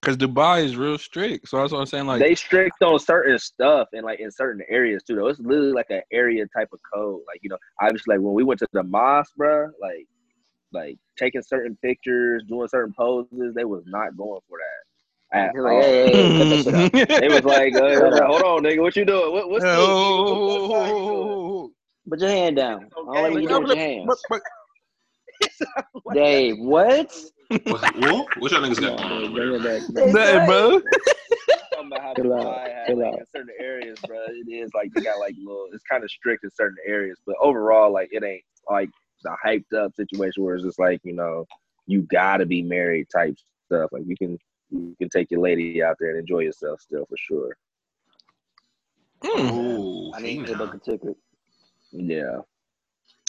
Because 0.00 0.16
Dubai 0.16 0.64
is 0.64 0.76
real 0.76 0.98
strict. 0.98 1.48
So 1.48 1.58
that's 1.58 1.72
what 1.72 1.80
I'm 1.80 1.86
saying. 1.86 2.06
Like, 2.06 2.20
they 2.20 2.34
strict 2.34 2.82
on 2.82 2.98
certain 2.98 3.38
stuff 3.38 3.88
and 3.92 4.04
like 4.04 4.20
in 4.20 4.30
certain 4.30 4.62
areas 4.68 5.02
too. 5.02 5.16
Though 5.16 5.26
it's 5.28 5.40
literally 5.40 5.72
like 5.72 5.90
an 5.90 6.02
area 6.12 6.46
type 6.56 6.68
of 6.72 6.80
code. 6.92 7.20
Like 7.26 7.40
you 7.42 7.50
know, 7.50 7.58
obviously, 7.80 8.16
like 8.16 8.24
when 8.24 8.34
we 8.34 8.44
went 8.44 8.60
to 8.60 8.68
the 8.72 8.82
mosque, 8.82 9.34
bro, 9.36 9.70
like 9.80 10.06
like 10.72 10.96
taking 11.18 11.42
certain 11.42 11.76
pictures, 11.82 12.42
doing 12.48 12.68
certain 12.68 12.94
poses, 12.96 13.54
they 13.54 13.64
was 13.64 13.82
not 13.86 14.16
going 14.16 14.40
for 14.48 14.58
that. 14.58 14.86
At 15.32 15.54
You're 15.54 15.62
like, 15.64 15.72
all. 15.74 15.82
hey, 15.82 16.12
hey, 16.12 16.28
hey, 16.28 16.38
cut 16.38 16.48
that 16.48 16.60
shit 16.60 16.74
out. 16.74 16.92
They 17.20 17.28
was 17.28 17.44
like, 17.44 17.74
uh, 17.76 18.10
like, 18.10 18.22
hold 18.24 18.42
on, 18.42 18.62
nigga, 18.64 18.80
what 18.82 18.96
you 18.96 19.04
doing? 19.04 19.32
What, 19.32 19.48
what's 19.48 19.64
Yeah, 19.64 19.76
this? 19.76 19.86
oh, 19.86 20.22
What- 20.22 20.28
oh, 20.28 20.46
what 20.46 20.60
oh, 20.60 20.70
side 20.70 20.88
you 20.88 20.94
oh, 20.94 21.08
oh, 21.08 21.64
oh, 21.66 21.72
Put 22.08 22.20
your 22.20 22.30
hand 22.30 22.56
down. 22.56 22.86
I 22.86 22.88
don't 22.96 23.06
like 23.06 23.32
when 23.32 23.42
you 23.42 23.48
do 23.48 23.60
with 23.60 23.68
your 23.68 23.76
hands. 23.76 24.10
oh, 24.32 24.40
oh. 25.94 26.14
Dave, 26.14 26.58
what? 26.58 27.14
What, 27.48 27.66
what, 27.66 28.28
what 28.38 28.52
y'all 28.52 28.62
niggas 28.62 28.80
got 28.80 28.98
going 28.98 29.12
on 29.12 29.24
over 29.24 29.30
Bring 29.30 29.54
it 29.54 29.64
back. 29.64 30.12
That, 30.12 30.46
bro. 30.46 30.80
talking 31.80 31.92
about 31.92 32.02
how 32.02 32.14
Chill 32.14 32.34
out, 32.34 32.46
Dubai 32.46 32.74
has, 32.74 32.86
chill 32.86 32.98
like, 32.98 33.06
out. 33.06 33.18
in 33.18 33.26
certain 33.34 33.54
areas, 33.58 33.98
bro. 34.06 34.18
It 34.28 34.52
is 34.52 34.70
like 34.74 34.90
you 34.94 35.02
got 35.02 35.18
like 35.18 35.34
little. 35.38 35.66
It's 35.72 35.82
kind 35.84 36.04
of 36.04 36.10
strict 36.10 36.44
in 36.44 36.50
certain 36.50 36.78
areas, 36.86 37.18
but 37.26 37.36
overall, 37.40 37.92
like 37.92 38.08
it 38.12 38.24
ain't 38.24 38.44
like 38.68 38.90
the 39.22 39.36
hyped 39.44 39.72
up 39.76 39.94
situation 39.94 40.42
where 40.42 40.54
it's 40.54 40.64
just 40.64 40.78
like 40.78 41.00
you 41.04 41.12
know 41.12 41.46
you 41.86 42.02
gotta 42.02 42.46
be 42.46 42.62
married 42.62 43.08
type 43.14 43.36
stuff. 43.66 43.90
Like 43.92 44.02
you 44.06 44.16
can 44.16 44.38
you 44.70 44.94
can 44.98 45.08
take 45.08 45.30
your 45.30 45.40
lady 45.40 45.82
out 45.82 45.96
there 45.98 46.10
and 46.10 46.18
enjoy 46.18 46.40
yourself 46.40 46.80
still 46.80 47.06
for 47.06 47.16
sure. 47.16 47.56
Mm. 49.24 49.52
Ooh, 49.52 50.12
I 50.14 50.20
need 50.20 50.46
to 50.46 50.56
book 50.56 50.74
a 50.74 50.78
ticket. 50.78 51.16
Yeah, 51.92 52.38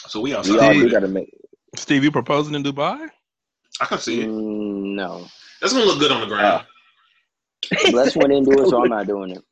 So 0.08 0.22
we 0.22 0.30
we 0.30 0.36
all 0.36 0.44
with 0.44 0.50
do 0.50 0.90
gotta 0.90 1.08
make. 1.08 1.34
Steve, 1.76 2.04
you 2.04 2.12
proposing 2.12 2.56
in 2.56 2.64
Dubai? 2.64 3.10
I 3.80 3.86
can 3.86 3.98
see 4.00 4.22
it. 4.22 4.28
Mm, 4.30 4.96
no. 4.96 5.26
That's 5.62 5.74
gonna 5.74 5.86
look 5.86 6.00
good 6.00 6.12
on 6.12 6.22
the 6.22 6.28
ground. 6.28 6.66
Les 7.92 8.16
went 8.16 8.34
into 8.34 8.52
it, 8.52 8.68
so 8.68 8.82
I'm 8.84 8.90
not 8.90 9.08
doing 9.08 9.32
it. 9.32 9.44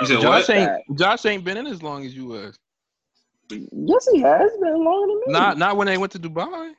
You 0.00 0.06
said 0.06 0.20
Josh 0.20 0.48
what? 0.48 0.50
ain't 0.50 0.98
Josh 0.98 1.24
ain't 1.26 1.44
been 1.44 1.56
in 1.56 1.66
as 1.66 1.82
long 1.82 2.04
as 2.04 2.14
you 2.14 2.26
was. 2.26 2.58
Yes, 3.50 4.08
he 4.12 4.20
has 4.20 4.50
been 4.60 4.84
longer 4.84 5.12
than 5.12 5.20
me. 5.26 5.32
Not 5.32 5.58
not 5.58 5.76
when 5.76 5.86
they 5.86 5.96
went 5.98 6.12
to 6.12 6.18
Dubai. 6.18 6.72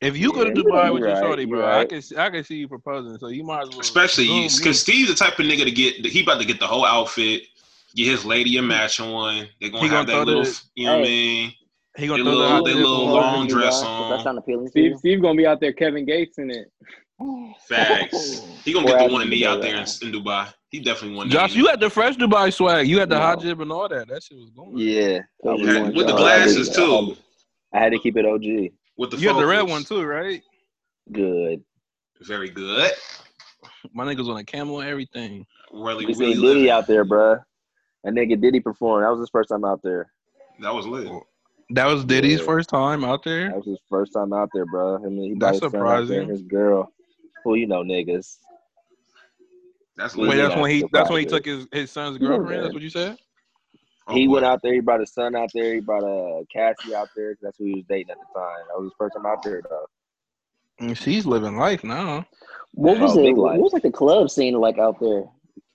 If 0.00 0.16
you 0.16 0.32
go 0.32 0.44
to 0.44 0.50
Dubai 0.50 0.92
with 0.92 1.02
you 1.02 1.08
your 1.08 1.14
right, 1.16 1.24
shorty, 1.24 1.42
you 1.42 1.48
bro, 1.48 1.66
I 1.66 1.84
can 1.86 2.02
see, 2.02 2.16
I 2.16 2.30
can 2.30 2.44
see 2.44 2.56
you 2.56 2.68
proposing. 2.68 3.18
So 3.18 3.28
you 3.28 3.42
might 3.42 3.62
as 3.62 3.70
well, 3.70 3.80
Especially 3.80 4.24
you, 4.24 4.48
because 4.56 4.80
Steve's 4.80 5.08
the 5.08 5.16
type 5.16 5.38
of 5.38 5.46
nigga 5.46 5.64
to 5.64 5.70
get. 5.70 6.04
He 6.06 6.22
about 6.22 6.38
to 6.40 6.46
get 6.46 6.60
the 6.60 6.66
whole 6.66 6.84
outfit. 6.84 7.42
Get 7.94 8.08
his 8.08 8.24
lady 8.26 8.58
a 8.58 8.62
matching 8.62 9.10
one. 9.10 9.48
They're 9.60 9.70
gonna 9.70 9.82
He 9.82 9.88
have 9.88 10.06
gonna 10.06 10.18
that 10.18 10.26
little, 10.26 10.44
the- 10.44 10.60
you 10.74 10.84
know 10.86 10.92
what 10.92 10.98
I 10.98 11.02
mean? 11.02 11.52
He 11.96 12.06
gonna 12.06 12.22
They 12.22 12.30
throw 12.30 12.36
the 12.38 12.44
little, 12.44 12.64
they 12.64 12.74
little 12.74 13.06
long 13.06 13.46
dress 13.48 13.74
Does 13.74 13.82
that 13.82 13.88
on. 13.88 14.22
sound 14.24 14.38
appealing 14.38 14.68
Steve, 14.68 14.92
you? 14.92 14.98
Steve 14.98 15.22
gonna 15.22 15.36
be 15.36 15.46
out 15.46 15.60
there 15.60 15.72
Kevin 15.72 16.04
Gates 16.04 16.38
in 16.38 16.50
it. 16.50 16.70
Facts. 17.68 18.42
He 18.66 18.72
gonna 18.72 18.86
get 18.88 18.98
the 19.06 19.12
one 19.12 19.22
and 19.22 19.30
me 19.30 19.46
out 19.46 19.62
there 19.62 19.76
in, 19.76 19.82
in 20.02 20.12
Dubai. 20.12 20.52
He 20.70 20.80
definitely 20.80 21.16
won. 21.16 21.30
Josh, 21.30 21.54
you 21.54 21.68
had 21.68 21.78
the 21.78 21.88
fresh 21.88 22.16
Dubai 22.16 22.52
swag. 22.52 22.88
You 22.88 22.98
had 22.98 23.08
the 23.08 23.14
No. 23.14 23.20
hot 23.20 23.40
jib 23.40 23.60
and 23.60 23.70
all 23.70 23.88
that. 23.88 24.08
That 24.08 24.24
shit 24.24 24.36
was 24.38 24.50
going. 24.50 24.76
Yeah, 24.76 25.20
was 25.42 25.64
Had- 25.64 25.74
going- 25.82 25.94
with 25.94 26.06
the 26.08 26.14
I 26.14 26.30
had 26.38 26.48
to- 26.48 26.54
glasses 26.54 26.68
I 26.76 26.80
had 26.80 26.86
too. 26.88 27.16
I 27.72 27.78
had 27.78 27.92
to 27.92 27.98
keep 28.00 28.16
it 28.16 28.26
OG. 28.26 28.72
With 28.98 29.12
the 29.12 29.18
You 29.18 29.28
had 29.28 29.36
the 29.36 29.46
red 29.46 29.62
one 29.62 29.84
too, 29.84 30.02
right? 30.02 30.42
Good. 31.12 31.62
Very 32.22 32.50
good. 32.50 32.90
My 33.94 34.04
niggas 34.04 34.28
on 34.28 34.36
a 34.38 34.44
camel 34.44 34.80
and 34.80 34.88
everything. 34.88 35.46
Really, 35.72 36.06
We 36.06 36.14
really 36.14 36.34
seen 36.34 36.42
Diddy 36.42 36.70
out 36.72 36.86
there, 36.88 37.04
bruh. 37.04 37.40
That 38.02 38.14
nigga 38.14 38.40
Diddy 38.40 38.58
perform. 38.60 39.02
That 39.02 39.10
was 39.10 39.20
his 39.20 39.30
first 39.30 39.50
time 39.50 39.64
out 39.64 39.80
there. 39.84 40.10
That 40.60 40.74
was 40.74 40.86
lit. 40.86 41.08
That 41.70 41.86
was 41.86 42.04
Diddy's 42.04 42.38
Yeah. 42.38 42.46
first 42.46 42.68
time 42.68 43.04
out 43.04 43.24
there. 43.24 43.48
That 43.48 43.56
was 43.56 43.66
his 43.66 43.78
first 43.88 44.12
time 44.12 44.32
out 44.32 44.50
there, 44.54 44.66
bro. 44.66 44.96
I 44.96 45.08
mean, 45.08 45.34
he 45.34 45.38
That's 45.38 45.60
his 45.60 45.70
son 45.72 45.80
out 45.80 46.06
there 46.08 46.20
surprising. 46.20 46.20
and 46.20 46.30
his 46.30 46.42
girl. 46.42 46.92
Well, 47.44 47.56
you 47.56 47.66
know, 47.66 47.82
niggas. 47.82 48.38
That's 49.96 50.14
Wait, 50.14 50.28
lit. 50.28 50.36
That's 50.36 50.56
when 50.56 50.70
he 50.70 50.80
that's 50.82 50.92
that's 50.92 51.10
when 51.10 51.20
he 51.20 51.26
took 51.26 51.44
his, 51.44 51.66
his 51.72 51.90
son's 51.90 52.18
girlfriend. 52.18 52.50
man. 52.50 52.62
That's 52.62 52.74
what 52.74 52.82
you 52.82 52.90
said. 52.90 53.16
Oh, 54.08 54.14
he 54.14 54.28
boy. 54.28 54.34
went 54.34 54.46
out 54.46 54.62
there. 54.62 54.72
He 54.74 54.80
brought 54.80 55.00
his 55.00 55.12
son 55.12 55.34
out 55.34 55.50
there. 55.52 55.74
He 55.74 55.80
brought 55.80 56.04
uh, 56.04 56.44
Cassie 56.52 56.94
out 56.94 57.08
there. 57.16 57.34
'cause 57.34 57.40
That's 57.42 57.58
who 57.58 57.64
he 57.64 57.74
was 57.76 57.84
dating 57.88 58.10
at 58.10 58.18
the 58.18 58.38
time. 58.38 58.58
That 58.68 58.78
was 58.78 58.86
his 58.86 58.94
first 58.98 59.14
time 59.16 59.26
out 59.26 59.42
there, 59.42 59.62
though. 59.68 59.86
And 60.78 60.96
she's 60.96 61.26
living 61.26 61.56
life 61.56 61.82
now. 61.82 62.26
What 62.72 63.00
was 63.00 63.16
Oh, 63.16 63.20
it? 63.20 63.22
big 63.24 63.36
What 63.36 63.58
was 63.58 63.72
like 63.72 63.82
the 63.82 63.90
club 63.90 64.30
scene 64.30 64.54
like 64.54 64.78
out 64.78 65.00
there? 65.00 65.24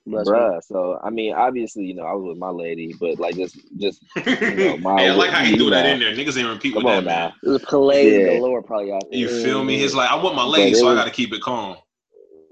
Last 0.07 0.27
week? 0.27 0.35
Bruh. 0.35 0.63
So 0.63 0.99
I 1.03 1.09
mean, 1.11 1.33
obviously, 1.33 1.85
you 1.85 1.93
know, 1.93 2.03
I 2.03 2.13
was 2.13 2.29
with 2.29 2.37
my 2.37 2.49
lady, 2.49 2.93
but 2.99 3.19
like 3.19 3.35
just, 3.35 3.57
just 3.77 4.01
know, 4.25 4.77
my- 4.77 4.99
hey, 5.01 5.09
I 5.09 5.13
like 5.13 5.29
how 5.29 5.43
he 5.43 5.51
you 5.51 5.57
threw 5.57 5.69
that 5.69 5.85
in 5.85 5.99
there. 5.99 6.13
Niggas 6.13 6.37
ain't 6.39 6.49
repeat 6.49 6.73
come 6.73 6.83
with 6.83 6.91
that, 6.91 6.97
on 6.99 7.05
man. 7.05 7.29
now. 7.29 7.33
It 7.43 7.49
was 7.49 7.65
Calais 7.65 8.19
Yeah. 8.19 8.37
galore 8.37 8.63
probably 8.63 8.91
out 8.91 9.03
there. 9.11 9.19
You 9.19 9.27
feel 9.29 9.63
me? 9.63 9.77
Yeah. 9.77 9.85
It's 9.85 9.93
like 9.93 10.09
I 10.09 10.15
want 10.15 10.35
my 10.35 10.45
lady, 10.45 10.71
it 10.71 10.77
so 10.77 10.87
I 10.87 10.95
got 10.95 11.05
to 11.05 11.11
keep 11.11 11.33
it 11.33 11.41
calm. 11.41 11.77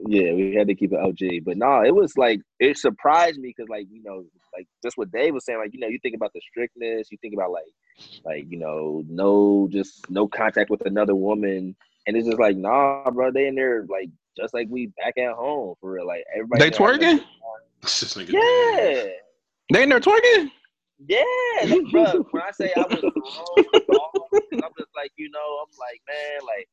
Yeah, 0.07 0.33
we 0.33 0.55
had 0.55 0.67
to 0.67 0.75
keep 0.75 0.93
it 0.93 0.99
OG. 0.99 1.43
But 1.43 1.57
no, 1.57 1.83
it 1.83 1.93
was 1.93 2.15
like 2.17 2.39
it 2.59 2.77
surprised 2.77 3.39
me 3.39 3.53
because 3.55 3.69
like 3.69 3.87
you 3.91 4.01
know, 4.03 4.23
like 4.55 4.67
just 4.83 4.97
what 4.97 5.11
Dave 5.11 5.33
was 5.33 5.45
saying. 5.45 5.59
Like 5.59 5.73
you 5.73 5.79
know, 5.79 5.87
you 5.87 5.99
think 6.01 6.15
about 6.15 6.31
the 6.33 6.41
strictness. 6.51 7.11
You 7.11 7.17
think 7.21 7.33
about 7.33 7.51
like, 7.51 7.65
like 8.23 8.45
you 8.49 8.57
know, 8.59 9.03
no, 9.09 9.67
just 9.71 10.09
no 10.09 10.27
contact 10.27 10.69
with 10.69 10.85
another 10.85 11.15
woman, 11.15 11.75
and 12.07 12.15
it's 12.15 12.27
just 12.27 12.39
like 12.39 12.55
nah, 12.55 13.09
bro. 13.11 13.31
They 13.31 13.47
in 13.47 13.55
there 13.55 13.85
like 13.89 14.09
just 14.39 14.53
like 14.53 14.67
we 14.69 14.87
back 14.97 15.17
at 15.17 15.33
home 15.33 15.75
for 15.79 15.91
real. 15.91 16.07
Like 16.07 16.23
everybody. 16.33 16.69
They 16.69 16.71
twerking? 16.71 17.23
It's 17.81 17.99
just 17.99 18.17
nigga. 18.17 18.33
Yeah. 18.33 19.11
They 19.71 19.83
in 19.83 19.89
there 19.89 19.99
twerking. 19.99 20.51
Yeah, 21.07 21.23
like, 21.63 21.81
bro. 21.91 22.25
When 22.31 22.43
I 22.43 22.51
say 22.51 22.73
I 22.75 22.81
was 22.81 22.99
thrown 22.99 23.13
off, 23.13 24.13
I'm 24.33 24.71
just 24.77 24.91
like, 24.95 25.11
you 25.15 25.29
know, 25.29 25.39
I'm 25.61 25.71
like, 25.79 26.01
man, 26.07 26.45
like, 26.45 26.67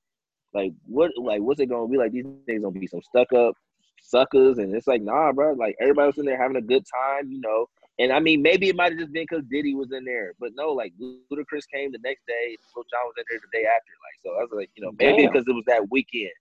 like 0.52 0.72
what, 0.86 1.12
like, 1.16 1.42
what's 1.42 1.60
it 1.60 1.66
gonna 1.66 1.86
be? 1.86 1.96
Like 1.96 2.12
these 2.12 2.24
things 2.46 2.62
gonna 2.62 2.78
be 2.78 2.88
some 2.88 3.02
stuck 3.02 3.32
up 3.32 3.54
suckers, 4.02 4.58
and 4.58 4.74
it's 4.74 4.86
like, 4.86 5.02
nah, 5.02 5.32
bro. 5.32 5.52
Like 5.52 5.76
everybody 5.80 6.08
was 6.08 6.18
in 6.18 6.24
there 6.24 6.40
having 6.40 6.56
a 6.56 6.62
good 6.62 6.84
time, 6.92 7.30
you 7.30 7.40
know. 7.40 7.66
And 7.98 8.12
I 8.12 8.20
mean, 8.20 8.42
maybe 8.42 8.68
it 8.68 8.76
might 8.76 8.92
have 8.92 8.98
just 8.98 9.12
been 9.12 9.26
because 9.30 9.44
Diddy 9.50 9.74
was 9.74 9.92
in 9.92 10.04
there, 10.04 10.32
but 10.38 10.50
no, 10.54 10.70
like 10.70 10.92
Ludacris 11.00 11.64
came 11.72 11.92
the 11.92 12.00
next 12.04 12.26
day. 12.26 12.56
Lil 12.74 12.84
Jon 12.90 13.00
was 13.04 13.14
in 13.16 13.24
there 13.30 13.40
the 13.40 13.58
day 13.58 13.64
after. 13.64 13.92
Like, 14.02 14.18
so 14.22 14.30
I 14.38 14.42
was 14.42 14.50
like, 14.52 14.70
you 14.76 14.84
know, 14.84 14.92
maybe 14.98 15.26
because 15.26 15.44
it 15.46 15.52
was 15.52 15.64
that 15.66 15.88
weekend. 15.90 16.32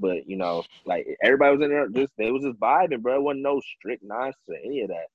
But 0.00 0.28
you 0.28 0.36
know, 0.36 0.64
like 0.86 1.06
everybody 1.22 1.56
was 1.56 1.64
in 1.64 1.70
there, 1.70 1.88
just 1.88 2.12
they 2.16 2.30
was 2.30 2.42
just 2.42 2.58
vibing, 2.58 3.02
bro. 3.02 3.16
It 3.16 3.22
wasn't 3.22 3.42
no 3.42 3.60
strict 3.76 4.02
nonsense, 4.02 4.36
or 4.48 4.56
any 4.64 4.80
of 4.82 4.88
that. 4.88 5.06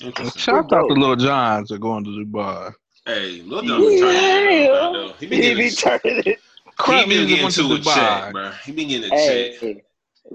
Interesting. 0.00 0.40
Shout 0.40 0.72
out 0.72 0.88
to 0.88 0.94
Lil 0.94 1.16
Jon 1.16 1.66
for 1.66 1.78
going 1.78 2.04
to 2.04 2.10
Dubai. 2.10 2.74
Hey, 3.06 3.42
Lil 3.42 3.62
Jon 3.62 3.80
been 3.80 4.00
turning 4.00 4.64
it 4.64 4.70
up. 4.70 5.16
He 5.20 5.26
been 5.26 5.42
He 5.42 5.54
be 5.54 5.70
turning 5.70 6.22
it. 6.26 6.40
Crap 6.76 7.08
been 7.08 7.28
getting 7.28 7.48
to 7.48 7.68
to 7.68 7.74
a 7.74 7.78
check, 7.80 8.32
bro. 8.32 8.50
He 8.64 8.72
been 8.72 8.88
getting 8.88 9.12
a 9.12 9.16
check. 9.16 9.60
Hey, 9.60 9.84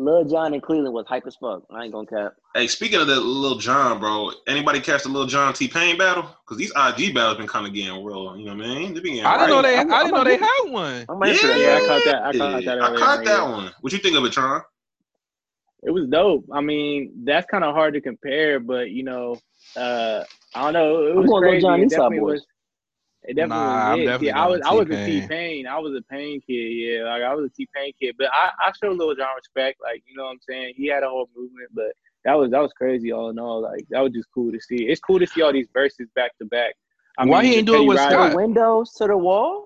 Lil 0.07 0.23
Jon 0.23 0.53
in 0.53 0.61
Cleveland 0.61 0.93
was 0.93 1.05
hype 1.05 1.27
as 1.27 1.35
fuck. 1.35 1.63
I 1.69 1.83
ain't 1.83 1.91
gonna 1.91 2.07
cap. 2.07 2.35
Hey, 2.55 2.67
speaking 2.67 3.01
of 3.01 3.07
the 3.07 3.19
Lil 3.19 3.57
Jon, 3.57 3.99
bro, 3.99 4.31
anybody 4.47 4.79
catch 4.79 5.03
the 5.03 5.09
Lil 5.09 5.25
Jon 5.25 5.53
T 5.53 5.67
Pain 5.67 5.97
battle? 5.97 6.23
Because 6.45 6.57
these 6.57 6.71
IG 6.77 7.13
battles 7.13 7.37
been 7.37 7.47
kind 7.47 7.67
of 7.67 7.73
getting 7.73 8.05
real. 8.05 8.37
You 8.37 8.45
know 8.45 8.55
what 8.55 8.65
I 8.65 8.67
mean? 8.69 8.93
They 8.93 9.01
been 9.01 9.15
getting 9.15 9.25
I 9.25 9.37
didn't 9.37 9.49
know 9.49 9.61
they. 9.61 9.75
I'm- 9.77 9.91
I 9.91 10.03
didn't 10.03 10.13
know 10.15 10.23
they 10.23 10.37
had 10.37 10.63
one. 10.69 11.05
I'm 11.09 11.19
ready 11.19 11.37
for 11.37 11.47
that. 11.47 11.59
Yeah, 11.59 11.75
I 11.75 11.87
caught 11.87 12.03
that- 12.05 12.23
I 12.23 12.31
caught 12.37 12.63
that 12.63 12.81
I 12.81 12.95
caught 12.95 13.25
that 13.25 13.37
yeah. 13.41 13.49
one. 13.49 13.71
What 13.81 13.91
you 13.91 13.99
think 13.99 14.15
of 14.15 14.23
it, 14.23 14.31
Tron? 14.31 14.61
It 15.83 15.91
was 15.91 16.07
dope. 16.07 16.45
I 16.53 16.61
mean, 16.61 17.11
that's 17.25 17.45
kind 17.51 17.65
of 17.65 17.75
hard 17.75 17.93
to 17.95 18.01
compare, 18.01 18.61
but 18.61 18.91
you 18.91 19.03
know, 19.03 19.37
uh, 19.75 20.23
I 20.55 20.61
don't 20.61 20.73
know. 20.73 21.05
It 21.07 21.11
I'm 21.11 21.17
was 21.17 21.27
going 21.27 21.41
Lil 21.43 21.51
crazy. 21.51 21.61
Jon 21.63 21.81
It 21.81 21.85
Eastside 21.85 21.89
definitely 21.89 22.19
Boys. 22.19 22.31
was. 22.39 22.45
It 23.27 23.35
definitely 23.35 23.57
Nah, 23.57 23.91
I'm 23.91 23.91
was. 23.91 23.99
It. 23.99 24.05
definitely 24.05 24.27
See, 24.27 24.31
I 24.31 24.47
was 24.47 24.59
going 24.61 24.71
I 24.71 24.73
was 24.79 24.89
a 24.89 25.05
T-Pain. 25.05 25.67
I 25.67 25.77
was 25.79 25.93
a 25.95 26.01
Pain 26.11 26.41
kid. 26.41 26.53
Yeah, 26.53 27.03
like 27.03 27.21
I 27.23 27.35
was 27.35 27.45
a 27.45 27.49
T 27.49 27.67
Pain 27.75 27.91
kid. 28.01 28.15
But 28.17 28.27
I 28.33 28.49
I 28.59 28.71
show 28.81 28.91
Lil 28.91 29.15
Jon 29.15 29.27
respect. 29.35 29.79
Like 29.81 30.01
you 30.07 30.15
know 30.15 30.23
what 30.23 30.31
I'm 30.31 30.39
saying. 30.49 30.73
He 30.77 30.87
had 30.87 31.03
a 31.03 31.09
whole 31.09 31.29
movement, 31.35 31.69
but 31.73 31.91
that 32.25 32.33
was 32.35 32.51
that 32.51 32.61
was 32.61 32.71
crazy. 32.73 33.11
All 33.11 33.29
in 33.29 33.37
all, 33.37 33.61
like 33.61 33.85
that 33.89 33.99
was 34.01 34.13
just 34.13 34.29
cool 34.33 34.51
to 34.51 34.59
see. 34.61 34.85
It's 34.87 35.01
cool 35.01 35.19
to 35.19 35.27
see 35.27 35.41
all 35.41 35.51
these 35.53 35.67
verses 35.73 36.07
back 36.15 36.37
to 36.39 36.45
back. 36.45 36.73
I 37.17 37.25
Why 37.25 37.43
he 37.43 37.51
the 37.51 37.57
ain't 37.57 37.67
do 37.67 37.75
it 37.75 37.85
with 37.85 37.97
Riley- 37.97 38.11
Scott? 38.13 38.29
The 38.31 38.37
windows 38.37 38.93
to 38.93 39.07
the 39.07 39.17
wall. 39.17 39.65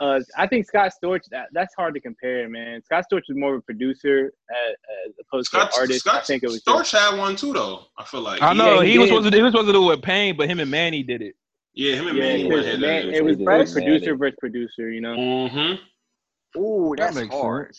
Uh, 0.00 0.18
I 0.36 0.48
think 0.48 0.66
Scott 0.66 0.90
Storch. 1.00 1.20
That, 1.30 1.48
that's 1.52 1.74
hard 1.76 1.94
to 1.94 2.00
compare, 2.00 2.48
man. 2.48 2.82
Scott 2.82 3.04
Storch 3.12 3.22
is 3.28 3.36
more 3.36 3.54
of 3.54 3.58
a 3.60 3.62
producer 3.62 4.32
as, 4.50 4.74
as 5.08 5.14
opposed 5.20 5.46
Scott, 5.46 5.70
to 5.70 5.76
an 5.76 5.80
artist. 5.82 6.08
I 6.08 6.20
think 6.22 6.42
it 6.42 6.48
was. 6.48 6.60
Storch 6.64 6.90
had 6.90 7.16
one 7.18 7.36
too, 7.36 7.52
though. 7.52 7.84
I 7.98 8.04
feel 8.04 8.22
like. 8.22 8.42
I 8.42 8.52
know 8.52 8.80
Yeah, 8.80 8.86
he, 8.86 8.92
he 8.92 8.98
was 8.98 9.08
supposed 9.10 9.30
to. 9.30 9.36
He 9.36 9.42
was 9.42 9.52
supposed 9.52 9.68
to 9.68 9.72
do 9.72 9.84
it 9.84 9.96
with 9.96 10.02
Pain, 10.02 10.36
but 10.36 10.48
him 10.48 10.58
and 10.58 10.70
Mannie 10.70 11.04
did 11.04 11.22
it. 11.22 11.36
Yeah, 11.74 11.94
him 11.96 12.08
and 12.08 12.16
Yeah, 12.18 12.22
Mannie 12.24 12.42
it 12.42 12.46
went 12.48 12.56
was, 12.58 12.66
head 12.66 12.72
to 12.74 12.78
man, 12.80 12.88
head. 13.06 13.14
it 13.14 13.24
was, 13.24 13.36
it 13.38 13.44
was 13.44 13.74
did. 13.74 13.82
producer 13.84 14.16
versus 14.16 14.36
producer. 14.40 14.90
You 14.90 15.00
know. 15.00 15.16
Mm-hmm. 15.16 16.60
Ooh, 16.60 16.94
That 16.96 17.04
that's 17.14 17.16
makes 17.16 17.34
hard. 17.34 17.74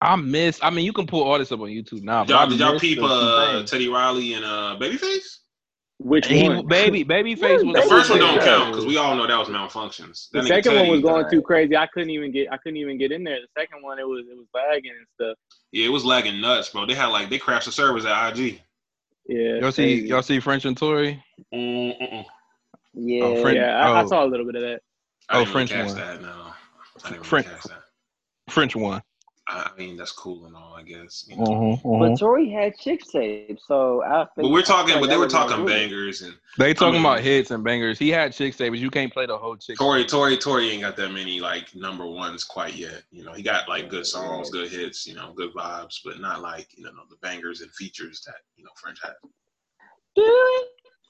I 0.00 0.16
miss. 0.16 0.60
I 0.62 0.70
mean, 0.70 0.84
you 0.84 0.92
can 0.92 1.06
pull 1.06 1.22
all 1.24 1.38
this 1.38 1.50
up 1.52 1.60
on 1.60 1.68
YouTube 1.68 2.02
now. 2.02 2.22
but 2.24 2.30
Y'all, 2.30 2.38
I 2.38 2.46
did 2.48 2.58
y'all 2.60 2.72
miss 2.74 2.80
peep 2.82 2.98
uh, 3.02 3.62
Teddy 3.64 3.88
Riley 3.88 4.34
and 4.34 4.44
uh, 4.44 4.76
Babyface? 4.80 5.38
Which 6.00 6.28
He, 6.28 6.48
one? 6.48 6.64
baby, 6.68 7.04
babyface 7.04 7.64
was 7.64 7.74
The 7.74 7.88
first 7.88 8.08
one 8.10 8.20
don't 8.20 8.40
count 8.40 8.70
because 8.70 8.86
we 8.86 8.96
all 8.96 9.16
know 9.16 9.26
that 9.26 9.36
was 9.36 9.48
malfunctions. 9.48 10.28
The 10.30 10.42
That 10.42 10.44
nigga 10.44 10.48
second 10.64 10.74
one 10.76 10.88
was 10.88 11.00
going 11.00 11.24
Right. 11.24 11.32
too 11.32 11.42
crazy. 11.42 11.76
I 11.76 11.88
couldn't 11.88 12.10
even 12.10 12.30
get. 12.30 12.52
I 12.52 12.56
couldn't 12.58 12.76
even 12.76 12.98
get 12.98 13.10
in 13.10 13.24
there. 13.24 13.38
The 13.40 13.60
second 13.60 13.82
one, 13.82 13.98
it 13.98 14.06
was 14.06 14.24
it 14.30 14.36
was 14.36 14.46
lagging 14.54 14.92
and 14.96 15.06
stuff. 15.16 15.36
Yeah, 15.72 15.86
it 15.86 15.90
was 15.90 16.04
lagging 16.04 16.40
nuts, 16.40 16.68
bro. 16.70 16.86
They 16.86 16.94
had 16.94 17.06
like 17.06 17.30
they 17.30 17.38
crashed 17.38 17.66
the 17.66 17.72
servers 17.72 18.04
at 18.04 18.38
IG. 18.38 18.60
Yeah. 19.26 19.56
Y'all 19.58 19.72
see, 19.72 19.82
crazy. 19.96 20.06
y'all 20.08 20.22
see 20.22 20.38
French 20.38 20.64
and 20.64 20.76
Tory. 20.76 21.20
Mm-mm. 21.52 22.24
Yeah. 23.00 23.24
Oh, 23.24 23.42
French- 23.42 23.56
Yeah, 23.56 23.76
I, 23.78 24.00
I 24.00 24.02
Oh. 24.02 24.06
saw 24.08 24.24
a 24.24 24.26
little 24.26 24.44
bit 24.46 24.56
of 24.56 24.62
that. 24.62 24.80
I 25.28 25.36
Oh, 25.36 25.40
didn't 25.40 25.52
French 25.52 25.70
catch 25.70 25.86
one. 25.88 25.96
that. 25.96 26.22
No, 26.22 26.46
I 27.04 27.10
didn't 27.10 27.24
French- 27.24 27.46
catch 27.46 27.62
that. 27.64 27.82
French 28.50 28.74
one. 28.74 29.02
I 29.46 29.70
I 29.72 29.78
mean, 29.78 29.96
that's 29.96 30.12
cool 30.12 30.44
and 30.44 30.54
all, 30.56 30.74
I 30.74 30.82
guess. 30.82 31.24
You 31.28 31.36
know. 31.36 31.72
Uh-huh, 31.72 31.98
But 32.00 32.16
Tory 32.18 32.50
had 32.50 32.76
chick 32.78 33.00
tapes, 33.10 33.62
so 33.66 34.02
I. 34.04 34.26
But 34.36 34.50
we're 34.50 34.60
talking, 34.62 34.96
I 34.96 35.00
but 35.00 35.08
they 35.08 35.16
were 35.16 35.26
talking 35.28 35.56
included. 35.58 35.74
bangers 35.88 36.20
and 36.22 36.34
They 36.58 36.74
talking 36.74 36.94
mean- 36.94 37.02
about 37.02 37.20
hits 37.20 37.50
and 37.50 37.64
bangers. 37.64 37.98
He 37.98 38.10
had 38.10 38.32
chick 38.34 38.56
but 38.58 38.72
you 38.78 38.90
can't 38.90 39.10
play 39.12 39.24
the 39.26 39.38
whole 39.38 39.56
chick. 39.56 39.78
Tory, 39.78 40.02
tape. 40.02 40.10
Tory, 40.10 40.36
Tory 40.36 40.68
ain't 40.70 40.82
got 40.82 40.96
that 40.96 41.12
many 41.12 41.40
like 41.40 41.74
number 41.74 42.06
ones 42.06 42.44
quite 42.44 42.74
yet. 42.74 43.02
You 43.10 43.24
know, 43.24 43.32
he 43.32 43.42
got 43.42 43.68
like 43.70 43.88
good 43.88 44.04
songs, 44.06 44.50
good 44.50 44.70
hits, 44.70 45.06
you 45.06 45.14
know, 45.14 45.32
good 45.34 45.54
vibes, 45.54 46.00
but 46.04 46.20
not 46.20 46.42
like 46.42 46.68
you 46.76 46.84
know 46.84 46.90
the 47.08 47.16
bangers 47.22 47.60
and 47.62 47.70
features 47.72 48.22
that 48.26 48.36
you 48.56 48.64
know 48.64 48.70
French 48.76 48.98
had. 49.02 49.14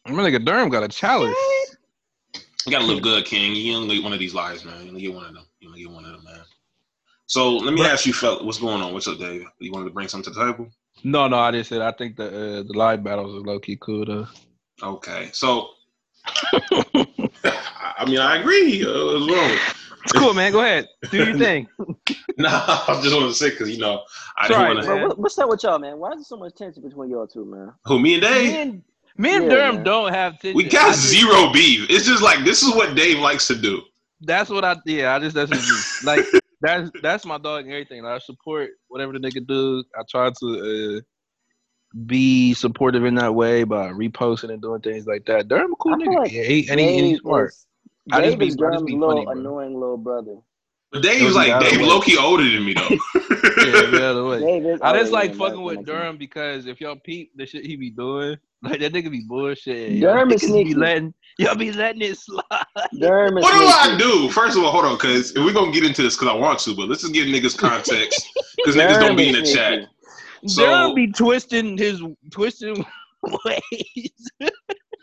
My 0.07 0.13
nigga 0.13 0.45
Durum 0.45 0.71
got 0.71 0.83
a 0.83 0.89
chalice. 0.89 1.35
You 2.67 2.73
gotta 2.73 2.85
look 2.85 3.03
good, 3.03 3.25
King. 3.25 3.55
You 3.55 3.77
only 3.77 3.97
get 3.97 4.05
one 4.05 4.13
of 4.13 4.19
these 4.19 4.35
lives, 4.35 4.65
man. 4.65 4.83
You 4.83 4.89
only 4.89 5.01
get 5.03 5.15
one 5.15 5.25
of 5.25 5.35
them. 5.35 5.45
You 5.61 5.69
only 5.69 5.81
get 5.83 5.91
one 5.91 6.05
of 6.05 6.13
them, 6.13 6.25
man. 6.25 6.41
So 7.27 7.57
let 7.57 7.75
me 7.75 7.85
ask 7.85 8.07
you, 8.07 8.13
fella, 8.13 8.43
what's 8.43 8.59
going 8.59 8.81
on? 8.83 8.93
What's 8.95 9.07
up, 9.07 9.19
Dave? 9.19 9.45
You 9.59 9.71
wanted 9.73 9.87
to 9.87 9.91
bring 9.91 10.09
something 10.09 10.33
to 10.33 10.39
the 10.39 10.47
table? 10.53 10.69
No, 11.05 11.29
no, 11.29 11.39
I 11.39 11.51
just 11.53 11.69
said 11.69 11.81
I 11.83 11.93
think 11.93 12.17
the 12.17 12.27
uh, 12.27 12.63
the 12.63 12.73
live 12.75 13.05
battles 13.05 13.35
are 13.35 13.41
low 13.47 13.59
key 13.61 13.77
cool 13.81 14.05
though. 14.05 14.27
Okay, 14.83 15.31
so 15.33 15.71
I 16.65 18.05
mean, 18.07 18.19
I 18.19 18.39
agree. 18.41 18.85
Uh, 18.85 19.19
what's 19.19 19.33
wrong? 19.33 19.59
It's 20.05 20.13
cool, 20.13 20.33
man. 20.35 20.53
Go 20.53 20.61
ahead. 20.61 20.87
Do 21.11 21.19
your 21.25 21.37
thing. 21.39 21.69
No, 22.39 22.49
I 22.49 23.01
just 23.03 23.15
want 23.15 23.29
to 23.31 23.35
say 23.35 23.51
because 23.51 23.71
you 23.71 23.79
know 23.79 24.03
I 24.37 24.49
Sorry, 24.49 24.75
didn't 24.75 24.77
want 24.77 24.87
Bro, 24.87 24.97
to. 24.97 25.09
man. 25.09 25.17
what's 25.19 25.39
up 25.39 25.49
with 25.49 25.63
y'all, 25.63 25.79
man? 25.79 25.99
Why 25.99 26.11
is 26.13 26.17
there 26.19 26.25
so 26.25 26.37
much 26.37 26.55
tension 26.55 26.83
between 26.83 27.11
y'all 27.11 27.27
two, 27.27 27.45
man? 27.45 27.73
Who 27.85 27.99
me 27.99 28.15
and 28.15 28.23
Me 28.23 28.29
Dave? 28.29 28.55
and, 28.55 28.83
me 29.19 29.35
and 29.37 29.45
Yeah, 29.47 29.51
Durum 29.51 29.75
man. 29.77 29.83
don't 29.85 30.12
have 30.14 30.33
tension. 30.41 30.57
We 30.57 30.64
got 30.64 30.89
just- 30.95 31.09
zero 31.09 31.53
beef. 31.53 31.87
It's 31.91 32.07
just 32.07 32.23
like 32.23 32.45
this 32.45 32.62
is 32.62 32.75
what 32.75 32.95
Dave 32.97 33.19
likes 33.19 33.47
to 33.49 33.55
do. 33.57 33.83
That's 34.21 34.51
what 34.51 34.64
I 34.64 34.77
yeah. 34.87 35.14
I 35.14 35.19
just 35.19 35.35
that's 35.35 35.51
what 35.51 35.61
me. 35.61 35.66
like 36.05 36.25
that's 36.61 36.91
that's 37.03 37.25
my 37.27 37.39
dog 37.39 37.64
and 37.64 37.73
everything. 37.73 38.03
Like, 38.03 38.14
I 38.14 38.19
support 38.19 38.71
whatever 38.89 39.12
the 39.12 39.19
nigga 39.21 39.47
do. 39.47 39.85
I 39.97 40.03
try 40.11 40.31
to 40.41 40.97
uh, 40.97 41.01
be 42.07 42.53
supportive 42.55 43.05
in 43.05 43.14
that 43.16 43.35
way 43.35 43.64
by 43.64 43.89
reposting 43.91 44.51
and 44.51 44.61
doing 44.61 44.81
things 44.81 45.07
like 45.07 45.25
that. 45.27 45.49
Durum 45.49 45.73
a 45.73 45.77
cool 45.77 45.95
I 45.95 45.97
nigga. 45.99 46.16
like 46.16 46.33
yeah, 46.33 46.43
he, 46.43 46.69
and, 46.69 46.81
he, 46.81 46.99
and 46.99 47.07
he's 47.07 47.21
smart. 47.21 47.51
is- 47.51 47.64
I 48.11 48.23
just 48.25 48.39
be- 48.39 48.47
is 48.49 48.55
I 48.55 48.71
just 48.73 48.83
Durum's 48.83 48.83
be 48.85 48.93
little 48.97 49.11
funny, 49.14 49.25
bro. 49.25 49.33
annoying 49.35 49.75
little 49.75 49.97
brother. 49.99 50.37
But 50.91 51.03
Dave's 51.03 51.20
Those 51.20 51.34
like 51.34 51.61
Dave 51.61 51.80
other 51.80 51.86
low 51.86 52.01
key 52.01 52.16
older 52.16 52.45
than 52.45 52.64
me 52.64 52.72
though. 52.72 52.89
yeah, 53.14 53.91
the 53.91 54.07
other 54.11 54.24
way. 54.24 54.78
I 54.80 54.99
just 54.99 55.12
like 55.12 55.34
fucking 55.34 55.61
with 55.61 55.84
connection. 55.84 56.14
Durum 56.14 56.18
because 56.18 56.66
if 56.66 56.80
y'all 56.80 56.97
peep 56.97 57.30
the 57.36 57.45
shit 57.45 57.66
he 57.66 57.76
be 57.76 57.91
doing, 57.91 58.39
like 58.62 58.80
that 58.80 58.95
nigga 58.95 59.11
be 59.11 59.22
bullshit. 59.28 59.93
Durum 59.93 60.01
y'all 60.01 60.32
is 60.32 60.43
niggas 60.43 60.47
sneaky. 60.47 60.74
Be 60.74 60.80
letting, 60.80 61.14
y'all 61.39 61.55
be 61.57 61.72
letting 61.72 62.01
it 62.03 62.16
slide. 62.16 62.43
Durum 62.95 63.39
is 63.39 63.45
what 63.45 63.53
do 63.53 63.66
I 63.66 63.97
do? 63.99 64.30
First 64.30 64.57
of 64.57 64.64
all, 64.64 64.72
hold 64.72 64.86
on, 64.86 64.95
because 64.95 65.34
we're 65.36 65.53
gonna 65.53 65.72
get 65.72 65.84
into 65.84 66.03
this 66.03 66.16
because 66.16 66.28
I 66.28 66.34
want 66.34 66.59
to, 66.61 66.74
but 66.74 66.89
let's 66.89 67.03
just 67.03 67.12
give 67.12 67.26
niggas 67.26 67.59
context 67.59 68.26
because 68.57 68.74
niggas 68.74 68.99
don't 68.99 69.16
be 69.16 69.28
in 69.28 69.36
is 69.36 69.51
the 69.51 69.55
chat. 69.57 69.72
sneaky. 70.41 70.55
So- 70.55 70.62
Durum 70.62 70.95
be 70.95 71.12
twisting 71.12 71.76
his 71.76 72.03
twisting 72.30 72.82
ways 73.45 74.30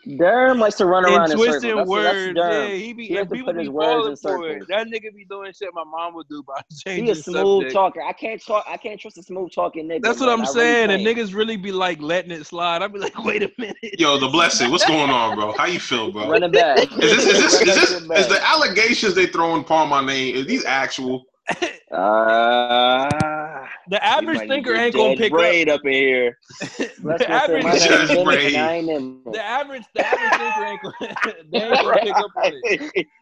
Durum 0.06 0.60
likes 0.60 0.76
to 0.76 0.86
run 0.86 1.04
around 1.04 1.24
and 1.24 1.32
in 1.32 1.38
twisting 1.38 1.70
circles. 1.70 1.88
Words. 1.88 2.34
that's 2.36 2.68
Yeah, 2.70 2.74
he 2.76 2.92
be 2.92 3.06
He 3.06 3.16
and 3.16 3.28
people 3.28 3.52
be 3.52 3.68
words 3.68 4.20
falling 4.20 4.40
for 4.40 4.48
it. 4.48 4.68
That 4.68 4.86
nigga 4.86 5.12
be 5.14 5.24
doing 5.28 5.52
shit 5.52 5.70
my 5.74 5.82
mom 5.82 6.14
would 6.14 6.28
do 6.28 6.44
by 6.44 6.60
changing. 6.84 7.06
He 7.06 7.10
a 7.10 7.14
smooth 7.14 7.34
subject. 7.34 7.72
talker. 7.72 8.02
I 8.02 8.12
can't 8.12 8.44
talk. 8.44 8.64
I 8.68 8.76
can't 8.76 9.00
trust 9.00 9.18
a 9.18 9.22
smooth 9.22 9.52
talking 9.52 9.88
nigga. 9.88 10.02
That's 10.02 10.20
what 10.20 10.26
man. 10.26 10.34
I'm 10.34 10.40
I 10.40 10.42
really 10.44 10.54
saying. 10.54 10.90
and 10.90 11.06
niggas 11.06 11.34
really 11.34 11.56
be 11.56 11.72
like 11.72 12.00
letting 12.00 12.30
it 12.30 12.46
slide. 12.46 12.82
I'd 12.82 12.92
be 12.92 13.00
like, 13.00 13.18
wait 13.24 13.42
a 13.42 13.50
minute. 13.58 13.76
Yo, 13.98 14.18
the 14.18 14.28
blessing. 14.28 14.70
What's 14.70 14.86
going 14.86 15.10
on, 15.10 15.36
bro? 15.36 15.52
How 15.56 15.66
you 15.66 15.80
feel, 15.80 16.12
bro? 16.12 16.30
Run 16.30 16.44
it 16.44 16.52
back. 16.52 16.78
Is 16.78 16.98
this 16.98 17.26
is 17.26 17.26
this 17.26 17.60
is 17.60 17.74
this 17.74 17.90
shit 17.90 18.08
back. 18.08 18.18
is 18.18 18.28
the 18.28 18.46
allegations 18.46 19.14
they 19.14 19.26
throwing 19.26 19.62
upon 19.62 19.88
my 19.88 20.04
name? 20.04 20.36
Is 20.36 20.46
these 20.46 20.64
actual? 20.64 21.24
Uh, 21.92 23.66
The 23.88 24.04
average 24.04 24.40
thinker 24.48 24.72
get 24.74 24.80
ain't 24.80 24.94
gonna 24.94 25.10
Judge 25.10 25.18
pick 25.18 25.32
Braid 25.32 25.68
up 25.68 25.80
in 25.84 25.92
here. 25.92 26.38
The 26.78 27.30
average 27.30 27.64
my 27.64 27.70
name 27.72 27.80
Judge 27.80 28.02
is 28.02 28.08
Dennis 28.08 28.24
Braid. 28.24 28.46
and 28.46 28.56
I 28.56 28.74
ain't 28.74 28.88
him. 28.90 29.22
the 29.32 29.42
average 29.42 29.84
the 29.94 30.06
average 30.06 30.32
thinker 30.32 30.64
ain't 30.64 30.82
gonna 30.82 31.34
they 31.52 31.58
ain't 31.62 31.80
gonna 31.80 31.98
pick 32.02 32.16
up 32.16 32.30
on 32.44 32.52
it. 32.62 33.06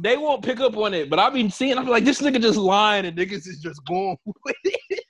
They 0.00 0.16
won't 0.16 0.44
pick 0.44 0.60
up 0.60 0.76
on 0.76 0.94
it. 0.94 1.10
But 1.10 1.18
I've 1.18 1.32
been 1.32 1.50
seeing. 1.50 1.76
I'm 1.76 1.86
like, 1.88 2.04
this 2.04 2.20
nigga 2.20 2.40
just 2.40 2.56
lying, 2.56 3.04
and 3.04 3.18
niggas 3.18 3.48
is 3.48 3.58
just 3.60 3.84
going 3.84 4.16
with 4.44 4.54
it. 4.62 5.04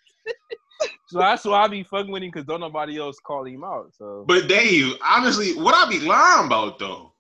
so 1.09 1.19
that's 1.19 1.45
why 1.45 1.63
I 1.65 1.69
be 1.69 1.83
fucking 1.83 2.11
with 2.11 2.23
him 2.23 2.31
because 2.33 2.47
don't 2.47 2.61
nobody 2.61 2.99
else 2.99 3.19
call 3.21 3.45
him 3.45 3.65
out. 3.65 3.91
So, 3.93 4.25
But 4.27 4.49
Dave, 4.49 4.95
honestly, 5.05 5.53
what 5.63 5.75
I 5.75 5.91
be 5.91 6.01
lying 6.01 6.47
about 6.47 6.79
though? 6.79 7.13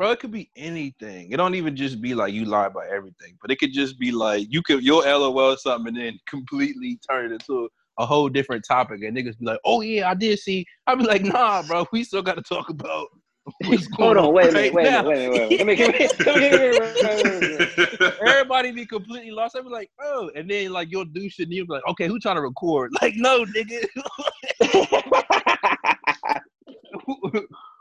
Bro, 0.00 0.10
it 0.12 0.18
could 0.18 0.30
be 0.30 0.50
anything. 0.56 1.30
It 1.30 1.36
don't 1.36 1.54
even 1.54 1.76
just 1.76 2.00
be 2.00 2.14
like 2.14 2.32
you 2.32 2.46
lie 2.46 2.68
about 2.68 2.86
everything, 2.86 3.36
but 3.42 3.50
it 3.50 3.58
could 3.58 3.74
just 3.74 3.98
be 3.98 4.10
like 4.10 4.46
you 4.48 4.62
could 4.62 4.82
you'll 4.82 5.00
LOL 5.00 5.58
something 5.58 5.94
and 5.94 5.96
then 6.04 6.18
completely 6.26 6.98
turn 7.08 7.26
it 7.26 7.32
into 7.32 7.68
a 7.98 8.06
whole 8.06 8.30
different 8.30 8.64
topic, 8.66 9.02
and 9.02 9.14
niggas 9.14 9.38
be 9.38 9.44
like, 9.44 9.60
oh 9.66 9.82
yeah, 9.82 10.08
I 10.08 10.14
did 10.14 10.38
see. 10.38 10.64
I'd 10.86 10.98
be 10.98 11.04
like, 11.04 11.22
nah, 11.22 11.62
bro, 11.62 11.84
we 11.92 12.02
still 12.02 12.22
got 12.22 12.36
to 12.36 12.42
talk 12.42 12.70
about. 12.70 13.08
What's 13.66 13.88
going 13.88 14.16
Hold 14.16 14.28
on, 14.28 14.32
wait 14.32 14.54
right 14.54 14.72
wait 14.72 14.84
now. 14.84 15.06
wait 15.06 15.28
wait 15.28 15.66
wait, 15.66 15.66
wait, 15.66 16.10
wait. 16.18 18.12
Everybody 18.26 18.70
be 18.70 18.86
completely 18.86 19.32
lost. 19.32 19.56
I'd 19.56 19.64
be 19.64 19.70
like, 19.70 19.90
oh, 20.00 20.30
and 20.34 20.50
then 20.50 20.72
like 20.72 20.88
you'll 20.90 21.04
do 21.04 21.28
shit, 21.28 21.44
and 21.46 21.54
you'll 21.54 21.66
be 21.66 21.74
like, 21.74 21.86
okay, 21.88 22.06
who 22.06 22.18
trying 22.18 22.36
to 22.36 22.42
record? 22.42 22.90
Like, 23.02 23.14
no, 23.16 23.44
nigga, 23.44 23.84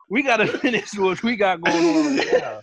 we 0.09 0.23
gotta 0.23 0.47
finish 0.59 0.97
what 0.97 1.21
we 1.23 1.35
got 1.35 1.61
going 1.61 1.85
on 1.85 2.17
right 2.17 2.41
now. 2.41 2.61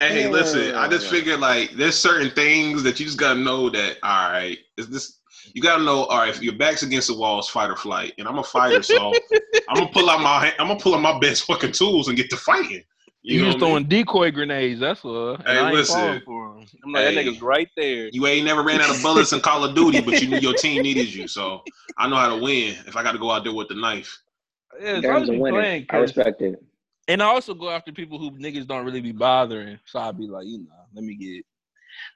Hey, 0.00 0.24
Yeah. 0.24 0.28
listen, 0.30 0.74
I 0.74 0.88
just 0.88 1.06
figured 1.08 1.40
like 1.40 1.70
there's 1.72 1.96
certain 1.98 2.30
things 2.30 2.82
that 2.82 3.00
you 3.00 3.06
just 3.06 3.18
gotta 3.18 3.38
know 3.40 3.70
that 3.70 3.96
all 4.02 4.30
right, 4.30 4.58
is 4.76 4.88
this 4.88 5.20
you 5.54 5.62
gotta 5.62 5.82
know. 5.82 6.04
All 6.04 6.18
right, 6.18 6.28
if 6.28 6.42
your 6.42 6.54
back's 6.56 6.82
against 6.82 7.08
the 7.08 7.14
wall, 7.16 7.38
it's 7.38 7.48
fight 7.48 7.70
or 7.70 7.76
flight, 7.76 8.12
and 8.18 8.26
I'm 8.28 8.38
a 8.38 8.42
fighter, 8.44 8.82
so 8.82 9.12
I'm 9.68 9.76
gonna 9.78 9.90
pull 9.92 10.10
out 10.10 10.20
my 10.20 10.52
I'm 10.58 10.68
gonna 10.68 10.80
pull 10.80 10.94
out 10.94 11.00
my 11.00 11.18
best 11.18 11.44
fucking 11.44 11.72
tools 11.72 12.08
and 12.08 12.16
get 12.16 12.28
to 12.30 12.36
fighting. 12.36 12.82
You, 13.22 13.40
know 13.40 13.46
just 13.46 13.58
what 13.58 13.64
I 13.64 13.66
mean? 13.66 13.70
throwing 13.72 13.84
decoy 13.88 14.30
grenades. 14.30 14.78
That's 14.80 15.02
what. 15.02 15.40
And 15.40 15.48
Hey, 15.48 15.58
I 15.58 15.68
ain't 15.68 15.74
listen. 15.74 16.22
for 16.24 16.58
him. 16.58 16.66
I'm 16.84 16.92
like 16.92 17.04
that 17.06 17.14
Hey. 17.14 17.24
nigga's 17.24 17.42
right 17.42 17.68
there. 17.76 18.08
You 18.12 18.26
ain't 18.28 18.44
never 18.44 18.62
ran 18.62 18.80
out 18.80 18.94
of 18.94 19.02
bullets 19.02 19.32
in 19.32 19.40
Call 19.40 19.64
of 19.64 19.74
Duty, 19.74 20.00
but 20.00 20.20
you 20.20 20.28
knew 20.28 20.36
your 20.36 20.54
team 20.54 20.82
needed 20.82 21.12
you, 21.12 21.26
so 21.26 21.62
I 21.98 22.08
know 22.08 22.14
how 22.16 22.28
to 22.28 22.40
win 22.40 22.76
if 22.86 22.96
I 22.96 23.02
got 23.02 23.12
to 23.12 23.18
go 23.18 23.30
out 23.32 23.42
there 23.42 23.52
with 23.54 23.66
the 23.68 23.74
knife. 23.74 24.16
Yeah, 24.80 24.90
as 24.90 25.04
long 25.04 25.22
as 25.22 25.28
you 25.28 25.38
playing, 25.38 25.86
I 25.90 25.92
'cause- 25.92 26.02
respect 26.02 26.42
it. 26.42 26.62
And 27.08 27.22
I 27.22 27.26
also 27.26 27.54
go 27.54 27.70
after 27.70 27.92
people 27.92 28.18
who 28.18 28.32
niggas 28.32 28.66
don't 28.66 28.84
really 28.84 29.00
be 29.00 29.12
bothering. 29.12 29.78
So 29.84 29.98
I'll 29.98 30.12
be 30.12 30.26
like, 30.26 30.46
you 30.46 30.58
know, 30.58 30.74
let 30.94 31.04
me 31.04 31.14
get 31.14 31.44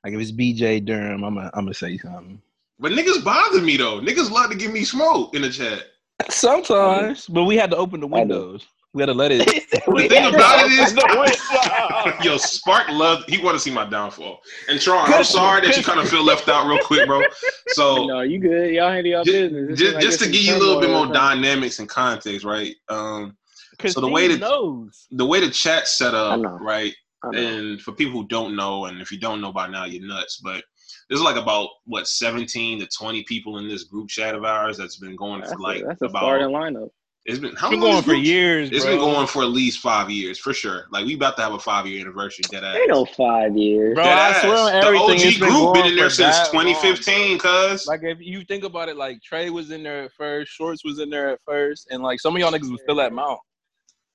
like 0.05 0.12
if 0.12 0.20
it's 0.20 0.32
BJ 0.32 0.84
Durum, 0.86 1.26
I'm 1.26 1.34
gonna 1.34 1.51
I'm 1.55 1.64
gonna 1.64 1.74
say 1.74 1.97
something. 1.97 2.41
But 2.78 2.93
niggas 2.93 3.24
bother 3.24 3.61
me 3.61 3.76
though. 3.76 4.01
Niggas 4.01 4.30
love 4.30 4.51
to 4.51 4.57
give 4.57 4.72
me 4.72 4.84
smoke 4.84 5.34
in 5.34 5.43
the 5.43 5.51
chat. 5.51 5.84
Sometimes, 6.28 7.26
but 7.26 7.45
we 7.45 7.57
had 7.57 7.70
to 7.70 7.76
open 7.76 8.01
the 8.01 8.07
windows. 8.07 8.66
We 8.93 9.03
had 9.03 9.07
to 9.07 9.14
let 9.14 9.30
it. 9.32 9.47
The 9.86 10.09
thing 10.09 10.34
about 10.34 10.66
it 10.66 10.72
is, 10.72 12.24
yo, 12.24 12.36
Spark 12.36 12.88
loved. 12.88 13.30
He 13.30 13.38
want 13.38 13.55
to 13.55 13.61
see 13.61 13.70
my 13.70 13.88
downfall. 13.88 14.41
And 14.68 14.80
Tron, 14.80 15.12
I'm 15.12 15.24
sorry 15.24 15.66
that 15.66 15.76
you 15.76 15.82
kind 15.82 16.01
of 16.01 16.09
feel 16.09 16.24
left 16.24 16.49
out 16.49 16.66
real 16.68 16.78
quick, 16.78 17.07
bro. 17.07 17.22
So 17.68 18.05
No, 18.07 18.20
you 18.20 18.41
good. 18.41 18.74
Y'all 18.74 18.91
handle 18.91 19.12
y'all 19.12 19.24
just, 19.24 19.32
business. 19.32 19.70
It 19.70 19.82
just, 19.82 19.95
like 19.95 20.03
just 20.03 20.18
to 20.20 20.26
give 20.26 20.43
you 20.43 20.57
a 20.57 20.59
little 20.59 20.80
bit 20.80 20.91
more 20.91 21.07
turmoil 21.07 21.12
or 21.12 21.14
something. 21.14 21.43
dynamics 21.43 21.78
and 21.78 21.88
context, 21.88 22.45
right? 22.45 22.74
Um, 22.88 23.36
Cause 23.81 23.95
So 23.95 24.01
the 24.01 24.09
way 24.09 24.28
that- 24.28 24.41
knows. 24.41 25.07
the 25.11 25.26
way 25.26 25.41
the 25.41 25.51
chat's 25.51 25.97
set 25.97 26.14
up, 26.14 26.41
right? 26.61 26.95
And 27.22 27.81
for 27.83 27.93
people 27.93 28.20
who 28.20 28.26
don't 28.28 28.57
know, 28.57 28.87
and 28.87 29.01
if 29.01 29.11
you 29.12 29.18
don't 29.18 29.41
know 29.41 29.53
by 29.53 29.66
now, 29.68 29.85
you're 29.85 30.07
nuts. 30.07 30.41
But 30.43 30.64
there's 31.09 31.20
like 31.22 31.37
about 31.37 31.68
what 31.85 32.07
17 32.09 32.81
to 32.81 32.87
20 32.87 33.22
people 33.24 33.59
in 33.59 33.68
this 33.68 33.85
group 33.85 34.09
chat 34.09 34.35
of 34.35 34.45
ours 34.45 34.76
that's 34.78 34.97
been 34.97 35.16
going 35.16 35.41
That's 35.41 35.53
for 35.53 35.59
a, 35.59 35.62
like 35.62 35.85
that's 35.87 36.01
a 36.03 36.07
about. 36.07 36.22
starting 36.22 36.49
lineup. 36.49 36.89
It's 37.26 37.39
been 37.39 37.55
how 37.57 37.66
It's 37.66 37.72
been 37.74 37.81
going 37.81 38.03
for 38.03 38.12
group- 38.12 38.24
years. 38.24 38.70
It's 38.72 38.83
bro. 38.85 38.93
been 38.95 39.01
going 39.05 39.26
for 39.26 39.43
at 39.43 39.51
least 39.51 39.81
five 39.81 40.09
years 40.11 40.39
for 40.39 40.55
sure. 40.55 40.87
Like 40.91 41.05
we 41.05 41.14
about 41.14 41.37
to 41.37 41.43
have 41.43 41.53
a 41.53 41.59
five 41.59 41.87
year 41.87 42.01
anniversary. 42.01 42.45
Dead 42.51 42.64
ass. 42.64 42.74
Ain't 42.76 42.89
no 42.89 43.05
five 43.05 43.55
years. 43.55 43.95
Bro, 43.95 44.05
Dead 44.05 44.18
I 44.18 44.28
ass. 44.31 44.41
swear 44.41 44.57
on 44.57 44.95
the 44.95 44.99
OG 44.99 45.11
it's 45.20 45.39
been 45.39 45.49
group 45.51 45.74
been 45.74 45.87
in 45.87 45.97
there 45.97 46.09
since 46.09 46.39
that 46.39 46.55
long, 46.55 46.64
2015, 46.64 47.39
cuz. 47.39 47.87
Like 47.87 48.01
if 48.05 48.18
you 48.20 48.43
think 48.45 48.64
about 48.64 48.89
it, 48.89 48.97
like 48.97 49.20
Trey 49.22 49.51
was 49.51 49.70
in 49.70 49.83
there 49.83 50.05
at 50.05 50.12
first, 50.12 50.51
Shorts 50.53 50.83
was 50.83 50.99
in 50.99 51.11
there 51.11 51.28
at 51.28 51.41
first, 51.47 51.89
and 51.91 52.03
like 52.03 52.20
some 52.20 52.35
of 52.35 52.41
y'all 52.41 52.51
niggas 52.51 52.70
was 52.70 52.81
still 52.81 53.01
at 53.03 53.12
Mount. 53.12 53.39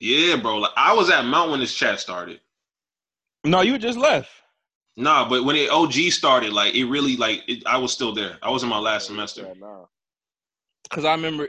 Yeah, 0.00 0.36
bro. 0.36 0.58
Like 0.58 0.72
I 0.76 0.94
was 0.94 1.10
at 1.10 1.24
Mount 1.24 1.50
when 1.50 1.60
this 1.60 1.74
chat 1.74 2.00
started. 2.00 2.40
No, 3.44 3.60
you 3.60 3.78
just 3.78 3.98
left. 3.98 4.30
Nah, 4.96 5.28
but 5.28 5.44
when 5.44 5.56
it 5.56 5.70
OG 5.70 5.92
started, 6.10 6.52
like 6.52 6.74
it 6.74 6.86
really 6.86 7.16
like 7.16 7.42
it, 7.48 7.62
I 7.66 7.76
was 7.76 7.92
still 7.92 8.12
there. 8.12 8.38
I 8.42 8.50
was 8.50 8.62
in 8.62 8.68
my 8.68 8.78
last 8.78 9.06
semester. 9.06 9.46
Cause 10.88 11.04
I 11.04 11.12
remember, 11.12 11.48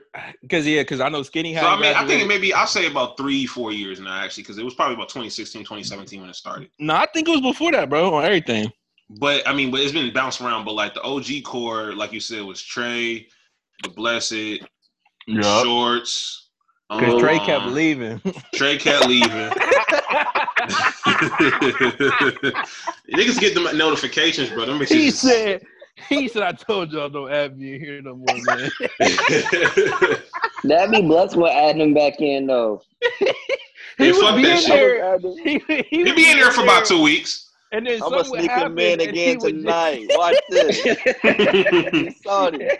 cause 0.49 0.65
yeah, 0.65 0.83
cause 0.83 0.99
I 0.99 1.09
know 1.09 1.21
Skinny 1.21 1.53
had. 1.53 1.61
So 1.61 1.67
I 1.67 1.75
mean, 1.75 1.85
I 1.85 1.99
think 1.99 2.07
graduated. 2.07 2.25
it 2.25 2.27
maybe 2.27 2.53
I'll 2.53 2.65
say 2.65 2.87
about 2.87 3.17
three, 3.17 3.45
four 3.45 3.71
years 3.71 3.99
now 3.99 4.19
actually, 4.19 4.43
because 4.43 4.57
it 4.57 4.65
was 4.65 4.73
probably 4.73 4.95
about 4.95 5.09
2016, 5.09 5.61
2017 5.61 6.21
when 6.21 6.29
it 6.29 6.35
started. 6.35 6.69
No, 6.79 6.95
I 6.95 7.05
think 7.13 7.27
it 7.27 7.31
was 7.31 7.41
before 7.41 7.71
that, 7.73 7.89
bro. 7.89 8.13
On 8.15 8.25
everything. 8.25 8.71
But 9.09 9.47
I 9.47 9.53
mean, 9.53 9.71
but 9.71 9.79
it's 9.81 9.91
been 9.91 10.11
bounced 10.11 10.41
around. 10.41 10.65
But 10.65 10.73
like 10.73 10.95
the 10.95 11.03
OG 11.03 11.43
core, 11.45 11.93
like 11.93 12.11
you 12.11 12.19
said, 12.19 12.41
was 12.43 12.61
Trey, 12.61 13.27
the 13.83 13.89
Blessed, 13.89 14.65
Shorts. 15.41 16.46
Cause 16.89 17.19
Trey 17.19 17.37
um, 17.37 17.45
kept 17.45 17.65
leaving. 17.65 18.21
Trey 18.53 18.77
kept 18.77 19.07
leaving. 19.07 19.29
Niggas 23.13 23.39
get 23.39 23.53
the 23.53 23.73
notifications, 23.75 24.49
bro. 24.49 24.65
Them 24.65 24.79
he 24.87 25.11
said, 25.11 25.65
he 26.07 26.29
said, 26.29 26.43
I 26.43 26.53
told 26.53 26.93
y'all 26.93 27.09
don't 27.09 27.31
add 27.31 27.57
me 27.57 27.75
in 27.75 27.81
here 27.81 28.01
no 28.01 28.15
more, 28.15 28.37
man. 28.45 28.69
That'd 30.63 30.91
be 30.91 31.01
blessed 31.01 31.35
with 31.35 31.51
adding 31.51 31.81
him 31.81 31.93
back 31.93 32.21
in 32.21 32.47
though. 32.47 32.81
Hey, 33.01 33.33
he 33.97 34.11
would 34.11 34.21
fuck 34.21 34.35
be 34.35 34.49
in 34.49 34.57
shit. 34.57 34.67
there. 34.69 35.17
He, 35.19 35.61
he 35.67 35.85
he 35.89 36.03
would 36.03 36.15
be 36.15 36.29
in 36.29 36.37
there 36.37 36.51
for 36.51 36.63
about 36.63 36.85
two 36.85 37.01
weeks. 37.01 37.51
And 37.71 37.85
then 37.85 38.01
I'm 38.01 38.11
gonna 38.11 38.23
sneak 38.23 38.49
him 38.49 38.79
in 38.79 39.01
again 39.01 39.39
would 39.39 39.55
just- 39.55 39.65
tonight. 39.65 40.07
Watch 40.11 40.35
this. 40.49 40.85
You 40.85 42.11
saw 42.23 42.49
it. 42.53 42.79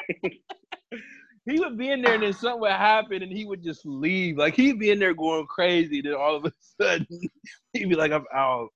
He 1.48 1.60
would 1.60 1.78
be 1.78 1.92
in 1.92 2.02
there 2.02 2.16
and 2.16 2.24
then 2.24 2.34
something 2.34 2.62
would 2.62 2.72
happen 2.72 3.24
and 3.24 3.32
he 3.32 3.46
would 3.46 3.64
just 3.64 3.86
leave. 3.86 4.38
Like 4.38 4.56
he'd 4.56 4.80
be 4.80 4.92
in 4.92 5.00
there 5.00 5.14
going 5.14 5.48
crazy. 5.48 6.02
Then 6.02 6.14
all 6.14 6.36
of 6.36 6.46
a 6.46 6.52
sudden 6.80 7.08
he'd 7.74 7.90
be 7.90 7.96
like, 7.96 8.12
I'm 8.12 8.26
out. 8.34 8.70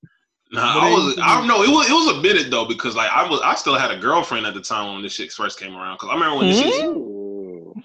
Nah, 0.51 0.73
But 0.73 0.83
I 0.83 0.89
was. 0.91 1.19
I 1.21 1.37
don't 1.37 1.47
know. 1.47 1.63
It 1.63 1.69
was. 1.69 1.89
It 1.89 1.93
was 1.93 2.17
a 2.17 2.21
minute 2.21 2.51
though 2.51 2.65
because 2.65 2.95
like 2.95 3.09
I 3.09 3.27
was. 3.29 3.39
I 3.41 3.55
still 3.55 3.77
had 3.77 3.91
a 3.91 3.97
girlfriend 3.97 4.45
at 4.45 4.53
the 4.53 4.61
time 4.61 4.93
when 4.93 5.01
this 5.01 5.13
shit 5.13 5.31
first 5.31 5.59
came 5.59 5.75
around. 5.75 5.95
Because 5.95 6.09
I 6.09 6.13
remember 6.13 6.37
when 6.37 6.47
this 6.47 6.59
shit. 6.59 6.85
Hmm? 6.85 7.20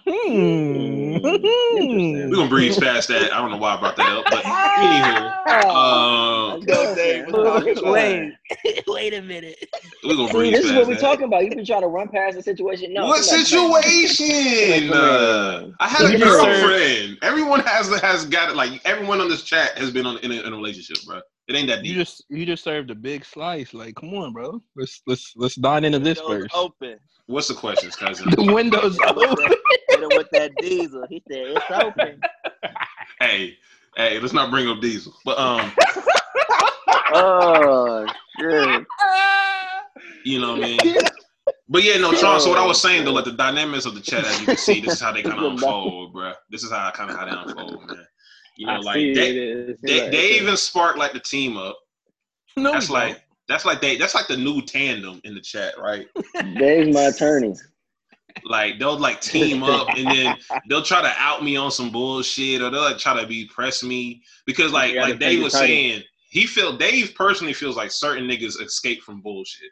Ooh. 0.09 1.19
Hmm. 1.19 2.31
We're 2.31 2.37
gonna 2.37 2.49
breeze 2.49 2.79
past 2.79 3.09
that. 3.09 3.33
I 3.33 3.41
don't 3.41 3.51
know 3.51 3.57
why 3.57 3.75
I 3.75 3.81
brought 3.81 3.97
that 3.97 4.17
up, 4.17 4.25
but 4.31 4.45
anywho, 4.45 6.67
Go, 6.67 6.95
Dave. 6.95 7.25
What's 7.33 7.81
up? 7.81 7.85
Wait, 7.93 8.33
wait 8.87 9.15
a 9.15 9.23
minute. 9.23 9.57
we're 10.05 10.17
gonna 10.17 10.29
See, 10.29 10.35
breeze 10.35 10.53
this 10.53 10.65
is 10.67 10.73
what 10.73 10.87
we're 10.89 10.95
that. 10.95 11.01
talking 11.01 11.25
about. 11.25 11.45
You've 11.45 11.55
been 11.55 11.65
trying 11.65 11.83
to 11.83 11.89
run 11.89 12.09
past 12.09 12.37
the 12.37 12.43
situation. 12.43 12.93
No, 12.93 13.07
what 13.07 13.27
come 13.27 13.39
back, 13.39 13.49
come 13.51 13.71
back. 13.73 13.85
situation? 13.85 14.93
Uh. 14.93 15.71
I 15.81 15.89
had 15.89 16.07
a 16.07 16.13
You 16.13 16.19
just 16.19 16.45
girlfriend. 16.45 17.19
Everyone 17.23 17.61
has 17.61 17.89
has 18.01 18.27
got 18.27 18.51
it. 18.51 18.57
Like 18.57 18.81
everyone 18.85 19.21
on 19.21 19.29
this 19.29 19.43
chat 19.43 19.77
has 19.79 19.91
been 19.91 20.07
on 20.07 20.19
in 20.19 20.33
a, 20.33 20.43
in 20.43 20.53
a 20.53 20.57
relationship, 20.57 21.05
bro. 21.07 21.21
It 21.49 21.55
ain't 21.55 21.69
that 21.69 21.83
deep. 21.83 21.95
You 21.95 22.03
just 22.03 22.25
you 22.29 22.45
just 22.45 22.65
served 22.65 22.91
a 22.91 22.95
big 22.95 23.25
slice. 23.25 23.73
Like, 23.73 23.95
come 23.95 24.13
on, 24.15 24.33
bro. 24.33 24.61
Let's 24.75 25.01
let's 25.07 25.33
let's 25.37 25.55
dine 25.55 25.85
into 25.85 26.01
this 26.01 26.21
first. 26.21 26.55
open. 26.55 26.99
What's 27.27 27.49
the 27.49 27.55
questions, 27.55 27.97
cousin? 27.97 28.31
The 28.31 28.53
windows 28.53 28.97
with 28.99 29.09
open. 29.09 29.35
that- 29.37 29.59
hit 29.89 30.01
him 30.01 30.09
with 30.17 30.29
that 30.33 30.53
diesel. 30.59 31.05
He 31.09 31.23
said 31.31 31.47
it's 31.49 31.65
open. 31.71 32.21
hey, 33.21 33.57
hey, 33.97 34.19
let's 34.21 34.33
not 34.33 34.51
bring 34.51 34.69
up 34.69 34.81
Diesel. 34.81 35.13
But 35.25 35.39
um, 35.39 35.73
Oh 37.13 38.07
shit! 38.41 38.87
you 40.25 40.41
know 40.41 40.53
what 40.53 40.65
I 40.65 40.67
mean. 40.67 40.97
But 41.69 41.83
yeah, 41.83 41.97
no, 41.99 42.13
Sean. 42.15 42.41
So 42.41 42.51
what 42.51 42.59
I 42.59 42.67
was 42.67 42.81
saying 42.81 43.05
though, 43.05 43.13
like 43.13 43.25
the 43.25 43.33
dynamics 43.33 43.87
of 43.87 43.95
the 43.95 44.01
chat, 44.01 44.25
as 44.25 44.41
you 44.41 44.47
can 44.47 44.57
see, 44.57 44.81
this 44.81 44.95
is 44.95 45.01
how 45.01 45.13
they 45.13 45.23
kind 45.23 45.39
of 45.39 45.53
unfold, 45.53 46.13
bro. 46.13 46.33
This 46.51 46.63
is 46.63 46.71
how 46.71 46.89
I 46.89 46.91
kind 46.93 47.11
of 47.11 47.17
how 47.17 47.25
they 47.25 47.31
unfold, 47.51 47.87
man. 47.89 48.07
You 48.57 48.67
know, 48.67 48.73
I 48.75 48.79
like 48.79 48.95
see 48.97 49.15
they, 49.15 49.33
they, 49.33 49.77
they 49.83 50.03
like- 50.05 50.15
even 50.43 50.57
spark 50.57 50.97
like 50.97 51.13
the 51.13 51.21
team 51.21 51.57
up. 51.57 51.77
No, 52.57 52.73
That's 52.73 52.89
like 52.89 53.23
that's 53.49 53.65
like 53.65 53.81
they 53.81 53.97
that's 53.97 54.15
like 54.15 54.27
the 54.29 54.37
new 54.37 54.63
tandem 54.63 55.21
in 55.25 55.35
the 55.35 55.41
chat, 55.41 55.79
right? 55.79 56.07
Dave's 56.59 56.95
my 56.95 57.05
attorney. 57.05 57.55
Like 58.45 58.79
they'll 58.79 58.99
like 58.99 59.21
team 59.21 59.63
up 59.63 59.89
and 59.97 60.07
then 60.07 60.37
they'll 60.69 60.83
try 60.83 61.01
to 61.01 61.13
out 61.17 61.43
me 61.43 61.57
on 61.57 61.71
some 61.71 61.91
bullshit 61.91 62.61
or 62.61 62.71
they'll 62.71 62.83
like 62.83 62.99
try 62.99 63.21
to 63.21 63.27
be 63.27 63.47
press 63.47 63.83
me 63.83 64.23
because 64.47 64.73
like 64.73 64.95
like 64.95 65.13
take 65.13 65.21
Dave 65.21 65.33
your 65.35 65.45
was 65.45 65.53
title. 65.55 65.69
saying, 65.69 66.03
he 66.31 66.47
feel 66.47 66.77
Dave 66.77 67.15
personally 67.15 67.55
feels 67.55 67.77
like 67.77 67.91
certain 67.91 68.25
niggas 68.25 68.61
escape 68.61 69.03
from 69.03 69.21
bullshit. 69.21 69.71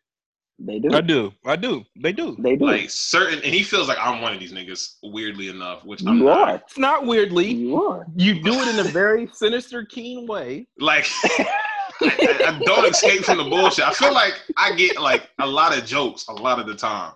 They 0.59 0.79
do. 0.79 0.91
I 0.93 1.01
do. 1.01 1.33
I 1.45 1.57
do. 1.57 1.85
They 2.01 2.12
do. 2.12 2.37
They 2.39 2.55
do. 2.55 2.64
Like 2.64 2.89
certain, 2.89 3.41
and 3.43 3.53
he 3.53 3.64
feels 3.64 3.89
like 3.89 3.99
I'm 4.01 4.22
one 4.22 4.33
of 4.33 4.39
these 4.39 4.53
niggas. 4.53 4.97
Weirdly 5.03 5.49
enough, 5.49 5.85
which 5.85 6.03
I'm 6.07 6.18
you 6.18 6.25
not. 6.25 6.49
are. 6.49 6.55
It's 6.57 6.79
not 6.79 7.07
weirdly. 7.07 7.53
You 7.53 7.83
are. 7.83 8.07
You 8.14 8.41
do 8.41 8.55
it 8.61 8.68
in 8.68 8.79
a 8.87 8.89
very 8.91 9.29
sinister, 9.33 9.85
keen 9.85 10.27
way. 10.27 10.68
Like 10.79 11.07
I, 12.03 12.45
I 12.47 12.62
don't 12.64 12.90
escape 12.90 13.24
from 13.24 13.38
the 13.38 13.45
bullshit. 13.45 13.86
I 13.86 13.92
feel 13.92 14.12
like 14.12 14.34
I 14.57 14.74
get 14.74 15.01
like 15.01 15.28
a 15.40 15.47
lot 15.47 15.76
of 15.76 15.84
jokes 15.84 16.26
a 16.28 16.32
lot 16.32 16.59
of 16.59 16.66
the 16.66 16.74
time. 16.74 17.12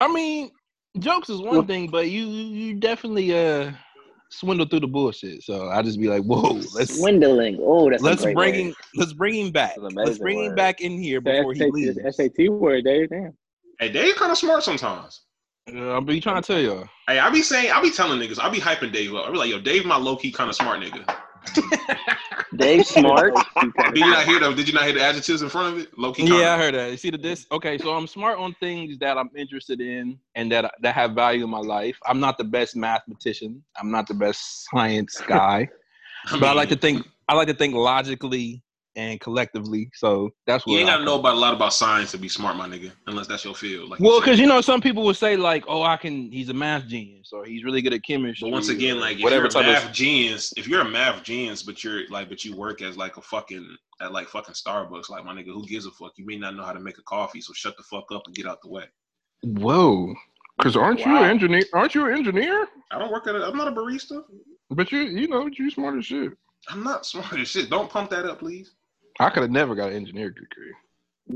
I 0.00 0.12
mean, 0.12 0.50
jokes 0.98 1.28
is 1.28 1.40
one 1.40 1.66
thing, 1.66 1.88
but 1.88 2.10
you 2.10 2.26
you 2.26 2.74
definitely 2.74 3.36
uh 3.36 3.72
swindle 4.30 4.66
through 4.66 4.80
the 4.80 4.88
bullshit. 4.88 5.42
So 5.42 5.68
I 5.68 5.82
just 5.82 5.98
be 5.98 6.08
like, 6.08 6.22
whoa, 6.22 6.60
let's 6.74 6.98
Swindling. 6.98 7.58
Oh, 7.60 7.90
that's 7.90 8.02
let's 8.02 8.22
a 8.22 8.24
great 8.26 8.36
bring 8.36 8.54
word. 8.54 8.60
him 8.60 8.74
let's 8.96 9.12
bring 9.12 9.34
him 9.34 9.52
back. 9.52 9.74
Let's 9.78 9.94
amazing 9.94 10.22
bring 10.22 10.44
him 10.44 10.54
back 10.54 10.80
in 10.80 10.98
here 10.98 11.20
before 11.20 11.54
he 11.54 11.60
SAT, 11.60 11.72
leaves. 11.72 12.16
SAT 12.16 12.48
word, 12.50 12.84
Dave. 12.84 13.10
Damn. 13.10 13.34
Hey, 13.78 13.90
Dave 13.90 14.16
kind 14.16 14.32
of 14.32 14.38
smart 14.38 14.62
sometimes. 14.62 15.22
Uh, 15.72 15.90
I'll 15.90 16.00
be 16.00 16.20
trying 16.20 16.42
to 16.42 16.46
tell 16.46 16.60
y'all. 16.60 16.88
Hey, 17.06 17.18
I 17.18 17.30
be 17.30 17.42
saying, 17.42 17.70
I 17.70 17.80
be 17.80 17.90
telling 17.90 18.18
niggas, 18.18 18.38
I 18.40 18.48
be 18.48 18.58
hyping 18.58 18.92
Dave 18.92 19.14
up. 19.14 19.26
I 19.26 19.30
be 19.30 19.38
like, 19.38 19.50
yo, 19.50 19.60
Dave, 19.60 19.84
my 19.84 19.96
low 19.96 20.16
key 20.16 20.32
kind 20.32 20.48
of 20.48 20.56
smart 20.56 20.80
nigga. 20.80 21.04
Dave 22.56 22.86
Smart. 22.86 23.34
Did 23.62 23.96
you 23.96 24.10
not 24.10 24.24
hear 24.24 24.40
the? 24.40 24.52
Did 24.54 24.68
you 24.68 24.74
not 24.74 24.84
hear 24.84 24.94
the 24.94 25.02
adjectives 25.02 25.42
in 25.42 25.48
front 25.48 25.74
of 25.74 25.82
it? 25.82 25.98
Low 25.98 26.12
key. 26.12 26.24
Yeah, 26.24 26.54
I 26.54 26.58
heard 26.58 26.74
that. 26.74 26.90
You 26.90 26.96
see 26.96 27.10
the 27.10 27.18
this? 27.18 27.46
Okay, 27.52 27.78
so 27.78 27.94
I'm 27.94 28.06
smart 28.06 28.38
on 28.38 28.54
things 28.60 28.98
that 28.98 29.18
I'm 29.18 29.30
interested 29.36 29.80
in 29.80 30.18
and 30.34 30.50
that 30.52 30.72
that 30.82 30.94
have 30.94 31.12
value 31.12 31.44
in 31.44 31.50
my 31.50 31.58
life. 31.58 31.98
I'm 32.06 32.20
not 32.20 32.38
the 32.38 32.44
best 32.44 32.76
mathematician. 32.76 33.62
I'm 33.78 33.90
not 33.90 34.06
the 34.06 34.14
best 34.14 34.68
science 34.70 35.20
guy, 35.26 35.68
but 36.32 36.44
I 36.44 36.52
like 36.52 36.68
to 36.70 36.76
think. 36.76 37.06
I 37.28 37.34
like 37.34 37.48
to 37.48 37.54
think 37.54 37.74
logically 37.74 38.62
and 38.98 39.20
collectively. 39.20 39.88
So 39.94 40.30
that's 40.46 40.66
what 40.66 40.72
You 40.72 40.80
ain't 40.80 40.88
gotta 40.88 41.04
know 41.04 41.18
about 41.18 41.34
a 41.34 41.38
lot 41.38 41.54
about 41.54 41.72
science 41.72 42.10
to 42.10 42.18
be 42.18 42.28
smart, 42.28 42.56
my 42.56 42.68
nigga. 42.68 42.90
Unless 43.06 43.28
that's 43.28 43.44
your 43.44 43.54
field. 43.54 43.88
Like 43.88 44.00
Well, 44.00 44.20
because 44.20 44.40
you 44.40 44.46
know, 44.46 44.60
some 44.60 44.80
people 44.80 45.04
would 45.04 45.16
say 45.16 45.36
like, 45.36 45.64
"Oh, 45.68 45.82
I 45.82 45.96
can." 45.96 46.30
He's 46.32 46.48
a 46.48 46.54
math 46.54 46.86
genius, 46.86 47.30
or 47.32 47.44
he's 47.44 47.64
really 47.64 47.80
good 47.80 47.94
at 47.94 48.02
chemistry. 48.04 48.50
But 48.50 48.52
once 48.52 48.68
again, 48.68 48.96
or 48.96 49.00
like 49.00 49.18
if 49.18 49.22
whatever 49.22 49.42
you're 49.42 49.46
a 49.46 49.50
type 49.50 49.66
math 49.66 49.86
of. 49.86 49.92
genius, 49.92 50.52
if 50.56 50.66
you're 50.66 50.80
a 50.80 50.88
math 50.88 51.22
genius, 51.22 51.62
but 51.62 51.82
you're 51.84 52.08
like, 52.10 52.28
but 52.28 52.44
you 52.44 52.56
work 52.56 52.82
as 52.82 52.96
like 52.96 53.16
a 53.16 53.22
fucking 53.22 53.76
at 54.00 54.12
like 54.12 54.28
fucking 54.28 54.54
Starbucks, 54.54 55.08
like 55.08 55.24
my 55.24 55.32
nigga, 55.32 55.52
who 55.54 55.64
gives 55.66 55.86
a 55.86 55.92
fuck? 55.92 56.12
You 56.16 56.26
may 56.26 56.36
not 56.36 56.56
know 56.56 56.64
how 56.64 56.72
to 56.72 56.80
make 56.80 56.98
a 56.98 57.02
coffee, 57.02 57.40
so 57.40 57.52
shut 57.52 57.76
the 57.76 57.84
fuck 57.84 58.10
up 58.12 58.22
and 58.26 58.34
get 58.34 58.46
out 58.46 58.60
the 58.62 58.68
way. 58.68 58.84
Whoa. 59.42 60.14
Cause 60.60 60.76
aren't 60.76 60.98
you 61.06 61.16
an 61.16 61.30
engineer? 61.30 61.62
Aren't 61.72 61.94
you 61.94 62.06
an 62.06 62.14
engineer? 62.14 62.66
I 62.90 62.98
don't 62.98 63.12
work 63.12 63.28
at. 63.28 63.36
A, 63.36 63.46
I'm 63.46 63.56
not 63.56 63.68
a 63.68 63.70
barista. 63.70 64.24
But 64.70 64.90
you, 64.90 65.02
you 65.02 65.28
know, 65.28 65.48
you 65.52 65.70
smart 65.70 65.96
as 65.98 66.06
shit. 66.06 66.32
I'm 66.68 66.82
not 66.82 67.06
smart 67.06 67.34
as 67.34 67.48
shit. 67.48 67.70
Don't 67.70 67.90
pump 67.90 68.10
that 68.10 68.26
up, 68.26 68.40
please. 68.40 68.72
I 69.18 69.30
could 69.30 69.42
have 69.42 69.50
never 69.50 69.74
got 69.74 69.90
an 69.90 69.96
engineering 69.96 70.34
degree. 70.34 70.72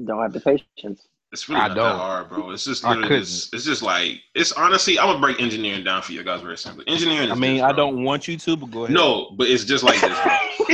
Don't 0.04 0.22
have 0.22 0.32
the 0.32 0.40
patience. 0.40 1.06
It's 1.32 1.48
really 1.48 1.62
I 1.62 1.68
not 1.68 1.74
don't. 1.74 1.88
that 1.88 1.96
hard, 1.96 2.28
bro. 2.28 2.50
It's 2.50 2.64
just 2.64 2.82
just, 2.82 3.54
it's 3.54 3.64
just 3.64 3.82
like 3.82 4.20
it's 4.34 4.52
honestly 4.52 4.98
I'm 4.98 5.06
gonna 5.06 5.20
break 5.20 5.40
engineering 5.40 5.82
down 5.82 6.02
for 6.02 6.12
you 6.12 6.22
guys 6.22 6.42
very 6.42 6.58
simply. 6.58 6.86
Engineering. 6.86 7.26
Is 7.26 7.32
I 7.32 7.34
mean, 7.34 7.54
this, 7.56 7.62
I 7.62 7.72
don't 7.72 8.04
want 8.04 8.28
you 8.28 8.36
to, 8.36 8.56
but 8.56 8.70
go 8.70 8.84
ahead. 8.84 8.94
No, 8.94 9.30
but 9.36 9.48
it's 9.48 9.64
just 9.64 9.82
like 9.82 9.98
this, 10.00 10.10
bro. 10.10 10.32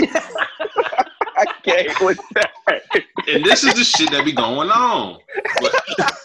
I 1.38 1.44
can't 1.62 2.00
with 2.00 2.18
that. 2.34 2.50
and 3.28 3.44
this 3.44 3.62
is 3.62 3.74
the 3.74 3.84
shit 3.84 4.11
that 4.11 4.24
be 4.24 4.32
going 4.32 4.68
on. 4.70 5.20
But, 5.61 5.72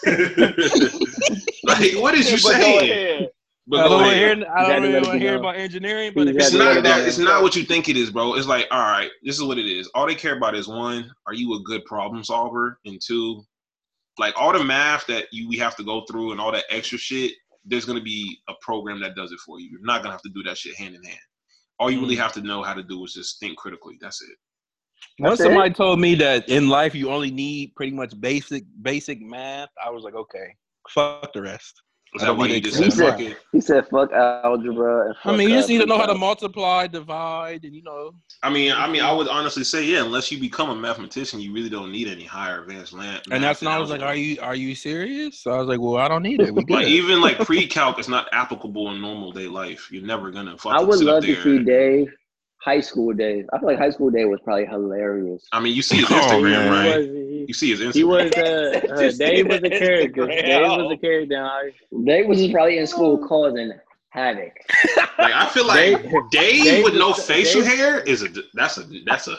like, 1.64 1.92
what 2.02 2.14
is 2.14 2.32
you 2.32 2.38
But 2.42 2.58
go 2.60 2.80
saying? 2.80 3.28
Ahead. 3.72 3.80
But 3.80 3.80
I 3.80 3.82
go 3.84 3.88
don't 3.88 4.00
want 4.02 4.12
to 4.12 4.18
hear. 4.18 4.30
I 4.54 4.68
don't 4.68 4.82
really 4.82 4.94
want 4.94 5.12
to 5.12 5.18
hear 5.18 5.36
about 5.36 5.56
engineering, 5.56 6.12
but 6.14 6.28
if 6.28 6.36
it's 6.36 6.46
It's 6.46 6.52
had 6.54 6.58
to 6.58 6.64
let 6.64 6.74
not 6.74 6.84
that. 6.84 7.08
It's 7.08 7.18
not 7.18 7.42
what 7.42 7.56
you 7.56 7.64
think 7.64 7.88
it 7.88 7.96
is, 7.96 8.10
bro. 8.10 8.34
It's 8.34 8.46
like, 8.46 8.66
all 8.70 8.80
right, 8.82 9.10
this 9.22 9.36
is 9.36 9.42
what 9.42 9.58
it 9.58 9.66
is. 9.66 9.88
All 9.94 10.06
they 10.06 10.14
care 10.14 10.36
about 10.36 10.54
is 10.54 10.68
one, 10.68 11.10
are 11.26 11.34
you 11.34 11.54
a 11.54 11.62
good 11.62 11.84
problem 11.84 12.22
solver, 12.24 12.78
and 12.84 13.00
two, 13.04 13.42
like 14.18 14.34
all 14.36 14.52
the 14.52 14.62
math 14.62 15.06
that 15.06 15.26
you 15.32 15.48
we 15.48 15.56
have 15.58 15.76
to 15.76 15.82
go 15.84 16.04
through 16.10 16.32
and 16.32 16.40
all 16.40 16.52
that 16.52 16.64
extra 16.70 16.98
shit. 16.98 17.32
There's 17.64 17.86
gonna 17.86 18.02
be 18.02 18.38
a 18.48 18.52
program 18.60 19.00
that 19.00 19.16
does 19.16 19.32
it 19.32 19.38
for 19.40 19.58
you. 19.58 19.68
You're 19.70 19.80
not 19.80 20.02
gonna 20.02 20.12
have 20.12 20.22
to 20.22 20.30
do 20.34 20.42
that 20.42 20.58
shit 20.58 20.74
hand 20.76 20.94
in 20.94 21.02
hand. 21.02 21.18
All 21.78 21.90
you 21.90 22.00
really 22.00 22.14
Mm. 22.16 22.20
have 22.20 22.32
to 22.34 22.42
know 22.42 22.62
how 22.62 22.74
to 22.74 22.82
do 22.82 23.02
is 23.04 23.14
just 23.14 23.40
think 23.40 23.56
critically. 23.56 23.96
That's 24.00 24.20
it. 24.22 24.36
Once 25.18 25.38
That's 25.38 25.40
it? 25.40 25.44
somebody 25.44 25.72
told 25.74 25.98
me 25.98 26.14
that 26.16 26.48
in 26.48 26.68
life 26.68 26.94
you 26.94 27.10
only 27.10 27.30
need 27.30 27.74
pretty 27.74 27.92
much 27.92 28.18
basic 28.20 28.64
basic 28.82 29.20
math, 29.20 29.70
I 29.84 29.90
was 29.90 30.04
like, 30.04 30.14
okay, 30.14 30.54
fuck 30.90 31.32
the 31.32 31.42
rest. 31.42 31.80
Is 32.14 32.22
that 32.22 32.36
why 32.36 32.46
you 32.46 32.60
just 32.60 32.78
He 32.78 32.90
said 32.90 33.10
fuck 33.10 33.20
it? 33.20 33.36
He 33.50 33.60
said, 33.60 33.88
"Fuck 33.88 34.12
algebra." 34.12 35.06
And 35.06 35.16
I 35.24 35.36
mean, 35.36 35.48
you 35.48 35.56
just 35.56 35.68
need 35.68 35.80
to 35.80 35.86
know 35.86 35.98
how 35.98 36.06
to 36.06 36.14
multiply, 36.14 36.86
divide, 36.86 37.64
and 37.64 37.74
you 37.74 37.82
know. 37.82 38.12
I 38.42 38.50
mean, 38.50 38.72
I 38.72 38.88
mean, 38.88 39.02
I 39.02 39.12
would 39.12 39.26
honestly 39.26 39.64
say, 39.64 39.84
yeah. 39.84 40.04
Unless 40.04 40.30
you 40.30 40.38
become 40.38 40.70
a 40.70 40.76
mathematician, 40.76 41.40
you 41.40 41.52
really 41.52 41.68
don't 41.68 41.90
need 41.90 42.06
any 42.06 42.24
higher 42.24 42.62
advanced 42.62 42.94
math. 42.94 43.22
And 43.32 43.42
that's 43.42 43.62
when 43.62 43.72
I 43.72 43.78
was 43.78 43.90
like, 43.90 44.02
"Are 44.02 44.14
you 44.14 44.38
are 44.40 44.54
you 44.54 44.76
serious?" 44.76 45.40
So 45.42 45.50
I 45.50 45.58
was 45.58 45.66
like, 45.66 45.80
"Well, 45.80 45.96
I 45.96 46.06
don't 46.06 46.22
need 46.22 46.40
it. 46.40 46.54
We 46.54 46.62
good." 46.64 46.74
Like 46.74 46.86
even 46.86 47.20
like 47.20 47.38
pre-calc 47.46 47.98
is 47.98 48.08
not 48.08 48.28
applicable 48.32 48.92
in 48.92 49.00
normal 49.00 49.32
day 49.32 49.48
life. 49.48 49.88
You're 49.90 50.06
never 50.06 50.30
gonna 50.30 50.56
fucking 50.56 50.78
I 50.78 50.82
would 50.84 50.98
sit 50.98 51.08
up 51.08 51.14
love 51.14 51.24
to 51.24 51.34
there. 51.34 51.42
see 51.42 51.64
Dave 51.64 52.12
high 52.64 52.80
school 52.80 53.12
days. 53.12 53.44
I 53.52 53.58
feel 53.58 53.68
like 53.68 53.78
high 53.78 53.90
school 53.90 54.10
day 54.10 54.24
was 54.24 54.40
probably 54.42 54.66
hilarious. 54.66 55.46
I 55.52 55.60
mean, 55.60 55.74
you 55.74 55.82
see 55.82 55.98
his 55.98 56.10
Oh, 56.10 56.14
Instagram, 56.14 56.42
man. 56.42 56.72
He 56.72 56.90
right? 56.90 57.23
Was, 57.46 57.60
he, 57.60 57.68
You 57.70 57.74
see 57.76 57.76
his 57.76 57.80
Instagram. 57.80 57.94
he 57.94 58.04
was 58.04 58.32
uh, 58.32 58.80
uh, 58.94 59.10
Dave 59.18 59.46
was 59.48 59.56
a 59.58 59.70
character. 59.70 60.26
Instagram. 60.26 60.46
Dave 60.46 60.82
was 60.82 60.92
a 60.92 60.96
character 60.96 61.26
down 61.34 61.60
Dave 62.04 62.26
was 62.26 62.48
probably 62.48 62.78
in 62.78 62.86
school 62.86 63.18
causing 63.26 63.72
havoc. 64.10 64.52
like 65.18 65.32
I 65.32 65.46
feel 65.48 65.66
like 65.66 66.02
Dave- 66.02 66.12
Dave, 66.30 66.64
Dave 66.64 66.84
with 66.84 66.94
no 66.94 67.08
was- 67.08 67.26
facial 67.26 67.62
Dave- 67.62 67.76
hair 67.76 68.00
is 68.00 68.22
a 68.22 68.28
that's 68.54 68.78
a 68.78 68.84
that's 69.04 69.28
a 69.28 69.36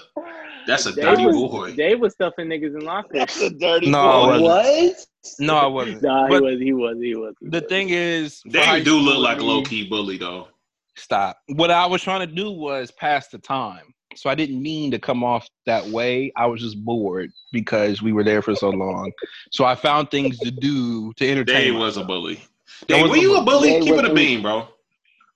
that's 0.67 0.85
a 0.87 0.93
dirty 0.93 1.25
was, 1.27 1.35
boy. 1.35 1.75
Dave 1.75 1.99
was 1.99 2.13
stuffing 2.13 2.47
niggas 2.47 2.75
in 2.75 2.79
lockers. 2.79 3.11
That's 3.13 3.39
a 3.39 3.51
dirty 3.51 3.89
No, 3.89 4.25
boy. 4.25 4.41
What? 4.41 5.05
no, 5.39 5.55
I 5.57 5.67
wasn't. 5.67 6.01
Nah, 6.01 6.27
he 6.27 6.39
was. 6.39 6.59
He 6.59 6.73
was. 6.73 6.97
He 6.99 7.15
was. 7.15 7.35
he 7.39 7.49
the 7.49 7.59
was. 7.61 7.69
thing 7.69 7.89
is, 7.89 8.41
for 8.51 8.57
high 8.59 8.77
Dave 8.77 8.85
do 8.85 8.97
look 8.97 9.19
like 9.19 9.37
with 9.37 9.45
low 9.45 9.61
key 9.61 9.87
bully 9.87 10.17
though. 10.17 10.47
Stop. 10.95 11.37
What 11.49 11.69
I 11.71 11.85
was 11.85 12.01
trying 12.01 12.27
to 12.27 12.33
do 12.33 12.49
was 12.51 12.89
pass 12.91 13.27
the 13.27 13.37
time. 13.37 13.93
So 14.15 14.29
I 14.29 14.35
didn't 14.35 14.61
mean 14.61 14.91
to 14.91 14.99
come 14.99 15.23
off 15.23 15.47
that 15.65 15.85
way. 15.87 16.31
I 16.35 16.45
was 16.45 16.61
just 16.61 16.83
bored 16.83 17.31
because 17.51 18.01
we 18.01 18.13
were 18.13 18.23
there 18.23 18.41
for 18.41 18.55
so 18.55 18.69
long. 18.69 19.11
So 19.51 19.65
I 19.65 19.75
found 19.75 20.11
things 20.11 20.39
to 20.39 20.51
do 20.51 21.13
to 21.13 21.29
entertain. 21.29 21.73
Dave 21.73 21.75
was 21.75 21.97
a 21.97 22.03
bully. 22.03 22.43
Dave, 22.87 23.03
was 23.03 23.11
were 23.11 23.17
a 23.17 23.21
you 23.21 23.37
a 23.37 23.43
bully? 23.43 23.69
Dave 23.71 23.83
Keep 23.83 23.93
it 23.95 24.05
a 24.05 24.11
a- 24.11 24.13
beam, 24.13 24.41
bro. 24.41 24.67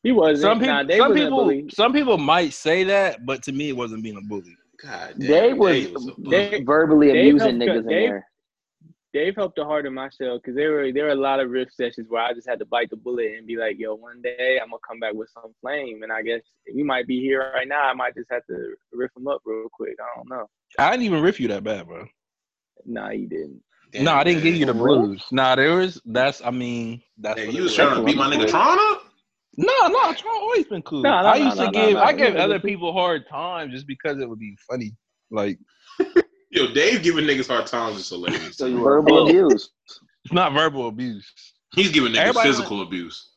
He 0.03 0.11
wasn't. 0.13 0.41
Some 0.41 0.59
people, 0.59 0.73
nah, 0.83 0.97
some 0.97 1.13
people, 1.13 1.63
some 1.71 1.93
people 1.93 2.17
might 2.17 2.53
say 2.53 2.83
that, 2.85 3.25
but 3.25 3.43
to 3.43 3.51
me, 3.51 3.69
it 3.69 3.75
wasn't 3.75 4.01
being 4.01 4.17
a 4.17 4.21
bully. 4.21 4.55
God 4.81 5.15
damn, 5.19 5.27
Dave 5.27 5.57
was, 5.57 5.83
Dave 5.83 5.93
was 5.93 6.07
a 6.07 6.11
bully. 6.13 6.49
Dave- 6.49 6.65
verbally 6.65 7.07
Dave 7.07 7.35
abusing 7.35 7.59
niggas 7.59 7.79
in 7.79 7.87
Dave- 7.87 8.09
there. 8.09 8.28
Dave 9.11 9.35
helped 9.35 9.55
the 9.55 9.65
heart 9.65 9.87
of 9.87 9.93
my 9.93 10.07
because 10.19 10.55
there 10.55 10.71
were 10.71 10.91
there 10.91 11.05
were 11.05 11.09
a 11.11 11.15
lot 11.15 11.39
of 11.39 11.49
riff 11.49 11.69
sessions 11.73 12.07
where 12.09 12.21
I 12.21 12.33
just 12.33 12.47
had 12.47 12.59
to 12.59 12.65
bite 12.65 12.91
the 12.91 12.95
bullet 12.95 13.31
and 13.37 13.47
be 13.47 13.55
like, 13.57 13.77
"Yo, 13.79 13.95
one 13.95 14.21
day 14.21 14.59
I'm 14.61 14.69
gonna 14.69 14.77
come 14.87 14.99
back 14.99 15.13
with 15.15 15.29
some 15.33 15.51
flame." 15.61 16.03
And 16.03 16.11
I 16.11 16.21
guess 16.21 16.41
we 16.75 16.83
might 16.83 17.07
be 17.07 17.19
here 17.19 17.51
right 17.55 17.67
now. 17.67 17.83
I 17.89 17.93
might 17.93 18.13
just 18.15 18.27
have 18.31 18.45
to 18.47 18.75
riff 18.93 19.11
them 19.15 19.27
up 19.27 19.41
real 19.45 19.67
quick. 19.73 19.95
I 19.99 20.15
don't 20.17 20.29
know. 20.29 20.45
I 20.77 20.91
didn't 20.91 21.03
even 21.05 21.21
riff 21.23 21.39
you 21.39 21.47
that 21.47 21.63
bad, 21.63 21.87
bro. 21.87 22.05
Nah, 22.85 23.09
you 23.09 23.27
didn't. 23.27 23.61
Damn, 23.91 24.03
no, 24.03 24.13
I 24.13 24.23
didn't 24.23 24.43
give 24.43 24.55
you 24.55 24.67
the 24.67 24.73
man. 24.75 24.83
blues. 24.83 25.25
Nah, 25.31 25.55
there 25.55 25.75
was. 25.75 25.99
That's. 26.05 26.43
I 26.43 26.51
mean, 26.51 27.01
that's. 27.17 27.39
Hey, 27.39 27.47
what 27.47 27.55
you 27.55 27.61
it 27.61 27.63
was 27.63 27.71
was. 27.71 27.75
trying 27.77 27.95
to 27.95 28.03
beat 28.03 28.15
my 28.17 28.27
nigga 28.31 28.47
Tron 28.47 28.77
up? 28.93 29.03
No, 29.57 29.87
no, 29.87 30.13
Tron 30.13 30.35
always 30.41 30.65
been 30.67 30.83
cool. 30.83 31.01
No, 31.01 31.21
no, 31.23 31.27
I 31.27 31.35
used 31.37 31.57
no, 31.57 31.65
to 31.65 31.71
no, 31.71 31.85
give. 31.87 31.93
no. 31.95 32.01
I 32.03 32.13
give 32.13 32.35
Yeah, 32.35 32.43
other 32.43 32.59
but- 32.59 32.67
people 32.67 32.93
hard 32.93 33.27
time 33.27 33.71
just 33.71 33.87
because 33.87 34.19
it 34.19 34.29
would 34.29 34.39
be 34.39 34.55
funny. 34.69 34.91
Like 35.31 35.57
Yo, 36.51 36.67
Dave 36.73 37.03
giving 37.03 37.25
niggas 37.25 37.47
hard 37.47 37.67
times 37.67 37.97
is 37.97 38.09
hilarious. 38.09 38.57
So 38.57 38.65
you 38.65 38.79
were 38.79 38.97
a 38.97 39.01
Verbal 39.01 39.25
bully. 39.25 39.37
abuse. 39.37 39.69
it's 40.25 40.33
not 40.33 40.53
verbal 40.53 40.87
abuse. 40.87 41.31
He's 41.75 41.91
giving 41.91 42.11
niggas 42.13 42.17
Everybody 42.17 42.49
physical 42.49 42.81
abuse. 42.81 43.29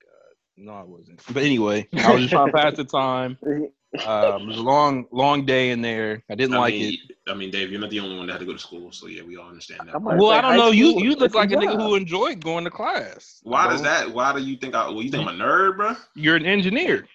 God. 0.00 0.36
No, 0.56 0.72
I 0.72 0.82
wasn't. 0.84 1.22
But 1.32 1.42
anyway, 1.42 1.86
I 1.94 2.12
was 2.12 2.22
just 2.22 2.32
trying 2.32 2.46
to 2.46 2.52
pass 2.52 2.76
the 2.76 2.84
time. 2.84 3.38
Um, 4.06 4.42
it 4.42 4.46
was 4.48 4.58
a 4.58 4.62
long, 4.62 5.06
long 5.12 5.46
day 5.46 5.70
in 5.70 5.80
there. 5.80 6.22
I 6.30 6.34
didn't 6.34 6.56
I 6.56 6.58
like 6.58 6.74
mean, 6.74 6.92
it. 7.08 7.16
I 7.26 7.32
mean, 7.32 7.50
Dave, 7.50 7.70
you're 7.70 7.80
not 7.80 7.88
the 7.88 8.00
only 8.00 8.18
one 8.18 8.26
that 8.26 8.34
had 8.34 8.40
to 8.40 8.44
go 8.44 8.52
to 8.52 8.58
school, 8.58 8.92
so 8.92 9.06
yeah, 9.06 9.22
we 9.22 9.38
all 9.38 9.48
understand 9.48 9.88
that. 9.88 10.02
Well, 10.02 10.28
I 10.28 10.42
don't 10.42 10.58
know. 10.58 10.70
You 10.72 11.00
you 11.00 11.12
look 11.12 11.22
it's 11.22 11.34
a 11.34 11.38
like 11.38 11.52
a 11.52 11.54
nigga 11.56 11.74
who 11.74 11.94
enjoyed 11.94 12.38
going 12.44 12.64
to 12.64 12.70
class. 12.70 13.40
Why 13.44 13.62
bro. 13.64 13.72
does 13.72 13.82
that? 13.84 14.12
Why 14.12 14.34
do 14.34 14.42
you 14.42 14.58
think? 14.58 14.74
I, 14.74 14.88
well, 14.90 15.00
you 15.00 15.10
think 15.10 15.26
I'm 15.26 15.40
a 15.40 15.42
nerd, 15.42 15.78
bro? 15.78 15.96
You're 16.14 16.36
an 16.36 16.44
engineer. 16.44 17.08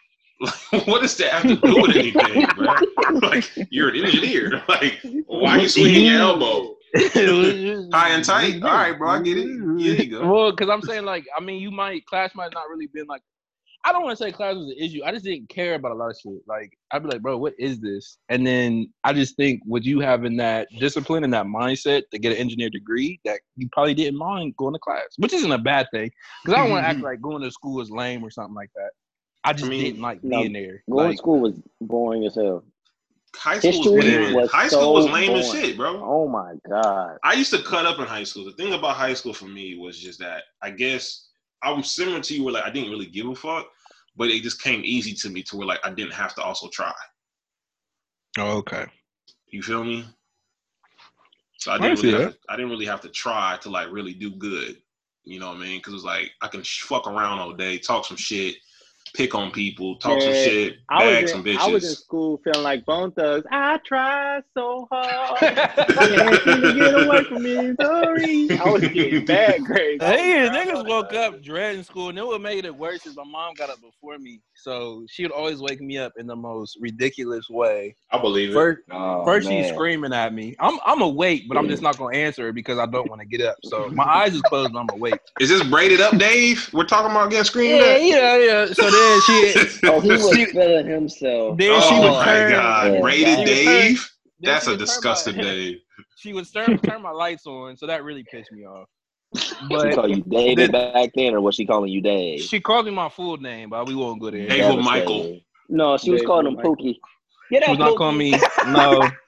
Like, 0.44 0.88
what 0.88 1.02
does 1.02 1.16
that 1.18 1.32
have 1.32 1.44
to 1.44 1.56
do 1.56 1.82
with 1.82 1.96
anything, 1.96 2.46
bro? 2.56 2.74
Like, 3.20 3.50
you're 3.70 3.90
an 3.90 4.04
engineer. 4.04 4.62
Like, 4.74 5.00
why 5.28 5.58
are 5.58 5.60
you 5.60 5.70
swinging 5.70 6.06
your 6.06 6.20
elbow? 6.20 6.76
High 6.96 8.10
and 8.10 8.24
tight. 8.24 8.62
All 8.64 8.72
right, 8.72 8.98
bro, 8.98 9.10
I 9.10 9.22
get 9.22 9.38
it. 9.38 9.48
Here 9.80 9.96
you 9.96 10.10
go. 10.10 10.32
Well, 10.32 10.52
because 10.52 10.70
I'm 10.70 10.82
saying 10.82 11.06
like, 11.06 11.26
I 11.38 11.42
mean, 11.42 11.62
you 11.62 11.70
might 11.70 12.06
class 12.06 12.34
might 12.36 12.54
not 12.54 12.70
really 12.70 12.88
been 12.88 13.08
like. 13.08 13.22
I 13.86 13.92
don't 13.92 14.04
want 14.04 14.18
to 14.18 14.24
say 14.24 14.32
class 14.32 14.56
was 14.56 14.68
an 14.68 14.78
issue. 14.80 15.02
I 15.06 15.12
just 15.12 15.26
didn't 15.26 15.50
care 15.50 15.76
about 15.76 15.92
a 15.92 15.96
lot 15.96 16.10
of 16.10 16.18
shit. 16.18 16.42
Like 16.48 16.72
I'd 16.92 17.04
be 17.04 17.10
like, 17.10 17.22
bro, 17.22 17.38
what 17.38 17.54
is 17.60 17.82
this? 17.82 18.18
And 18.30 18.48
then 18.48 18.92
I 19.04 19.12
just 19.12 19.36
think 19.36 19.62
with 19.66 19.84
you 19.84 20.00
having 20.00 20.38
that 20.38 20.70
discipline 20.80 21.26
and 21.26 21.34
that 21.34 21.46
mindset 21.46 22.04
to 22.12 22.20
get 22.20 22.32
an 22.32 22.38
engineer 22.38 22.70
degree, 22.70 23.20
that 23.26 23.42
you 23.58 23.68
probably 23.74 23.94
didn't 23.94 24.18
mind 24.18 24.56
going 24.58 24.74
to 24.74 24.80
class, 24.80 25.08
which 25.18 25.34
isn't 25.34 25.52
a 25.52 25.58
bad 25.58 25.88
thing. 25.94 26.10
Because 26.44 26.58
I 26.58 26.62
don't 26.62 26.72
want 26.72 26.86
to 26.86 26.90
act 26.90 27.02
like 27.02 27.22
going 27.22 27.44
to 27.44 27.52
school 27.52 27.82
is 27.82 27.90
lame 27.92 28.24
or 28.24 28.32
something 28.32 28.56
like 28.56 28.72
that. 28.76 28.92
I 29.44 29.54
just 29.54 29.66
I 29.66 29.70
mean, 29.70 29.84
didn't 29.84 30.02
like 30.02 30.24
no, 30.24 30.42
being 30.42 30.54
there. 30.54 30.84
Going 30.90 31.12
to 31.12 31.18
school 31.18 31.40
was 31.40 31.60
boring 31.82 32.26
as 32.26 32.36
hell. 32.36 32.64
High 33.36 33.60
school 33.60 33.96
was 33.96 34.06
History 34.06 34.26
lame. 34.26 34.36
was 34.36 34.52
high 34.52 34.68
school 34.68 34.94
was 34.94 35.06
so 35.06 35.12
lame 35.12 35.32
as 35.32 35.52
shit, 35.52 35.76
bro. 35.76 36.02
Oh 36.04 36.28
my 36.28 36.54
god. 36.70 37.18
I 37.24 37.34
used 37.34 37.52
to 37.52 37.64
cut 37.64 37.86
up 37.86 38.00
in 38.00 38.06
high 38.06 38.24
school. 38.24 38.46
The 38.46 38.52
thing 38.52 38.74
about 38.74 38.96
high 38.96 39.16
school 39.16 39.34
for 39.34 39.46
me 39.48 39.76
was 39.76 40.00
just 40.00 40.20
that 40.20 40.44
I 40.62 40.70
guess 40.70 41.30
I'm 41.64 41.84
similar 41.84 42.22
to 42.22 42.36
you 42.36 42.44
where 42.44 42.54
like 42.54 42.64
I 42.64 42.70
didn't 42.70 42.92
really 42.92 43.08
give 43.08 43.28
a 43.28 43.36
fuck, 43.36 43.66
but 44.16 44.30
it 44.30 44.44
just 44.44 44.62
came 44.62 44.82
easy 44.84 45.14
to 45.14 45.30
me 45.30 45.42
to 45.44 45.58
where 45.58 45.68
like 45.68 45.80
I 45.84 45.92
didn't 45.92 46.14
have 46.14 46.36
to 46.36 46.42
also 46.42 46.70
try. 46.70 46.94
oh, 48.38 48.58
okay. 48.58 48.86
You 49.48 49.62
feel 49.62 49.84
me? 49.84 50.06
So 51.58 51.72
I 51.72 51.76
I 51.76 51.80
didn't 51.80 51.98
see 51.98 52.12
really 52.12 52.24
have 52.24 52.34
to, 52.34 52.40
I 52.50 52.56
didn't 52.56 52.72
really 52.72 52.86
have 52.86 53.02
to 53.02 53.10
try 53.10 53.58
to 53.62 53.70
like 53.70 53.92
really 53.92 54.14
do 54.14 54.32
good. 54.32 54.78
You 55.24 55.40
know 55.40 55.48
what 55.48 55.58
I 55.58 55.62
mean? 55.62 55.80
Because 55.80 55.94
it's 55.94 56.04
like 56.04 56.32
I 56.42 56.48
can 56.48 56.64
fuck 56.64 57.08
around 57.08 57.40
all 57.40 57.54
day, 57.54 57.78
talk 57.78 58.06
some 58.06 58.18
shit, 58.18 58.56
pick 59.14 59.36
on 59.36 59.52
people, 59.52 59.96
talk 59.98 60.22
some 60.22 60.32
Yeah, 60.34 60.44
shit, 60.44 60.78
I 60.90 61.00
bag 61.00 61.24
was, 61.24 61.32
some 61.32 61.48
in, 61.48 61.58
I 61.58 61.68
was 61.68 61.84
in 61.86 61.96
school 61.96 62.42
feeling 62.44 62.64
like 62.64 62.86
Bone 62.86 63.12
Thugs. 63.12 63.46
I 63.52 63.78
tried 63.86 64.44
so 64.56 64.88
hard. 64.92 65.40
Can't 65.96 66.44
to 66.44 66.74
get 66.74 66.94
away 66.96 67.24
from 67.26 67.44
me. 67.44 67.74
Sorry. 67.80 68.50
I 68.60 68.70
was 68.70 68.82
getting 68.90 69.26
bad 69.26 69.64
grades. 69.66 70.04
Hey, 70.04 70.50
niggas 70.52 70.88
woke 70.88 71.14
up 71.14 71.42
dreading 71.44 71.84
school, 71.84 72.10
and 72.10 72.18
then 72.18 72.26
what 72.26 72.42
made 72.42 72.66
it 72.66 72.76
worse 72.76 73.06
is 73.06 73.16
my 73.16 73.24
mom 73.24 73.54
got 73.56 73.70
up 73.70 73.80
before 73.82 74.18
me, 74.18 74.42
so 74.56 75.06
she 75.10 75.24
would 75.24 75.32
always 75.32 75.60
wake 75.60 75.82
me 75.82 75.98
up 75.98 76.14
in 76.18 76.26
the 76.28 76.36
most 76.36 76.78
ridiculous 76.82 77.50
way. 77.50 77.96
I 78.12 78.18
believe 78.20 78.50
it. 78.50 78.54
First, 78.54 78.82
Oh, 78.92 79.24
first 79.26 79.48
she's 79.48 79.68
screaming 79.70 80.14
at 80.14 80.34
me. 80.34 80.56
I'm 80.60 80.80
I'm 80.86 81.02
awake, 81.02 81.44
but 81.48 81.58
I'm 81.58 81.68
just 81.68 81.82
not 81.82 81.98
gonna 81.98 82.16
answer 82.18 82.44
her 82.46 82.54
because 82.54 82.78
I 82.80 82.86
don't 82.86 83.10
want 83.10 83.22
to 83.22 83.28
get 83.28 83.42
up. 83.42 83.58
So 83.64 83.90
my 83.92 84.04
eyes 84.04 84.34
is 84.36 84.42
closed, 84.44 84.70
and 84.70 84.78
I'm 84.80 84.90
awake. 84.98 85.20
Is 85.40 85.50
this 85.50 85.64
braided 85.64 86.02
up, 86.02 86.18
Dave? 86.18 86.70
We're 86.74 86.86
talking 86.86 87.12
about 87.12 87.30
getting 87.30 87.46
screamed 87.46 87.82
Yeah, 87.82 87.88
at. 87.88 88.04
yeah, 88.04 88.38
yeah. 88.38 88.66
So 88.74 88.90
then 88.90 88.94
she 89.26 89.80
Oh, 89.88 90.00
he 90.00 90.10
was 90.10 90.30
She- 90.36 90.46
feeling 90.46 90.88
himself. 90.88 91.58
then 91.58 91.82
she 91.82 91.88
oh 91.96 92.12
my 92.14 92.26
turn. 92.26 92.52
god, 92.52 92.94
Yeah. 92.94 93.02
braided 93.02 93.28
She 93.28 93.36
would 93.38 93.48
turn- 93.48 93.56
Dave. 93.66 94.10
then 94.40 94.54
That's 94.54 94.68
a 94.68 94.78
disgusting 94.78 95.38
my- 95.38 95.44
Dave. 95.54 95.78
She 96.18 96.34
would 96.34 96.52
turn 96.54 96.78
turn 96.80 97.02
my 97.02 97.12
lights 97.12 97.46
on, 97.46 97.76
so 97.78 97.86
that 97.88 98.04
really 98.04 98.24
pissed 98.24 98.52
me 98.52 98.66
off. 98.66 98.88
She 99.36 99.56
But 99.70 99.94
call 99.96 100.08
you 100.08 100.24
David 100.28 100.72
back 100.72 101.10
then, 101.16 101.34
or 101.34 101.42
was 101.42 101.56
she 101.56 101.66
calling 101.66 101.92
you 101.92 102.02
Dave? 102.02 102.42
she 102.42 102.60
called 102.62 102.86
me 102.86 102.92
my 102.92 103.10
full 103.10 103.38
name, 103.38 103.70
but 103.72 103.88
we 103.88 103.96
won't 103.96 104.22
go 104.22 104.30
there. 104.32 104.48
Dave 104.48 104.52
She 104.52 104.62
Abel 104.62 104.76
Devastating. 104.78 104.84
Michael. 105.08 105.40
No, 105.70 105.98
she 105.98 106.12
was 106.12 106.22
calling 106.22 106.48
him 106.48 106.56
Michael. 106.56 106.76
Pookie. 106.76 106.98
Get 107.52 107.68
was 107.68 107.78
out, 107.78 107.80
not 107.80 107.98
calling 107.98 108.18
me 108.18 108.32
no. 108.68 109.10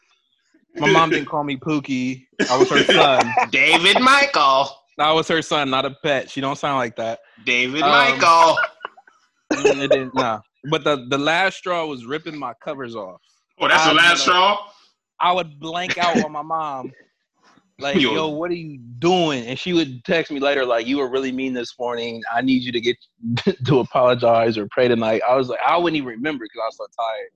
My 0.77 0.91
mom 0.91 1.09
didn't 1.09 1.27
call 1.27 1.43
me 1.45 1.55
Pookie. 1.57 2.25
I 2.49 2.57
was 2.57 2.69
her 2.69 2.83
son. 2.83 3.33
David 3.49 3.99
Michael. 4.01 4.69
I 4.99 5.11
was 5.13 5.27
her 5.29 5.41
son, 5.41 5.69
not 5.69 5.85
a 5.85 5.91
pet. 5.91 6.29
She 6.29 6.41
don't 6.41 6.57
sound 6.57 6.77
like 6.79 6.95
that. 6.97 7.19
David 7.45 7.81
Um, 7.81 7.89
Michael. 7.89 8.57
Mm, 9.53 9.81
It 9.83 9.91
didn't. 9.91 10.15
Nah. 10.15 10.41
But 10.69 10.83
the 10.83 11.05
the 11.09 11.17
last 11.17 11.57
straw 11.57 11.85
was 11.85 12.05
ripping 12.05 12.37
my 12.37 12.53
covers 12.63 12.95
off. 12.95 13.21
Oh, 13.59 13.67
that's 13.67 13.85
the 13.85 13.91
I 13.91 13.93
last 13.93 14.21
straw. 14.21 14.67
I 15.19 15.31
would 15.31 15.59
blank 15.59 15.97
out 15.97 16.17
on 16.23 16.31
my 16.31 16.41
mom. 16.41 16.91
Like, 17.77 17.99
Yo. 17.99 18.13
yo. 18.13 18.29
what 18.29 18.51
are 18.51 18.55
you 18.55 18.77
doing? 18.99 19.45
And 19.47 19.59
she 19.59 19.73
would 19.73 20.05
text 20.05 20.31
me 20.31 20.39
later, 20.39 20.65
like, 20.65 20.87
you 20.87 20.97
were 20.97 21.09
really 21.09 21.33
mean 21.33 21.53
this 21.53 21.77
morning. 21.77 22.23
I 22.33 22.39
need 22.41 22.63
you 22.63 22.71
to 22.71 22.79
get 22.79 22.95
to 23.65 23.79
apologize 23.79 24.57
or 24.57 24.65
pray 24.71 24.87
tonight. 24.87 25.21
I 25.27 25.35
was 25.35 25.49
like, 25.49 25.59
I 25.67 25.75
wouldn't 25.75 25.97
even 25.97 26.07
remember 26.07 26.45
because 26.45 26.61
I 26.63 26.67
was 26.67 26.77
so 26.77 26.85
tired. 26.97 27.29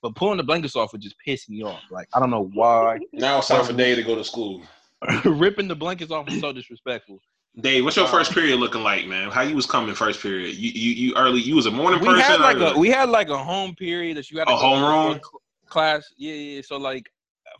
But 0.00 0.14
pulling 0.14 0.36
the 0.36 0.44
blankets 0.44 0.76
off 0.76 0.92
would 0.92 1.00
just 1.00 1.16
piss 1.24 1.48
me 1.48 1.64
off. 1.64 1.82
Like, 1.90 2.06
I 2.14 2.20
don't 2.20 2.30
know 2.30 2.50
why. 2.54 3.00
Now 3.12 3.38
it's 3.38 3.48
time 3.48 3.64
for 3.64 3.72
Dave 3.72 3.96
to 3.96 4.04
go 4.04 4.14
to 4.14 4.22
school. 4.22 4.62
Ripping 5.24 5.66
the 5.66 5.74
blankets 5.74 6.12
off 6.12 6.26
was 6.26 6.38
so 6.38 6.52
disrespectful. 6.52 7.18
Dave, 7.58 7.84
what's 7.84 7.96
your 7.96 8.06
first 8.06 8.32
period 8.32 8.60
looking 8.60 8.82
like, 8.82 9.06
man? 9.06 9.30
How 9.30 9.42
you 9.42 9.56
was 9.56 9.66
coming 9.66 9.94
first 9.94 10.22
period? 10.22 10.54
You 10.56 10.70
you, 10.70 10.90
you 10.92 11.14
early? 11.16 11.40
You 11.40 11.56
was 11.56 11.66
a 11.66 11.70
morning 11.70 12.00
We 12.00 12.06
person. 12.06 12.22
had 12.22 12.40
like 12.40 12.58
a 12.58 12.78
we 12.78 12.90
had 12.90 13.08
like 13.08 13.28
a 13.28 13.36
home 13.38 13.74
period 13.74 14.16
that 14.16 14.30
you 14.30 14.38
had 14.38 14.48
A 14.48 14.52
go 14.52 14.56
to 14.58 14.62
homeroom? 14.64 15.20
class. 15.66 16.06
Yeah, 16.16 16.34
yeah. 16.34 16.62
So 16.64 16.76
like 16.76 17.10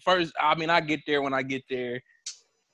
first, 0.00 0.32
I 0.40 0.54
mean, 0.54 0.70
I 0.70 0.80
get 0.80 1.00
there 1.06 1.22
when 1.22 1.34
I 1.34 1.42
get 1.42 1.62
there. 1.68 2.00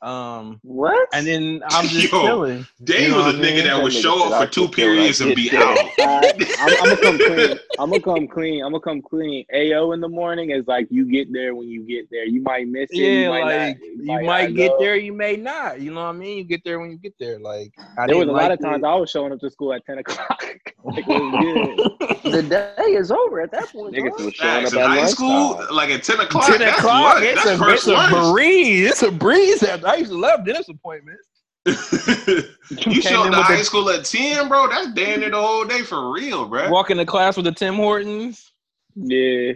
Um, 0.07 0.61
What? 0.63 1.09
and 1.13 1.27
then 1.27 1.63
I'm 1.71 1.87
just 1.89 2.13
Yo. 2.13 2.23
chilling. 2.23 2.67
Dave 2.85 3.09
You 3.09 3.09
know 3.11 3.17
was 3.25 3.35
a 3.35 3.39
nigga 3.39 3.55
mean? 3.57 3.65
that 3.65 3.83
would 3.83 3.93
show 3.93 4.33
up 4.33 4.41
for 4.41 4.51
two 4.51 4.67
took 4.67 4.77
care 4.77 4.87
periods 4.95 5.21
and 5.21 5.35
be 5.35 5.51
out. 5.53 5.77
I, 5.99 6.33
I'm, 6.61 6.71
I'm 6.81 6.97
gonna 6.97 6.97
come 7.03 7.19
clean. 7.27 7.59
I'm 7.79 7.91
gonna 7.91 8.01
come 8.01 8.29
clean. 8.29 8.65
I'm 8.65 8.73
gonna 8.73 8.81
come 8.81 9.03
clean. 9.03 9.45
Ao 9.53 9.91
in 9.93 10.01
the 10.01 10.09
morning 10.09 10.51
is 10.51 10.65
like 10.69 10.87
you 10.91 11.05
get 11.11 11.33
there 11.33 11.55
when 11.57 11.69
you 11.69 11.83
get 11.83 12.09
there. 12.11 12.25
You 12.25 12.41
might 12.43 12.69
miss 12.69 12.89
it. 12.93 12.97
Yeah, 12.99 13.09
you 13.25 13.29
might 13.31 13.43
like 13.45 13.79
not, 13.79 13.87
you 14.23 14.27
might 14.27 14.51
not 14.51 14.55
get 14.57 14.69
go. 14.71 14.79
there, 14.79 14.97
you 14.97 15.13
may 15.13 15.37
not. 15.37 15.81
You 15.81 15.93
know 15.93 16.03
what 16.05 16.11
I 16.11 16.13
mean? 16.13 16.39
You 16.39 16.45
get 16.45 16.63
there 16.65 16.79
when 16.79 16.91
you 16.93 16.99
get 16.99 17.15
there. 17.19 17.41
Like 17.41 17.73
I 17.99 18.07
There 18.07 18.17
was 18.17 18.25
a 18.25 18.27
didn't 18.27 18.37
lot 18.37 18.53
of 18.53 18.61
times 18.61 18.85
it. 18.85 18.87
I 18.87 18.95
was 18.95 19.11
showing 19.11 19.33
up 19.33 19.41
to 19.41 19.51
school 19.51 19.73
at 19.73 19.85
ten 19.87 19.99
o'clock. 19.99 20.41
like 20.85 20.99
it 20.99 21.09
was 21.09 22.21
good. 22.23 22.33
the 22.33 22.43
day 22.43 22.83
is 22.93 23.11
over 23.11 23.41
at 23.41 23.51
that 23.51 23.67
point. 23.73 23.95
Niggas 23.95 24.25
was 24.25 24.35
showing 24.35 24.63
Facts. 24.63 24.73
up 24.75 24.81
at 24.83 24.87
high 24.89 25.07
school, 25.07 25.61
like 25.73 25.91
at 25.91 26.05
ten 26.05 26.21
o'clock. 26.21 26.47
Ten 26.47 26.63
o'clock. 26.63 27.17
It's 27.23 27.45
a, 27.45 27.59
it's 27.69 27.87
a 27.89 28.31
breeze. 28.33 28.91
It's 28.91 29.03
a 29.03 29.11
breeze. 29.11 29.65
I 29.97 30.01
used 30.01 30.11
to 30.13 30.19
love 30.19 30.45
dentist 30.45 30.69
appointments. 30.69 31.27
you 31.67 32.77
Came 32.77 33.01
showed 33.01 33.27
in 33.27 33.35
up 33.35 33.35
to 33.35 33.39
with 33.39 33.39
the- 33.39 33.43
high 33.43 33.63
school 33.63 33.89
at 33.91 34.05
ten, 34.05 34.49
bro. 34.49 34.69
That's 34.69 34.89
damn 34.93 35.21
near 35.21 35.31
the 35.31 35.41
whole 35.41 35.65
day 35.65 35.83
for 35.83 36.13
real, 36.13 36.47
bro. 36.47 36.69
Walking 36.71 36.99
to 36.99 37.07
class 37.07 37.37
with 37.37 37.47
the 37.47 37.53
Tim 37.53 37.75
Hortons. 37.77 38.53
Yeah. 38.95 39.53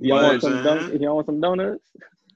Y'all 0.00 0.22
want 0.22 0.42
some 0.42 0.62
don- 0.62 1.00
y'all 1.00 1.14
want 1.16 1.26
some 1.26 1.40
donuts? 1.40 1.84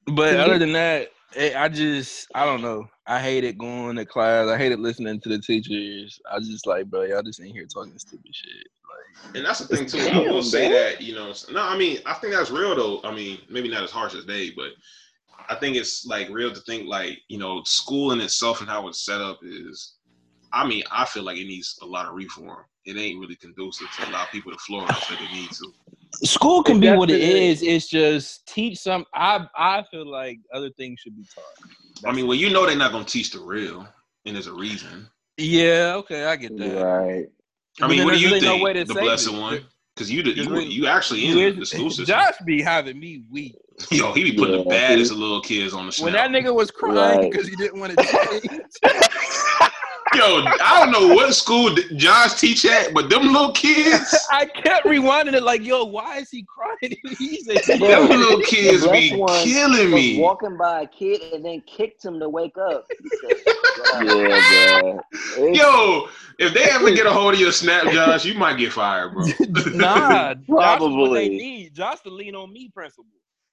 But 0.07 0.37
other 0.37 0.59
than 0.59 0.73
that, 0.73 1.09
it, 1.35 1.57
I 1.57 1.69
just 1.69 2.29
I 2.35 2.45
don't 2.45 2.63
know. 2.63 2.87
I 3.09 3.21
hated 3.21 3.59
going 3.59 3.97
to 3.97 4.05
class. 4.07 4.49
I 4.49 4.57
hated 4.57 4.81
listening 4.81 5.21
to 5.21 5.29
the 5.29 5.39
teachers. 5.39 6.19
I 6.33 6.39
just 6.41 6.67
like, 6.67 6.87
bro, 6.87 7.03
y'all 7.03 7.23
just 7.23 7.41
ain't 7.41 7.53
here 7.55 7.67
talking 7.67 7.99
stupid 7.99 8.35
shit. 8.35 8.67
Like, 9.25 9.37
And 9.37 9.45
that's 9.47 9.61
the 9.61 9.77
thing 9.77 9.87
too. 9.87 9.99
I 9.99 10.11
Damn, 10.25 10.33
will 10.33 10.43
say 10.43 10.69
bro. 10.69 10.79
that 10.79 11.01
you 11.03 11.15
know. 11.15 11.33
No, 11.53 11.63
I 11.63 11.77
mean, 11.77 11.99
I 12.07 12.15
think 12.15 12.33
that's 12.35 12.51
real 12.51 12.75
though. 12.77 13.01
I 13.09 13.15
mean, 13.15 13.39
maybe 13.51 13.69
not 13.69 13.83
as 13.85 13.91
harsh 13.91 14.15
as 14.15 14.25
Dave, 14.25 14.55
but 14.57 14.71
I 15.49 15.55
think 15.57 15.77
it's 15.77 16.07
like 16.07 16.29
real 16.31 16.53
to 16.53 16.61
think 16.61 16.89
like 16.89 17.19
you 17.29 17.39
know, 17.39 17.63
school 17.65 18.13
in 18.13 18.21
itself 18.21 18.61
and 18.61 18.69
how 18.69 18.89
it's 18.89 19.05
set 19.05 19.21
up 19.21 19.41
is. 19.43 19.95
I 20.53 20.67
mean, 20.67 20.85
I 20.91 21.05
feel 21.05 21.25
like 21.25 21.37
it 21.37 21.47
needs 21.47 21.77
a 21.83 21.87
lot 21.87 22.07
of 22.07 22.15
reform. 22.15 22.65
It 22.87 22.97
ain't 22.97 23.19
really 23.19 23.35
conducive 23.35 23.89
to 23.99 24.09
allow 24.09 24.25
people 24.27 24.53
to 24.53 24.59
flourish 24.59 25.09
that 25.09 25.19
they 25.19 25.35
need 25.35 25.51
to. 25.51 25.73
school 26.25 26.63
can 26.63 26.79
be 26.79 26.91
what 26.93 27.11
it 27.11 27.21
is. 27.21 27.63
It's 27.63 27.89
just 27.89 28.47
teach 28.47 28.79
some. 28.79 29.05
I 29.13 29.47
I 29.57 29.83
feel 29.91 30.11
like 30.11 30.39
other 30.55 30.71
things 30.71 31.01
should 31.01 31.17
be 31.17 31.27
taught. 31.35 32.09
I 32.09 32.15
mean, 32.15 32.27
well, 32.27 32.37
you 32.37 32.51
know, 32.51 32.65
they're 32.65 32.77
not 32.77 32.93
gonna 32.93 33.05
teach 33.05 33.33
the 33.33 33.41
real, 33.41 33.87
and 34.25 34.37
there's 34.37 34.47
a 34.47 34.55
reason. 34.55 35.09
Yeah, 35.37 35.95
okay, 35.97 36.25
I 36.25 36.37
get 36.37 36.57
that. 36.59 36.83
Right. 36.83 37.27
I 37.81 37.89
mean, 37.89 38.05
what 38.05 38.15
do 38.15 38.21
you 38.21 38.29
really 38.29 38.41
no 38.41 38.53
think? 38.53 38.65
way 38.65 38.73
to 38.75 38.85
the 38.85 38.95
blessed 38.95 39.29
it. 39.29 39.35
one, 39.35 39.67
because 39.97 40.11
you, 40.13 40.23
the, 40.23 40.31
you 40.37 40.49
really- 40.51 40.67
you 40.67 40.87
actually 40.87 41.27
in 41.27 41.35
Weird- 41.37 41.57
the 41.59 41.65
school 41.67 41.89
system. 41.89 42.05
Josh 42.07 42.35
be 42.45 42.61
having 42.63 43.01
me 43.01 43.23
weak. 43.31 43.55
Yo, 43.91 44.13
he 44.13 44.25
be 44.25 44.33
putting 44.37 44.59
the 44.59 44.65
baddest 44.65 45.11
of 45.11 45.19
little 45.19 45.41
kids 45.41 45.73
on 45.75 45.87
the 45.87 45.93
show. 45.93 46.05
When 46.05 46.13
that 46.15 46.31
nigga 46.31 46.55
was 46.55 46.71
crying 46.71 46.97
Right. 47.21 47.31
because 47.31 47.47
he 47.49 47.57
didn't 47.57 47.79
want 47.81 47.93
to 47.99 48.05
change. 48.43 48.61
Yo, 50.17 50.43
I 50.63 50.81
don't 50.81 50.93
know 50.93 51.15
what 51.15 51.35
school 51.35 51.75
did 51.75 51.97
Josh 51.99 52.35
teach 52.41 52.65
at, 52.65 52.95
but 52.95 53.11
them 53.11 53.25
little 53.33 53.53
kids, 53.53 54.17
I 54.33 54.47
kept 54.47 54.87
rewinding 54.87 55.35
it 55.35 55.43
like, 55.43 55.63
yo, 55.63 55.85
why 55.85 56.19
is 56.19 56.31
he 56.31 56.45
crying? 56.49 56.97
he 57.19 57.43
said, 57.43 57.79
Bro, 57.79 57.89
them 57.89 58.09
little 58.19 58.41
kids 58.47 58.83
the 58.83 58.91
be 58.93 59.11
killing 59.45 59.91
me. 59.91 60.19
walking 60.19 60.57
by 60.57 60.83
a 60.83 60.87
kid 60.87 61.21
and 61.35 61.45
then 61.45 61.61
kicked 61.67 62.05
him 62.05 62.19
to 62.21 62.29
wake 62.29 62.57
up. 62.57 62.87
yeah, 64.03 64.81
bro. 64.81 65.53
Yo, 65.53 66.09
if 66.39 66.55
they 66.55 66.65
ever 66.65 66.91
get 66.95 67.07
a 67.07 67.11
hold 67.13 67.35
of 67.35 67.41
your 67.41 67.53
snap, 67.53 67.93
Josh, 67.93 68.25
you 68.25 68.35
might 68.35 68.57
get 68.59 68.73
fired, 68.73 69.13
bro. 69.13 69.25
nah, 69.75 70.35
Josh 70.35 70.45
what 70.47 70.57
they 70.57 70.77
Probably. 70.79 71.29
need. 71.29 71.75
Josh 71.75 72.01
to 72.01 72.11
lean 72.11 72.35
on 72.35 72.53
me 72.53 72.69
principle. 72.73 73.07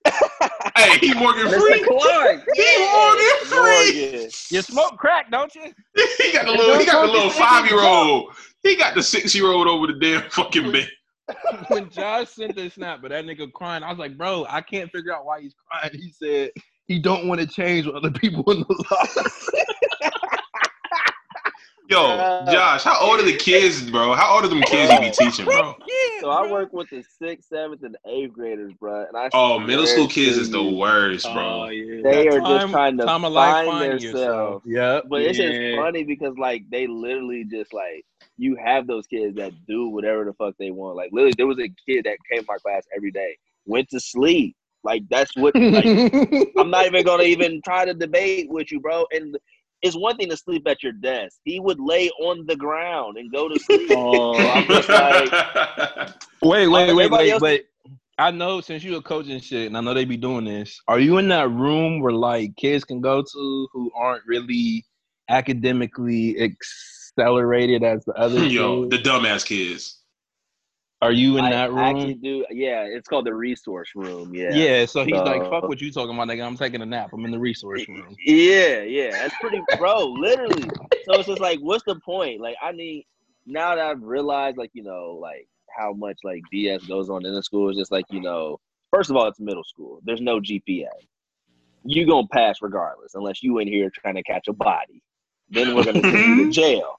hey, 0.75 0.97
he 0.99 1.13
Morgan 1.13 1.47
Mr. 1.47 1.59
Free. 1.59 1.83
Clark. 1.83 2.47
He 2.55 2.89
Morgan 2.91 3.25
Free. 3.45 4.11
Morgan. 4.11 4.29
You 4.51 4.61
smoke 4.61 4.97
crack, 4.97 5.31
don't 5.31 5.53
you? 5.55 5.73
He 6.17 6.31
got 6.33 6.45
the 6.45 6.51
little, 6.51 6.77
he 6.77 6.85
got 6.85 7.05
the 7.05 7.11
little 7.11 7.29
five 7.29 7.69
year 7.69 7.81
old. 7.81 8.33
He 8.63 8.75
got 8.75 8.95
the 8.95 9.03
six 9.03 9.33
year 9.35 9.47
old 9.47 9.67
over 9.67 9.87
the 9.87 9.93
damn 9.93 10.29
fucking 10.29 10.71
bed. 10.71 10.89
when 11.67 11.89
Josh 11.89 12.29
sent 12.29 12.55
the 12.55 12.69
snap, 12.69 13.01
but 13.01 13.11
that 13.11 13.25
nigga 13.25 13.51
crying, 13.53 13.83
I 13.83 13.89
was 13.89 13.99
like, 13.99 14.17
bro, 14.17 14.45
I 14.49 14.61
can't 14.61 14.91
figure 14.91 15.13
out 15.13 15.25
why 15.25 15.41
he's 15.41 15.55
crying. 15.69 15.91
He 15.93 16.11
said 16.11 16.51
he 16.85 16.99
don't 16.99 17.27
want 17.27 17.39
to 17.39 17.47
change 17.47 17.85
with 17.85 17.95
other 17.95 18.11
people 18.11 18.43
in 18.51 18.59
the 18.61 18.85
law. 18.91 20.09
Yo, 21.89 21.99
Josh, 22.51 22.83
how 22.83 22.97
old 22.99 23.19
are 23.19 23.23
the 23.25 23.35
kids, 23.35 23.89
bro? 23.89 24.13
How 24.13 24.35
old 24.35 24.45
are 24.45 24.47
them 24.47 24.61
kids 24.63 24.91
you 24.91 24.99
be 24.99 25.11
teaching, 25.11 25.45
bro? 25.45 25.75
So 26.21 26.29
I 26.29 26.49
work 26.49 26.71
with 26.71 26.89
the 26.89 27.03
sixth, 27.03 27.49
seventh, 27.49 27.83
and 27.83 27.97
eighth 28.07 28.31
graders, 28.31 28.73
bro. 28.79 29.05
And 29.07 29.17
I 29.17 29.29
Oh, 29.33 29.59
middle 29.59 29.85
school 29.85 30.07
kids 30.07 30.37
to 30.37 30.41
is 30.43 30.49
the 30.49 30.63
you, 30.63 30.77
worst, 30.77 31.25
Oh 31.27 31.33
bro. 31.33 31.67
yeah. 31.67 32.01
They 32.01 32.27
That 32.27 32.33
are 32.37 32.39
time- 32.39 32.59
just 32.59 32.69
trying 32.69 32.97
to 32.99 33.05
time 33.05 33.25
of 33.25 33.33
life 33.33 33.65
find 33.65 33.91
themselves. 33.91 34.63
Yeah, 34.65 35.01
But 35.09 35.21
it's 35.23 35.37
just 35.37 35.59
funny 35.75 36.03
because 36.05 36.37
like 36.37 36.63
they 36.69 36.87
literally 36.87 37.43
just 37.43 37.73
like 37.73 38.05
you 38.37 38.55
have 38.55 38.87
those 38.87 39.05
kids 39.05 39.35
that 39.35 39.51
do 39.67 39.89
whatever 39.89 40.23
the 40.23 40.33
fuck 40.33 40.55
they 40.57 40.71
want. 40.71 40.95
Like 40.95 41.09
literally, 41.11 41.33
there 41.37 41.47
was 41.47 41.59
a 41.59 41.69
kid 41.85 42.05
that 42.05 42.17
came 42.31 42.39
to 42.41 42.45
my 42.47 42.57
class 42.57 42.83
every 42.95 43.11
day, 43.11 43.37
went 43.65 43.89
to 43.89 43.99
sleep. 43.99 44.55
Like 44.85 45.03
that's 45.09 45.35
what. 45.35 45.55
Like, 45.69 45.85
I'm 46.57 46.69
not 46.69 46.85
even 46.85 47.03
gonna 47.03 47.23
even 47.23 47.61
try 47.65 47.83
to 47.83 47.93
debate 47.93 48.47
with 48.49 48.71
you, 48.71 48.79
bro. 48.79 49.05
And 49.11 49.35
it's 49.83 49.95
one 49.95 50.15
thing 50.15 50.29
to 50.29 50.37
sleep 50.37 50.67
at 50.67 50.81
your 50.81 50.93
desk. 50.93 51.37
He 51.43 51.59
would 51.59 51.79
lay 51.79 52.09
on 52.21 52.45
the 52.47 52.55
ground 52.55 53.17
and 53.17 53.31
go 53.31 53.47
to 53.49 53.59
sleep. 53.59 53.91
Oh, 53.91 54.47
I'm 54.49 54.65
just 54.67 54.89
like, 54.89 55.29
Wait, 56.41 56.67
wait, 56.67 56.69
wait, 56.69 56.89
Everybody 56.89 57.09
wait, 57.25 57.31
else- 57.31 57.41
but 57.41 57.61
I 58.17 58.31
know 58.31 58.61
since 58.61 58.83
you're 58.83 58.99
a 58.99 59.01
coach 59.01 59.27
and 59.27 59.43
shit, 59.43 59.67
and 59.67 59.77
I 59.77 59.81
know 59.81 59.93
they 59.93 60.05
be 60.05 60.17
doing 60.17 60.45
this. 60.45 60.79
Are 60.87 60.99
you 60.99 61.17
in 61.17 61.27
that 61.29 61.49
room 61.49 61.99
where 61.99 62.13
like 62.13 62.55
kids 62.55 62.83
can 62.85 63.01
go 63.01 63.21
to 63.21 63.67
who 63.73 63.91
aren't 63.95 64.23
really 64.25 64.85
academically 65.29 66.39
accelerated 66.39 67.83
as 67.83 68.05
the 68.05 68.13
other 68.13 68.45
Yo, 68.45 68.85
the 68.87 68.97
dumbass 68.99 69.45
kids. 69.45 69.99
Are 71.03 71.11
you 71.11 71.37
in 71.37 71.45
I 71.45 71.51
that 71.51 71.71
room? 71.71 71.79
actually 71.79 72.13
do. 72.15 72.45
Yeah, 72.49 72.83
it's 72.83 73.07
called 73.07 73.25
the 73.25 73.33
resource 73.33 73.89
room. 73.95 74.33
Yeah. 74.33 74.53
yeah. 74.53 74.85
so 74.85 75.03
he's 75.03 75.13
like, 75.15 75.41
"Fuck 75.49 75.63
what 75.63 75.81
you 75.81 75.91
talking 75.91 76.15
about, 76.15 76.27
nigga. 76.27 76.45
I'm 76.45 76.57
taking 76.57 76.81
a 76.81 76.85
nap. 76.85 77.09
I'm 77.13 77.25
in 77.25 77.31
the 77.31 77.39
resource 77.39 77.85
room." 77.89 78.15
Yeah, 78.25 78.81
yeah, 78.81 79.11
that's 79.11 79.35
pretty, 79.39 79.61
bro. 79.77 80.05
Literally. 80.07 80.69
So 81.05 81.19
it's 81.19 81.27
just 81.27 81.41
like, 81.41 81.59
what's 81.59 81.83
the 81.85 81.99
point? 82.05 82.41
Like, 82.41 82.55
I 82.61 82.71
need 82.71 83.05
now 83.45 83.75
that 83.75 83.85
I've 83.85 84.01
realized, 84.01 84.57
like, 84.57 84.71
you 84.73 84.83
know, 84.83 85.17
like 85.21 85.47
how 85.77 85.93
much 85.93 86.17
like 86.23 86.41
BS 86.53 86.87
goes 86.87 87.09
on 87.09 87.25
in 87.25 87.33
the 87.33 87.43
school. 87.43 87.69
It's 87.69 87.77
just 87.77 87.91
like, 87.91 88.05
you 88.09 88.21
know, 88.21 88.59
first 88.91 89.09
of 89.09 89.15
all, 89.15 89.27
it's 89.27 89.39
middle 89.39 89.63
school. 89.63 89.99
There's 90.03 90.21
no 90.21 90.39
GPA. 90.39 90.87
You 91.85 92.07
gonna 92.07 92.27
pass 92.31 92.57
regardless, 92.61 93.15
unless 93.15 93.43
you 93.43 93.59
in 93.59 93.67
here 93.67 93.89
trying 93.89 94.15
to 94.15 94.23
catch 94.23 94.47
a 94.47 94.53
body. 94.53 95.01
Then 95.49 95.75
we're 95.75 95.83
gonna 95.83 96.01
send 96.01 96.39
you 96.39 96.45
to 96.45 96.51
jail. 96.51 96.97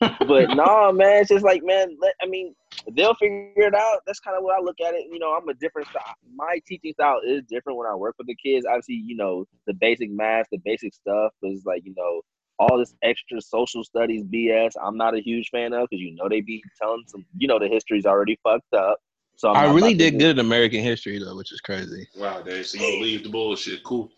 But 0.00 0.18
no, 0.54 0.92
man, 0.92 1.22
it's 1.22 1.30
just 1.30 1.44
like, 1.44 1.62
man. 1.64 1.96
Let, 2.00 2.14
I 2.22 2.26
mean, 2.26 2.54
they'll 2.92 3.14
figure 3.14 3.52
it 3.56 3.74
out. 3.74 4.00
That's 4.06 4.20
kind 4.20 4.36
of 4.36 4.44
what 4.44 4.58
I 4.58 4.62
look 4.62 4.80
at 4.80 4.94
it. 4.94 5.06
You 5.10 5.18
know, 5.18 5.32
I'm 5.32 5.48
a 5.48 5.54
different 5.54 5.88
style. 5.88 6.14
My 6.34 6.60
teaching 6.66 6.92
style 6.92 7.20
is 7.24 7.42
different 7.48 7.78
when 7.78 7.88
I 7.88 7.94
work 7.94 8.14
with 8.18 8.26
the 8.26 8.36
kids. 8.36 8.66
Obviously, 8.66 8.96
you 8.96 9.16
know, 9.16 9.46
the 9.66 9.74
basic 9.74 10.10
math, 10.10 10.46
the 10.50 10.58
basic 10.64 10.94
stuff 10.94 11.32
is 11.42 11.64
like, 11.64 11.82
you 11.84 11.94
know, 11.96 12.22
all 12.58 12.78
this 12.78 12.94
extra 13.02 13.40
social 13.40 13.84
studies 13.84 14.22
BS. 14.24 14.72
I'm 14.82 14.96
not 14.96 15.14
a 15.14 15.20
huge 15.20 15.50
fan 15.50 15.72
of 15.72 15.88
because 15.90 16.00
you 16.00 16.14
know 16.14 16.28
they 16.28 16.40
be 16.40 16.62
telling 16.80 17.04
some, 17.06 17.24
you 17.36 17.48
know, 17.48 17.58
the 17.58 17.68
history's 17.68 18.06
already 18.06 18.38
fucked 18.42 18.72
up. 18.74 18.98
So 19.36 19.50
I'm 19.50 19.56
I 19.56 19.72
really 19.72 19.94
did 19.94 20.18
good 20.18 20.38
at 20.38 20.44
American 20.44 20.80
history 20.80 21.18
though, 21.18 21.36
which 21.36 21.52
is 21.52 21.60
crazy. 21.60 22.06
Wow, 22.16 22.42
Dave. 22.42 22.66
So 22.66 22.78
you 22.78 22.98
believe 22.98 23.22
the 23.24 23.30
bullshit. 23.30 23.82
Cool. 23.82 24.10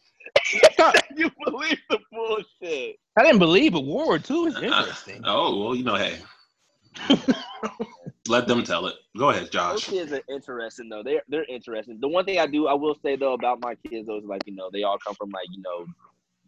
you 1.16 1.30
believe 1.44 1.78
the 1.90 1.98
bullshit. 2.12 2.96
I 3.16 3.22
didn't 3.22 3.38
believe 3.38 3.74
it. 3.74 3.84
World 3.84 4.06
War 4.06 4.16
II 4.16 4.46
is 4.48 4.56
uh, 4.56 4.60
interesting. 4.60 5.22
Oh, 5.24 5.64
well, 5.64 5.74
you 5.74 5.84
know, 5.84 5.96
hey. 5.96 6.18
Let 8.28 8.48
them 8.48 8.64
tell 8.64 8.86
it. 8.86 8.94
Go 9.16 9.30
ahead, 9.30 9.44
Those 9.44 9.50
Josh. 9.50 9.84
kids 9.88 10.12
are 10.12 10.22
interesting 10.28 10.88
though. 10.88 11.02
They're 11.02 11.22
they're 11.28 11.44
interesting. 11.44 11.98
The 12.00 12.08
one 12.08 12.24
thing 12.24 12.38
I 12.38 12.46
do 12.46 12.66
I 12.66 12.74
will 12.74 12.96
say 13.04 13.16
though 13.16 13.34
about 13.34 13.60
my 13.62 13.74
kids 13.88 14.06
though 14.06 14.18
is 14.18 14.24
like 14.24 14.42
you 14.46 14.54
know 14.54 14.68
they 14.72 14.82
all 14.82 14.98
come 14.98 15.14
from 15.14 15.30
like 15.30 15.46
you 15.52 15.62
know 15.62 15.86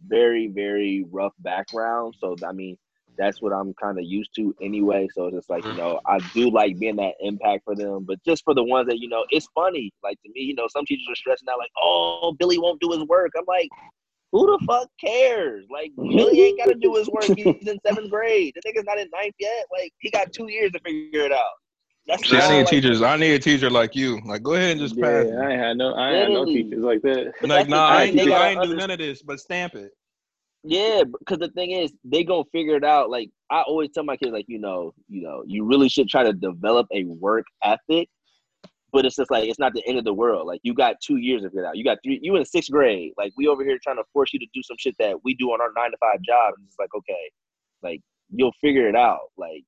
very 0.06 0.48
very 0.48 1.04
rough 1.10 1.34
backgrounds. 1.40 2.18
So 2.20 2.34
I 2.46 2.52
mean 2.52 2.76
that's 3.18 3.42
what 3.42 3.52
I'm 3.52 3.74
kind 3.74 3.98
of 3.98 4.04
used 4.04 4.34
to 4.36 4.54
anyway. 4.60 5.08
So 5.14 5.26
it's 5.26 5.36
just 5.36 5.50
like 5.50 5.64
you 5.64 5.70
mm-hmm. 5.70 5.78
know 5.78 6.00
I 6.06 6.18
do 6.34 6.50
like 6.50 6.78
being 6.78 6.96
that 6.96 7.14
impact 7.20 7.64
for 7.64 7.74
them. 7.74 8.04
But 8.04 8.22
just 8.24 8.44
for 8.44 8.54
the 8.54 8.64
ones 8.64 8.88
that 8.88 8.98
you 8.98 9.08
know 9.08 9.24
it's 9.30 9.48
funny. 9.54 9.92
Like 10.02 10.20
to 10.22 10.30
me 10.30 10.42
you 10.42 10.54
know 10.54 10.66
some 10.68 10.86
teachers 10.86 11.06
are 11.10 11.16
stressing 11.16 11.48
out 11.50 11.58
like 11.58 11.70
oh 11.82 12.34
Billy 12.38 12.58
won't 12.58 12.80
do 12.80 12.92
his 12.92 13.04
work. 13.04 13.32
I'm 13.36 13.44
like. 13.46 13.68
Who 14.30 14.44
the 14.44 14.66
fuck 14.66 14.90
cares? 15.02 15.64
Like 15.70 15.90
Billy 15.96 16.42
ain't 16.42 16.58
got 16.58 16.66
to 16.66 16.74
do 16.74 16.94
his 16.96 17.08
work. 17.08 17.24
He's 17.24 17.46
in 17.66 17.78
seventh 17.86 18.10
grade. 18.10 18.54
The 18.54 18.70
nigga's 18.70 18.84
not 18.84 18.98
in 18.98 19.08
ninth 19.10 19.34
yet. 19.40 19.64
Like 19.72 19.90
he 20.00 20.10
got 20.10 20.34
two 20.34 20.50
years 20.50 20.70
to 20.72 20.80
figure 20.80 21.22
it 21.22 21.32
out. 21.32 21.46
That's 22.08 22.28
See, 22.28 22.38
I 22.38 22.48
need 22.48 22.58
like, 22.60 22.66
teachers. 22.68 23.02
I 23.02 23.16
need 23.16 23.34
a 23.34 23.38
teacher 23.38 23.68
like 23.68 23.94
you. 23.94 24.20
Like, 24.24 24.42
go 24.42 24.54
ahead 24.54 24.72
and 24.72 24.80
just 24.80 24.98
pass. 24.98 25.26
Yeah, 25.28 25.40
I 25.40 25.50
ain't 25.50 25.60
had 25.60 25.76
no, 25.76 25.92
I 25.92 26.08
ain't 26.08 26.22
had 26.22 26.30
no 26.30 26.46
teachers 26.46 26.82
like 26.82 27.02
that. 27.02 27.34
But 27.40 27.50
Like, 27.50 27.68
nah, 27.68 27.86
I 27.86 28.04
ain't, 28.04 28.16
do, 28.16 28.32
I 28.32 28.48
ain't 28.48 28.62
do 28.62 28.74
none 28.74 28.90
of 28.90 28.98
this, 28.98 29.20
but 29.22 29.38
stamp 29.38 29.74
it. 29.74 29.92
Yeah, 30.64 31.02
because 31.04 31.38
the 31.38 31.48
thing 31.48 31.70
is, 31.70 31.92
they 32.04 32.24
gonna 32.24 32.44
figure 32.52 32.76
it 32.76 32.84
out. 32.84 33.10
Like 33.10 33.30
I 33.50 33.62
always 33.62 33.90
tell 33.94 34.04
my 34.04 34.16
kids, 34.16 34.32
like 34.32 34.46
you 34.48 34.58
know, 34.58 34.92
you 35.08 35.22
know, 35.22 35.42
you 35.46 35.64
really 35.64 35.88
should 35.88 36.08
try 36.08 36.22
to 36.24 36.32
develop 36.32 36.86
a 36.92 37.04
work 37.04 37.44
ethic. 37.62 38.08
But 38.90 39.04
it's 39.04 39.16
just 39.16 39.30
like 39.30 39.48
it's 39.48 39.58
not 39.58 39.74
the 39.74 39.86
end 39.86 39.98
of 39.98 40.04
the 40.04 40.14
world. 40.14 40.46
Like 40.46 40.60
you 40.64 40.74
got 40.74 40.96
two 41.02 41.16
years 41.16 41.42
to 41.42 41.48
figure 41.50 41.64
it 41.64 41.66
out. 41.66 41.76
You 41.76 41.84
got 41.84 41.98
three. 42.02 42.18
You 42.22 42.36
in 42.36 42.44
sixth 42.44 42.70
grade. 42.70 43.12
Like 43.18 43.32
we 43.36 43.46
over 43.46 43.62
here 43.62 43.78
trying 43.82 43.96
to 43.96 44.04
force 44.12 44.32
you 44.32 44.38
to 44.40 44.46
do 44.54 44.62
some 44.62 44.76
shit 44.78 44.96
that 44.98 45.16
we 45.24 45.34
do 45.34 45.50
on 45.50 45.60
our 45.60 45.70
nine 45.76 45.90
to 45.90 45.96
five 45.98 46.22
job. 46.22 46.54
And 46.56 46.66
it's 46.66 46.78
like 46.78 46.88
okay, 46.96 47.30
like 47.82 48.00
you'll 48.30 48.54
figure 48.60 48.88
it 48.88 48.96
out. 48.96 49.30
Like 49.36 49.62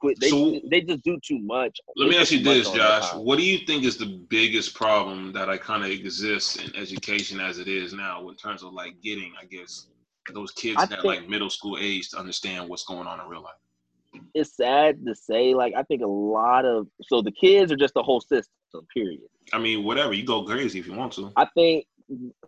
quit. 0.00 0.18
They 0.20 0.30
So- 0.30 0.60
they 0.70 0.80
just 0.80 1.02
do 1.02 1.18
too 1.26 1.40
much. 1.40 1.76
Let 1.96 2.08
me 2.08 2.16
ask 2.16 2.30
you 2.32 2.40
this, 2.42 2.70
Josh. 2.70 3.12
What 3.14 3.36
do 3.38 3.44
you 3.44 3.58
think 3.66 3.84
is 3.84 3.96
the 3.96 4.24
biggest 4.28 4.74
problem 4.74 5.32
that 5.32 5.48
I 5.50 5.58
kind 5.58 5.84
of 5.84 5.90
exists 5.90 6.56
in 6.56 6.74
education 6.76 7.40
as 7.40 7.58
it 7.58 7.68
is 7.68 7.92
now, 7.92 8.28
in 8.28 8.36
terms 8.36 8.62
of 8.62 8.72
like 8.72 9.00
getting, 9.02 9.32
I 9.40 9.44
guess, 9.46 9.88
those 10.34 10.52
kids 10.52 10.76
I 10.78 10.82
at 10.84 10.88
think- 10.90 11.04
like 11.04 11.28
middle 11.28 11.50
school 11.50 11.78
age 11.80 12.10
to 12.10 12.18
understand 12.18 12.68
what's 12.68 12.84
going 12.84 13.06
on 13.06 13.20
in 13.20 13.26
real 13.26 13.42
life? 13.42 13.54
It's 14.34 14.56
sad 14.56 15.04
to 15.04 15.14
say. 15.14 15.54
Like 15.54 15.74
I 15.76 15.82
think 15.82 16.02
a 16.02 16.06
lot 16.06 16.64
of 16.64 16.86
so 17.02 17.20
the 17.22 17.32
kids 17.32 17.70
are 17.72 17.76
just 17.76 17.94
the 17.94 18.02
whole 18.02 18.20
system. 18.20 18.52
Period. 18.92 19.20
I 19.54 19.58
mean, 19.58 19.84
whatever. 19.84 20.12
You 20.12 20.24
go 20.24 20.42
crazy 20.44 20.78
if 20.78 20.86
you 20.86 20.92
want 20.94 21.12
to. 21.14 21.32
I 21.36 21.46
think 21.54 21.86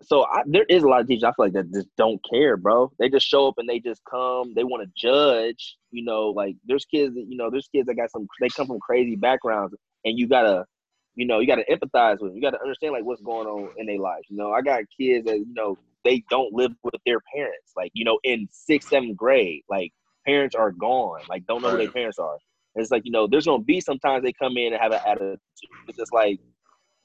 so. 0.02 0.24
I, 0.24 0.42
there 0.46 0.64
is 0.68 0.82
a 0.82 0.88
lot 0.88 1.00
of 1.00 1.06
teachers 1.06 1.24
I 1.24 1.32
feel 1.32 1.46
like 1.46 1.52
that 1.54 1.72
just 1.72 1.88
don't 1.96 2.20
care, 2.30 2.56
bro. 2.58 2.92
They 2.98 3.08
just 3.08 3.26
show 3.26 3.48
up 3.48 3.54
and 3.58 3.68
they 3.68 3.80
just 3.80 4.02
come. 4.10 4.52
They 4.54 4.64
want 4.64 4.82
to 4.82 4.90
judge. 4.96 5.76
You 5.90 6.04
know, 6.04 6.28
like 6.28 6.56
there's 6.66 6.84
kids 6.84 7.14
that 7.14 7.26
you 7.28 7.36
know, 7.36 7.50
there's 7.50 7.68
kids 7.68 7.86
that 7.86 7.94
got 7.94 8.10
some. 8.10 8.26
They 8.40 8.48
come 8.48 8.66
from 8.66 8.78
crazy 8.80 9.16
backgrounds, 9.16 9.74
and 10.04 10.18
you 10.18 10.26
gotta, 10.26 10.66
you 11.14 11.26
know, 11.26 11.40
you 11.40 11.46
gotta 11.46 11.64
empathize 11.70 12.20
with 12.20 12.30
them. 12.30 12.36
You 12.36 12.42
gotta 12.42 12.60
understand 12.60 12.92
like 12.92 13.04
what's 13.04 13.22
going 13.22 13.46
on 13.46 13.70
in 13.78 13.86
their 13.86 13.98
lives. 13.98 14.26
You 14.28 14.36
know, 14.36 14.52
I 14.52 14.60
got 14.60 14.82
kids 14.98 15.26
that 15.26 15.38
you 15.38 15.46
know 15.54 15.78
they 16.04 16.24
don't 16.30 16.52
live 16.52 16.72
with 16.82 16.94
their 17.06 17.20
parents. 17.34 17.72
Like 17.76 17.90
you 17.94 18.04
know, 18.04 18.18
in 18.24 18.48
sixth, 18.50 18.90
seventh 18.90 19.16
grade, 19.16 19.62
like 19.68 19.92
parents 20.26 20.54
are 20.54 20.72
gone. 20.72 21.20
Like 21.28 21.46
don't 21.46 21.62
know 21.62 21.70
who 21.70 21.78
their 21.78 21.90
parents 21.90 22.18
are. 22.18 22.38
And 22.74 22.82
it's 22.82 22.90
like 22.90 23.02
you 23.04 23.12
know, 23.12 23.26
there's 23.26 23.46
gonna 23.46 23.62
be 23.62 23.80
sometimes 23.80 24.22
they 24.22 24.32
come 24.32 24.56
in 24.56 24.72
and 24.72 24.82
have 24.82 24.92
an 24.92 25.00
attitude. 25.06 25.38
It's 25.86 25.98
just 25.98 26.12
like 26.12 26.38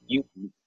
you 0.08 0.24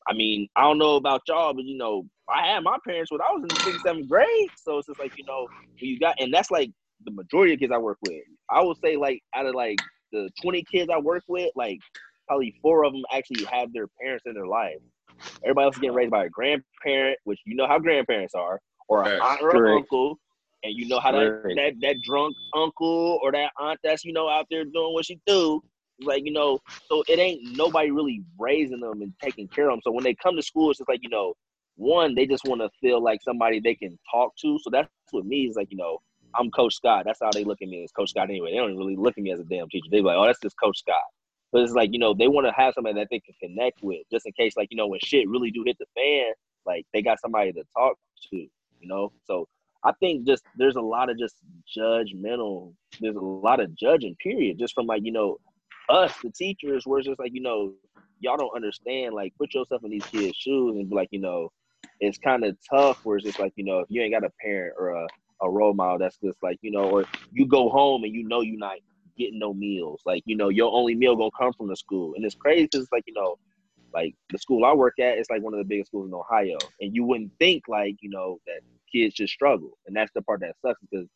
I 0.08 0.14
mean, 0.14 0.48
I 0.56 0.62
don't 0.62 0.78
know 0.78 0.96
about 0.96 1.22
y'all, 1.26 1.52
but 1.52 1.64
you 1.64 1.76
know, 1.76 2.06
I 2.28 2.46
had 2.46 2.62
my 2.62 2.78
parents 2.86 3.10
when 3.10 3.20
I 3.20 3.32
was 3.32 3.42
in 3.42 3.48
the 3.48 3.62
sixth, 3.62 3.82
seventh 3.82 4.08
grade. 4.08 4.50
So 4.56 4.78
it's 4.78 4.86
just 4.86 5.00
like, 5.00 5.12
you 5.16 5.24
know, 5.24 5.48
you 5.78 5.98
got 5.98 6.20
and 6.20 6.32
that's 6.32 6.50
like 6.50 6.70
the 7.04 7.10
majority 7.10 7.54
of 7.54 7.60
kids 7.60 7.72
I 7.72 7.78
work 7.78 7.98
with. 8.02 8.22
I 8.50 8.62
would 8.62 8.78
say 8.78 8.96
like 8.96 9.20
out 9.34 9.46
of 9.46 9.54
like 9.54 9.78
the 10.12 10.30
20 10.42 10.62
kids 10.64 10.90
I 10.92 10.98
work 10.98 11.24
with, 11.28 11.50
like 11.56 11.78
probably 12.26 12.54
four 12.62 12.84
of 12.84 12.92
them 12.92 13.02
actually 13.12 13.44
have 13.46 13.72
their 13.72 13.86
parents 14.00 14.24
in 14.26 14.34
their 14.34 14.46
life. 14.46 14.78
Everybody 15.44 15.64
else 15.64 15.76
is 15.76 15.80
getting 15.80 15.96
raised 15.96 16.10
by 16.10 16.24
a 16.24 16.28
grandparent, 16.28 17.18
which 17.24 17.40
you 17.46 17.56
know 17.56 17.66
how 17.66 17.78
grandparents 17.78 18.34
are, 18.34 18.60
or 18.88 19.04
an 19.04 19.20
aunt 19.20 19.42
or 19.42 19.66
an 19.66 19.74
uncle. 19.78 20.18
And 20.64 20.74
you 20.74 20.88
know 20.88 20.98
how 20.98 21.12
that, 21.12 21.42
that 21.56 21.74
that 21.80 21.96
drunk 22.02 22.34
uncle 22.54 23.20
or 23.22 23.30
that 23.32 23.52
aunt 23.58 23.78
that's, 23.84 24.04
you 24.04 24.12
know, 24.12 24.28
out 24.28 24.46
there 24.50 24.64
doing 24.64 24.94
what 24.94 25.04
she 25.04 25.20
do. 25.26 25.62
Like, 26.00 26.22
you 26.24 26.32
know, 26.32 26.58
so 26.88 27.04
it 27.08 27.18
ain't 27.18 27.56
nobody 27.56 27.90
really 27.90 28.22
raising 28.38 28.80
them 28.80 29.00
and 29.00 29.12
taking 29.22 29.48
care 29.48 29.68
of 29.68 29.74
them. 29.74 29.80
So 29.84 29.92
when 29.92 30.04
they 30.04 30.14
come 30.14 30.36
to 30.36 30.42
school, 30.42 30.70
it's 30.70 30.78
just 30.78 30.88
like, 30.88 31.00
you 31.02 31.08
know, 31.08 31.34
one, 31.76 32.14
they 32.14 32.26
just 32.26 32.44
want 32.44 32.60
to 32.62 32.70
feel 32.80 33.02
like 33.02 33.20
somebody 33.22 33.60
they 33.60 33.74
can 33.74 33.98
talk 34.10 34.32
to. 34.42 34.58
So 34.62 34.70
that's 34.70 34.88
what 35.10 35.24
me 35.24 35.46
is 35.46 35.56
like, 35.56 35.68
you 35.70 35.76
know, 35.76 35.98
I'm 36.34 36.50
Coach 36.50 36.74
Scott. 36.74 37.04
That's 37.06 37.20
how 37.22 37.30
they 37.32 37.44
look 37.44 37.58
at 37.62 37.68
me 37.68 37.84
as 37.84 37.92
Coach 37.92 38.10
Scott 38.10 38.28
anyway. 38.28 38.50
They 38.52 38.58
don't 38.58 38.76
really 38.76 38.96
look 38.96 39.16
at 39.16 39.22
me 39.22 39.32
as 39.32 39.40
a 39.40 39.44
damn 39.44 39.68
teacher. 39.68 39.88
They 39.90 39.98
be 39.98 40.04
like, 40.04 40.16
oh, 40.16 40.26
that's 40.26 40.40
just 40.40 40.56
Coach 40.62 40.78
Scott. 40.78 40.96
But 41.52 41.62
it's 41.62 41.72
like, 41.72 41.90
you 41.92 41.98
know, 41.98 42.14
they 42.14 42.28
want 42.28 42.46
to 42.46 42.52
have 42.52 42.74
somebody 42.74 42.94
that 42.96 43.08
they 43.10 43.20
can 43.20 43.34
connect 43.40 43.82
with 43.82 44.02
just 44.10 44.26
in 44.26 44.32
case, 44.32 44.56
like, 44.56 44.68
you 44.70 44.76
know, 44.76 44.88
when 44.88 45.00
shit 45.02 45.28
really 45.28 45.50
do 45.50 45.62
hit 45.64 45.76
the 45.78 45.86
fan, 45.94 46.32
like 46.66 46.86
they 46.92 47.02
got 47.02 47.20
somebody 47.20 47.52
to 47.52 47.62
talk 47.74 47.96
to, 48.30 48.36
you 48.36 48.88
know? 48.88 49.12
So 49.24 49.48
I 49.84 49.92
think 50.00 50.26
just 50.26 50.42
there's 50.56 50.76
a 50.76 50.80
lot 50.80 51.10
of 51.10 51.18
just 51.18 51.36
judgmental, 51.76 52.74
there's 53.00 53.16
a 53.16 53.20
lot 53.20 53.60
of 53.60 53.74
judging, 53.76 54.16
period, 54.16 54.58
just 54.58 54.74
from 54.74 54.86
like, 54.86 55.02
you 55.04 55.12
know, 55.12 55.38
us, 55.88 56.12
the 56.22 56.30
teachers, 56.30 56.84
where 56.86 56.98
it's 56.98 57.06
just 57.06 57.20
like, 57.20 57.32
you 57.32 57.42
know, 57.42 57.72
y'all 58.18 58.36
don't 58.36 58.54
understand, 58.54 59.14
like, 59.14 59.32
put 59.38 59.54
yourself 59.54 59.84
in 59.84 59.90
these 59.90 60.06
kids' 60.06 60.36
shoes 60.36 60.76
and 60.76 60.88
be 60.90 60.96
like, 60.96 61.08
you 61.12 61.20
know, 61.20 61.50
it's 62.00 62.18
kind 62.18 62.44
of 62.44 62.56
tough 62.68 63.04
where 63.04 63.16
it's 63.16 63.26
just 63.26 63.38
like, 63.38 63.52
you 63.56 63.64
know, 63.64 63.80
if 63.80 63.86
you 63.88 64.02
ain't 64.02 64.12
got 64.12 64.24
a 64.24 64.32
parent 64.40 64.74
or 64.78 64.88
a, 64.90 65.06
a 65.42 65.50
role 65.50 65.74
model 65.74 65.98
that's 65.98 66.18
just 66.18 66.42
like, 66.42 66.58
you 66.62 66.70
know, 66.70 66.90
or 66.90 67.04
you 67.32 67.46
go 67.46 67.68
home 67.68 68.04
and 68.04 68.12
you 68.12 68.26
know 68.26 68.40
you're 68.40 68.58
not 68.58 68.76
getting 69.16 69.38
no 69.38 69.54
meals. 69.54 70.02
Like, 70.06 70.22
you 70.26 70.36
know, 70.36 70.48
your 70.48 70.72
only 70.72 70.94
meal 70.94 71.16
gonna 71.16 71.30
come 71.38 71.52
from 71.52 71.68
the 71.68 71.76
school. 71.76 72.14
And 72.14 72.24
it's 72.24 72.34
crazy 72.34 72.64
because 72.64 72.82
it's 72.82 72.92
like, 72.92 73.04
you 73.06 73.14
know, 73.14 73.36
like 73.92 74.14
the 74.30 74.38
school 74.38 74.64
I 74.64 74.74
work 74.74 74.98
at, 74.98 75.18
is 75.18 75.28
like 75.30 75.42
one 75.42 75.54
of 75.54 75.58
the 75.58 75.64
biggest 75.64 75.90
schools 75.90 76.08
in 76.08 76.14
Ohio. 76.14 76.58
And 76.80 76.94
you 76.94 77.04
wouldn't 77.04 77.32
think 77.38 77.64
like, 77.68 77.96
you 78.00 78.10
know, 78.10 78.38
that 78.46 78.60
kids 78.92 79.14
just 79.14 79.32
struggle. 79.32 79.78
And 79.86 79.96
that's 79.96 80.12
the 80.14 80.22
part 80.22 80.40
that 80.40 80.54
sucks 80.62 80.80
because 80.80 81.06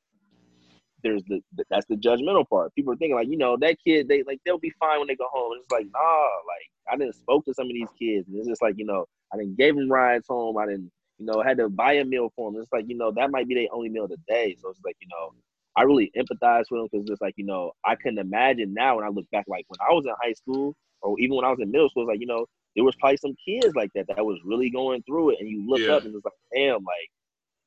there's 1.03 1.23
the 1.25 1.41
that's 1.71 1.87
the 1.87 1.97
judgmental 1.97 2.49
part. 2.49 2.75
People 2.75 2.93
are 2.93 2.97
thinking 2.97 3.17
like, 3.17 3.29
you 3.29 3.37
know, 3.37 3.57
that 3.61 3.77
kid, 3.85 4.09
they 4.09 4.23
like 4.23 4.41
they'll 4.45 4.59
be 4.59 4.73
fine 4.79 4.99
when 4.99 5.09
they 5.09 5.17
go 5.17 5.29
home. 5.33 5.53
And 5.53 5.63
it's 5.63 5.73
like, 5.73 5.87
nah, 5.93 6.01
like 6.01 6.93
I 6.93 6.97
didn't 6.97 7.15
spoke 7.15 7.45
to 7.47 7.55
some 7.55 7.67
of 7.67 7.73
these 7.73 7.89
kids, 7.99 8.29
and 8.29 8.37
it's 8.37 8.49
just 8.49 8.63
like, 8.63 8.75
you 8.77 8.85
know, 8.85 9.07
I 9.33 9.37
didn't 9.37 9.57
gave 9.57 9.77
them 9.77 9.91
rides 9.91 10.27
home. 10.29 10.57
I 10.59 10.67
didn't, 10.67 10.91
you 11.19 11.27
know, 11.27 11.43
had 11.43 11.59
to 11.59 11.69
buy 11.69 11.95
a 11.95 12.05
meal 12.05 12.33
for 12.37 12.51
them. 12.51 12.61
It's 12.61 12.73
like, 12.73 12.87
you 12.89 12.97
know, 12.97 13.13
that 13.13 13.31
might 13.31 13.49
be 13.49 13.55
their 13.55 13.69
only 13.73 13.89
meal 13.89 14.05
of 14.05 14.11
the 14.11 14.19
day. 14.29 14.57
So 14.61 14.69
it's 14.71 14.81
like, 14.85 14.97
you 15.01 15.09
know, 15.09 15.33
I 15.81 15.85
really 15.85 16.13
empathize 16.17 16.65
with 16.71 16.81
them 16.81 16.89
because 16.93 17.11
it's 17.11 17.23
like, 17.23 17.35
you 17.39 17.47
know, 17.47 17.73
I 17.87 17.97
couldn't 17.97 18.19
imagine 18.19 18.75
now 18.75 18.97
when 18.97 19.07
I 19.07 19.09
look 19.09 19.27
back, 19.33 19.47
like 19.49 19.65
when 19.69 19.79
I 19.81 19.93
was 19.95 20.05
in 20.07 20.15
high 20.23 20.35
school 20.35 20.77
or 21.03 21.19
even 21.21 21.37
when 21.37 21.47
I 21.47 21.51
was 21.51 21.61
in 21.61 21.71
middle 21.71 21.89
school, 21.89 22.05
it's 22.05 22.11
like, 22.11 22.21
you 22.21 22.27
know, 22.27 22.47
there 22.77 22.85
was 22.85 22.97
probably 23.01 23.17
some 23.19 23.35
kids 23.47 23.75
like 23.75 23.91
that 23.95 24.07
that 24.09 24.25
was 24.25 24.39
really 24.45 24.71
going 24.71 25.03
through 25.05 25.31
it, 25.31 25.39
and 25.41 25.49
you 25.49 25.67
look 25.69 25.83
Yeah. 25.83 25.97
up 25.97 26.05
and 26.05 26.15
it's 26.15 26.25
like, 26.25 26.35
damn, 26.55 26.85
like, 26.85 27.11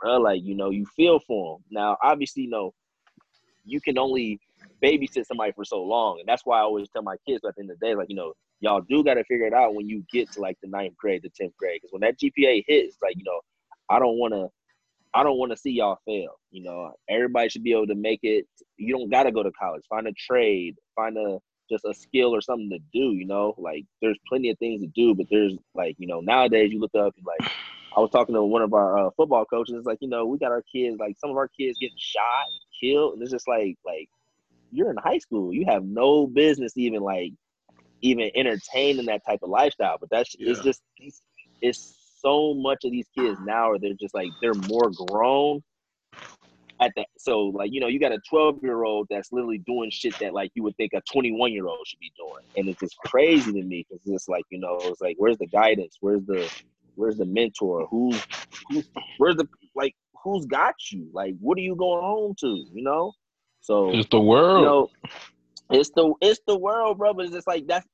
bro, 0.02 0.18
like, 0.18 0.42
you 0.44 0.56
know, 0.56 0.70
you 0.70 0.86
feel 0.96 1.20
for 1.28 1.58
them. 1.58 1.66
Now, 1.72 1.98
obviously, 2.04 2.44
you 2.44 2.50
know, 2.50 2.74
you 3.66 3.82
can 3.82 3.98
only 3.98 4.40
babysit 4.84 5.26
somebody 5.26 5.52
for 5.54 5.66
so 5.66 5.82
long. 5.82 6.20
And 6.20 6.28
that's 6.28 6.46
why 6.46 6.60
I 6.60 6.64
always 6.64 6.90
tell 6.90 7.04
my 7.04 7.18
kids 7.28 7.42
at 7.48 7.56
the 7.56 7.62
end 7.64 7.72
of 7.72 7.80
the 7.80 7.88
day, 7.88 7.96
like, 7.96 8.10
you 8.10 8.16
know, 8.16 8.34
y'all 8.62 8.82
do 8.90 9.04
got 9.04 9.16
to 9.16 9.24
figure 9.26 9.48
it 9.48 9.54
out 9.54 9.76
when 9.76 9.90
you 9.90 10.04
get 10.12 10.32
to 10.34 10.42
like 10.42 10.58
the 10.62 10.70
ninth 10.70 10.98
grade, 10.98 11.24
the 11.24 11.30
10th 11.30 11.56
grade. 11.58 11.80
Because 11.82 11.94
when 11.94 12.02
that 12.02 12.20
GPA 12.20 12.64
hits, 12.68 12.98
like, 13.02 13.16
you 13.18 13.24
know, 13.26 13.42
I 13.90 14.00
don't 14.00 14.18
want 14.18 14.34
to. 14.34 14.50
I 15.14 15.24
don't 15.24 15.38
want 15.38 15.52
to 15.52 15.58
see 15.58 15.72
y'all 15.72 16.00
fail. 16.06 16.40
You 16.52 16.64
know, 16.64 16.92
everybody 17.10 17.50
should 17.50 17.64
be 17.64 17.74
able 17.74 17.88
to 17.88 17.96
make 17.96 18.20
it. 18.24 18.46
You 18.78 18.98
don't 18.98 19.10
got 19.10 19.24
to 19.24 19.32
go 19.32 19.44
to 19.44 19.52
college. 19.52 19.84
Find 19.90 20.08
a 20.08 20.14
trade. 20.14 20.76
Find 20.96 21.18
a 21.18 21.40
just 21.70 21.86
a 21.86 21.94
skill 21.94 22.36
or 22.36 22.42
something 22.42 22.70
to 22.70 22.80
do. 22.92 23.14
You 23.14 23.26
know, 23.26 23.56
like 23.58 23.86
there's 24.02 24.18
plenty 24.28 24.50
of 24.50 24.58
things 24.60 24.82
to 24.82 24.88
do, 24.88 25.16
but 25.16 25.28
there's 25.30 25.56
like 25.76 25.96
you 26.00 26.08
know 26.08 26.20
nowadays 26.20 26.72
you 26.72 26.80
look 26.80 26.96
up 26.96 27.14
and 27.18 27.26
like 27.26 27.52
I 27.96 28.00
was 28.00 28.10
talking 28.10 28.36
to 28.36 28.44
one 28.44 28.62
of 28.62 28.74
our 28.74 28.98
uh, 28.98 29.10
football 29.16 29.46
coaches. 29.46 29.76
It's 29.78 29.86
like 29.86 30.00
you 30.02 30.10
know 30.10 30.26
we 30.26 30.38
got 30.38 30.52
our 30.52 30.64
kids 30.74 30.98
like 31.00 31.16
some 31.20 31.30
of 31.30 31.38
our 31.38 31.48
kids 31.48 31.78
getting 31.80 31.98
shot, 31.98 32.48
killed, 32.80 33.14
and 33.14 33.22
it's 33.22 33.32
just 33.32 33.48
like 33.48 33.78
like 33.86 34.10
you're 34.72 34.90
in 34.90 34.98
high 34.98 35.20
school. 35.20 35.54
You 35.54 35.66
have 35.68 35.84
no 35.84 36.28
business 36.28 36.76
even 36.76 37.02
like 37.02 37.34
even 38.02 38.32
entertaining 38.36 39.06
that 39.06 39.26
type 39.26 39.40
of 39.44 39.50
lifestyle. 39.50 39.98
But 40.00 40.10
that's 40.10 40.36
it's 40.40 40.62
just 40.62 40.82
it's 41.62 42.03
so 42.24 42.54
much 42.54 42.84
of 42.86 42.92
these 42.92 43.08
kids 43.18 43.40
now 43.46 43.72
are 43.72 43.80
they're 43.80 43.94
just 44.00 44.16
like 44.16 44.30
they're 44.42 44.54
more 44.54 44.92
grown 45.08 45.62
at 46.80 46.92
that. 46.96 47.08
So 47.18 47.46
like 47.46 47.72
you 47.72 47.80
know 47.80 47.88
you 47.88 48.00
got 48.00 48.12
a 48.12 48.20
12 48.30 48.60
year 48.64 48.84
old 48.84 49.08
that's 49.10 49.32
literally 49.32 49.60
doing 49.60 49.90
shit 49.92 50.18
that 50.20 50.34
like 50.34 50.52
you 50.56 50.64
would 50.64 50.76
think 50.78 50.94
a 50.94 51.02
21 51.12 51.52
year 51.52 51.68
old 51.68 51.86
should 51.86 52.00
be 52.00 52.12
doing, 52.18 52.44
and 52.56 52.70
it's 52.70 52.80
just 52.80 52.98
crazy 53.06 53.52
to 53.52 53.64
me 53.64 53.86
because 53.88 54.02
it's 54.06 54.28
like 54.28 54.46
you 54.50 54.60
know 54.60 54.78
it's 54.84 55.02
like 55.02 55.16
where's 55.18 55.38
the 55.38 55.48
guidance? 55.48 55.98
Where's 56.00 56.26
the 56.26 56.50
where's 56.96 57.18
the 57.18 57.26
mentor? 57.26 57.88
Who's 57.90 58.22
who's 58.70 58.88
where's 59.18 59.36
the 59.36 59.48
like 59.76 59.96
who's 60.24 60.46
got 60.46 60.76
you? 60.92 61.10
Like 61.14 61.36
what 61.40 61.58
are 61.58 61.62
you 61.62 61.76
going 61.76 62.02
home 62.02 62.36
to? 62.42 62.66
You 62.74 62.84
know? 62.84 63.14
So 63.62 63.92
It's 63.92 64.10
the 64.10 64.20
world. 64.20 64.60
you 64.60 64.66
know, 64.66 64.90
it's 65.72 65.90
the 65.92 66.14
it's 66.22 66.42
the 66.48 66.58
world, 66.58 66.98
bro. 66.98 67.14
But 67.14 67.26
it's 67.26 67.34
just 67.34 67.48
like 67.48 67.66
that's 67.68 67.86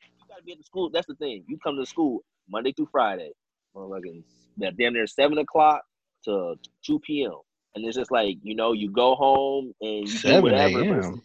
you 0.00 0.26
gotta 0.28 0.42
be 0.44 0.52
at 0.52 0.58
the 0.58 0.64
school. 0.64 0.90
That's 0.90 1.06
the 1.06 1.14
thing. 1.16 1.44
You 1.48 1.58
come 1.58 1.76
to 1.76 1.86
school 1.86 2.24
Monday 2.48 2.72
through 2.72 2.88
Friday, 2.92 3.32
motherfucking 3.76 4.22
that 4.58 4.76
damn 4.76 4.94
near 4.94 5.06
seven 5.06 5.38
o'clock 5.38 5.82
to 6.24 6.54
two 6.84 6.98
p.m. 7.00 7.32
And 7.74 7.84
it's 7.84 7.96
just 7.96 8.10
like 8.10 8.38
you 8.42 8.54
know, 8.54 8.72
you 8.72 8.90
go 8.90 9.14
home 9.14 9.72
and 9.80 9.98
you 10.00 10.06
do 10.06 10.18
7 10.18 10.42
whatever. 10.42 11.00
a.m.. 11.00 11.22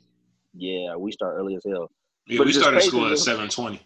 Yeah, 0.54 0.95
we 0.97 1.12
start 1.12 1.36
early 1.38 1.56
as 1.56 1.64
hell. 1.66 1.89
Yeah, 2.28 2.38
But 2.39 2.45
we 2.45 2.49
it's 2.49 2.58
just 2.58 2.60
started 2.64 2.78
crazy 2.78 2.89
school 2.89 3.02
at 3.06 3.10
because- 3.10 3.24
seven 3.26 3.47
twenty. 3.49 3.82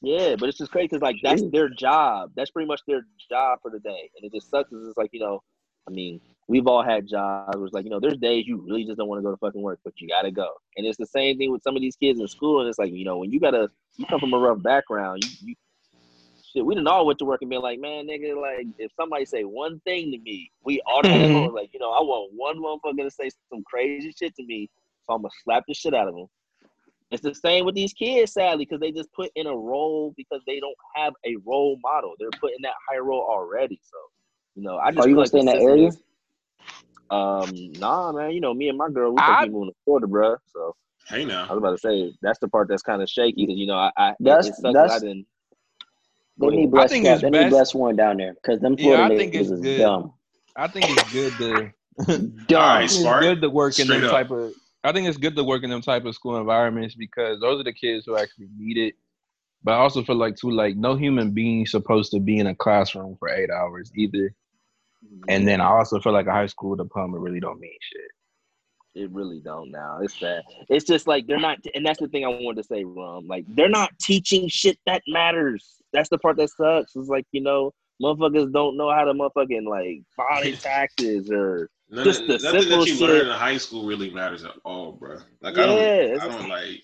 Yeah, 0.00 0.36
but 0.38 0.48
it's 0.48 0.58
just 0.58 0.70
crazy 0.70 0.86
because 0.86 1.02
like 1.02 1.16
that's 1.24 1.42
their 1.50 1.68
job. 1.68 2.30
That's 2.36 2.52
pretty 2.52 2.68
much 2.68 2.80
their 2.86 3.04
job 3.28 3.58
for 3.62 3.70
the 3.72 3.80
day, 3.80 4.08
and 4.16 4.24
it 4.24 4.32
just 4.32 4.48
sucks. 4.48 4.70
'cause 4.70 4.86
It's 4.86 4.96
like 4.96 5.10
you 5.12 5.18
know, 5.18 5.42
I 5.88 5.90
mean, 5.90 6.20
we've 6.46 6.68
all 6.68 6.84
had 6.84 7.08
jobs. 7.08 7.56
Where 7.56 7.64
it's 7.66 7.74
like 7.74 7.82
you 7.84 7.90
know, 7.90 7.98
there's 7.98 8.16
days 8.16 8.46
you 8.46 8.58
really 8.64 8.84
just 8.84 8.96
don't 8.96 9.08
want 9.08 9.18
to 9.18 9.24
go 9.24 9.32
to 9.32 9.36
fucking 9.38 9.60
work, 9.60 9.80
but 9.84 9.94
you 10.00 10.06
gotta 10.06 10.30
go. 10.30 10.50
And 10.76 10.86
it's 10.86 10.98
the 10.98 11.06
same 11.06 11.36
thing 11.36 11.50
with 11.50 11.64
some 11.64 11.74
of 11.74 11.82
these 11.82 11.96
kids 11.96 12.20
in 12.20 12.28
school. 12.28 12.60
And 12.60 12.68
it's 12.68 12.78
like 12.78 12.92
you 12.92 13.04
know, 13.04 13.18
when 13.18 13.32
you 13.32 13.40
gotta, 13.40 13.70
you 13.96 14.06
come 14.06 14.20
from 14.20 14.32
a 14.34 14.38
rough 14.38 14.62
background, 14.62 15.24
you, 15.24 15.48
you 15.48 15.54
shit. 16.52 16.64
We 16.64 16.74
didn't 16.74 16.88
all 16.88 17.06
went 17.06 17.18
to 17.20 17.24
work 17.24 17.40
and 17.42 17.50
be 17.50 17.58
like, 17.58 17.80
man, 17.80 18.06
nigga, 18.06 18.40
like 18.40 18.66
if 18.78 18.90
somebody 18.96 19.24
say 19.24 19.42
one 19.44 19.80
thing 19.80 20.10
to 20.12 20.18
me, 20.18 20.50
we 20.64 20.80
automatically 20.86 21.34
Mhm. 21.48 21.54
like 21.54 21.70
you 21.72 21.80
know, 21.80 21.90
I 21.90 22.00
want 22.00 22.32
one 22.34 22.58
motherfucker 22.58 23.04
to 23.04 23.10
say 23.10 23.30
some 23.50 23.62
crazy 23.64 24.12
shit 24.18 24.34
to 24.36 24.44
me, 24.44 24.68
so 25.06 25.14
I'm 25.14 25.22
gonna 25.22 25.30
slap 25.44 25.64
the 25.68 25.74
shit 25.74 25.94
out 25.94 26.08
of 26.08 26.14
them. 26.14 26.26
It's 27.10 27.22
the 27.22 27.34
same 27.34 27.64
with 27.64 27.74
these 27.74 27.94
kids, 27.94 28.32
sadly, 28.34 28.66
because 28.66 28.80
they 28.80 28.92
just 28.92 29.10
put 29.14 29.30
in 29.34 29.46
a 29.46 29.56
role 29.56 30.12
because 30.16 30.42
they 30.46 30.60
don't 30.60 30.76
have 30.94 31.14
a 31.24 31.36
role 31.46 31.78
model. 31.82 32.14
They're 32.18 32.28
put 32.38 32.50
in 32.50 32.60
that 32.62 32.74
high 32.88 32.98
role 32.98 33.26
already. 33.28 33.80
So, 33.82 33.96
you 34.54 34.62
know, 34.62 34.76
I 34.76 34.90
just 34.90 35.06
Are 35.06 35.08
you 35.08 35.14
feel 35.14 35.14
gonna 35.14 35.20
like 35.20 35.28
stay 35.28 35.38
in 35.40 35.46
that 35.46 35.56
area? 35.56 35.86
is- 35.88 36.02
Um, 37.10 37.50
nah, 37.80 38.12
man. 38.12 38.32
You 38.32 38.40
know, 38.42 38.52
me 38.52 38.68
and 38.68 38.76
my 38.76 38.90
girl, 38.90 39.12
we 39.12 39.18
I- 39.18 39.40
think 39.42 39.52
moving 39.54 39.70
to 39.70 39.76
Florida, 39.84 40.06
bro. 40.06 40.36
So 40.52 40.74
Hey 41.06 41.24
now 41.24 41.46
I 41.48 41.54
was 41.54 41.58
about 41.58 41.70
to 41.70 41.78
say 41.78 42.12
that's 42.20 42.38
the 42.38 42.48
part 42.48 42.68
that's 42.68 42.82
kind 42.82 43.00
of 43.00 43.08
shaky 43.08 43.46
because 43.46 43.58
you 43.58 43.66
know 43.66 43.78
I, 43.78 43.90
I 43.96 44.14
That's- 44.20 44.48
it 44.48 44.50
sucks 44.50 44.60
that 44.62 44.72
that's- 44.74 45.02
I 45.02 45.06
didn't. 45.06 45.26
They 46.40 46.46
Go 46.46 46.50
need 46.50 46.58
ahead. 46.58 46.70
bless 46.70 46.90
think 46.90 47.04
Cap. 47.04 47.14
it's 47.14 47.22
They 47.22 47.30
best- 47.30 47.42
need 47.44 47.50
bless 47.50 47.74
one 47.74 47.96
down 47.96 48.16
there 48.18 48.34
because 48.34 48.60
them 48.60 48.74
Yeah, 48.78 48.84
Florida 48.96 49.14
I 49.14 49.16
think 49.18 49.34
niggas 49.34 49.40
it's 49.40 49.50
is 49.50 49.60
good. 49.60 49.78
dumb. 49.78 50.12
I 50.56 50.68
think 50.68 50.86
it's 50.88 51.12
good 51.12 51.32
to 51.38 51.72
Dumb. 52.46 52.60
All 52.60 52.66
right, 52.74 52.84
it's 52.84 53.02
good 53.02 53.40
to 53.42 53.50
work 53.50 53.78
in 53.78 53.86
straight 53.86 53.98
them 54.00 54.06
up. 54.06 54.12
type 54.12 54.30
of. 54.30 54.52
I 54.84 54.92
think 54.92 55.08
it's 55.08 55.18
good 55.18 55.34
to 55.36 55.42
work 55.44 55.64
in 55.64 55.70
them 55.70 55.80
type 55.82 56.04
of 56.04 56.14
school 56.14 56.36
environments 56.38 56.94
because 56.94 57.40
those 57.40 57.60
are 57.60 57.64
the 57.64 57.72
kids 57.72 58.06
who 58.06 58.16
actually 58.16 58.46
need 58.56 58.76
it. 58.78 58.94
But 59.64 59.72
I 59.74 59.78
also 59.78 60.04
feel 60.04 60.14
like 60.16 60.36
too, 60.36 60.50
like 60.52 60.76
no 60.76 60.94
human 60.94 61.32
being 61.32 61.66
supposed 61.66 62.12
to 62.12 62.20
be 62.20 62.38
in 62.38 62.46
a 62.46 62.54
classroom 62.54 63.16
for 63.18 63.28
eight 63.28 63.50
hours 63.50 63.90
either. 63.96 64.32
Mm-hmm. 65.04 65.24
And 65.28 65.48
then 65.48 65.60
I 65.60 65.66
also 65.66 65.98
feel 66.00 66.12
like 66.12 66.26
a 66.28 66.32
high 66.32 66.46
school 66.46 66.76
diploma 66.76 67.18
really 67.18 67.40
don't 67.40 67.58
mean 67.58 67.72
shit. 67.80 69.02
It 69.02 69.10
really 69.10 69.40
don't 69.40 69.70
now. 69.72 69.98
It's 70.00 70.18
sad. 70.18 70.42
It's 70.68 70.84
just 70.84 71.06
like 71.08 71.26
they're 71.26 71.40
not, 71.40 71.58
and 71.74 71.84
that's 71.84 71.98
the 72.00 72.08
thing 72.08 72.24
I 72.24 72.28
wanted 72.28 72.62
to 72.62 72.64
say, 72.64 72.84
Rum. 72.84 73.26
Like 73.26 73.44
they're 73.48 73.68
not 73.68 73.90
teaching 74.00 74.46
shit 74.48 74.78
that 74.86 75.02
matters. 75.08 75.77
That's 75.92 76.08
the 76.08 76.18
part 76.18 76.36
that 76.36 76.50
sucks. 76.50 76.96
It's 76.96 77.08
like 77.08 77.26
you 77.32 77.40
know, 77.40 77.72
motherfuckers 78.02 78.52
don't 78.52 78.76
know 78.76 78.90
how 78.90 79.04
to 79.04 79.12
motherfucking 79.12 79.68
like 79.68 80.02
file 80.16 80.42
their 80.42 80.52
taxes 80.56 81.30
or 81.30 81.70
None 81.90 82.04
just 82.04 82.26
the 82.26 82.38
nothing 82.38 82.68
that 82.68 82.86
you 82.86 82.94
shit. 82.96 83.08
learn 83.08 83.26
in 83.26 83.32
high 83.32 83.56
school 83.56 83.86
really 83.86 84.10
matters 84.10 84.44
at 84.44 84.52
all, 84.64 84.92
bro. 84.92 85.18
Like 85.40 85.56
I 85.56 85.66
don't, 85.66 86.20
I 86.20 86.28
don't 86.28 86.48
like. 86.48 86.82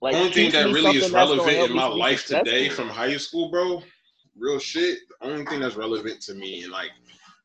like. 0.00 0.14
only 0.14 0.32
thing 0.32 0.50
that 0.52 0.72
really 0.72 0.96
is 0.96 1.02
something 1.02 1.12
that's 1.12 1.30
gonna 1.30 1.42
relevant 1.42 1.70
in 1.70 1.76
my 1.76 1.86
life 1.86 2.26
today 2.26 2.70
from 2.70 2.88
high 2.88 3.16
school, 3.18 3.50
bro, 3.50 3.82
real 4.38 4.58
shit. 4.58 5.00
The 5.20 5.26
only 5.26 5.44
thing 5.44 5.60
that's 5.60 5.76
relevant 5.76 6.22
to 6.22 6.34
me 6.34 6.62
and 6.62 6.72
like, 6.72 6.90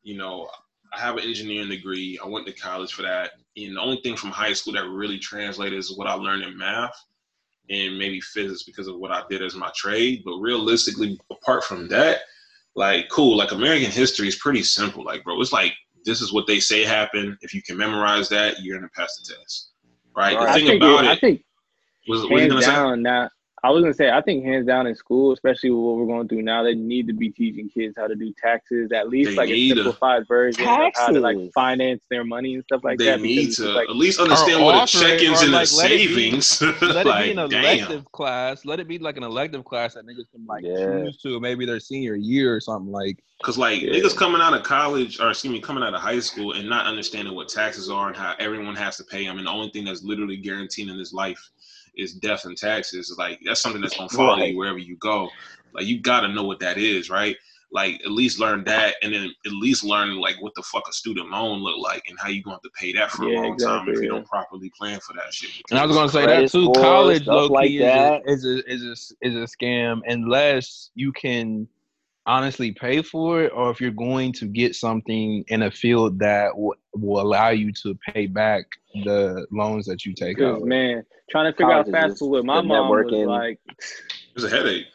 you 0.03 0.17
know, 0.17 0.49
I 0.93 0.99
have 0.99 1.17
an 1.17 1.23
engineering 1.23 1.69
degree. 1.69 2.17
I 2.23 2.27
went 2.27 2.47
to 2.47 2.53
college 2.53 2.93
for 2.93 3.01
that. 3.01 3.31
And 3.57 3.75
the 3.75 3.81
only 3.81 3.99
thing 4.01 4.15
from 4.15 4.29
high 4.29 4.53
school 4.53 4.73
that 4.73 4.87
really 4.87 5.19
translated 5.19 5.77
is 5.77 5.97
what 5.97 6.07
I 6.07 6.13
learned 6.13 6.43
in 6.43 6.57
math 6.57 6.95
and 7.71 7.97
maybe 7.97 8.19
physics 8.19 8.63
because 8.63 8.87
of 8.87 8.97
what 8.97 9.11
I 9.11 9.23
did 9.29 9.41
as 9.41 9.55
my 9.55 9.71
trade. 9.75 10.21
But 10.25 10.37
realistically, 10.37 11.19
apart 11.31 11.63
from 11.63 11.87
that, 11.87 12.19
like 12.75 13.09
cool, 13.09 13.37
like 13.37 13.51
American 13.51 13.89
history 13.89 14.27
is 14.27 14.35
pretty 14.35 14.63
simple. 14.63 15.03
Like, 15.03 15.23
bro, 15.23 15.39
it's 15.41 15.53
like 15.53 15.73
this 16.05 16.21
is 16.21 16.33
what 16.33 16.47
they 16.47 16.59
say 16.59 16.83
happened. 16.83 17.37
If 17.41 17.53
you 17.53 17.61
can 17.61 17.77
memorize 17.77 18.29
that, 18.29 18.61
you're 18.61 18.77
gonna 18.77 18.89
pass 18.95 19.17
the 19.17 19.33
test. 19.33 19.71
Right? 20.15 20.35
Right. 20.35 20.45
The 20.45 20.51
I 20.51 20.53
thing 20.53 20.65
think, 20.67 20.83
about 20.83 21.05
it, 21.05 21.07
I 21.07 21.13
it 21.13 21.19
think 21.21 21.43
was 22.07 22.23
what 22.23 22.33
are 22.33 22.35
you 22.35 22.39
hands 22.41 22.53
gonna 22.53 22.61
say? 22.63 22.71
down 22.71 23.01
now. 23.01 23.29
I 23.63 23.69
was 23.69 23.83
gonna 23.83 23.93
say 23.93 24.09
I 24.09 24.21
think 24.21 24.43
hands 24.43 24.65
down 24.65 24.87
in 24.87 24.95
school, 24.95 25.33
especially 25.33 25.69
with 25.69 25.79
what 25.83 25.95
we're 25.97 26.07
going 26.07 26.27
through 26.27 26.41
now, 26.41 26.63
they 26.63 26.73
need 26.73 27.05
to 27.07 27.13
be 27.13 27.29
teaching 27.29 27.69
kids 27.69 27.93
how 27.95 28.07
to 28.07 28.15
do 28.15 28.33
taxes, 28.41 28.91
at 28.91 29.07
least 29.09 29.31
They 29.31 29.35
like 29.35 29.49
a 29.49 29.53
need 29.53 29.69
to. 29.69 29.75
simplified 29.75 30.27
version 30.27 30.63
of 30.67 30.91
how 30.95 31.07
to 31.11 31.19
like 31.19 31.37
finance 31.53 32.03
their 32.09 32.23
money 32.23 32.55
and 32.55 32.63
stuff 32.63 32.81
like 32.83 32.97
they 32.97 33.05
that. 33.05 33.17
They 33.17 33.23
need 33.27 33.51
to 33.53 33.65
like 33.69 33.87
at 33.87 33.95
least 33.95 34.19
understand 34.19 34.63
what 34.63 34.73
a 34.73 34.87
check-ins 34.87 35.41
or, 35.41 35.45
and 35.45 35.53
a 35.53 35.57
like, 35.57 35.73
let 35.73 35.91
it 35.91 35.97
be- 35.99 36.07
savings. 36.07 36.61
Let 36.81 37.05
like, 37.05 37.25
it 37.27 37.35
be 37.35 37.39
an 37.41 37.49
damn. 37.49 37.63
elective 37.63 38.11
class. 38.11 38.65
Let 38.65 38.79
it 38.79 38.87
be 38.87 38.97
like 38.97 39.17
an 39.17 39.23
elective 39.23 39.63
class 39.63 39.93
that 39.93 40.07
niggas 40.07 40.31
can 40.31 40.43
like 40.47 40.63
Yeah. 40.65 41.03
choose 41.03 41.17
to 41.21 41.39
maybe 41.39 41.65
their 41.67 41.79
senior 41.79 42.15
year 42.15 42.55
or 42.55 42.59
something 42.61 42.91
like. 42.91 43.23
Cause 43.43 43.57
like 43.59 43.81
Yeah. 43.81 43.91
niggas 43.91 44.15
coming 44.17 44.41
out 44.41 44.55
of 44.55 44.63
college 44.63 45.19
or 45.19 45.29
excuse 45.29 45.51
me, 45.53 45.59
coming 45.61 45.83
out 45.83 45.93
of 45.93 46.01
high 46.01 46.19
school 46.19 46.53
and 46.53 46.67
not 46.67 46.87
understanding 46.87 47.35
what 47.35 47.47
taxes 47.47 47.89
are 47.91 48.07
and 48.07 48.17
how 48.17 48.33
everyone 48.39 48.75
has 48.75 48.97
to 48.97 49.03
pay 49.03 49.25
them, 49.25 49.37
and 49.37 49.45
the 49.45 49.51
only 49.51 49.69
thing 49.69 49.85
that's 49.85 50.03
literally 50.03 50.37
guaranteed 50.37 50.89
in 50.89 50.97
this 50.97 51.13
life 51.13 51.39
is 51.95 52.13
death 52.13 52.45
and 52.45 52.57
taxes. 52.57 53.13
Like 53.17 53.39
that's 53.45 53.61
something 53.61 53.81
that's 53.81 53.97
gonna 53.97 54.09
follow 54.09 54.37
Right. 54.37 54.51
you 54.51 54.57
wherever 54.57 54.77
you 54.77 54.95
go. 54.97 55.29
Like 55.73 55.85
you 55.85 55.99
gotta 56.01 56.27
know 56.27 56.43
what 56.43 56.59
that 56.59 56.77
is, 56.77 57.09
right? 57.09 57.35
Like 57.73 58.01
at 58.03 58.11
least 58.11 58.37
learn 58.39 58.65
that, 58.65 58.95
and 59.01 59.13
then 59.13 59.31
at 59.45 59.51
least 59.53 59.85
learn 59.85 60.17
like 60.17 60.35
what 60.41 60.53
the 60.55 60.61
fuck 60.63 60.83
a 60.89 60.91
student 60.93 61.29
loan 61.29 61.59
look 61.59 61.77
like 61.77 62.03
and 62.09 62.19
how 62.19 62.27
you 62.27 62.43
going 62.43 62.59
to 62.63 62.69
pay 62.77 62.91
that 62.93 63.11
for 63.11 63.25
Yeah, 63.29 63.39
a 63.39 63.47
long 63.47 63.57
time 63.57 63.83
if 63.83 63.87
exactly, 63.87 63.93
you 63.93 64.01
yeah. 64.01 64.07
don't 64.09 64.27
properly 64.27 64.69
plan 64.77 64.99
for 64.99 65.13
that 65.13 65.33
shit. 65.33 65.51
And 65.69 65.79
I 65.79 65.85
was 65.85 65.95
gonna 65.95 66.09
say 66.09 66.25
that 66.25 66.51
too. 66.51 66.69
College 66.75 67.23
stuff 67.23 67.33
low 67.33 67.45
like 67.47 67.67
key 67.69 67.77
that. 67.79 68.23
is, 68.25 68.43
a, 68.45 68.57
is 68.69 68.83
a 68.83 68.89
is 68.89 69.15
a 69.21 69.27
is 69.27 69.35
a 69.35 69.57
scam 69.57 70.01
unless 70.07 70.91
you 70.95 71.13
can 71.13 71.65
honestly 72.25 72.71
pay 72.71 73.01
for 73.01 73.43
it, 73.43 73.51
or 73.55 73.71
if 73.71 73.81
you're 73.81 73.91
going 73.91 74.31
to 74.33 74.45
get 74.45 74.75
something 74.75 75.43
in 75.47 75.63
a 75.63 75.71
field 75.71 76.19
that 76.19 76.49
w- 76.51 76.73
will 76.93 77.21
allow 77.21 77.49
you 77.49 77.71
to 77.83 77.97
pay 78.13 78.27
back 78.27 78.65
the 79.03 79.45
loans 79.51 79.85
that 79.87 80.05
you 80.05 80.13
take 80.13 80.37
Because 80.37 80.61
out. 80.61 80.67
man, 80.67 81.03
trying 81.29 81.51
to 81.51 81.57
figure 81.57 81.71
out 81.73 81.85
College 81.85 81.91
fast 81.91 82.09
just 82.11 82.19
food 82.19 82.29
with 82.29 82.45
my 82.45 82.57
the 82.61 82.67
mom 82.67 82.89
was 82.89 83.11
networking. 83.11 83.27
like, 83.27 83.59
It's 84.35 84.43
a 84.45 84.49
headache. 84.49 84.85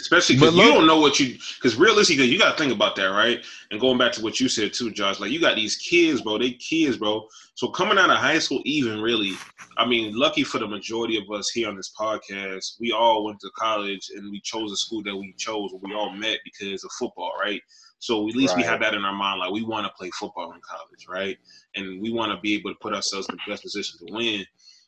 Especially 0.00 0.36
because 0.36 0.54
you 0.56 0.62
don't 0.62 0.86
know 0.86 0.98
what 1.00 1.20
you. 1.20 1.34
Because 1.56 1.76
realistically, 1.76 2.26
you 2.26 2.38
got 2.38 2.52
to 2.52 2.58
think 2.58 2.72
about 2.72 2.96
that, 2.96 3.06
right? 3.06 3.44
And 3.70 3.80
going 3.80 3.98
back 3.98 4.12
to 4.12 4.22
what 4.22 4.40
you 4.40 4.48
said 4.48 4.72
too, 4.72 4.90
Josh. 4.90 5.20
Like 5.20 5.30
you 5.30 5.40
got 5.40 5.56
these 5.56 5.76
kids, 5.76 6.22
bro. 6.22 6.38
They 6.38 6.52
kids, 6.52 6.96
bro. 6.96 7.26
So 7.54 7.68
coming 7.68 7.98
out 7.98 8.10
of 8.10 8.16
high 8.16 8.38
school, 8.38 8.62
even 8.64 9.00
really, 9.00 9.32
I 9.76 9.86
mean, 9.86 10.16
lucky 10.18 10.44
for 10.44 10.58
the 10.58 10.66
majority 10.66 11.16
of 11.18 11.30
us 11.30 11.50
here 11.50 11.68
on 11.68 11.76
this 11.76 11.92
podcast, 11.98 12.80
we 12.80 12.92
all 12.92 13.24
went 13.24 13.40
to 13.40 13.50
college 13.56 14.10
and 14.14 14.30
we 14.30 14.40
chose 14.40 14.72
a 14.72 14.76
school 14.76 15.02
that 15.04 15.16
we 15.16 15.34
chose. 15.38 15.70
We 15.82 15.94
all 15.94 16.10
met 16.10 16.38
because 16.44 16.82
of 16.84 16.90
football, 16.92 17.32
right? 17.40 17.62
So 17.98 18.26
at 18.28 18.34
least 18.34 18.56
we 18.56 18.62
Right. 18.62 18.70
have 18.70 18.80
that 18.80 18.94
in 18.94 19.04
our 19.04 19.12
mind, 19.14 19.40
like 19.40 19.52
we 19.52 19.62
want 19.62 19.86
to 19.86 19.92
play 19.92 20.10
football 20.18 20.52
in 20.52 20.60
college, 20.62 21.06
right? 21.06 21.38
And 21.76 22.00
we 22.00 22.10
want 22.10 22.32
to 22.32 22.40
be 22.40 22.54
able 22.54 22.70
to 22.70 22.78
put 22.80 22.94
ourselves 22.94 23.28
in 23.28 23.36
the 23.36 23.50
best 23.50 23.62
position 23.62 23.98
to 23.98 24.12
win, 24.14 24.46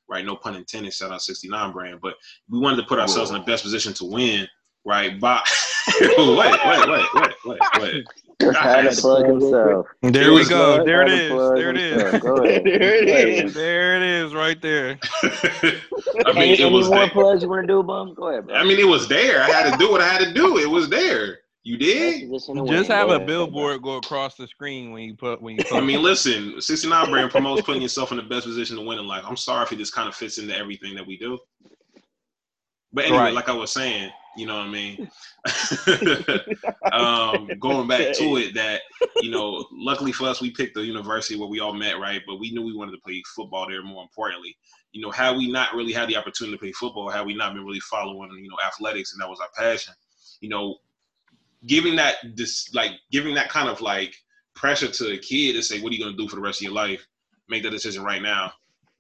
right? 0.08 0.24
No 0.24 0.36
pun 0.36 0.54
intended. 0.56 0.94
Shout 0.94 1.12
out 1.12 1.20
69 1.20 1.72
brand, 1.72 2.00
but 2.00 2.14
we 2.48 2.58
wanted 2.58 2.76
to 2.76 2.84
put 2.84 2.98
ourselves 2.98 3.30
in 3.30 3.38
the 3.38 3.44
best 3.44 3.62
position 3.64 3.92
to 3.94 4.04
win, 4.06 4.48
right? 4.84 5.18
By 5.20 5.42
wait, 6.00 6.18
wait, 6.18 6.88
wait, 6.88 6.88
wait, 7.14 7.34
wait, 7.44 7.60
wait. 7.80 8.04
Just 8.40 8.58
had 8.58 8.90
to 8.90 9.00
plug 9.00 9.26
himself. 9.26 9.86
There 10.02 10.30
It 10.30 10.34
we 10.34 10.48
go. 10.48 10.84
There 10.84 11.02
it 11.02 11.08
had 11.10 11.16
to 11.16 11.24
is. 11.24 11.30
plug 11.30 11.56
There 11.56 11.70
it 11.70 11.76
himself. 11.76 12.14
is. 12.14 12.20
Go 12.22 12.36
ahead. 12.44 12.64
There 12.64 12.94
it 12.94 13.04
Play 13.06 13.24
with 13.36 13.44
is. 13.46 13.54
There 13.54 13.96
it 13.96 14.02
is, 14.02 14.34
right 14.34 14.60
there. 14.62 14.98
I 15.22 16.32
mean, 16.32 16.36
Any, 16.36 16.60
it 16.60 16.70
was. 16.72 16.88
more 16.88 16.98
There. 16.98 17.10
plugs 17.10 17.42
you 17.42 17.48
want 17.48 17.62
to 17.62 17.66
do, 17.72 17.82
bum? 17.82 18.14
Go 18.14 18.28
ahead, 18.28 18.46
bro. 18.46 18.56
I 18.56 18.64
mean, 18.64 18.78
it 18.80 18.86
was 18.88 19.06
there. 19.08 19.42
I 19.42 19.50
had 19.50 19.70
to 19.72 19.78
do 19.78 19.90
what 19.92 20.00
I 20.00 20.08
had 20.08 20.18
to 20.24 20.32
do. 20.32 20.58
It 20.58 20.68
was 20.68 20.88
there. 20.88 21.38
You 21.64 21.76
did. 21.76 22.28
Just 22.32 22.48
have 22.88 23.06
Go 23.06 23.12
a 23.12 23.16
ahead, 23.16 23.26
billboard 23.28 23.82
go 23.82 23.96
across 23.98 24.34
the 24.34 24.48
screen 24.48 24.90
when 24.90 25.04
you 25.04 25.14
put 25.14 25.40
when 25.40 25.56
you. 25.56 25.64
I 25.72 25.80
mean, 25.80 26.02
listen, 26.02 26.60
69 26.60 27.10
brand 27.10 27.30
promotes 27.30 27.62
putting 27.62 27.82
yourself 27.82 28.10
in 28.10 28.16
the 28.16 28.24
best 28.24 28.46
position 28.46 28.76
to 28.76 28.82
win 28.82 28.98
in 28.98 29.06
life. 29.06 29.22
I'm 29.24 29.36
sorry 29.36 29.62
if 29.64 29.70
it 29.72 29.76
just 29.78 29.94
kind 29.94 30.08
of 30.08 30.16
fits 30.16 30.38
into 30.38 30.56
everything 30.56 30.96
that 30.96 31.06
we 31.06 31.16
do. 31.16 31.38
But 32.92 33.04
anyway, 33.04 33.18
Right. 33.20 33.34
like 33.34 33.48
I 33.48 33.52
was 33.54 33.72
saying, 33.72 34.10
you 34.36 34.46
know 34.46 34.56
what 34.56 34.66
I 34.66 34.70
mean? 34.70 35.10
um, 36.92 37.48
going 37.58 37.86
back 37.86 38.14
to 38.16 38.36
it, 38.36 38.54
that, 38.54 38.82
you 39.20 39.30
know, 39.30 39.66
luckily 39.72 40.12
for 40.12 40.28
us, 40.28 40.40
we 40.40 40.50
picked 40.50 40.74
the 40.74 40.84
university 40.84 41.38
where 41.38 41.48
we 41.48 41.60
all 41.60 41.74
met, 41.74 41.98
right? 41.98 42.22
But 42.26 42.40
we 42.40 42.50
knew 42.50 42.62
we 42.62 42.74
wanted 42.74 42.92
to 42.92 43.02
play 43.04 43.22
football 43.34 43.68
there 43.68 43.82
more 43.82 44.02
importantly. 44.02 44.56
You 44.92 45.02
know, 45.02 45.10
had 45.10 45.36
we 45.36 45.50
not 45.50 45.74
really 45.74 45.92
had 45.92 46.08
the 46.08 46.16
opportunity 46.16 46.56
to 46.56 46.60
play 46.60 46.72
football, 46.72 47.10
had 47.10 47.26
we 47.26 47.34
not 47.34 47.54
been 47.54 47.64
really 47.64 47.80
following, 47.80 48.30
you 48.42 48.48
know, 48.48 48.56
athletics 48.66 49.12
and 49.12 49.20
that 49.20 49.28
was 49.28 49.40
our 49.40 49.48
passion, 49.56 49.94
you 50.40 50.48
know, 50.48 50.76
giving 51.66 51.96
that 51.96 52.16
this 52.34 52.74
like 52.74 52.92
giving 53.10 53.34
that 53.34 53.48
kind 53.48 53.68
of 53.68 53.80
like 53.80 54.14
pressure 54.54 54.88
to 54.88 55.12
a 55.12 55.18
kid 55.18 55.54
to 55.54 55.62
say, 55.62 55.80
what 55.80 55.92
are 55.92 55.94
you 55.94 56.04
gonna 56.04 56.16
do 56.16 56.28
for 56.28 56.36
the 56.36 56.42
rest 56.42 56.60
of 56.60 56.64
your 56.64 56.72
life? 56.72 57.06
Make 57.48 57.62
that 57.62 57.70
decision 57.70 58.02
right 58.02 58.22
now. 58.22 58.52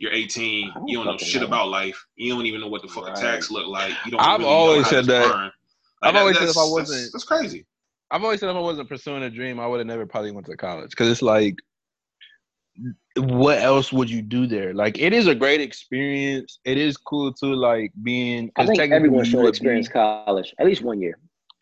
You're 0.02 0.12
18. 0.12 0.72
Don't 0.74 0.88
You 0.88 0.96
don't 0.96 1.06
know 1.06 1.16
shit 1.16 1.42
know. 1.42 1.46
about 1.46 1.68
life. 1.68 2.04
You 2.16 2.34
don't 2.34 2.44
even 2.44 2.60
know 2.60 2.66
what 2.66 2.82
the 2.82 2.88
fuck 2.88 3.06
Right. 3.06 3.16
a 3.16 3.20
tax 3.20 3.52
look 3.52 3.68
like. 3.68 3.92
You 4.04 4.10
don't. 4.10 4.20
I've 4.20 4.40
really 4.40 4.50
know 4.50 4.56
always 4.56 4.82
how 4.82 4.90
said 4.90 5.00
to 5.04 5.12
that. 5.12 5.32
earn. 5.32 5.50
I've 6.02 6.16
always 6.16 6.36
said 6.38 6.48
if 6.48 6.58
I 6.58 6.64
wasn't- 6.64 6.98
that's, 7.02 7.12
that's 7.12 7.24
crazy. 7.24 7.64
I've 8.10 8.24
always 8.24 8.40
said 8.40 8.50
if 8.50 8.56
I 8.56 8.58
wasn't 8.58 8.88
pursuing 8.88 9.22
a 9.22 9.30
dream, 9.30 9.60
I 9.60 9.66
would 9.68 9.78
have 9.78 9.86
never 9.86 10.04
probably 10.04 10.32
went 10.32 10.46
to 10.46 10.56
college 10.56 10.90
because 10.90 11.08
it's 11.08 11.22
like, 11.22 11.54
what 13.16 13.58
else 13.58 13.92
would 13.92 14.10
you 14.10 14.22
do 14.22 14.46
there? 14.48 14.74
Like, 14.74 14.98
it 14.98 15.12
is 15.12 15.28
a 15.28 15.36
great 15.36 15.60
experience. 15.60 16.58
It 16.64 16.78
is 16.78 16.96
cool 16.96 17.32
to 17.34 17.46
like 17.54 17.92
being. 18.02 18.50
I 18.56 18.62
'cause 18.62 18.68
think 18.70 18.80
technically 18.80 18.96
everyone 19.06 19.24
should 19.24 19.46
experience 19.46 19.86
be- 19.86 19.92
college 19.92 20.52
at 20.58 20.66
least 20.66 20.82
one 20.82 21.00
year. 21.00 21.16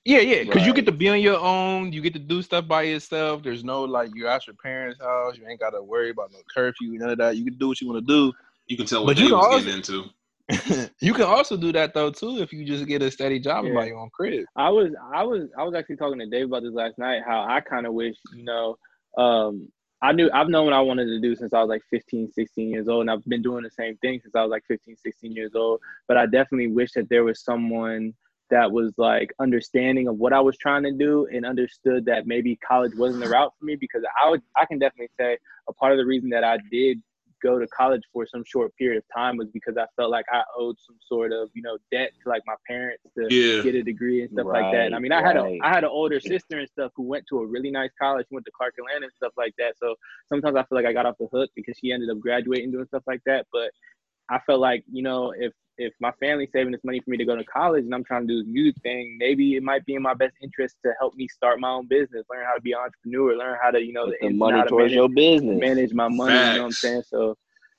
Yeah, 0.05 0.21
yeah, 0.21 0.45
because 0.45 0.67
you 0.67 0.73
get 0.73 0.87
to 0.87 0.93
be 0.93 1.09
on 1.11 1.21
your 1.21 1.39
own. 1.39 1.93
You 1.93 2.01
get 2.01 2.15
to 2.15 2.19
do 2.19 2.41
stuff 2.43 2.67
by 2.67 2.83
yourself. 2.83 3.43
There's 3.43 3.63
no 3.63 3.83
like 3.85 4.11
you're 4.15 4.29
at 4.29 4.47
your 4.47 4.57
parents' 4.57 4.99
house. 5.01 5.37
You 5.37 5.47
ain't 5.47 5.61
got 5.61 5.71
to 5.71 5.83
worry 5.83 6.11
about 6.11 6.33
no 6.33 6.39
curfew, 6.55 6.93
none 6.99 7.11
of 7.11 7.19
that. 7.19 7.37
You 7.37 7.45
can 7.45 7.59
do 7.59 7.69
what 7.69 7.81
you 7.81 7.89
want 7.89 8.07
to 8.07 8.13
do. 8.13 8.33
You 8.67 8.77
can 8.79 8.87
tell 8.87 9.01
But 9.01 9.07
what 9.07 9.19
you 9.19 9.25
they 9.25 9.29
can 9.31 9.39
was 9.39 9.47
also- 9.47 9.59
getting 9.59 9.77
into. 9.77 10.05
you 11.01 11.15
can 11.15 11.23
also 11.27 11.57
do 11.57 11.71
that 11.71 11.95
though 11.95 12.11
too 12.11 12.43
if 12.43 12.53
you 12.53 12.65
just 12.65 12.85
get 12.87 13.03
a 13.03 13.11
steady 13.11 13.39
job 13.39 13.65
and 13.67 13.73
Yeah. 13.75 13.81
buy 13.81 13.87
your 13.87 13.99
own 13.99 14.11
crib. 14.13 14.47
I 14.57 14.69
was 14.69 14.91
I 15.15 15.23
was 15.23 15.49
I 15.57 15.63
was 15.63 15.75
actually 15.77 15.95
talking 15.97 16.19
to 16.19 16.27
Dave 16.27 16.47
about 16.47 16.65
this 16.65 16.73
last 16.73 16.99
night. 16.99 17.23
How 17.25 17.47
I 17.49 17.61
kind 17.61 17.87
of 17.87 17.93
wish 17.93 18.17
you 18.35 18.43
know, 18.43 18.77
um, 19.17 19.69
I 20.03 20.11
knew 20.11 20.29
I've 20.35 20.49
known 20.49 20.65
what 20.65 20.75
I 20.75 20.81
wanted 20.81 21.05
to 21.05 21.21
do 21.21 21.37
since 21.37 21.53
I 21.53 21.61
was 21.61 21.69
like 21.69 21.83
15, 21.91 22.33
16 22.33 22.69
years 22.69 22.89
old, 22.89 23.03
and 23.03 23.11
I've 23.13 23.25
been 23.27 23.43
doing 23.43 23.63
the 23.63 23.71
same 23.71 23.97
thing 23.99 24.19
since 24.21 24.35
I 24.35 24.43
was 24.43 24.51
like 24.51 24.65
15, 24.67 24.97
16 24.97 25.33
years 25.37 25.55
old. 25.55 25.79
But 26.09 26.17
I 26.17 26.27
definitely 26.27 26.69
wish 26.69 26.93
that 26.95 27.09
there 27.11 27.23
was 27.23 27.45
someone 27.45 28.13
that 28.51 28.71
was 28.73 28.93
like 28.99 29.33
understanding 29.41 30.09
of 30.09 30.17
what 30.17 30.33
I 30.33 30.41
was 30.41 30.57
trying 30.59 30.83
to 30.85 30.93
do 30.93 31.27
and 31.33 31.47
understood 31.47 32.05
that 32.07 32.27
maybe 32.27 32.57
college 32.57 32.93
wasn't 32.97 33.21
the 33.21 33.29
route 33.29 33.53
for 33.59 33.65
me 33.65 33.77
because 33.77 34.03
I 34.23 34.29
would 34.31 34.43
I 34.57 34.67
can 34.67 34.79
definitely 34.79 35.11
say 35.19 35.39
a 35.69 35.73
part 35.75 35.93
of 35.93 35.99
the 35.99 36.07
reason 36.07 36.31
that 36.31 36.45
I 36.45 36.59
did 36.71 36.99
go 37.43 37.59
to 37.59 37.67
college 37.69 38.03
for 38.13 38.27
some 38.27 38.43
short 38.47 38.75
period 38.77 38.99
of 38.99 39.05
time 39.15 39.37
was 39.37 39.49
because 39.53 39.77
I 39.79 39.87
felt 39.97 40.11
like 40.11 40.27
I 40.33 40.43
owed 40.59 40.77
some 40.87 40.97
sort 41.07 41.33
of 41.33 41.51
you 41.55 41.63
know 41.63 41.79
debt 41.91 42.11
to 42.23 42.29
like 42.29 42.43
my 42.47 42.55
parents 42.69 43.03
to 43.19 43.31
Yeah. 43.31 43.63
get 43.63 43.75
a 43.75 43.83
degree 43.83 44.23
and 44.23 44.31
stuff 44.31 44.49
like 44.53 44.69
that. 44.73 44.87
And 44.87 44.95
I 44.95 44.99
Right, 44.99 45.01
mean, 45.01 45.13
I 45.13 45.23
had 45.23 45.37
a 45.37 45.47
I 45.63 45.69
had 45.75 45.85
an 45.85 45.91
older 45.91 46.21
sister 46.21 46.59
and 46.59 46.69
stuff 46.69 46.93
who 46.97 47.03
went 47.05 47.25
to 47.31 47.39
a 47.41 47.47
really 47.47 47.71
nice 47.71 47.91
college, 48.01 48.27
went 48.31 48.45
to 48.47 48.53
Clark 48.57 48.75
Atlanta 48.79 49.05
and 49.07 49.15
stuff 49.15 49.33
like 49.37 49.55
that. 49.59 49.75
So 49.79 49.95
sometimes 50.29 50.57
I 50.57 50.65
feel 50.65 50.77
like 50.77 50.87
I 50.87 50.93
got 50.93 51.07
off 51.07 51.17
the 51.19 51.29
hook 51.33 51.51
because 51.57 51.77
she 51.79 51.93
ended 51.93 52.11
up 52.11 52.21
graduating 52.21 52.73
doing 52.73 52.87
stuff 52.87 53.05
like 53.07 53.21
that. 53.27 53.47
But 53.53 53.71
I 54.31 54.39
felt 54.47 54.61
like 54.61 54.85
you 54.91 55.03
know 55.03 55.33
if 55.37 55.53
if 55.81 55.95
my 55.99 56.13
family's 56.21 56.51
saving 56.53 56.73
this 56.73 56.85
money 56.85 57.01
for 57.01 57.11
me 57.11 57.17
to 57.17 57.25
go 57.25 57.35
to 57.35 57.45
college 57.45 57.85
and 57.85 57.95
I'm 57.95 58.05
trying 58.05 58.27
to 58.27 58.33
do 58.35 58.43
this 58.43 58.53
music 58.53 58.83
thing, 58.83 59.17
maybe 59.19 59.57
it 59.57 59.63
might 59.63 59.85
be 59.87 59.95
in 59.95 60.03
my 60.03 60.15
best 60.15 60.35
interest 60.43 60.77
to 60.85 60.93
help 61.01 61.15
me 61.15 61.27
start 61.29 61.59
my 61.59 61.71
own 61.71 61.87
business, 61.89 62.25
learn 62.31 62.45
how 62.45 62.55
to 62.55 62.61
be 62.61 62.73
an 62.73 62.79
entrepreneur, 62.85 63.37
learn 63.37 63.59
how 63.63 63.71
to 63.71 63.81
you 63.83 63.93
know 63.93 64.07
the 64.07 64.17
the 64.21 64.29
money 64.31 64.63
towards 64.69 64.93
manage, 64.93 64.93
your 64.93 65.09
business. 65.09 65.59
manage 65.59 65.93
my 65.95 66.09
money. 66.09 66.35
You 66.35 66.39
know 66.39 66.59
what 66.59 66.67
I'm 66.67 66.73
saying? 66.73 67.03
So. 67.09 67.37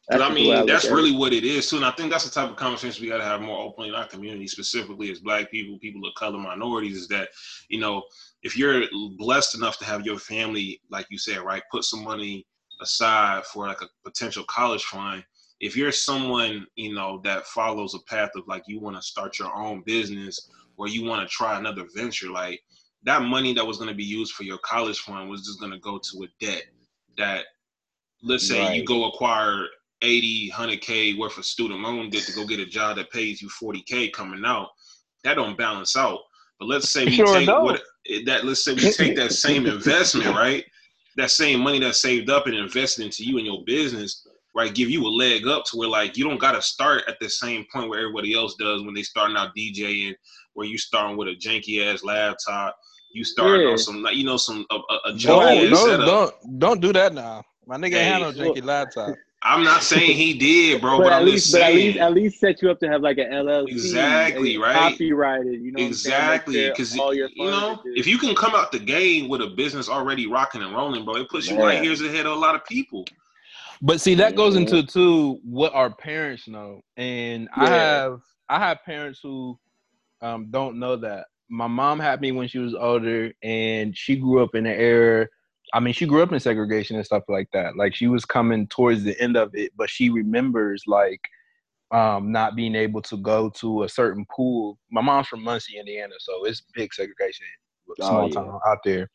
Because 0.09 0.21
I 0.21 0.29
just 0.29 0.35
the 0.35 0.49
way 0.49 0.57
mean, 0.57 0.59
look 0.61 0.67
that's 0.67 0.85
at 0.85 0.91
it. 0.91 0.95
really 0.95 1.15
what 1.15 1.31
it 1.31 1.43
is 1.43 1.69
too, 1.69 1.75
and 1.75 1.85
I 1.85 1.91
think 1.91 2.11
that's 2.11 2.25
the 2.25 2.31
type 2.31 2.49
of 2.49 2.55
conversation 2.55 3.03
we 3.03 3.09
got 3.09 3.19
to 3.19 3.23
have 3.23 3.39
more 3.39 3.59
openly 3.59 3.89
in 3.89 3.95
our 3.95 4.07
community, 4.07 4.47
specifically 4.47 5.11
as 5.11 5.19
Black 5.19 5.51
people, 5.51 5.77
people 5.77 6.03
of 6.07 6.15
color, 6.15 6.39
minorities. 6.39 6.97
Is 6.97 7.07
that 7.09 7.29
you 7.69 7.79
know, 7.79 8.01
if 8.41 8.57
you're 8.57 8.81
blessed 9.19 9.53
enough 9.55 9.77
to 9.77 9.85
have 9.85 10.03
your 10.03 10.17
family, 10.17 10.81
like 10.89 11.05
you 11.11 11.19
said, 11.19 11.41
right, 11.41 11.61
put 11.71 11.83
some 11.83 12.03
money 12.03 12.47
aside 12.81 13.45
for 13.45 13.67
like 13.67 13.81
a 13.81 13.87
potential 14.03 14.43
college 14.45 14.83
fund. 14.85 15.23
If 15.61 15.77
you're 15.77 15.91
someone 15.91 16.65
you 16.75 16.93
know 16.93 17.21
that 17.23 17.45
follows 17.45 17.95
a 17.95 17.99
path 17.99 18.31
of 18.35 18.47
like 18.47 18.63
you 18.67 18.79
want 18.79 18.97
to 18.97 19.01
start 19.01 19.39
your 19.39 19.55
own 19.55 19.83
business 19.85 20.49
or 20.75 20.87
you 20.87 21.05
want 21.05 21.27
to 21.27 21.33
try 21.33 21.57
another 21.57 21.85
venture, 21.95 22.29
like 22.29 22.59
that 23.03 23.21
money 23.21 23.53
that 23.53 23.65
was 23.65 23.77
going 23.77 23.89
to 23.89 23.95
be 23.95 24.03
used 24.03 24.33
for 24.33 24.43
your 24.43 24.57
college 24.59 24.99
fund 24.99 25.29
was 25.29 25.45
just 25.45 25.59
going 25.59 25.71
to 25.71 25.79
go 25.79 25.97
to 25.97 26.23
a 26.23 26.45
debt 26.45 26.63
that 27.17 27.45
let's 28.23 28.47
say 28.47 28.75
you 28.75 28.83
go 28.83 29.07
acquire 29.07 29.67
80 30.01 30.51
100k 30.51 31.17
worth 31.17 31.37
of 31.37 31.45
student 31.45 31.81
loan 31.81 32.09
debt 32.09 32.23
to 32.23 32.33
go 32.33 32.45
get 32.45 32.59
a 32.59 32.65
job 32.65 32.97
that 32.97 33.11
pays 33.11 33.41
you 33.41 33.49
40k 33.49 34.11
coming 34.11 34.43
out 34.45 34.69
that 35.23 35.35
don't 35.35 35.57
balance 35.57 35.95
out. 35.95 36.19
But 36.59 36.67
let's 36.67 36.89
say 36.89 37.05
we 37.05 37.11
Sure 37.15 37.27
take 37.27 37.47
what 37.47 37.81
eh, 38.09 38.21
that 38.25 38.45
let's 38.45 38.63
say 38.63 38.73
we 38.73 38.91
take 38.91 39.15
that 39.15 39.31
same 39.31 39.65
investment 39.67 40.35
right? 40.35 40.63
That 41.17 41.31
same 41.31 41.59
money 41.59 41.79
that's 41.79 42.01
saved 42.01 42.29
up 42.29 42.47
and 42.47 42.55
invested 42.55 43.05
into 43.05 43.25
you 43.25 43.37
and 43.37 43.45
your 43.45 43.63
business 43.65 44.25
right 44.53 44.73
give 44.75 44.89
you 44.89 45.05
a 45.05 45.09
leg 45.09 45.47
up 45.47 45.63
to 45.65 45.77
where 45.77 45.87
like 45.87 46.17
you 46.17 46.23
don't 46.27 46.39
got 46.39 46.51
to 46.53 46.61
start 46.61 47.03
at 47.07 47.17
the 47.19 47.29
same 47.29 47.65
point 47.73 47.89
where 47.89 47.99
everybody 47.99 48.33
else 48.33 48.55
does 48.55 48.83
when 48.83 48.93
they 48.93 49.03
starting 49.03 49.37
out 49.37 49.55
djing 49.55 50.13
where 50.53 50.67
you 50.67 50.77
starting 50.77 51.17
with 51.17 51.27
a 51.27 51.35
janky 51.35 51.85
ass 51.85 52.03
laptop 52.03 52.75
you 53.13 53.23
starting 53.23 53.61
Yeah. 53.65 53.71
on 53.71 53.77
some 53.77 54.01
like 54.03 54.15
you 54.15 54.23
know 54.23 54.37
some 54.37 54.65
a, 54.71 54.75
a, 54.75 54.99
a 55.05 55.13
Don't, 55.13 55.17
janky 55.17 55.71
ass 55.71 55.77
don't, 55.77 55.89
setup 55.89 56.05
don't, 56.07 56.59
don't 56.59 56.81
do 56.81 56.93
that 56.93 57.13
now. 57.13 57.43
My 57.67 57.77
nigga 57.77 57.95
ain't 57.95 57.95
had 57.95 58.19
no 58.19 58.31
Hey. 58.31 58.49
janky 58.51 58.63
laptop. 58.63 59.15
I'm 59.43 59.63
not 59.63 59.81
saying 59.81 60.17
he 60.17 60.35
did, 60.37 60.81
bro, 60.81 60.99
but, 60.99 61.05
but, 61.05 61.13
at 61.13 61.19
I'm 61.21 61.25
least, 61.25 61.45
just 61.47 61.53
but 61.53 61.61
at 61.63 61.73
least, 61.73 61.97
at 61.97 62.13
least 62.13 62.39
set 62.39 62.61
you 62.61 62.69
up 62.69 62.79
to 62.81 62.87
have 62.87 63.01
like 63.01 63.17
an 63.17 63.31
LLC, 63.31 63.69
Exactly, 63.71 64.57
right? 64.59 64.73
Copyrighted, 64.91 65.61
you 65.63 65.71
know, 65.71 65.83
exactly, 65.83 66.67
because 66.69 66.91
because 66.91 66.99
all 66.99 67.11
your 67.11 67.27
you 67.33 67.45
know, 67.45 67.81
if 67.95 68.05
you 68.05 68.19
can 68.19 68.35
come 68.35 68.53
out 68.53 68.71
the 68.71 68.77
game 68.77 69.29
with 69.29 69.41
a 69.41 69.47
business 69.47 69.89
already 69.89 70.27
rocking 70.27 70.61
and 70.61 70.75
rolling, 70.75 71.03
bro, 71.05 71.15
it 71.15 71.29
puts 71.29 71.49
you 71.49 71.57
Man. 71.57 71.65
right 71.65 71.83
years 71.83 72.01
ahead 72.01 72.27
of 72.27 72.33
a 72.33 72.39
lot 72.39 72.53
of 72.53 72.63
people. 72.65 73.03
But 73.81 73.99
see, 73.99 74.15
that 74.15 74.35
goes 74.35 74.55
into 74.55 74.83
too 74.83 75.39
what 75.43 75.73
our 75.73 75.89
parents 75.89 76.47
know, 76.47 76.81
and 76.97 77.49
I 77.55 77.69
have 77.69 78.21
I 78.47 78.59
have 78.59 78.83
parents 78.85 79.19
who 79.23 79.57
um, 80.21 80.47
don't 80.51 80.77
know 80.77 80.95
that. 80.97 81.25
My 81.49 81.67
mom 81.67 81.99
had 81.99 82.21
me 82.21 82.31
when 82.31 82.47
she 82.47 82.59
was 82.59 82.75
older, 82.75 83.31
and 83.41 83.97
she 83.97 84.15
grew 84.15 84.43
up 84.43 84.53
in 84.55 84.65
an 84.65 84.79
era. 84.79 85.27
I 85.73 85.79
mean, 85.79 85.93
she 85.93 86.05
grew 86.05 86.21
up 86.21 86.31
in 86.31 86.39
segregation 86.39 86.95
and 86.97 87.05
stuff 87.05 87.23
like 87.27 87.47
that. 87.53 87.75
Like 87.75 87.95
she 87.95 88.07
was 88.07 88.23
coming 88.23 88.67
towards 88.67 89.03
the 89.03 89.19
end 89.21 89.35
of 89.35 89.49
it, 89.53 89.71
but 89.75 89.89
she 89.89 90.09
remembers 90.09 90.83
like 90.85 91.21
um, 91.91 92.31
not 92.31 92.55
being 92.55 92.75
able 92.75 93.01
to 93.03 93.17
go 93.17 93.49
to 93.49 93.83
a 93.83 93.89
certain 93.89 94.25
pool. 94.33 94.77
My 94.91 95.01
mom's 95.01 95.27
from 95.27 95.43
Muncie, 95.43 95.77
Indiana, 95.79 96.13
so 96.19 96.45
it's 96.45 96.61
big 96.73 96.93
segregation, 96.93 97.45
small 97.97 98.23
Oh, 98.23 98.27
yeah. 98.27 98.33
town 98.35 98.59
out 98.67 98.79
there. 98.85 99.09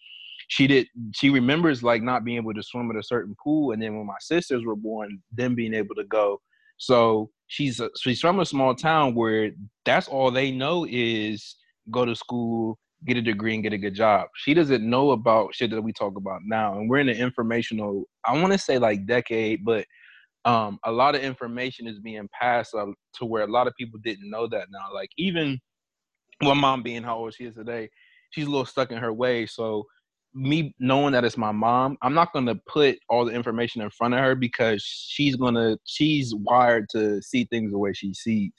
She 0.49 0.67
did. 0.67 0.87
She 1.15 1.31
remembers 1.31 1.83
like 1.83 2.03
not 2.03 2.25
being 2.25 2.39
able 2.39 2.55
to 2.55 2.63
swim 2.63 2.91
at 2.91 2.97
a 2.97 3.03
certain 3.03 3.35
pool, 3.43 3.73
and 3.73 3.83
then 3.83 3.97
when 3.97 4.07
my 4.07 4.17
sisters 4.21 4.65
were 4.65 4.77
born, 4.77 5.19
them 5.33 5.55
being 5.55 5.75
able 5.75 5.95
to 5.97 6.05
go. 6.05 6.41
So 6.79 7.31
she's 7.49 7.81
a, 7.81 7.91
she's 8.01 8.21
from 8.21 8.41
a 8.41 8.47
small 8.47 8.75
town 8.75 9.15
where 9.15 9.51
that's 9.85 10.09
all 10.09 10.31
they 10.31 10.51
know 10.51 10.87
is 10.89 11.57
go 11.91 12.05
to 12.05 12.15
school, 12.15 12.79
get 13.07 13.17
a 13.17 13.23
degree, 13.23 13.55
and 13.55 13.63
get 13.63 13.73
a 13.73 13.79
good 13.79 13.95
job. 13.95 14.29
She 14.37 14.55
doesn't 14.55 14.89
know 14.89 15.11
about 15.11 15.55
shit 15.55 15.71
that 15.71 15.83
we 15.83 15.93
talk 15.93 16.17
about 16.17 16.41
now, 16.45 16.79
and 16.79 16.89
we're 16.89 16.99
in 16.99 17.09
an 17.09 17.17
informational. 17.17 18.05
I 18.25 18.41
want 18.41 18.53
to 18.53 18.59
say 18.59 18.79
like 18.79 19.07
decade, 19.07 19.65
but 19.65 19.85
um, 20.45 20.79
a 20.85 20.93
lot 20.93 21.17
of 21.17 21.23
information 21.23 21.89
is 21.89 21.99
being 21.99 22.29
passed 22.41 22.73
uh, 22.73 22.87
to 23.15 23.25
where 23.25 23.43
a 23.43 23.51
lot 23.51 23.67
of 23.67 23.75
people 23.77 23.99
didn't 24.05 24.31
know 24.31 24.47
that 24.47 24.69
now. 24.71 24.95
Like 24.95 25.11
even 25.19 25.59
my 26.41 26.55
mom 26.55 26.83
being 26.83 27.03
how 27.03 27.17
old 27.17 27.35
she 27.35 27.45
is 27.45 27.57
today, 27.57 27.89
she's 28.31 28.47
a 28.47 28.51
little 28.51 28.67
stuck 28.67 28.93
in 28.93 28.99
her 28.99 29.13
way 29.13 29.47
So 29.47 29.85
me 30.37 30.75
knowing 30.79 31.13
that 31.13 31.25
it's 31.25 31.39
my 31.39 31.51
mom, 31.51 31.97
I'm 32.03 32.15
not 32.15 32.33
gonna 32.33 32.57
put 32.67 32.99
all 33.09 33.25
the 33.25 33.33
information 33.33 33.81
in 33.81 33.91
front 33.91 34.15
of 34.15 34.21
her 34.21 34.35
because 34.35 34.83
she's 34.83 35.35
gonna 35.35 35.79
she's 35.85 36.35
wired 36.35 36.89
to 36.91 37.23
see 37.23 37.45
things 37.45 37.73
the 37.73 37.79
way 37.79 37.93
she 37.95 38.13
sees. 38.13 38.53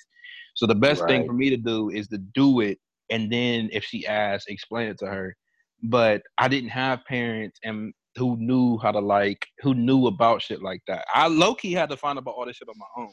So 0.55 0.65
the 0.65 0.75
best 0.75 1.05
thing 1.05 1.25
for 1.25 1.33
me 1.33 1.51
to 1.51 1.57
do 1.57 1.89
is 1.89 2.07
to 2.07 2.17
do 2.17 2.61
it 2.61 2.79
and 3.11 3.31
then 3.31 3.69
if 3.71 3.83
she 3.83 4.07
asks, 4.07 4.47
explain 4.47 4.87
it 4.87 4.97
to 4.99 5.05
her. 5.05 5.35
But 5.83 6.23
I 6.39 6.47
didn't 6.47 6.71
have 6.71 7.05
parents 7.05 7.59
and 7.63 7.93
who 8.15 8.35
knew 8.37 8.79
how 8.79 8.91
to 8.91 8.99
like 8.99 9.45
who 9.59 9.75
knew 9.75 10.07
about 10.07 10.41
shit 10.41 10.63
like 10.63 10.81
that. 10.87 11.05
I 11.13 11.27
low 11.27 11.53
key 11.53 11.73
had 11.73 11.89
to 11.91 11.97
find 11.97 12.17
about 12.17 12.33
all 12.35 12.47
this 12.47 12.57
shit 12.57 12.67
on 12.67 12.75
my 12.77 13.03
own. 13.03 13.11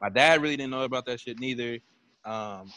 My 0.00 0.08
dad 0.08 0.40
really 0.40 0.56
didn't 0.56 0.70
know 0.70 0.82
about 0.82 1.06
that 1.06 1.18
shit 1.18 1.40
neither. 1.40 1.80
Um, 2.24 2.72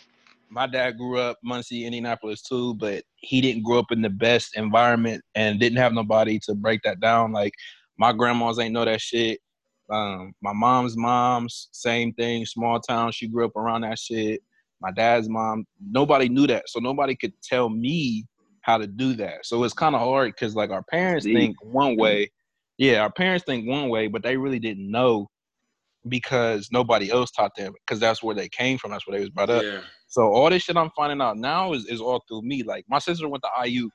my 0.49 0.67
dad 0.67 0.97
grew 0.97 1.19
up 1.19 1.37
Muncie, 1.43 1.85
Indianapolis 1.85 2.41
too, 2.41 2.73
but 2.75 3.03
he 3.15 3.41
didn't 3.41 3.63
grow 3.63 3.79
up 3.79 3.91
in 3.91 4.01
the 4.01 4.09
best 4.09 4.55
environment 4.55 5.23
and 5.35 5.59
didn't 5.59 5.77
have 5.77 5.93
nobody 5.93 6.39
to 6.39 6.55
break 6.55 6.81
that 6.83 6.99
down. 6.99 7.31
Like 7.31 7.53
my 7.97 8.13
grandmas 8.13 8.59
ain't 8.59 8.73
know 8.73 8.85
that 8.85 9.01
shit. 9.01 9.39
Um, 9.89 10.33
my 10.41 10.53
mom's 10.53 10.97
mom's 10.97 11.69
same 11.71 12.13
thing, 12.13 12.45
small 12.45 12.79
town. 12.79 13.11
She 13.11 13.27
grew 13.27 13.45
up 13.45 13.55
around 13.55 13.81
that 13.81 13.99
shit. 13.99 14.41
My 14.81 14.91
dad's 14.91 15.29
mom, 15.29 15.65
nobody 15.81 16.29
knew 16.29 16.45
that, 16.47 16.69
so 16.69 16.79
nobody 16.79 17.15
could 17.15 17.33
tell 17.41 17.69
me 17.69 18.25
how 18.61 18.77
to 18.77 18.85
do 18.85 19.13
that. 19.15 19.45
So 19.45 19.63
it's 19.63 19.73
kind 19.73 19.95
of 19.95 20.01
hard 20.01 20.33
because 20.33 20.55
like 20.55 20.69
our 20.69 20.83
parents 20.83 21.25
think 21.25 21.55
one 21.63 21.95
way, 21.97 22.29
yeah, 22.77 22.99
our 23.01 23.11
parents 23.11 23.45
think 23.45 23.67
one 23.67 23.89
way, 23.89 24.07
but 24.07 24.23
they 24.23 24.37
really 24.37 24.59
didn't 24.59 24.91
know 24.91 25.29
because 26.09 26.69
nobody 26.71 27.09
else 27.09 27.31
taught 27.31 27.55
them 27.55 27.73
because 27.85 27.99
that's 27.99 28.21
where 28.21 28.35
they 28.35 28.49
came 28.49 28.77
from. 28.77 28.91
That's 28.91 29.07
where 29.07 29.17
they 29.17 29.21
was 29.21 29.29
brought 29.29 29.49
up. 29.49 29.63
Yeah. 29.63 29.79
So 30.17 30.33
all 30.33 30.49
this 30.49 30.63
shit 30.63 30.75
I'm 30.75 30.89
finding 30.95 31.21
out 31.21 31.37
now 31.37 31.73
is, 31.73 31.85
is 31.85 32.01
all 32.01 32.23
through 32.27 32.41
me. 32.41 32.63
Like 32.63 32.85
my 32.89 32.97
sister 32.97 33.29
went 33.29 33.43
to 33.43 33.69
IU. 33.69 33.87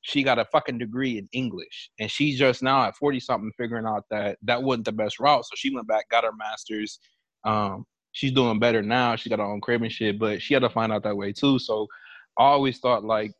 She 0.00 0.24
got 0.24 0.40
a 0.40 0.44
fucking 0.46 0.78
degree 0.78 1.18
in 1.18 1.28
English. 1.30 1.90
And 2.00 2.10
she's 2.10 2.36
just 2.36 2.64
now 2.64 2.82
at 2.82 2.96
40 2.96 3.20
something 3.20 3.52
figuring 3.56 3.86
out 3.86 4.02
that 4.10 4.38
that 4.42 4.60
wasn't 4.60 4.86
the 4.86 4.92
best 4.92 5.20
route. 5.20 5.44
So 5.44 5.52
she 5.54 5.72
went 5.72 5.86
back, 5.86 6.08
got 6.08 6.24
her 6.24 6.32
master's. 6.36 6.98
Um, 7.44 7.86
she's 8.10 8.32
doing 8.32 8.58
better 8.58 8.82
now. 8.82 9.14
She 9.14 9.30
got 9.30 9.38
her 9.38 9.44
own 9.44 9.60
crib 9.60 9.82
and 9.82 9.92
shit, 9.92 10.18
but 10.18 10.42
she 10.42 10.52
had 10.52 10.64
to 10.64 10.68
find 10.68 10.92
out 10.92 11.04
that 11.04 11.16
way 11.16 11.32
too. 11.32 11.60
So 11.60 11.86
I 12.36 12.46
always 12.46 12.80
thought 12.80 13.04
like 13.04 13.30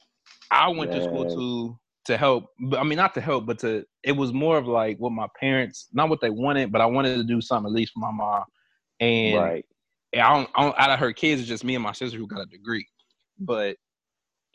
I 0.52 0.68
went 0.68 0.92
to 0.92 1.00
school 1.00 1.26
to 1.26 1.76
to 2.04 2.16
help. 2.16 2.50
But 2.60 2.78
I 2.78 2.84
mean 2.84 2.98
not 2.98 3.14
to 3.14 3.20
help, 3.20 3.46
but 3.46 3.58
to 3.60 3.84
it 4.04 4.12
was 4.12 4.32
more 4.32 4.58
of 4.58 4.68
like 4.68 4.96
what 4.98 5.10
my 5.10 5.26
parents, 5.40 5.88
not 5.92 6.08
what 6.08 6.20
they 6.20 6.30
wanted, 6.30 6.70
but 6.70 6.82
I 6.82 6.86
wanted 6.86 7.16
to 7.16 7.24
do 7.24 7.40
something 7.40 7.68
at 7.68 7.74
least 7.74 7.94
for 7.94 7.98
my 7.98 8.12
mom. 8.12 8.44
And 9.00 9.34
Right. 9.34 9.64
I 10.14 10.34
don't, 10.34 10.48
I 10.54 10.62
don't, 10.62 10.78
out 10.78 10.90
of 10.90 10.98
her 10.98 11.12
kids, 11.12 11.40
it's 11.40 11.48
just 11.48 11.64
me 11.64 11.74
and 11.74 11.82
my 11.84 11.92
sister 11.92 12.16
who 12.18 12.26
got 12.26 12.40
a 12.42 12.46
degree. 12.46 12.86
But 13.38 13.76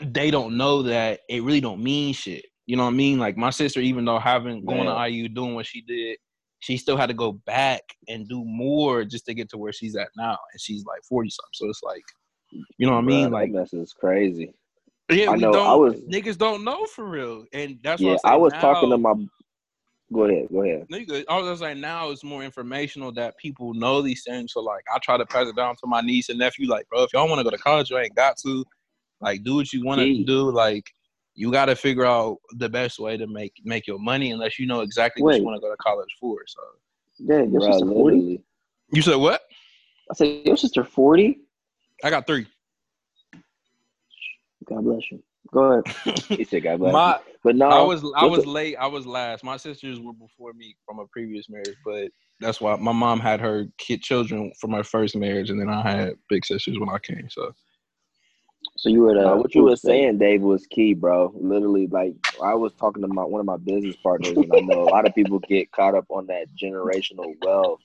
they 0.03 0.31
don't 0.31 0.57
know 0.57 0.83
that 0.83 1.21
it 1.29 1.43
really 1.43 1.61
don't 1.61 1.83
mean 1.83 2.13
shit. 2.13 2.45
You 2.65 2.77
know 2.77 2.83
what 2.83 2.91
I 2.91 2.93
mean? 2.93 3.19
Like 3.19 3.37
my 3.37 3.49
sister, 3.49 3.79
even 3.79 4.05
though 4.05 4.19
having 4.19 4.65
going 4.65 4.87
to 4.87 5.09
IU 5.09 5.29
doing 5.29 5.53
what 5.55 5.65
she 5.65 5.81
did, 5.81 6.17
she 6.59 6.77
still 6.77 6.95
had 6.95 7.07
to 7.07 7.13
go 7.13 7.33
back 7.45 7.81
and 8.07 8.27
do 8.27 8.43
more 8.45 9.03
just 9.03 9.25
to 9.25 9.33
get 9.33 9.49
to 9.49 9.57
where 9.57 9.73
she's 9.73 9.95
at 9.95 10.07
now. 10.15 10.37
And 10.53 10.61
she's 10.61 10.85
like 10.85 11.01
forty 11.07 11.29
something. 11.29 11.49
So 11.53 11.69
it's 11.69 11.83
like, 11.83 12.03
you 12.51 12.87
know 12.87 12.93
what 12.93 12.99
I 12.99 13.01
mean? 13.01 13.25
That 13.25 13.31
Like, 13.31 13.51
mess 13.51 13.73
is 13.73 13.91
crazy. 13.93 14.53
yeah, 15.11 15.31
I 15.31 15.35
we 15.35 15.41
know, 15.41 15.51
don't. 15.51 15.67
I 15.67 15.75
was- 15.75 16.01
niggas 16.09 16.37
don't 16.37 16.63
know 16.63 16.85
for 16.85 17.03
real, 17.05 17.45
and 17.53 17.77
that's 17.83 18.01
Yeah, 18.01 18.11
what 18.13 18.21
I'm 18.25 18.31
I 18.31 18.31
saying 18.31 18.41
was 18.41 18.53
talking 18.53 18.89
to 18.91 18.97
my 18.97 19.13
Go 20.11 20.25
ahead. 20.25 20.47
Go 20.51 20.63
ahead. 20.63 20.85
No, 20.89 20.97
you 20.97 21.05
good. 21.05 21.25
I 21.29 21.37
was 21.37 21.49
just 21.49 21.61
like, 21.61 21.77
now 21.77 22.09
it's 22.09 22.23
more 22.23 22.43
informational 22.43 23.11
that 23.13 23.37
people 23.37 23.73
know 23.73 24.01
these 24.01 24.23
things. 24.23 24.53
So 24.53 24.61
like, 24.61 24.83
I 24.93 24.99
try 24.99 25.17
to 25.17 25.25
pass 25.25 25.47
it 25.47 25.55
down 25.55 25.75
to 25.77 25.87
my 25.87 26.01
niece 26.01 26.29
and 26.29 26.37
nephew. 26.37 26.67
Like, 26.67 26.87
bro, 26.89 27.03
if 27.03 27.13
y'all 27.13 27.27
want 27.27 27.39
to 27.39 27.43
go 27.43 27.49
to 27.49 27.57
college, 27.57 27.89
you 27.89 27.97
ain't 27.97 28.15
got 28.15 28.37
to. 28.45 28.65
Like, 29.21 29.43
do 29.43 29.55
what 29.55 29.71
you 29.71 29.85
want 29.85 30.01
to 30.01 30.23
do. 30.25 30.51
Like, 30.51 30.83
you 31.35 31.51
got 31.51 31.65
to 31.65 31.75
figure 31.75 32.05
out 32.05 32.37
the 32.57 32.67
best 32.67 32.99
way 32.99 33.15
to 33.17 33.25
make 33.25 33.53
make 33.63 33.87
your 33.87 33.97
money, 33.97 34.31
unless 34.31 34.59
you 34.59 34.67
know 34.67 34.81
exactly 34.81 35.23
what 35.23 35.37
you 35.37 35.45
want 35.45 35.55
to 35.55 35.61
go 35.61 35.69
to 35.71 35.77
college 35.77 36.09
for. 36.19 36.39
So, 36.45 36.61
Yeah, 37.19 37.43
your 37.43 37.61
Bro, 37.61 37.71
sister 37.71 37.87
forty. 37.87 38.43
you 38.91 39.01
said 39.01 39.15
what? 39.15 39.41
I 40.11 40.13
said 40.15 40.45
your 40.45 40.57
sister 40.57 40.83
forty. 40.83 41.39
I 42.03 42.09
got 42.09 42.27
three. 42.27 42.45
God 44.65 44.83
bless 44.83 45.01
you. 45.11 45.23
Go 45.53 45.63
ahead. 45.73 45.85
He 46.37 46.45
said, 46.45 46.63
"God 46.63 46.79
bless." 46.79 46.93
My, 46.93 47.19
But 47.43 47.55
no, 47.57 47.67
I 47.69 47.81
was 47.81 48.03
I 48.15 48.25
was 48.25 48.43
the- 48.43 48.51
late. 48.51 48.75
I 48.77 48.87
was 48.87 49.07
last. 49.07 49.43
My 49.43 49.57
sisters 49.57 49.99
were 49.99 50.13
before 50.13 50.53
me 50.53 50.75
from 50.85 50.99
a 50.99 51.07
previous 51.07 51.49
marriage, 51.49 51.77
but 51.85 52.11
that's 52.39 52.61
why 52.61 52.75
my 52.77 52.91
mom 52.93 53.19
had 53.19 53.41
her 53.41 53.65
kid 53.77 54.01
children 54.01 54.51
from 54.59 54.71
her 54.73 54.83
first 54.83 55.15
marriage, 55.15 55.49
and 55.49 55.59
then 55.59 55.69
I 55.69 55.81
had 55.81 56.15
big 56.29 56.45
sisters 56.45 56.79
when 56.79 56.89
I 56.89 56.99
came. 56.99 57.29
So 57.29 57.53
so 58.77 58.89
you 58.89 59.01
were 59.01 59.15
the 59.15 59.29
Uh, 59.29 59.37
what 59.37 59.55
you 59.55 59.63
were 59.63 59.75
saying, 59.77 60.17
Dave, 60.19 60.41
was 60.41 60.67
key, 60.67 60.93
bro. 60.93 61.33
Literally, 61.35 61.87
like 61.87 62.15
I 62.43 62.55
was 62.55 62.73
talking 62.73 63.03
to 63.03 63.07
my 63.07 63.23
one 63.23 63.39
of 63.39 63.45
my 63.47 63.57
business 63.57 63.95
partners, 64.03 64.41
and 64.41 64.53
I 64.53 64.59
know 64.59 64.83
a 64.83 64.89
lot 64.89 65.05
of 65.05 65.15
people 65.15 65.39
get 65.39 65.71
caught 65.71 65.95
up 65.95 66.05
on 66.09 66.27
that 66.27 66.47
generational 66.61 67.35
wealth. 67.41 67.81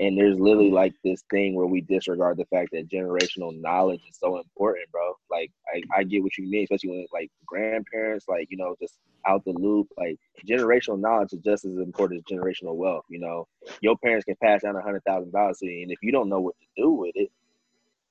And 0.00 0.16
there's 0.16 0.38
literally 0.38 0.70
like 0.70 0.94
this 1.02 1.24
thing 1.30 1.54
where 1.54 1.66
we 1.66 1.80
disregard 1.80 2.36
the 2.36 2.44
fact 2.46 2.70
that 2.72 2.88
generational 2.88 3.58
knowledge 3.60 4.00
is 4.08 4.16
so 4.18 4.38
important, 4.38 4.90
bro. 4.92 5.14
Like 5.30 5.50
I, 5.74 5.82
I 5.96 6.04
get 6.04 6.22
what 6.22 6.38
you 6.38 6.48
mean, 6.48 6.64
especially 6.64 6.90
when 6.90 7.06
like 7.12 7.30
grandparents, 7.46 8.26
like 8.28 8.46
you 8.50 8.56
know, 8.56 8.76
just 8.80 8.98
out 9.26 9.44
the 9.44 9.52
loop. 9.52 9.88
Like 9.96 10.18
generational 10.46 11.00
knowledge 11.00 11.32
is 11.32 11.40
just 11.40 11.64
as 11.64 11.76
important 11.78 12.24
as 12.30 12.36
generational 12.36 12.76
wealth. 12.76 13.04
You 13.08 13.18
know, 13.18 13.48
your 13.80 13.96
parents 13.98 14.24
can 14.24 14.36
pass 14.42 14.62
down 14.62 14.76
a 14.76 14.82
hundred 14.82 15.02
thousand 15.04 15.32
dollars 15.32 15.58
to 15.58 15.66
you, 15.66 15.82
and 15.82 15.90
if 15.90 15.98
you 16.02 16.12
don't 16.12 16.28
know 16.28 16.40
what 16.40 16.54
to 16.60 16.66
do 16.82 16.90
with 16.90 17.12
it, 17.16 17.30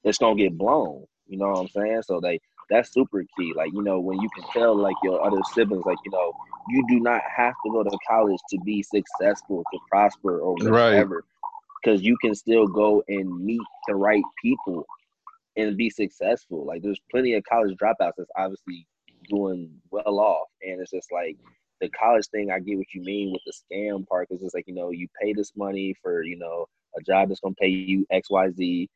it's 0.03 0.18
gonna 0.18 0.35
get 0.35 0.57
blown. 0.57 1.05
You 1.27 1.38
know 1.38 1.47
what 1.49 1.59
I'm 1.59 1.68
saying? 1.69 2.01
So 2.03 2.19
they 2.19 2.39
that's 2.69 2.91
super 2.91 3.23
key. 3.38 3.53
Like, 3.55 3.72
you 3.73 3.81
know, 3.81 3.99
when 3.99 4.19
you 4.19 4.30
can 4.35 4.43
tell 4.51 4.76
like 4.76 4.95
your 5.03 5.26
other 5.26 5.41
siblings, 5.53 5.85
like, 5.85 5.97
you 6.05 6.11
know, 6.11 6.34
you 6.69 6.85
do 6.88 6.99
not 6.99 7.22
have 7.35 7.53
to 7.65 7.72
go 7.72 7.84
to 7.84 7.97
college 8.07 8.39
to 8.49 8.59
be 8.65 8.84
successful, 8.84 9.64
to 9.72 9.80
prosper 9.89 10.39
or 10.39 10.55
Right. 10.64 11.05
Because 11.81 12.01
you 12.01 12.17
can 12.21 12.33
still 12.33 12.67
go 12.67 13.03
and 13.07 13.43
meet 13.43 13.61
the 13.87 13.95
right 13.95 14.23
people 14.41 14.85
and 15.57 15.75
be 15.75 15.89
successful. 15.89 16.65
Like 16.65 16.81
there's 16.81 17.01
plenty 17.11 17.33
of 17.33 17.43
college 17.43 17.75
dropouts 17.81 18.13
that's 18.17 18.31
obviously 18.37 18.87
doing 19.29 19.69
well 19.91 20.19
off. 20.19 20.47
And 20.61 20.79
it's 20.79 20.91
just 20.91 21.11
like 21.11 21.35
the 21.81 21.89
college 21.89 22.27
thing, 22.27 22.51
I 22.51 22.59
get 22.59 22.77
what 22.77 22.87
you 22.93 23.01
mean 23.01 23.31
with 23.31 23.41
the 23.45 23.53
scam 23.53 24.07
part. 24.07 24.29
Cause 24.29 24.41
it's 24.41 24.53
like, 24.53 24.67
you 24.67 24.75
know, 24.75 24.91
you 24.91 25.07
pay 25.21 25.33
this 25.33 25.51
money 25.55 25.95
for, 26.01 26.23
you 26.23 26.37
know, 26.37 26.65
a 26.97 27.01
job 27.01 27.29
that's 27.29 27.39
gonna 27.41 27.55
pay 27.59 27.67
you 27.67 28.05
XYZ. 28.11 28.87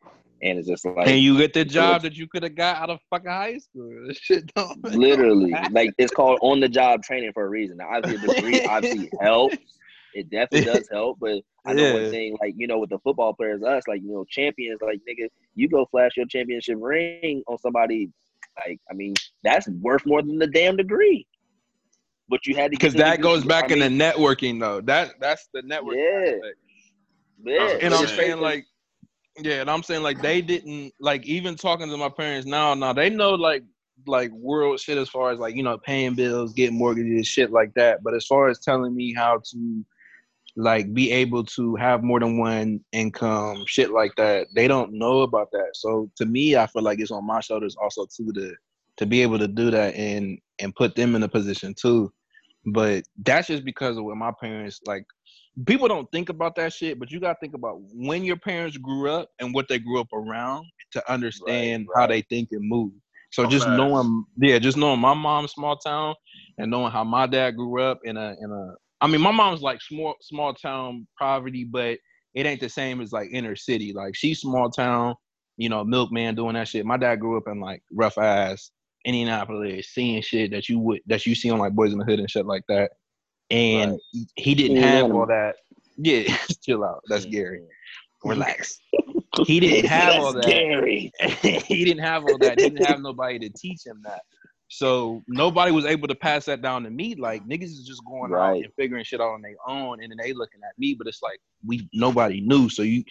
And 0.44 0.58
it's 0.58 0.68
just 0.68 0.86
like 0.86 1.08
and 1.08 1.20
you 1.20 1.38
get 1.38 1.54
the 1.54 1.64
job 1.64 2.02
that 2.02 2.18
you 2.18 2.28
could 2.28 2.42
have 2.42 2.56
got 2.56 2.78
out 2.78 2.90
of 2.90 3.00
fucking 3.12 3.30
high 3.30 3.58
school. 3.60 3.92
This 4.08 4.18
shit 4.18 4.52
don't 4.56 4.84
literally 4.84 5.54
like 5.72 5.92
it's 6.00 6.12
called 6.12 6.40
on 6.42 6.60
the 6.60 6.70
job 6.70 7.04
training 7.04 7.32
for 7.34 7.46
a 7.46 7.50
reason. 7.50 7.78
Now, 7.78 7.90
obviously, 7.94 8.28
the 8.28 8.34
degree 8.34 8.66
obviously 8.66 9.12
helps. 9.22 9.58
It 10.14 10.30
definitely 10.30 10.66
does 10.66 10.88
help, 10.92 11.20
but 11.20 11.42
I 11.66 11.74
know 11.74 11.84
Yeah. 11.84 11.94
one 11.94 12.12
thing, 12.12 12.38
like 12.42 12.54
you 12.58 12.68
know, 12.68 12.80
with 12.80 12.90
the 12.90 13.00
football 13.00 13.34
players, 13.34 13.64
us, 13.64 13.84
like 13.88 14.02
you 14.02 14.12
know, 14.12 14.26
champions, 14.30 14.80
like 14.82 15.00
nigga, 15.08 15.28
you 15.56 15.70
go 15.70 15.86
flash 15.92 16.12
your 16.18 16.26
championship 16.26 16.78
ring 16.80 17.44
on 17.48 17.58
somebody, 17.58 18.10
like 18.66 18.80
I 18.90 18.94
mean, 18.94 19.14
that's 19.44 19.68
worth 19.70 20.06
more 20.06 20.22
than 20.22 20.38
the 20.38 20.48
damn 20.48 20.76
degree. 20.76 21.26
But 22.30 22.46
you 22.46 22.56
had 22.56 22.72
to 22.72 22.78
because 22.78 22.94
that 22.96 23.18
degree. 23.18 23.32
goes 23.32 23.44
back 23.46 23.66
I 23.66 23.74
in 23.74 23.80
mean, 23.80 23.98
the 23.98 24.04
networking 24.04 24.60
though. 24.60 24.82
That 24.82 25.20
that's 25.20 25.50
the 25.54 25.62
network 25.64 25.98
Yeah. 25.98 26.26
aspect. 26.26 26.58
yeah, 27.44 27.58
oh, 27.60 27.78
And 27.82 27.94
I'm 27.94 28.08
saying 28.08 28.40
like, 28.40 28.66
yeah, 29.42 29.62
and 29.62 29.70
I'm 29.70 29.84
saying 29.84 30.02
like 30.04 30.22
they 30.22 30.42
didn't 30.42 30.94
like 31.00 31.26
even 31.26 31.56
talking 31.56 31.90
to 31.90 31.98
my 31.98 32.10
parents 32.10 32.48
now. 32.48 32.74
Now 32.74 32.94
they 32.94 33.10
know 33.10 33.32
like 33.32 33.64
like 34.08 34.32
world 34.32 34.80
shit 34.80 34.98
as 34.98 35.10
far 35.10 35.32
as 35.32 35.40
like 35.40 35.56
you 35.56 35.64
know 35.64 35.78
paying 35.78 36.16
bills, 36.16 36.54
getting 36.54 36.78
mortgages, 36.78 37.28
shit 37.28 37.52
like 37.52 37.74
that. 37.76 38.04
But 38.04 38.14
as 38.14 38.26
far 38.26 38.48
as 38.48 38.60
telling 38.60 38.96
me 38.96 39.14
how 39.14 39.42
to 39.52 39.86
like 40.56 40.94
be 40.94 41.12
able 41.12 41.44
to 41.44 41.76
have 41.76 42.04
more 42.04 42.20
than 42.20 42.38
one 42.38 42.80
income, 42.92 43.64
shit 43.68 43.92
like 43.92 44.16
that, 44.18 44.48
they 44.56 44.68
don't 44.68 44.94
know 44.94 45.22
about 45.22 45.52
that. 45.52 45.72
So 45.74 46.10
to 46.18 46.26
me, 46.26 46.56
I 46.56 46.68
feel 46.68 46.82
like 46.82 47.00
it's 47.00 47.12
on 47.12 47.26
my 47.26 47.40
shoulders 47.40 47.76
also 47.82 48.06
too 48.06 48.32
to 48.34 48.54
to 48.98 49.06
be 49.06 49.22
able 49.22 49.40
to 49.40 49.48
do 49.48 49.72
that 49.72 49.96
and 49.96 50.38
and 50.60 50.76
put 50.76 50.96
them 50.96 51.16
in 51.16 51.24
a 51.24 51.30
position 51.30 51.74
too. 51.74 52.12
But 52.66 53.04
that's 53.24 53.48
just 53.48 53.66
because 53.66 53.98
of 53.98 54.04
what 54.04 54.18
my 54.18 54.32
parents 54.40 54.80
like 54.86 55.06
people 55.66 55.88
don't 55.88 56.10
think 56.12 56.30
about 56.30 56.56
that 56.56 56.74
shit, 56.74 57.00
but 57.00 57.12
you 57.12 57.20
gotta 57.20 57.38
think 57.40 57.54
about 57.54 57.78
when 57.94 58.24
your 58.24 58.38
parents 58.38 58.78
grew 58.78 59.10
up 59.10 59.30
and 59.40 59.54
what 59.54 59.68
they 59.68 59.80
grew 59.80 60.00
up 60.00 60.12
around 60.14 60.66
to 60.92 61.12
understand 61.12 61.88
how 61.96 62.08
they 62.08 62.22
think 62.22 62.50
and 62.52 62.68
move. 62.68 62.92
So 63.32 63.46
just 63.46 63.68
knowing, 63.70 64.26
yeah, 64.38 64.60
just 64.60 64.78
knowing 64.78 65.00
my 65.00 65.14
mom's 65.14 65.52
small 65.52 65.78
town 65.78 66.16
and 66.58 66.70
knowing 66.70 66.92
how 66.92 67.04
my 67.04 67.28
dad 67.28 67.56
grew 67.56 67.82
up 67.82 68.00
in 68.04 68.18
a 68.18 68.36
in 68.42 68.52
a. 68.52 68.76
I 69.02 69.08
mean, 69.08 69.22
my 69.22 69.32
mom's 69.32 69.62
like 69.62 69.82
small 69.82 70.16
small 70.22 70.54
town 70.54 71.08
poverty, 71.18 71.64
but 71.64 71.98
it 72.34 72.46
ain't 72.46 72.62
the 72.62 72.70
same 72.70 73.02
as 73.02 73.12
like 73.12 73.30
inner 73.32 73.56
city. 73.56 73.94
Like 73.94 74.16
she's 74.16 74.40
small 74.42 74.70
town, 74.70 75.16
you 75.58 75.70
know, 75.70 75.84
milkman 75.84 76.36
doing 76.36 76.54
that 76.54 76.68
shit. 76.68 76.86
My 76.86 76.98
dad 76.98 77.20
grew 77.20 77.38
up 77.38 77.48
in 77.48 77.60
like 77.60 77.82
rough 77.92 78.18
ass 78.18 78.72
Indianapolis, 79.06 79.90
seeing 79.90 80.22
shit 80.22 80.52
that 80.52 80.70
you 80.70 80.80
would 80.80 81.02
that 81.08 81.26
you 81.26 81.36
see 81.36 81.50
on 81.50 81.60
like 81.60 81.74
Boyz 81.74 81.92
n 81.92 81.98
the 81.98 82.06
Hood 82.06 82.20
and 82.20 82.30
shit 82.30 82.46
like 82.46 82.64
that. 82.70 82.92
And 83.50 84.00
he 84.36 84.56
didn't 84.56 84.78
Yeah, 84.78 84.98
have 84.98 85.12
all 85.12 85.26
that. 85.26 85.56
Yeah, 85.98 86.36
chill 86.64 86.84
out. 86.84 87.02
That's 87.10 87.26
Gary. 87.26 87.64
Relax. 88.24 88.80
He 89.46 89.62
didn't 89.62 89.86
have 89.86 90.18
all 90.18 90.34
that. 90.34 90.46
Gary. 90.46 91.10
he 91.42 91.86
didn't 91.86 92.04
have 92.04 92.26
all 92.26 92.38
that. 92.40 92.60
He 92.60 92.70
didn't 92.70 92.86
have 92.86 93.00
nobody 93.00 93.40
to 93.40 93.50
teach 93.50 93.86
him 93.86 94.02
that. 94.04 94.22
So 94.74 95.22
nobody 95.28 95.70
was 95.74 95.84
able 95.84 96.08
to 96.08 96.16
pass 96.16 96.46
that 96.46 96.62
down 96.62 96.84
to 96.84 96.90
me. 96.90 97.14
Like 97.16 97.46
niggas 97.46 97.66
is 97.66 97.86
just 97.86 98.02
going 98.06 98.32
out 98.32 98.38
Right. 98.38 98.64
and 98.64 98.74
figuring 98.76 99.04
shit 99.04 99.20
out 99.20 99.34
on 99.34 99.42
their 99.42 99.58
own, 99.68 100.02
and 100.02 100.10
then 100.10 100.18
they 100.18 100.32
looking 100.32 100.62
at 100.64 100.80
me. 100.80 100.96
But 100.98 101.08
it's 101.08 101.22
like 101.22 101.40
we 101.66 101.90
nobody 101.94 102.40
knew. 102.40 102.70
So 102.70 102.82
you, 102.84 103.04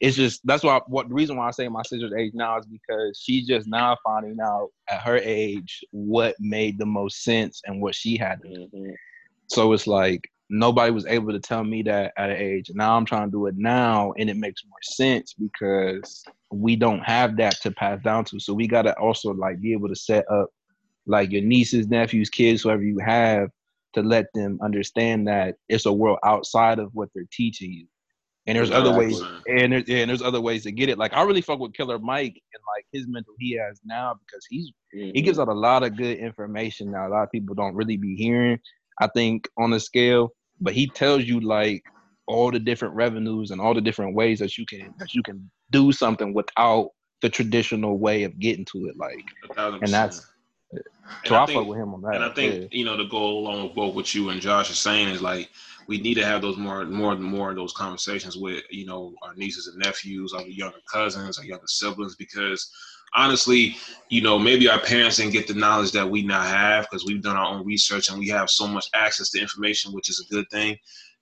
it's 0.00 0.16
just 0.16 0.40
that's 0.44 0.62
why. 0.62 0.80
What 0.86 1.08
the 1.08 1.14
reason 1.16 1.36
why 1.36 1.48
I 1.48 1.50
say 1.50 1.66
my 1.66 1.82
sister's 1.82 2.12
age 2.16 2.34
now 2.34 2.56
is 2.58 2.66
because 2.66 3.20
she's 3.20 3.48
just 3.48 3.66
now 3.66 3.96
finding 4.04 4.38
out 4.40 4.68
at 4.88 5.00
her 5.00 5.16
age 5.16 5.82
what 5.90 6.36
made 6.38 6.78
the 6.78 6.86
most 6.86 7.24
sense 7.24 7.62
and 7.66 7.82
what 7.82 7.96
she 7.96 8.16
had 8.16 8.40
to 8.42 8.48
do. 8.48 8.68
Mhm. 8.72 8.94
So 9.48 9.72
it's 9.72 9.88
like 9.88 10.30
nobody 10.50 10.92
was 10.92 11.04
able 11.06 11.32
to 11.32 11.40
tell 11.40 11.64
me 11.64 11.82
that 11.82 12.12
at 12.16 12.30
an 12.30 12.36
age. 12.36 12.70
Now 12.74 12.96
I'm 12.96 13.04
trying 13.04 13.26
to 13.26 13.32
do 13.32 13.46
it 13.46 13.56
now, 13.56 14.12
and 14.18 14.30
it 14.30 14.36
makes 14.36 14.62
more 14.64 14.78
sense 14.82 15.34
because 15.34 16.22
we 16.52 16.76
don't 16.76 17.00
have 17.00 17.36
that 17.38 17.60
to 17.62 17.72
pass 17.72 18.00
down 18.04 18.24
to. 18.26 18.38
So 18.38 18.54
we 18.54 18.68
gotta 18.68 18.96
also 19.00 19.32
like 19.34 19.60
be 19.60 19.72
able 19.72 19.88
to 19.88 19.96
set 19.96 20.24
up 20.30 20.48
like 21.08 21.32
your 21.32 21.42
nieces, 21.42 21.88
nephews, 21.88 22.30
kids, 22.30 22.62
whoever 22.62 22.82
you 22.82 22.98
have, 22.98 23.48
to 23.94 24.02
let 24.02 24.26
them 24.34 24.58
understand 24.62 25.26
that 25.26 25.56
it's 25.68 25.86
a 25.86 25.92
world 25.92 26.18
outside 26.24 26.78
of 26.78 26.90
what 26.94 27.08
they're 27.14 27.24
teaching 27.32 27.72
you. 27.72 27.86
And 28.46 28.56
there's 28.56 28.70
other 28.70 28.92
ways, 28.92 29.20
and, 29.46 29.72
there, 29.72 29.80
yeah, 29.86 29.98
and 29.98 30.08
there's 30.08 30.22
other 30.22 30.40
ways 30.40 30.62
to 30.62 30.72
get 30.72 30.88
it. 30.88 30.96
Like 30.96 31.12
I 31.12 31.22
really 31.22 31.40
fuck 31.42 31.58
with 31.58 31.74
Killer 31.74 31.98
Mike 31.98 32.40
and 32.54 32.62
like 32.76 32.86
his 32.92 33.06
mental 33.06 33.34
he 33.38 33.58
has 33.58 33.80
now 33.84 34.14
because 34.26 34.46
he's 34.48 34.70
he 34.92 35.12
Mhm. 35.20 35.24
gives 35.24 35.38
out 35.38 35.48
a 35.48 35.52
lot 35.52 35.82
of 35.82 35.96
good 35.96 36.18
information 36.18 36.90
now. 36.90 37.08
A 37.08 37.10
lot 37.10 37.24
of 37.24 37.30
people 37.30 37.54
don't 37.54 37.74
really 37.74 37.98
be 37.98 38.14
hearing, 38.16 38.58
I 39.00 39.08
think, 39.08 39.48
on 39.58 39.70
the 39.70 39.80
scale. 39.80 40.30
But 40.60 40.72
he 40.72 40.86
tells 40.86 41.24
you 41.24 41.40
like 41.40 41.82
all 42.26 42.50
the 42.50 42.58
different 42.58 42.94
revenues 42.94 43.50
and 43.50 43.60
all 43.60 43.74
the 43.74 43.80
different 43.82 44.14
ways 44.14 44.38
that 44.38 44.56
you 44.56 44.64
can 44.66 44.94
that 44.98 45.12
you 45.14 45.22
can 45.22 45.50
do 45.70 45.92
something 45.92 46.32
without 46.32 46.90
the 47.20 47.28
traditional 47.28 47.98
way 47.98 48.22
of 48.22 48.38
getting 48.38 48.64
to 48.66 48.86
it. 48.86 48.96
Like 48.96 49.22
And 49.82 49.92
that's-. 49.92 50.26
So 51.24 51.34
I, 51.34 51.42
I 51.42 51.46
think- 51.46 51.66
with 51.66 51.78
him 51.78 51.94
on 51.94 52.02
that. 52.02 52.14
And 52.14 52.24
I 52.24 52.30
think 52.30 52.54
yeah. 52.54 52.78
you 52.78 52.84
know 52.84 52.96
to 52.96 53.06
go 53.06 53.22
along 53.22 53.64
with 53.64 53.74
both 53.74 53.94
what 53.94 54.14
you 54.14 54.30
and 54.30 54.40
Josh 54.40 54.70
are 54.70 54.74
saying 54.74 55.08
is 55.08 55.22
like 55.22 55.50
we 55.86 55.98
need 56.00 56.14
to 56.14 56.24
have 56.24 56.42
those 56.42 56.58
more, 56.58 56.84
more 56.84 57.12
and 57.12 57.22
more 57.22 57.50
of 57.50 57.56
those 57.56 57.72
conversations 57.72 58.36
with 58.36 58.62
you 58.70 58.86
know 58.86 59.14
our 59.22 59.34
nieces 59.34 59.66
and 59.66 59.78
nephews, 59.78 60.32
our 60.32 60.42
younger 60.42 60.78
cousins, 60.90 61.38
our 61.38 61.44
younger 61.44 61.66
siblings, 61.66 62.14
because 62.16 62.70
honestly, 63.14 63.76
you 64.10 64.20
know 64.22 64.38
maybe 64.38 64.68
our 64.68 64.80
parents 64.80 65.16
didn't 65.16 65.32
get 65.32 65.48
the 65.48 65.54
knowledge 65.54 65.92
that 65.92 66.08
we 66.08 66.22
now 66.22 66.42
have 66.42 66.84
because 66.84 67.06
we've 67.06 67.22
done 67.22 67.36
our 67.36 67.54
own 67.54 67.64
research 67.64 68.10
and 68.10 68.18
we 68.18 68.28
have 68.28 68.50
so 68.50 68.66
much 68.66 68.86
access 68.94 69.30
to 69.30 69.40
information, 69.40 69.92
which 69.92 70.10
is 70.10 70.20
a 70.20 70.32
good 70.34 70.48
thing. 70.50 70.76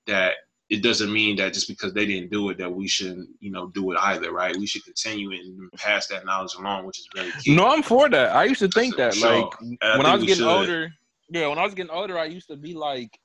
That 0.06 0.35
it 0.68 0.82
doesn't 0.82 1.12
mean 1.12 1.36
that 1.36 1.52
just 1.52 1.68
because 1.68 1.93
they 1.93 2.06
didn't 2.06 2.30
do 2.30 2.51
it 2.51 2.59
that 2.59 2.72
we 2.72 2.88
shouldn't 2.88 3.28
you 3.40 3.51
know 3.51 3.68
do 3.68 3.93
it 3.93 3.98
either, 4.01 4.32
right? 4.32 4.56
We 4.56 4.66
should 4.66 4.84
continue 4.84 5.30
and 5.30 5.70
pass 5.72 6.09
that 6.09 6.24
knowledge 6.24 6.55
along, 6.59 6.86
which 6.86 6.98
is 6.98 7.09
very 7.14 7.30
key. 7.40 7.55
No, 7.55 7.68
I'm 7.68 7.82
for 7.82 8.09
that. 8.09 8.34
I 8.34 8.44
used 8.44 8.60
to 8.60 8.68
think 8.68 8.97
that. 8.97 9.14
Sure. 9.14 9.43
Like 9.43 9.78
I 9.82 9.97
when 9.97 10.06
I 10.06 10.14
was 10.14 10.24
getting 10.24 10.44
should. 10.44 10.48
older, 10.48 10.93
yeah, 11.30 11.48
when 11.48 11.59
I 11.59 11.64
was 11.64 11.74
getting 11.74 11.90
older, 11.90 12.18
I 12.18 12.24
used 12.24 12.48
to 12.48 12.56
be 12.56 12.74
like, 12.74 13.16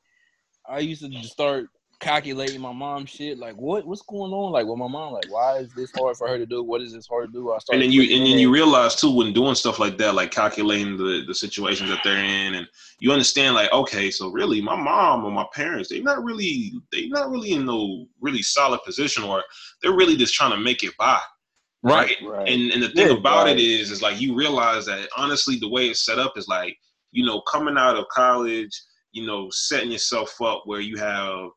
I 0.70 0.80
used 0.80 1.02
to 1.02 1.24
start 1.24 1.68
calculating 2.02 2.60
my 2.60 2.74
mom's 2.74 3.10
shit. 3.10 3.38
Like, 3.38 3.56
what 3.56 3.86
what's 3.86 4.02
going 4.02 4.34
on? 4.34 4.52
Like, 4.52 4.66
with 4.66 4.78
my 4.78 4.88
mom, 4.88 5.14
like, 5.14 5.32
why 5.32 5.58
is 5.58 5.74
this 5.74 5.92
hard 5.92 6.18
for 6.18 6.28
her 6.28 6.38
to 6.38 6.46
do? 6.46 6.64
What 6.64 6.82
is 6.82 6.94
this 6.94 7.08
hard 7.08 7.28
to 7.28 7.32
do? 7.32 7.52
I 7.52 7.60
and 7.72 7.82
then 7.82 7.92
you 7.92 8.02
and 8.02 8.26
then 8.26 8.38
you 8.40 8.52
realize 8.52 8.96
too 8.96 9.16
when 9.16 9.32
doing 9.34 9.56
stuff 9.56 9.80
like 9.80 9.98
that, 10.00 10.16
like 10.16 10.32
calculating 10.32 10.98
the 10.98 11.24
the 11.26 11.36
situations 11.36 11.90
that 11.90 12.02
they're 12.04 12.18
in, 12.24 12.56
and 12.56 12.68
you 13.00 13.12
understand 13.12 13.56
like, 13.56 13.72
okay, 13.72 14.12
so 14.12 14.30
really, 14.30 14.62
my 14.62 14.76
mom 14.76 15.24
or 15.24 15.32
my 15.32 15.46
parents, 15.54 15.90
they're 15.90 16.04
not 16.04 16.24
really 16.24 16.74
they're 16.92 17.08
not 17.08 17.30
really 17.30 17.54
in 17.54 17.66
no 17.66 18.08
really 18.20 18.42
solid 18.42 18.82
position, 18.84 19.24
or 19.24 19.44
they're 19.82 19.96
really 19.96 20.18
just 20.18 20.34
trying 20.34 20.52
to 20.52 20.58
make 20.58 20.84
it 20.84 20.94
by. 20.98 21.20
right. 21.84 22.18
Right. 22.24 22.48
And 22.50 22.72
and 22.72 22.84
the 22.84 22.90
thing 22.90 23.08
Yeah, 23.08 23.14
about 23.14 23.46
right. 23.46 23.58
it 23.58 23.62
is, 23.62 23.92
is 23.92 24.02
like 24.02 24.20
you 24.20 24.36
realize 24.36 24.86
that 24.88 25.08
honestly, 25.16 25.58
the 25.58 25.70
way 25.70 25.88
it's 25.90 26.06
set 26.06 26.20
up 26.20 26.34
is 26.38 26.48
like, 26.48 26.78
you 27.12 27.26
know, 27.26 27.42
coming 27.42 27.78
out 27.78 27.96
of 27.96 28.08
college, 28.10 28.72
you 29.12 29.26
know, 29.26 29.50
setting 29.52 29.92
yourself 29.92 30.40
up 30.42 30.64
where 30.66 30.80
you 30.82 30.98
have 30.98 31.50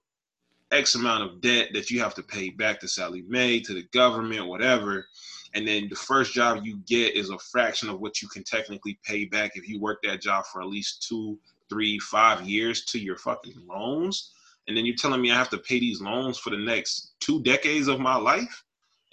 X 0.74 0.94
amount 0.94 1.22
of 1.22 1.40
debt 1.40 1.68
that 1.72 1.90
you 1.90 2.00
have 2.00 2.14
to 2.14 2.22
pay 2.22 2.50
back 2.50 2.80
to 2.80 2.88
Sallie 2.88 3.24
Mae, 3.28 3.60
to 3.60 3.74
the 3.74 3.84
government, 3.92 4.46
whatever. 4.46 5.06
And 5.54 5.66
then 5.66 5.88
the 5.88 5.96
first 5.96 6.34
job 6.34 6.64
you 6.64 6.78
get 6.86 7.14
is 7.14 7.30
a 7.30 7.38
fraction 7.38 7.88
of 7.88 8.00
what 8.00 8.20
you 8.20 8.28
can 8.28 8.42
technically 8.42 8.98
pay 9.04 9.24
back 9.24 9.52
if 9.54 9.68
you 9.68 9.80
work 9.80 10.02
that 10.02 10.20
job 10.20 10.44
for 10.46 10.60
at 10.60 10.68
least 10.68 11.06
two, 11.08 11.38
three, 11.68 11.98
five 12.00 12.42
years 12.42 12.84
to 12.86 12.98
your 12.98 13.16
fucking 13.16 13.64
loans. 13.66 14.32
And 14.66 14.76
then 14.76 14.84
you're 14.84 14.96
telling 14.96 15.22
me 15.22 15.30
I 15.30 15.36
have 15.36 15.50
to 15.50 15.58
pay 15.58 15.78
these 15.78 16.00
loans 16.00 16.38
for 16.38 16.50
the 16.50 16.58
next 16.58 17.12
two 17.20 17.42
decades 17.42 17.86
of 17.86 18.00
my 18.00 18.16
life? 18.16 18.64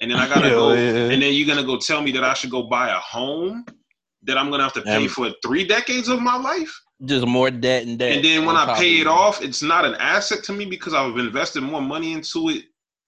And 0.01 0.09
then 0.09 0.17
I 0.17 0.27
gotta 0.27 0.49
go 0.49 0.73
yeah. 0.73 1.11
and 1.11 1.21
then 1.21 1.33
you're 1.33 1.47
gonna 1.47 1.65
go 1.65 1.77
tell 1.77 2.01
me 2.01 2.11
that 2.13 2.23
I 2.23 2.33
should 2.33 2.49
go 2.49 2.63
buy 2.63 2.89
a 2.89 2.99
home 2.99 3.65
that 4.23 4.37
I'm 4.37 4.49
gonna 4.49 4.63
have 4.63 4.73
to 4.73 4.81
pay 4.81 5.03
Um, 5.03 5.09
for 5.09 5.33
three 5.43 5.65
decades 5.65 6.07
of 6.07 6.21
my 6.21 6.37
life. 6.37 6.73
Just 7.03 7.25
more 7.25 7.49
debt 7.49 7.87
and 7.87 7.97
debt. 7.97 8.17
And 8.17 8.25
then 8.25 8.45
when 8.45 8.55
I 8.55 8.77
pay 8.77 8.99
it 8.99 9.07
off, 9.07 9.41
it's 9.41 9.63
not 9.63 9.85
an 9.85 9.95
asset 9.95 10.43
to 10.45 10.53
me 10.53 10.65
because 10.65 10.93
I've 10.93 11.17
invested 11.17 11.61
more 11.61 11.81
money 11.81 12.13
into 12.13 12.49
it 12.49 12.65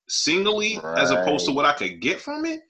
singly 0.10 0.80
as 0.98 1.11
opposed 1.11 1.45
to 1.45 1.52
what 1.52 1.65
I 1.65 1.73
could 1.73 2.02
get 2.02 2.19
from 2.19 2.45
it. 2.45 2.61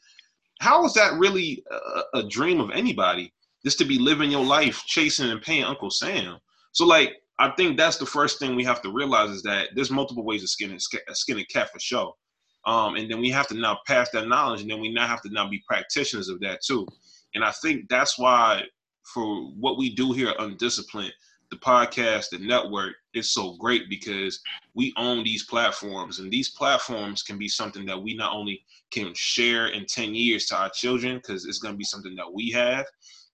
How 0.60 0.86
is 0.86 0.94
that 0.94 1.14
really 1.14 1.64
a, 1.72 2.20
a 2.20 2.24
dream 2.24 2.60
of 2.60 2.72
anybody? 2.72 3.34
Just 3.64 3.78
to 3.80 3.86
be 3.86 3.98
living 3.98 4.32
your 4.32 4.44
life 4.44 4.84
chasing 4.86 5.30
and 5.30 5.42
paying 5.42 5.64
Uncle 5.64 5.90
Sam. 5.90 6.38
So 6.74 6.86
like 6.86 7.16
I 7.40 7.50
think 7.52 7.78
that's 7.78 7.98
the 7.98 8.06
first 8.06 8.40
thing 8.40 8.56
we 8.56 8.64
have 8.66 8.82
to 8.84 8.92
realize 8.92 9.30
is 9.30 9.44
that 9.44 9.70
there's 9.76 9.90
multiple 9.92 10.24
ways 10.24 10.44
of 10.44 10.50
skinning 10.50 10.80
skinning 10.80 11.46
cat 11.52 11.72
for 11.72 11.80
show. 11.80 12.16
Um, 12.66 12.96
and 12.96 13.10
then 13.12 13.20
we 13.20 13.30
have 13.30 13.48
to 13.48 13.56
now 13.56 13.80
pass 13.86 14.10
that 14.12 14.28
knowledge, 14.28 14.62
and 14.62 14.70
then 14.70 14.80
we 14.80 14.94
now 14.94 15.06
have 15.06 15.22
to 15.24 15.30
now 15.30 15.50
be 15.50 15.62
practitioners 15.68 16.30
of 16.30 16.40
that 16.42 16.62
too. 16.62 16.88
And 17.36 17.44
I 17.44 17.52
think 17.52 17.90
that's 17.90 18.18
why 18.18 18.64
for 19.04 19.44
what 19.60 19.78
we 19.78 19.94
do 19.94 20.14
here 20.14 20.30
at 20.30 20.40
Undisciplined, 20.40 21.14
the 21.52 21.58
podcast, 21.58 22.30
the 22.32 22.40
network 22.40 22.94
is 23.14 23.32
so 23.34 23.56
great 23.58 23.90
because 23.90 24.40
we 24.74 24.94
own 24.98 25.24
these 25.24 25.46
platforms, 25.46 26.20
and 26.20 26.32
these 26.32 26.50
platforms 26.50 27.22
can 27.22 27.38
be 27.38 27.48
something 27.48 27.86
that 27.86 28.02
we 28.02 28.16
not 28.16 28.34
only 28.34 28.64
can 28.92 29.14
share 29.14 29.68
in 29.68 29.86
10 29.86 30.16
years 30.16 30.46
to 30.48 30.56
our 30.56 30.70
children, 30.70 31.18
because 31.18 31.46
it's 31.46 31.60
going 31.60 31.74
to 31.74 31.78
be 31.78 31.84
something 31.84 32.16
that 32.16 32.32
we 32.32 32.50
have. 32.52 32.86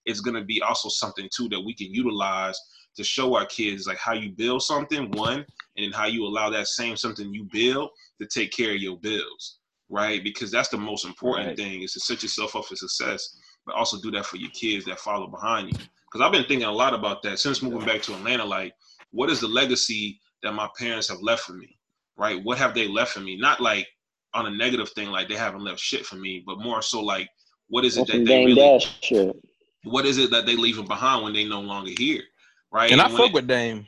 It's 0.04 0.20
going 0.20 0.34
to 0.34 0.44
be 0.44 0.60
also 0.60 0.88
something 0.88 1.28
too 1.34 1.48
that 1.50 1.60
we 1.60 1.74
can 1.74 1.92
utilize 1.94 2.58
to 2.96 3.04
show 3.04 3.36
our 3.36 3.46
kids 3.46 3.86
like 3.86 3.98
how 3.98 4.12
you 4.12 4.30
build 4.32 4.62
something, 4.62 5.10
one, 5.12 5.44
and 5.76 5.84
then 5.84 5.92
how 5.92 6.06
you 6.06 6.26
allow 6.26 6.50
that 6.50 6.66
same 6.66 6.96
something 6.96 7.32
you 7.32 7.44
build 7.52 7.90
to 8.20 8.26
take 8.26 8.50
care 8.50 8.74
of 8.74 8.82
your 8.82 8.98
bills, 8.98 9.58
right? 9.88 10.22
Because 10.24 10.50
that's 10.50 10.68
the 10.68 10.76
most 10.76 11.04
important 11.06 11.48
Right. 11.48 11.56
thing 11.56 11.82
is 11.82 11.92
to 11.94 12.00
set 12.00 12.22
yourself 12.22 12.56
up 12.56 12.66
for 12.66 12.76
success, 12.76 13.36
but 13.66 13.74
also 13.74 13.98
do 14.00 14.10
that 14.12 14.26
for 14.26 14.36
your 14.36 14.50
kids 14.50 14.84
that 14.86 14.98
follow 14.98 15.26
behind 15.26 15.68
you. 15.68 15.74
Because 16.10 16.24
I've 16.26 16.32
been 16.32 16.44
thinking 16.44 16.66
a 16.66 16.72
lot 16.72 16.94
about 16.94 17.22
that 17.22 17.38
since 17.38 17.62
moving 17.62 17.86
back 17.86 18.02
to 18.02 18.14
Atlanta. 18.14 18.44
Like, 18.44 18.74
what 19.12 19.30
is 19.30 19.40
the 19.40 19.48
legacy 19.48 20.20
that 20.42 20.52
my 20.54 20.68
parents 20.78 21.08
have 21.08 21.20
left 21.22 21.42
for 21.42 21.52
me, 21.52 21.78
right? 22.16 22.42
What 22.42 22.58
have 22.58 22.74
they 22.74 22.88
left 22.88 23.12
for 23.12 23.20
me? 23.20 23.36
Not 23.36 23.60
like 23.60 23.86
on 24.34 24.46
a 24.46 24.50
negative 24.50 24.88
thing, 24.90 25.08
like 25.10 25.28
they 25.28 25.36
haven't 25.36 25.62
left 25.64 25.80
shit 25.80 26.04
for 26.06 26.16
me, 26.16 26.42
but 26.46 26.58
more 26.60 26.82
so 26.82 27.00
like, 27.02 27.28
what 27.68 27.84
is 27.84 27.96
it 27.96 28.00
That's 28.00 28.10
that 28.10 28.16
some 28.16 28.24
they 28.24 28.30
Dame 28.30 28.46
really, 28.56 28.80
shit. 29.02 29.36
what 29.84 30.04
is 30.06 30.18
it 30.18 30.30
that 30.30 30.46
they 30.46 30.56
leaving 30.56 30.86
behind 30.86 31.22
when 31.24 31.32
they 31.32 31.44
no 31.44 31.60
longer 31.60 31.92
here, 31.98 32.22
right? 32.72 32.90
And 32.90 33.00
I 33.00 33.08
when 33.08 33.16
fuck 33.16 33.26
it- 33.28 33.34
with 33.34 33.46
Dame. 33.46 33.86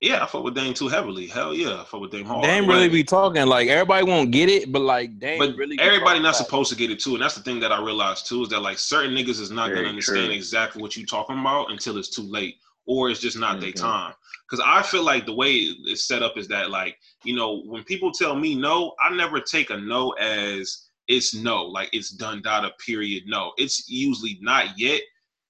Yeah, 0.00 0.22
I 0.22 0.26
fuck 0.26 0.42
with 0.44 0.54
Dame 0.54 0.74
too 0.74 0.88
heavily. 0.88 1.26
Hell 1.26 1.54
yeah, 1.54 1.80
I 1.80 1.84
fuck 1.84 2.00
with 2.00 2.10
Dame 2.12 2.26
hard. 2.26 2.42
Dame 2.44 2.66
really 2.68 2.88
be 2.88 3.04
talking 3.04 3.46
like 3.46 3.68
everybody 3.68 4.04
won't 4.04 4.30
get 4.30 4.48
it, 4.48 4.70
but 4.72 4.82
like 4.82 5.18
Dame 5.18 5.38
but 5.38 5.56
really. 5.56 5.78
everybody 5.80 6.20
not 6.20 6.36
supposed 6.36 6.70
to 6.70 6.76
get 6.76 6.90
it 6.90 7.00
too, 7.00 7.14
and 7.14 7.22
that's 7.22 7.34
the 7.34 7.42
thing 7.42 7.60
that 7.60 7.72
I 7.72 7.82
realized 7.82 8.26
too 8.26 8.42
is 8.42 8.48
that 8.50 8.60
like 8.60 8.78
certain 8.78 9.12
niggas 9.14 9.40
is 9.40 9.50
not 9.50 9.68
Very 9.68 9.78
gonna 9.78 9.88
understand 9.90 10.26
true. 10.26 10.34
exactly 10.34 10.82
what 10.82 10.96
you 10.96 11.06
talking 11.06 11.38
about 11.38 11.70
until 11.70 11.96
it's 11.98 12.08
too 12.10 12.22
late, 12.22 12.56
or 12.86 13.10
it's 13.10 13.20
just 13.20 13.38
not 13.38 13.60
their 13.60 13.70
Mhm. 13.72 13.80
time. 13.80 14.14
Because 14.48 14.64
I 14.64 14.82
feel 14.82 15.02
like 15.02 15.26
the 15.26 15.34
way 15.34 15.54
it's 15.56 16.04
set 16.06 16.22
up 16.22 16.36
is 16.38 16.46
that 16.48 16.70
like 16.70 16.98
you 17.24 17.34
know 17.34 17.62
when 17.66 17.82
people 17.84 18.12
tell 18.12 18.36
me 18.36 18.54
no, 18.54 18.94
I 19.00 19.14
never 19.14 19.40
take 19.40 19.70
a 19.70 19.76
no 19.76 20.10
as 20.12 20.82
it's 21.08 21.34
no, 21.34 21.64
like 21.64 21.88
it's 21.92 22.10
done, 22.10 22.42
data, 22.42 22.72
period. 22.84 23.24
No, 23.26 23.52
it's 23.56 23.88
usually 23.88 24.38
not 24.40 24.78
yet, 24.78 25.00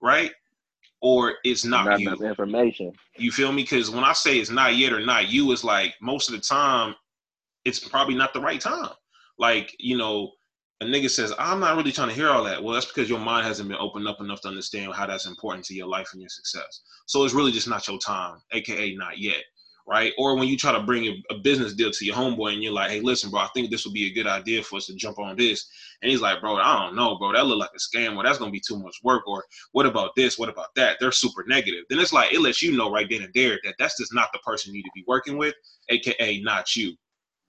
right? 0.03 0.31
Or 1.03 1.35
it's 1.45 1.65
not, 1.65 1.87
Not 1.87 2.01
you. 2.01 2.09
enough 2.09 2.23
information. 2.23 2.93
You 3.17 3.31
feel 3.31 3.53
me? 3.53 3.63
Because 3.63 3.91
when 3.91 4.05
I 4.05 4.13
say 4.13 4.39
it's 4.39 4.51
not 4.51 4.77
yet 4.77 4.93
or 4.93 5.05
not 5.05 5.29
you, 5.29 5.53
it's 5.53 5.65
like 5.65 5.95
most 6.01 6.29
of 6.29 6.35
the 6.35 6.41
time, 6.41 6.95
it's 7.65 7.79
probably 7.79 8.15
not 8.15 8.33
the 8.33 8.41
right 8.41 8.61
time. 8.61 8.91
Like, 9.39 9.75
you 9.79 9.97
know, 9.99 10.33
a 10.81 10.85
nigga 10.85 11.11
says, 11.11 11.33
I'm 11.39 11.61
not 11.61 11.77
really 11.77 11.93
trying 11.93 12.09
to 12.09 12.15
hear 12.15 12.29
all 12.29 12.45
that. 12.45 12.63
Well, 12.63 12.75
that's 12.75 12.87
because 12.87 13.09
your 13.09 13.19
mind 13.19 13.47
hasn't 13.47 13.69
been 13.69 13.79
opened 13.79 14.07
up 14.09 14.21
enough 14.21 14.41
to 14.43 14.49
understand 14.49 14.93
how 14.95 15.07
that's 15.07 15.27
important 15.27 15.65
to 15.67 15.75
your 15.75 15.87
life 15.87 16.11
and 16.13 16.21
your 16.21 16.29
success. 16.29 16.83
So 17.07 17.25
it's 17.25 17.35
really 17.35 17.53
just 17.53 17.69
not 17.69 17.87
your 17.89 17.99
time, 17.99 18.39
aka 18.53 18.95
not 18.95 19.19
yet. 19.19 19.43
Right. 19.89 20.13
Or 20.19 20.35
when 20.35 20.49
you 20.49 20.57
try 20.57 20.73
to 20.73 20.83
bring 20.83 21.23
a, 21.31 21.35
business 21.37 21.73
deal 21.73 21.93
to 21.93 22.05
your 22.05 22.17
homeboy 22.17 22.55
and 22.55 22.63
you're 22.63 22.73
like, 22.73 22.91
hey, 22.91 23.01
listen, 23.01 23.31
bro, 23.31 23.39
I 23.39 23.49
think 23.55 23.71
this 23.71 23.85
would 23.85 23.95
be 23.95 24.07
a 24.07 24.13
good 24.13 24.27
idea 24.27 24.61
for 24.65 24.79
us 24.79 24.87
to 24.87 24.97
jump 24.97 25.21
on 25.21 25.37
this. 25.37 25.69
And 26.03 26.11
he's 26.11 26.21
like, 26.21 26.41
bro, 26.41 26.57
I 26.57 26.87
don't 26.87 26.97
know, 26.97 27.17
bro. 27.17 27.33
That 27.33 27.47
look 27.47 27.61
like 27.61 27.71
a 27.73 27.79
scam 27.79 28.17
or 28.17 28.25
that's 28.25 28.39
gonna 28.39 28.51
be 28.51 28.61
too 28.61 28.79
much 28.79 28.97
work. 29.05 29.29
Or 29.29 29.45
what 29.71 29.87
about 29.87 30.17
this? 30.17 30.41
What 30.41 30.49
about 30.49 30.75
that? 30.75 30.97
They're 30.99 31.13
super 31.13 31.45
negative. 31.47 31.85
Then 31.89 32.01
it's 32.01 32.13
like 32.13 32.33
it 32.33 32.41
lets 32.41 32.63
you 32.63 32.77
know 32.77 32.91
right 32.91 33.07
then 33.09 33.23
and 33.23 33.33
there 33.33 33.61
that 33.63 33.77
that's 33.79 33.97
just 33.97 34.13
not 34.13 34.31
the 34.33 34.41
person 34.41 34.75
you 34.75 34.79
need 34.79 34.89
to 34.89 34.91
be 34.93 35.05
working 35.07 35.39
with, 35.39 35.55
aka 35.89 36.41
not 36.41 36.75
you, 36.75 36.95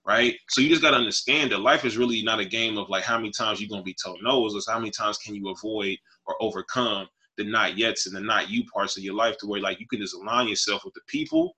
right? 0.05 0.35
So 0.49 0.61
you 0.61 0.69
just 0.69 0.83
gotta 0.83 0.97
understand 0.97 1.51
that 1.51 1.61
life 1.61 1.85
is 1.85 1.97
really 1.97 2.21
not 2.21 2.39
a 2.39 2.45
game 2.45 2.77
of 2.77 2.87
like 2.87 3.03
how 3.03 3.17
many 3.17 3.31
times 3.31 3.59
you're 3.59 3.69
gonna 3.69 3.81
be 3.81 3.95
told 3.99 4.19
no's, 4.21 4.53
it's 4.53 4.69
how 4.69 4.77
many 4.77 4.91
times 4.91 5.17
can 5.17 5.33
you 5.33 5.49
avoid 5.49 5.97
or 6.27 6.35
overcome 6.39 7.07
the 7.37 7.43
not 7.43 7.73
yets 7.73 8.05
and 8.05 8.15
the 8.15 8.19
not 8.19 8.49
you 8.49 8.63
parts 8.65 8.95
of 8.95 9.03
your 9.03 9.15
life 9.15 9.37
to 9.39 9.47
where 9.47 9.61
like 9.61 9.79
you 9.79 9.87
can 9.87 9.99
just 9.99 10.15
align 10.15 10.47
yourself 10.47 10.83
with 10.85 10.93
the 10.93 11.01
people, 11.07 11.55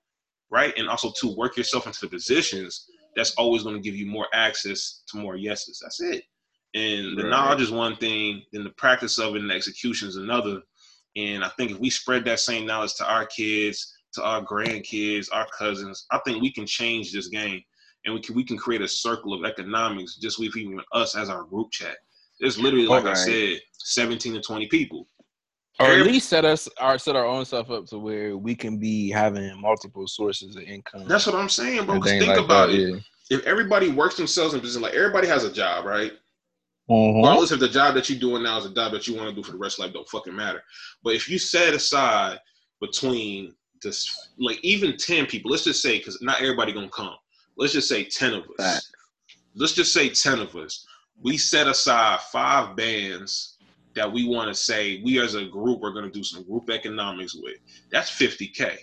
right? 0.50 0.74
And 0.78 0.90
also 0.90 1.12
to 1.20 1.36
work 1.36 1.58
yourself 1.58 1.88
into 1.88 2.02
the 2.02 2.08
positions 2.08 2.90
that's 3.16 3.34
always 3.36 3.64
gonna 3.64 3.80
give 3.80 3.96
you 3.96 4.06
more 4.06 4.28
access 4.34 5.04
to 5.08 5.18
more 5.18 5.36
yeses. 5.36 5.80
That's 5.82 6.00
it. 6.00 6.24
And 6.76 7.18
the 7.18 7.24
Right. 7.24 7.30
knowledge 7.30 7.62
is 7.62 7.72
one 7.72 7.96
thing, 7.98 8.44
then 8.52 8.64
the 8.64 8.70
practice 8.72 9.18
of 9.18 9.36
it 9.36 9.42
and 9.42 9.50
the 9.50 9.56
execution 9.56 10.08
is 10.08 10.18
another. 10.18 10.62
And 11.16 11.44
I 11.44 11.50
think 11.50 11.72
if 11.72 11.80
we 11.80 11.90
spread 11.90 12.24
that 12.26 12.40
same 12.40 12.66
knowledge 12.66 12.94
to 12.96 13.12
our 13.12 13.26
kids, 13.26 13.92
to 14.14 14.24
our 14.24 14.44
grandkids, 14.44 15.30
our 15.32 15.48
cousins, 15.48 16.06
I 16.12 16.20
think 16.20 16.42
we 16.42 16.52
can 16.52 16.66
change 16.66 17.12
this 17.12 17.28
game. 17.28 17.64
And 18.06 18.14
we 18.14 18.22
can 18.22 18.36
we 18.36 18.46
can 18.46 18.58
create 18.58 18.82
a 18.82 18.88
circle 18.88 19.34
of 19.34 19.44
economics 19.44 20.16
just 20.16 20.40
with 20.40 20.56
even 20.56 20.80
us 20.94 21.16
as 21.16 21.30
our 21.30 21.44
group 21.44 21.72
chat. 21.72 21.98
There's 22.40 22.58
literally, 22.58 22.88
like 22.88 23.06
I 23.06 23.14
said, 23.14 23.60
17 23.80 24.34
to 24.34 24.42
20 24.42 24.68
people. 24.68 25.08
Or 25.80 25.92
at 25.92 26.06
least 26.06 26.30
set 26.30 26.46
us 26.46 26.68
our 26.80 26.98
set 26.98 27.16
our 27.16 27.26
own 27.26 27.46
stuff 27.46 27.70
up 27.70 27.86
to 27.88 27.98
where 27.98 28.38
we 28.38 28.56
can 28.56 28.78
be 28.78 29.10
having 29.10 29.60
multiple 29.60 30.08
sources 30.08 30.56
of 30.56 30.64
income. 30.64 31.08
That's 31.08 31.26
what 31.26 31.36
I'm 31.36 31.50
saying, 31.50 31.86
bro. 31.86 31.96
and 31.96 32.04
'Cause 32.04 32.12
think 32.12 32.28
like 32.28 32.38
about 32.40 32.68
that, 32.70 32.76
it. 32.80 33.04
If 33.30 33.46
everybody 33.46 33.90
works 33.90 34.16
themselves 34.16 34.54
in 34.54 34.60
business, 34.60 34.82
like 34.82 34.94
everybody 34.94 35.28
has 35.28 35.44
a 35.44 35.52
job, 35.52 35.86
right? 35.86 36.12
Yeah. 36.88 36.96
Mhm. 36.96 37.18
regardless 37.18 37.52
if 37.52 37.60
the 37.60 37.70
job 37.70 37.94
that 37.96 38.10
you're 38.10 38.20
doing 38.20 38.42
now 38.42 38.58
is 38.58 38.66
a 38.66 38.74
job 38.74 38.92
that 38.94 39.08
you 39.08 39.14
want 39.16 39.30
to 39.30 39.36
do 39.36 39.44
for 39.44 39.52
the 39.52 39.58
rest 39.60 39.78
of 39.78 39.86
life, 39.86 39.94
don't 39.94 40.10
fucking 40.10 40.36
matter. 40.36 40.64
But 41.04 41.14
if 41.14 41.30
you 41.30 41.38
set 41.38 41.74
aside 41.76 42.40
between 42.82 43.54
this, 43.84 44.30
like 44.40 44.60
even 44.64 44.98
ten 44.98 45.26
people, 45.28 45.52
let's 45.52 45.64
just 45.64 45.82
say, 45.84 46.00
because 46.00 46.20
not 46.22 46.42
everybody 46.42 46.74
gonna 46.74 46.90
come. 46.90 47.16
Let's 47.58 47.74
just 47.74 47.88
say 47.88 48.04
ten 48.06 48.34
of 48.34 48.44
us. 48.44 48.56
Facts. 48.58 48.92
Let's 49.56 49.74
just 49.74 49.94
say 49.94 50.10
ten 50.10 50.40
of 50.40 50.56
us. 50.56 50.86
We 51.22 51.38
set 51.38 51.68
aside 51.68 52.22
five 52.32 52.76
bands 52.76 53.58
that 54.00 54.10
we 54.10 54.26
want 54.26 54.48
to 54.48 54.56
say 54.56 55.02
we 55.04 55.20
as 55.20 55.36
a 55.36 55.44
group 55.44 55.84
are 55.84 55.92
gonna 55.92 56.10
do 56.10 56.24
some 56.24 56.44
group 56.44 56.70
economics 56.70 57.36
with. 57.36 57.58
That's 57.92 58.10
fifty 58.10 58.48
k. 58.48 58.78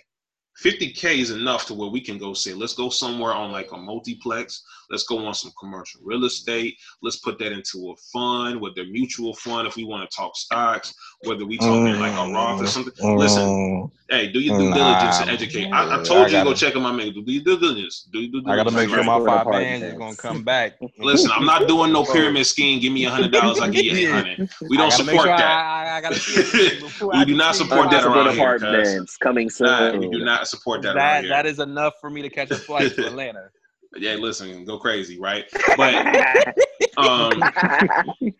50k 0.63 1.19
is 1.19 1.31
enough 1.31 1.67
to 1.67 1.75
where 1.75 1.91
we 1.91 2.01
can 2.01 2.19
go 2.19 2.33
say, 2.33 2.55
let's 2.55 2.75
go 2.75 2.89
somewhere 2.89 3.33
on 3.33 3.53
like 3.53 3.73
a 3.73 3.77
multiplex. 3.77 4.63
Let's 4.91 5.05
go 5.05 5.25
on 5.27 5.35
some 5.35 5.53
commercial 5.59 6.01
real 6.05 6.25
estate. 6.25 6.77
Let's 7.03 7.17
put 7.19 7.39
that 7.39 7.53
into 7.53 7.91
a 7.91 7.97
fund, 8.13 8.61
whether 8.61 8.85
mutual 8.85 9.35
fund, 9.35 9.67
if 9.67 9.77
we 9.77 9.85
want 9.85 10.09
to 10.09 10.17
talk 10.17 10.37
stocks, 10.37 10.95
whether 11.25 11.45
we 11.45 11.59
talking 11.59 11.99
like 11.99 12.13
a 12.13 12.33
Roth 12.33 12.63
or 12.63 12.67
something. 12.67 12.93
Listen, 13.19 13.43
Mm, 13.47 13.91
hey, 14.11 14.29
do 14.29 14.41
your 14.41 14.57
due 14.59 14.69
Nah, 14.69 14.75
diligence 14.75 15.21
and 15.21 15.31
educate. 15.31 15.67
I, 15.73 16.01
I 16.01 16.03
told 16.03 16.29
I 16.29 16.29
you 16.29 16.39
to 16.39 16.45
go 16.45 16.55
check 16.55 16.77
on 16.77 16.83
my 16.83 16.93
man. 16.93 17.13
Do 17.13 17.23
your 17.27 17.43
due 17.45 17.59
diligence. 17.59 18.09
Do 18.13 18.21
your 18.21 18.31
due 18.33 18.41
diligence. 18.43 18.49
I 18.49 18.57
gotta 18.57 18.71
make 18.77 18.89
sure 18.89 19.05
my 19.05 19.19
five 19.19 19.43
apart 19.43 19.55
bands 19.55 19.83
is 19.83 19.95
gonna 19.95 20.17
come 20.17 20.45
back. 20.45 20.79
Listen, 20.99 21.31
I'm 21.35 21.45
not 21.45 21.69
doing 21.69 21.93
no 21.93 22.05
pyramid 22.13 22.47
scheme. 22.47 22.81
Give 22.81 22.93
me 22.93 23.05
a 23.05 23.11
hundred 23.11 23.33
dollars, 23.33 23.61
I 23.61 23.69
give 23.69 23.85
you 23.85 23.97
eight 23.97 24.11
hundred. 24.11 24.49
We 24.69 24.77
don't 24.77 24.93
support 24.93 25.27
sure 25.27 25.37
that. 25.37 25.43
I, 25.43 25.85
I, 25.87 25.97
I 25.97 26.01
gotta 26.01 26.17
see 26.17 26.35
it 26.35 26.81
before 26.81 27.13
We 27.13 27.25
do 27.25 27.37
not 27.37 27.55
support 27.55 27.91
that 27.91 28.05
around 28.05 28.35
here, 28.35 28.59
bands 28.59 29.17
coming 29.17 29.51
soon. 29.51 29.67
Nah, 29.69 29.97
we 29.97 30.09
do 30.09 30.25
not 30.25 30.49
support 30.49 30.83
that, 30.83 30.97
around 30.97 30.97
That 30.97 31.21
here. 31.25 31.31
that 31.31 31.47
is 31.47 31.59
enough 31.59 31.95
for 32.01 32.11
me 32.11 32.23
to 32.23 32.31
catch 32.31 32.51
a 32.51 32.57
flight 32.57 32.95
to 32.95 33.07
Atlanta. 33.07 33.51
Yeah, 33.99 34.15
listen, 34.15 34.65
go 34.65 34.79
crazy, 34.79 35.19
right? 35.19 35.45
But 35.77 35.95
um, 36.97 37.43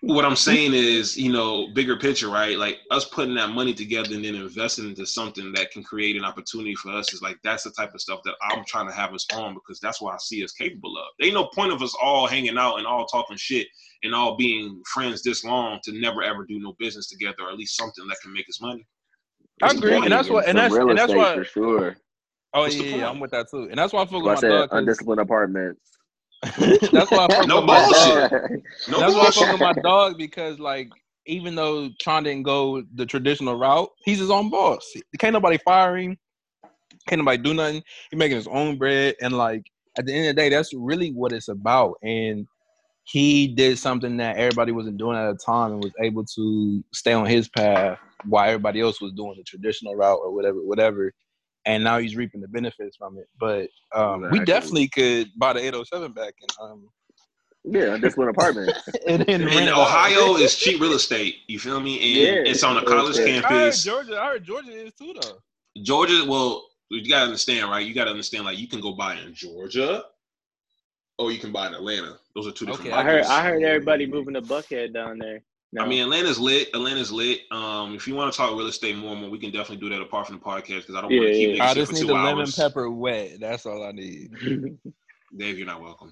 what 0.01 0.25
I'm 0.25 0.37
saying 0.37 0.73
is, 0.75 1.17
you 1.17 1.33
know, 1.33 1.69
bigger 1.75 1.97
picture, 1.97 2.29
right? 2.29 2.59
Like 2.59 2.79
us 2.91 3.05
putting 3.07 3.35
that 3.37 3.51
money 3.51 3.75
together 3.75 4.15
and 4.15 4.25
then 4.25 4.35
investing 4.35 4.87
into 4.87 5.07
something 5.07 5.53
that 5.53 5.71
can 5.71 5.83
create 5.83 6.17
an 6.17 6.25
opportunity 6.25 6.75
for 6.75 6.91
us 6.93 7.13
is 7.13 7.23
like 7.23 7.39
that's 7.43 7.65
the 7.65 7.71
type 7.71 7.95
of 7.95 8.01
stuff 8.01 8.21
that 8.25 8.35
I'm 8.43 8.65
trying 8.65 8.89
to 8.89 8.95
have 8.95 9.15
us 9.15 9.27
on 9.35 9.55
because 9.55 9.81
that's 9.81 10.01
what 10.01 10.15
I 10.15 10.19
see 10.19 10.43
us 10.45 10.53
capable 10.53 10.97
of. 10.97 11.05
There 11.19 11.27
ain't 11.27 11.35
no 11.35 11.49
point 11.55 11.73
of 11.73 11.83
us 11.83 11.95
all 12.01 12.27
hanging 12.27 12.59
out 12.59 12.77
and 12.79 12.87
all 12.87 13.07
talking 13.07 13.37
shit 13.37 13.67
and 14.03 14.15
all 14.15 14.37
being 14.37 14.83
friends 14.93 15.23
this 15.23 15.45
long 15.45 15.81
to 15.85 15.93
never 15.93 16.23
ever 16.23 16.45
do 16.45 16.59
no 16.59 16.75
business 16.79 17.09
together 17.09 17.43
or 17.43 17.51
at 17.51 17.57
least 17.57 17.77
something 17.77 18.07
that 18.09 18.19
can 18.23 18.33
make 18.33 18.49
us 18.49 18.61
money. 18.61 18.87
I 19.63 19.71
agree, 19.71 19.97
and 19.97 20.13
that's 20.13 20.29
what, 20.29 20.47
and 20.47 20.59
that's, 20.59 20.75
and 20.75 20.99
that's 20.99 21.13
why. 21.15 21.35
for 21.35 21.45
sure. 21.45 21.97
Oh 22.55 22.61
What's 22.63 22.77
yeah, 22.77 22.97
yeah. 22.97 23.11
I'm 23.11 23.21
with 23.21 23.31
that 23.33 23.51
too, 23.51 23.65
and 23.69 23.75
that's 23.79 23.93
why 23.93 24.03
I 24.03 24.07
fuck 24.07 24.23
with 24.23 24.31
I 24.31 24.35
my 24.35 24.41
said, 24.41 24.49
dog. 24.49 24.71
'cause- 24.71 24.79
undisciplined 24.79 25.21
apartments. 25.21 25.81
that's 26.43 27.11
why 27.11 27.25
I 27.25 27.29
fuck 27.29 27.47
No 27.49 27.57
with 27.57 27.65
my 27.67 27.87
bullshit. 27.87 28.31
dog. 28.31 28.51
No 28.91 28.99
That's 29.01 29.15
why 29.15 29.21
I 29.21 29.25
fuck 29.25 29.35
bullshit. 29.35 29.53
with 29.53 29.61
my 29.61 29.73
dog 29.83 30.19
because 30.19 30.59
like 30.59 30.91
even 31.27 31.55
though 31.55 31.89
Tron 32.01 32.23
didn't 32.23 32.45
go 32.45 32.83
the 32.95 33.05
traditional 33.07 33.57
route, 33.57 33.89
he's 34.05 34.19
his 34.21 34.31
own 34.31 34.49
boss. 34.51 34.95
Can't 35.19 35.33
nobody 35.33 35.59
fire 35.59 35.97
him. 35.97 36.17
Can't 37.09 37.21
nobody 37.21 37.39
do 37.39 37.53
nothing. 37.55 37.83
He 38.11 38.17
making 38.17 38.37
his 38.37 38.47
own 38.49 38.77
bread, 38.79 39.17
and 39.21 39.37
like 39.37 39.65
at 39.99 40.07
the 40.07 40.13
end 40.15 40.29
of 40.29 40.37
the 40.37 40.43
day, 40.43 40.49
that's 40.51 40.73
really 40.75 41.11
what 41.13 41.33
it's 41.33 41.49
about. 41.49 41.95
And 42.03 42.47
he 43.05 43.49
did 43.49 43.79
something 43.79 44.17
that 44.19 44.37
everybody 44.37 44.73
wasn't 44.73 44.99
doing 44.99 45.17
at 45.17 45.31
the 45.33 45.39
time, 45.39 45.73
and 45.73 45.83
was 45.83 45.93
able 46.01 46.25
to 46.37 46.85
stay 46.93 47.13
on 47.13 47.27
his 47.27 47.49
path 47.49 47.99
while 48.25 48.47
everybody 48.47 48.81
else 48.81 49.01
was 49.01 49.13
doing 49.13 49.35
the 49.37 49.45
traditional 49.45 49.95
route 49.97 50.21
or 50.23 50.33
whatever, 50.33 50.59
whatever. 50.65 51.13
And 51.67 51.83
now 51.83 51.99
he's 51.99 52.15
reaping 52.17 52.41
the 52.41 52.49
benefits 52.49 52.97
from 52.97 53.19
it. 53.19 53.29
But 53.39 53.69
um, 53.95 54.31
we 54.31 54.39
definitely 54.41 54.89
could 54.89 55.31
buy 55.37 55.53
the 55.53 55.59
807 55.61 56.13
back 56.13 56.35
and 56.41 56.51
um, 56.61 56.89
Yeah, 57.65 57.95
undisciplined 57.95 58.31
apartments. 58.31 58.79
and 59.09 59.23
then 59.27 59.45
rent 59.45 59.53
And 59.53 59.69
it 59.69 59.69
out. 59.71 59.81
Ohio 59.81 60.37
is 60.37 60.57
cheap 60.57 60.81
real 60.81 60.93
estate. 60.93 61.39
You 61.49 61.59
feel 61.59 61.81
me? 61.81 61.95
And 61.97 62.37
Yeah. 62.45 62.51
it's 62.51 62.63
on 62.63 62.77
a 62.77 62.85
college 62.85 63.17
Yeah. 63.17 63.25
I 63.25 63.27
heard 63.27 63.43
campus. 63.43 63.83
Georgia. 63.83 64.19
I 64.21 64.27
heard 64.29 64.45
Georgia 64.45 64.71
is 64.71 64.95
too 64.95 65.13
though. 65.21 65.39
Georgia, 65.83 66.25
well, 66.27 66.69
you 66.89 67.09
gotta 67.11 67.25
understand, 67.27 67.69
right? 67.69 67.85
You 67.85 67.95
gotta 67.95 68.11
understand, 68.11 68.45
like 68.45 68.59
you 68.59 68.69
can 68.69 68.81
go 68.81 68.93
buy 68.93 69.17
in 69.17 69.35
Georgia, 69.35 70.05
or 71.19 71.33
you 71.33 71.39
can 71.41 71.51
buy 71.51 71.67
in 71.67 71.75
Atlanta. 71.75 72.17
Those 72.37 72.47
are 72.47 72.53
two 72.53 72.65
different. 72.67 72.91
Okay, 72.93 72.97
I 72.97 73.03
heard. 73.03 73.25
I 73.25 73.43
heard 73.43 73.63
everybody 73.65 74.07
moving 74.07 74.35
to 74.35 74.41
Buckhead 74.43 74.95
down 74.95 75.19
there. 75.19 75.41
I 75.79 75.87
mean, 75.87 76.03
Atlanta's 76.03 76.39
lit. 76.39 76.69
Atlanta's 76.75 77.13
lit. 77.13 77.41
Um, 77.51 77.95
if 77.95 78.07
you 78.07 78.15
want 78.15 78.33
to 78.33 78.37
talk 78.37 78.51
real 78.51 78.67
estate 78.67 78.97
more, 78.97 79.13
and 79.13 79.21
more, 79.21 79.31
we 79.31 79.39
can 79.39 79.51
definitely 79.51 79.77
do 79.77 79.95
that 79.95 80.03
apart 80.03 80.27
from 80.27 80.37
the 80.37 80.43
podcast 80.43 80.87
because 80.87 80.95
I 80.95 81.01
don't 81.03 81.13
want 81.13 81.27
to 81.27 81.33
keep 81.33 81.57
yeah. 81.57 81.65
niggas 81.65 81.71
I 81.71 81.75
just 81.75 81.91
for 81.91 81.95
need 81.95 82.01
two 82.01 82.07
the 82.07 82.15
lemon 82.15 82.51
pepper 82.51 82.91
wet. 82.91 83.41
That's 83.41 83.67
all 83.67 83.85
I 83.85 83.93
need. 83.93 84.33
Dave, 85.37 85.59
you're 85.59 85.67
not 85.67 85.83
welcome. 85.83 86.11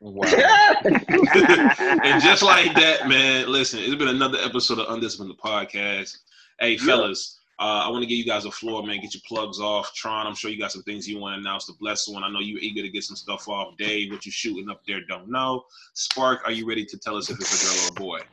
Wow. 0.00 0.24
and 0.84 2.22
just 2.22 2.42
like 2.42 2.74
that, 2.74 3.08
man, 3.08 3.50
listen, 3.50 3.78
it's 3.80 3.94
been 3.94 4.08
another 4.08 4.38
episode 4.38 4.80
of 4.80 4.92
Undisciplined 4.92 5.30
the 5.30 5.36
podcast. 5.36 6.18
Hey, 6.58 6.76
fellas, 6.76 7.38
uh, 7.60 7.84
I 7.86 7.88
want 7.88 8.02
to 8.02 8.08
give 8.08 8.18
you 8.18 8.24
guys 8.24 8.44
a 8.44 8.50
floor, 8.50 8.82
man. 8.82 9.00
Get 9.00 9.14
your 9.14 9.22
plugs 9.26 9.60
off. 9.60 9.94
Tron, 9.94 10.26
I'm 10.26 10.34
sure 10.34 10.50
you 10.50 10.58
got 10.58 10.72
some 10.72 10.82
things 10.82 11.08
you 11.08 11.20
want 11.20 11.36
to 11.36 11.40
announce. 11.40 11.66
The 11.66 11.74
blessed 11.74 12.12
one, 12.12 12.24
I 12.24 12.28
know 12.28 12.40
you're 12.40 12.58
eager 12.58 12.82
to 12.82 12.88
get 12.88 13.04
some 13.04 13.16
stuff 13.16 13.48
off. 13.48 13.76
Dave, 13.78 14.10
what 14.10 14.26
you 14.26 14.32
shooting 14.32 14.68
up 14.68 14.82
there? 14.86 15.00
Don't 15.08 15.30
know. 15.30 15.62
Spark, 15.94 16.40
are 16.44 16.52
you 16.52 16.68
ready 16.68 16.84
to 16.84 16.98
tell 16.98 17.16
us 17.16 17.30
if 17.30 17.38
it's 17.38 17.62
a 17.62 17.66
girl 17.66 17.84
or 17.84 17.88
a 17.88 18.18
boy? 18.18 18.26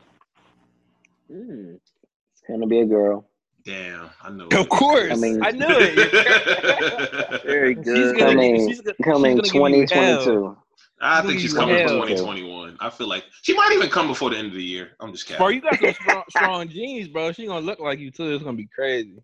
Mm. 1.31 1.75
It's 1.75 2.41
gonna 2.47 2.67
be 2.67 2.79
a 2.79 2.85
girl. 2.85 3.25
Damn, 3.65 4.09
I 4.23 4.29
know. 4.31 4.47
of 4.57 4.69
course, 4.69 5.11
I 5.11 5.15
mean- 5.15 5.43
I 5.43 5.51
knew 5.51 5.65
it. 5.67 5.93
it. 5.97 7.43
Very 7.43 7.75
She's 7.75 7.83
good. 7.83 8.17
gonna, 8.17 8.31
Coming- 8.33 8.69
she's 8.69 8.81
gonna, 8.81 8.95
Coming 9.03 9.43
she's 9.43 9.51
gonna 9.51 9.75
give 9.77 9.89
2022. 9.89 10.57
I 11.01 11.21
think 11.21 11.39
she's 11.39 11.53
coming 11.53 11.77
for 11.87 11.93
2021. 11.93 12.77
I 12.79 12.89
feel 12.89 13.07
like 13.07 13.23
she 13.41 13.53
might 13.53 13.71
even 13.73 13.89
come 13.89 14.07
before 14.07 14.29
the 14.31 14.37
end 14.37 14.47
of 14.47 14.53
the 14.53 14.63
year. 14.63 14.89
I'm 14.99 15.11
just 15.11 15.25
kidding. 15.27 15.37
Bro, 15.39 15.49
you 15.49 15.61
got 15.61 15.77
some 15.79 15.93
strong, 16.01 16.23
strong 16.29 16.67
genes, 16.69 17.07
bro. 17.09 17.31
She 17.31 17.45
gonna 17.45 17.65
look 17.65 17.79
like 17.79 17.99
you 17.99 18.11
too. 18.11 18.33
It's 18.33 18.43
gonna 18.43 18.57
be 18.57 18.67
crazy. 18.73 19.21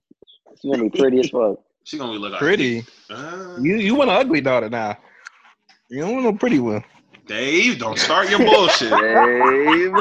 It's 0.51 0.61
gonna 0.63 0.83
be 0.83 0.89
pretty 0.89 1.19
as 1.19 1.29
fuck. 1.29 1.59
She's 1.83 1.99
gonna 1.99 2.13
be 2.13 2.17
looking 2.17 2.37
Pretty. 2.39 2.85
Uh, 3.09 3.57
You 3.59 3.75
you 3.77 3.95
want 3.95 4.09
an 4.09 4.15
ugly 4.17 4.41
daughter 4.41 4.69
now? 4.69 4.97
You 5.89 6.01
don't 6.01 6.13
want 6.13 6.23
no 6.25 6.33
pretty 6.33 6.59
one. 6.59 6.83
Dave, 7.25 7.79
don't 7.79 7.97
start 8.07 8.29
your 8.29 8.39
bullshit. 8.39 8.91
Dave. 8.91 9.93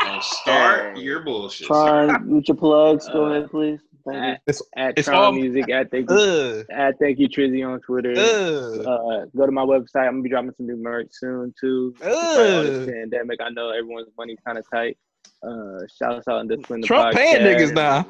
Don't 0.00 0.22
start 0.22 0.98
your 0.98 1.20
bullshit. 1.20 1.66
sir. 1.68 1.74
Tron, 1.74 2.28
with 2.28 2.48
your 2.48 2.56
plugs, 2.56 3.08
go 3.08 3.26
Uh, 3.26 3.30
ahead, 3.30 3.50
please. 3.50 3.80
Thank 4.06 4.16
you. 4.46 4.52
at, 4.52 4.88
at 4.88 4.98
it's 4.98 5.06
Tron 5.08 5.16
all- 5.22 5.32
Music, 5.32 5.70
at 5.70 5.90
thank 5.90 6.10
you, 6.10 6.16
Ugh. 6.16 6.66
at 6.70 6.98
thank 6.98 7.18
you 7.18 7.28
Trizzy 7.28 7.66
on 7.66 7.80
Twitter. 7.80 8.10
Ugh. 8.10 8.86
Uh, 8.86 9.26
go 9.34 9.46
to 9.46 9.52
my 9.52 9.62
website. 9.62 10.06
I'm 10.06 10.14
gonna 10.14 10.22
be 10.22 10.28
dropping 10.28 10.52
some 10.56 10.66
new 10.66 10.76
merch 10.76 11.08
soon 11.12 11.54
too. 11.58 11.94
Despite 11.98 12.14
all 12.14 12.62
this 12.64 12.86
Ugh. 12.88 12.92
pandemic, 12.94 13.40
I 13.40 13.48
know 13.50 13.70
everyone's 13.70 14.08
money's 14.18 14.38
kind 14.44 14.58
of 14.58 14.68
tight. 14.70 14.98
Uh, 15.42 15.78
shouts 15.98 16.28
out 16.28 16.40
Undisciplined. 16.40 16.82
the 16.82 16.86
Trump 16.86 17.14
paying 17.14 17.36
niggas 17.42 17.72
now. 17.72 18.06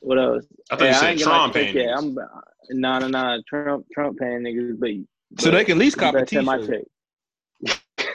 What 0.00 0.18
else? 0.18 0.44
I 0.72 0.76
thought 0.76 0.84
you 0.84 0.90
I 0.90 0.92
said 0.94 1.08
ain't 1.10 1.18
get 1.18 1.24
Trump 1.24 1.54
paying 1.54 1.76
yet. 1.76 1.86
niggas. 1.90 1.98
I'm 1.98 2.80
no, 2.80 2.98
no, 2.98 3.06
no. 3.08 3.42
Trump, 3.48 3.86
Trump 3.94 4.18
paying 4.18 4.40
niggas, 4.40 4.76
but 4.80 4.90
So 5.42 5.52
they 5.52 5.64
can 5.64 5.72
at 5.72 5.78
least 5.78 5.96
you 5.96 6.00
cop 6.00 6.14
a 6.16 6.18
better 6.18 6.42
my 6.42 6.58
check. 6.66 6.82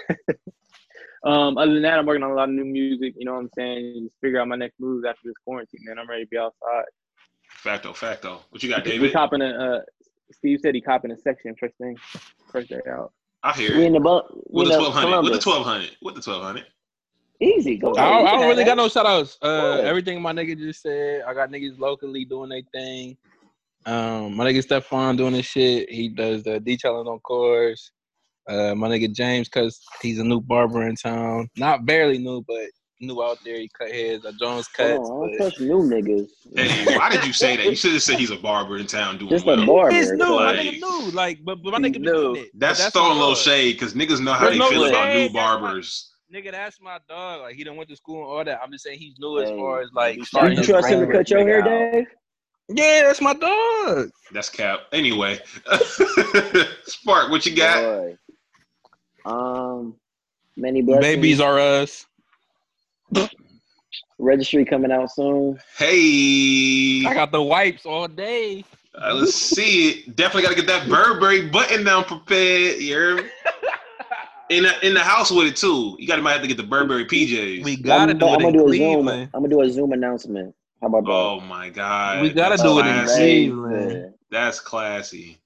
um, 1.24 1.58
other 1.58 1.74
than 1.74 1.84
that, 1.84 2.00
I'm 2.00 2.06
working 2.06 2.24
on 2.24 2.32
a 2.32 2.36
lot 2.36 2.50
of 2.50 2.56
new 2.56 2.66
music. 2.66 3.14
You 3.18 3.26
know 3.26 3.34
what 3.34 3.40
I'm 3.42 3.50
saying? 3.58 4.04
Just 4.06 4.16
figure 4.22 4.40
out 4.42 4.48
my 4.48 4.56
next 4.56 4.80
moves 4.80 5.06
after 5.06 5.22
this 5.26 5.36
quarantine, 5.44 5.82
man. 5.84 6.00
I'm 6.00 6.10
ready 6.10 6.24
to 6.24 6.30
be 6.30 6.38
outside. 6.38 6.86
Facto, 7.50 7.94
facto. 7.94 8.42
What 8.50 8.62
you 8.64 8.70
got, 8.70 8.86
We 8.86 8.92
David? 8.92 9.14
copping 9.14 9.42
a. 9.42 9.48
Uh, 9.50 9.82
Steve 10.32 10.60
said 10.62 10.76
he 10.76 10.82
copping 10.82 11.12
a 11.12 11.18
section 11.18 11.56
first 11.60 11.76
thing, 11.78 11.96
first 12.52 12.70
day 12.70 12.82
out. 12.90 13.14
I 13.44 13.54
hear 13.54 13.78
We 13.78 13.86
in 13.86 13.94
the 13.94 14.00
bu- 14.00 14.22
we 14.50 14.64
With 14.64 14.74
in 14.74 14.78
the 14.78 14.84
the 14.84 14.90
1200. 14.90 15.24
With 15.24 15.42
the 15.42 15.50
1200. 15.50 15.98
With 16.02 16.16
the 16.16 16.32
1200. 16.32 16.66
Easy, 17.40 17.78
go. 17.78 17.92
I 17.96 18.10
don't, 18.10 18.28
I 18.28 18.32
don't 18.32 18.48
really 18.50 18.64
have 18.64 18.68
got 18.68 18.78
no 18.78 18.90
shout 18.90 19.06
outs. 19.06 19.38
Uh, 19.42 19.78
everything 19.84 20.22
my 20.22 20.34
nigga 20.34 20.58
just 20.58 20.82
said. 20.82 21.22
I 21.22 21.34
got 21.34 21.50
niggas 21.52 21.78
locally 21.78 22.26
doing 22.26 22.50
their 22.50 22.64
thing. 22.74 23.16
Um, 23.86 24.36
my 24.36 24.46
nigga 24.46 24.64
Stefan 24.64 25.16
doing 25.16 25.36
his 25.36 25.46
shit. 25.46 25.90
He 25.90 26.10
does 26.10 26.44
the 26.44 26.60
detailing 26.60 27.08
on 27.08 27.20
cars. 27.20 27.92
Uh, 28.48 28.74
my 28.76 28.88
nigga 28.88 29.12
James, 29.14 29.50
cause 29.50 29.80
he's 30.02 30.20
a 30.20 30.24
new 30.24 30.40
barber 30.42 30.84
in 30.88 30.96
town. 30.96 31.50
Not 31.58 31.86
barely 31.86 32.18
new, 32.18 32.44
but 32.48 32.66
new 33.02 33.22
out 33.24 33.38
there. 33.44 33.60
He 33.60 33.70
cut 33.78 33.92
heads. 33.92 34.26
Uh, 34.26 34.32
Jones 34.40 34.68
cuts. 34.70 34.98
Hold 35.08 35.12
on, 35.12 35.30
I 35.30 35.32
but- 35.32 35.38
don't 35.38 35.52
touch 35.52 35.60
new 35.60 35.78
niggas. 35.84 36.30
Hey, 36.56 36.98
why 36.98 37.10
did 37.10 37.26
you 37.26 37.34
say 37.34 37.58
that? 37.58 37.66
You 37.66 37.76
should 37.76 37.94
have 37.94 38.02
said 38.04 38.18
he's 38.20 38.32
a 38.32 38.38
barber 38.38 38.78
in 38.78 38.88
town 38.88 39.18
doing 39.18 39.30
Just 39.30 39.46
a 39.46 39.66
barber. 39.66 39.92
He's 39.92 40.12
new. 40.12 40.18
my 40.18 40.56
nigga 40.56 40.80
new. 40.80 41.12
Like, 41.12 41.40
but, 41.44 41.62
but 41.62 41.72
my 41.74 41.80
nigga 41.80 42.00
new. 42.00 42.12
doing 42.12 42.36
it. 42.44 42.50
But 42.54 42.60
That's, 42.78 42.90
throwing 42.92 43.18
a 43.18 43.20
little 43.20 43.36
shade 43.36 43.74
because 43.74 43.94
niggas 43.94 44.22
know 44.22 44.34
how 44.34 44.46
There's 44.46 44.54
they 44.56 44.60
no 44.60 44.70
feel 44.70 44.86
about 44.86 45.14
new 45.14 45.22
that's 45.24 45.34
my- 45.34 45.40
barbers. 45.42 46.12
Nigga, 46.34 46.52
that's 46.52 46.82
my 46.82 47.00
dog. 47.08 47.42
Like 47.42 47.56
he 47.56 47.64
done 47.64 47.78
went 47.78 47.90
to 47.90 47.96
school 47.96 48.18
and 48.22 48.28
all 48.28 48.44
that. 48.44 48.60
I'm 48.62 48.70
just 48.72 48.84
saying 48.84 49.00
he's 49.00 49.16
new 49.18 49.40
as 49.40 49.50
far 49.50 49.80
as 49.82 49.90
like 49.94 50.18
you 50.18 50.26
starting 50.26 50.58
You 50.58 50.64
trust 50.64 50.90
him 50.90 51.06
to 51.06 51.10
cut 51.12 51.30
your 51.30 51.40
hair, 51.40 51.62
nigga 51.62 51.88
out. 51.88 51.92
Dave? 51.94 52.06
Yeah, 52.70 53.02
that's 53.06 53.22
my 53.22 53.34
dog. 53.34 54.10
That's 54.34 54.50
cap. 54.50 54.82
Anyway, 54.92 55.40
Spark, 56.86 57.30
what 57.32 57.46
you 57.46 57.56
got? 57.56 57.82
Boy. 57.82 58.18
Um, 59.28 59.96
many 60.56 60.82
blessings. 60.82 61.06
Babies 61.06 61.40
R 61.42 61.60
Us. 61.60 62.06
registry 64.20 64.66
coming 64.66 64.92
out 64.92 65.12
soon. 65.12 65.60
Hey, 65.78 67.04
I 67.06 67.14
got 67.14 67.32
the 67.32 67.42
wipes 67.42 67.86
all 67.86 68.08
day. 68.08 68.64
uh, 69.00 69.14
let's 69.14 69.36
see 69.36 69.90
it. 69.90 70.16
Definitely 70.16 70.44
got 70.44 70.50
to 70.50 70.56
get 70.56 70.68
that 70.68 70.88
Burberry 70.90 71.50
button 71.50 71.84
down 71.84 72.04
prepared. 72.06 72.76
You 72.82 72.88
hear? 73.18 73.32
In 74.50 74.64
the, 74.64 74.88
in 74.88 74.94
the 74.94 75.02
house 75.02 75.30
with 75.30 75.46
it 75.46 75.58
too. 75.58 75.98
You 76.00 76.08
got 76.08 76.16
to 76.16 76.22
might 76.22 76.32
have 76.32 76.42
to 76.42 76.48
get 76.48 76.56
the 76.56 76.64
Burberry 76.64 77.04
PJs. 77.04 77.66
We 77.66 77.76
gotta 77.76 78.14
I'm, 78.14 78.18
do 78.18 78.28
I'm 78.28 78.36
it 78.40 78.44
gonna 78.44 78.48
in 78.48 78.54
do 78.54 78.60
a 78.60 78.70
Zoom. 78.70 78.78
Cleveland. 79.04 79.30
I'm 79.34 79.42
gonna 79.42 79.54
do 79.54 79.62
a 79.62 79.70
Zoom 79.70 79.92
announcement. 79.92 80.56
How 80.80 80.88
about 80.88 81.04
that? 81.04 81.12
oh 81.12 81.40
my 81.42 81.68
god, 81.68 82.22
We 82.22 82.30
gotta 82.30 82.52
That's 82.56 82.62
do 82.64 82.80
it 82.80 82.86
in 82.86 82.94
classy. 82.94 83.18
Cleveland. 83.50 83.92
Yeah. 83.92 84.10
That's 84.32 84.62
classy. 84.62 85.38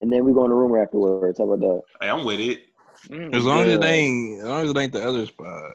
And 0.00 0.10
then 0.10 0.24
we 0.24 0.32
go 0.32 0.44
in 0.44 0.50
the 0.52 0.56
room 0.56 0.74
afterwards. 0.74 1.36
How 1.36 1.44
about 1.44 1.60
that? 1.60 1.82
Hey, 2.00 2.08
I'm 2.08 2.24
with 2.24 2.40
it. 2.40 2.62
Mm, 3.08 3.34
As 3.34 3.44
long 3.44 3.60
as 3.66 3.74
it 3.74 3.84
ain't, 3.84 4.40
as 4.40 4.48
long 4.48 4.64
as 4.64 4.70
it 4.70 4.76
ain't 4.78 4.92
the 4.92 5.06
other 5.08 5.26
spot. 5.26 5.72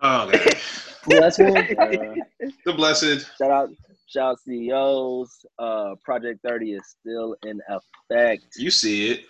Oh, 0.00 0.28
okay. 0.28 0.58
Blessing. 1.06 1.56
Uh, 1.56 2.14
the 2.64 2.72
blessed. 2.72 3.26
Shout 3.36 3.50
out, 3.50 3.70
shout 4.06 4.32
out 4.32 4.40
CEOs. 4.40 5.44
Uh, 5.58 5.94
Project 6.04 6.40
30 6.46 6.72
is 6.74 6.82
still 7.00 7.34
in 7.44 7.60
effect. 7.68 8.44
You 8.56 8.70
see 8.70 9.10
it. 9.10 9.24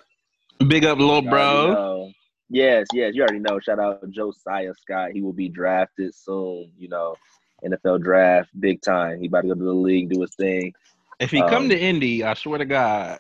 Big 0.68 0.84
up, 0.84 0.98
little 0.98 1.22
bro. 1.22 1.72
know. 1.72 2.12
Yes, 2.50 2.86
yes, 2.92 3.14
you 3.14 3.22
already 3.22 3.38
know. 3.38 3.58
Shout 3.58 3.78
out 3.80 4.08
Josiah 4.10 4.74
Scott. 4.80 5.12
He 5.12 5.22
will 5.22 5.32
be 5.32 5.48
drafted 5.48 6.14
soon. 6.14 6.70
You 6.78 6.88
know, 6.88 7.16
NFL 7.64 8.02
draft, 8.02 8.50
big 8.60 8.82
time. 8.82 9.18
He 9.20 9.26
about 9.28 9.42
to 9.42 9.48
go 9.48 9.54
to 9.54 9.64
the 9.64 9.72
league, 9.72 10.10
do 10.10 10.20
his 10.20 10.34
thing. 10.34 10.74
If 11.20 11.30
he 11.30 11.40
come 11.40 11.64
Um, 11.64 11.68
to 11.70 11.78
Indy, 11.80 12.22
I 12.22 12.34
swear 12.34 12.58
to 12.58 12.64
God, 12.66 13.18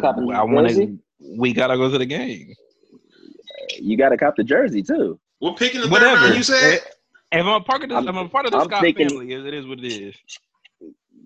copping 0.00 0.32
I 0.32 0.42
want 0.42 0.70
to. 0.70 0.98
We 1.20 1.52
gotta 1.52 1.76
go 1.76 1.90
to 1.90 1.98
the 1.98 2.06
game. 2.06 2.52
You 3.78 3.96
got 3.96 4.10
to 4.10 4.16
cop 4.16 4.36
the 4.36 4.44
jersey 4.44 4.82
too. 4.82 5.18
We're 5.40 5.54
picking 5.54 5.80
the 5.80 5.86
third 5.86 5.92
Whatever. 5.92 6.22
round? 6.26 6.34
You 6.36 6.42
said. 6.42 6.80
Eh, 7.32 7.38
if 7.40 7.44
I'm 7.46 7.48
a 7.48 7.60
part 7.60 7.82
of 7.82 7.88
this, 7.88 7.96
I'm- 7.96 8.08
I'm, 8.08 8.16
a 8.18 8.28
part 8.28 8.46
of 8.46 8.52
the 8.52 8.58
I'm 8.58 8.64
Scott 8.66 8.80
thinking- 8.82 9.08
family. 9.08 9.32
It 9.32 9.44
it 9.46 9.54
is 9.54 9.66
what 9.66 9.78
it 9.80 9.86
is. 9.86 10.14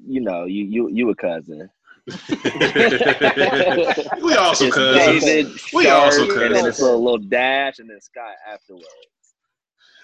You 0.07 0.21
know, 0.21 0.45
you 0.45 0.65
you 0.65 0.89
you 0.91 1.11
a 1.11 1.15
cousin. 1.15 1.69
we 4.23 4.35
also 4.35 4.67
It's 4.67 4.75
cousins. 4.75 5.25
David, 5.25 5.47
We 5.73 5.89
also 5.89 6.27
cousins. 6.27 6.43
and 6.43 6.55
then 6.57 6.67
it's 6.67 6.81
a 6.81 6.85
little, 6.85 7.03
little 7.05 7.19
dash, 7.19 7.79
and 7.79 7.89
then 7.91 8.01
Scott 8.01 8.35
afterwards. 8.51 8.87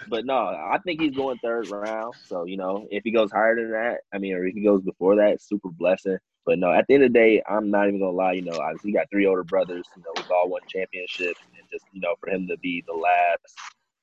But 0.08 0.24
no, 0.26 0.34
I 0.36 0.78
think 0.84 1.00
he's 1.00 1.16
going 1.16 1.38
third 1.38 1.68
round. 1.68 2.14
So 2.26 2.44
you 2.44 2.56
know, 2.56 2.86
if 2.90 3.02
he 3.04 3.10
goes 3.10 3.32
higher 3.32 3.56
than 3.56 3.70
that, 3.72 3.98
I 4.12 4.18
mean, 4.18 4.34
or 4.34 4.44
if 4.46 4.54
he 4.54 4.62
goes 4.62 4.82
before 4.82 5.16
that, 5.16 5.40
super 5.42 5.70
blessing. 5.70 6.18
But 6.46 6.58
no, 6.60 6.72
at 6.72 6.86
the 6.88 6.94
end 6.94 7.02
of 7.04 7.12
the 7.12 7.18
day, 7.18 7.42
I'm 7.48 7.70
not 7.70 7.88
even 7.88 7.98
gonna 8.00 8.12
lie. 8.12 8.32
You 8.32 8.42
know, 8.42 8.58
obviously, 8.58 8.92
he 8.92 8.96
got 8.96 9.10
three 9.10 9.26
older 9.26 9.44
brothers. 9.44 9.84
You 9.96 10.02
know, 10.04 10.12
we've 10.16 10.30
all 10.30 10.48
won 10.48 10.60
championships, 10.68 11.40
and 11.58 11.68
just 11.72 11.84
you 11.92 12.00
know, 12.00 12.14
for 12.20 12.30
him 12.30 12.46
to 12.48 12.56
be 12.58 12.84
the 12.86 12.94
last 12.94 13.54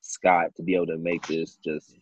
Scott 0.01 0.53
to 0.57 0.63
be 0.63 0.75
able 0.75 0.87
to 0.87 0.97
make 0.97 1.25
this, 1.25 1.57
just 1.63 1.95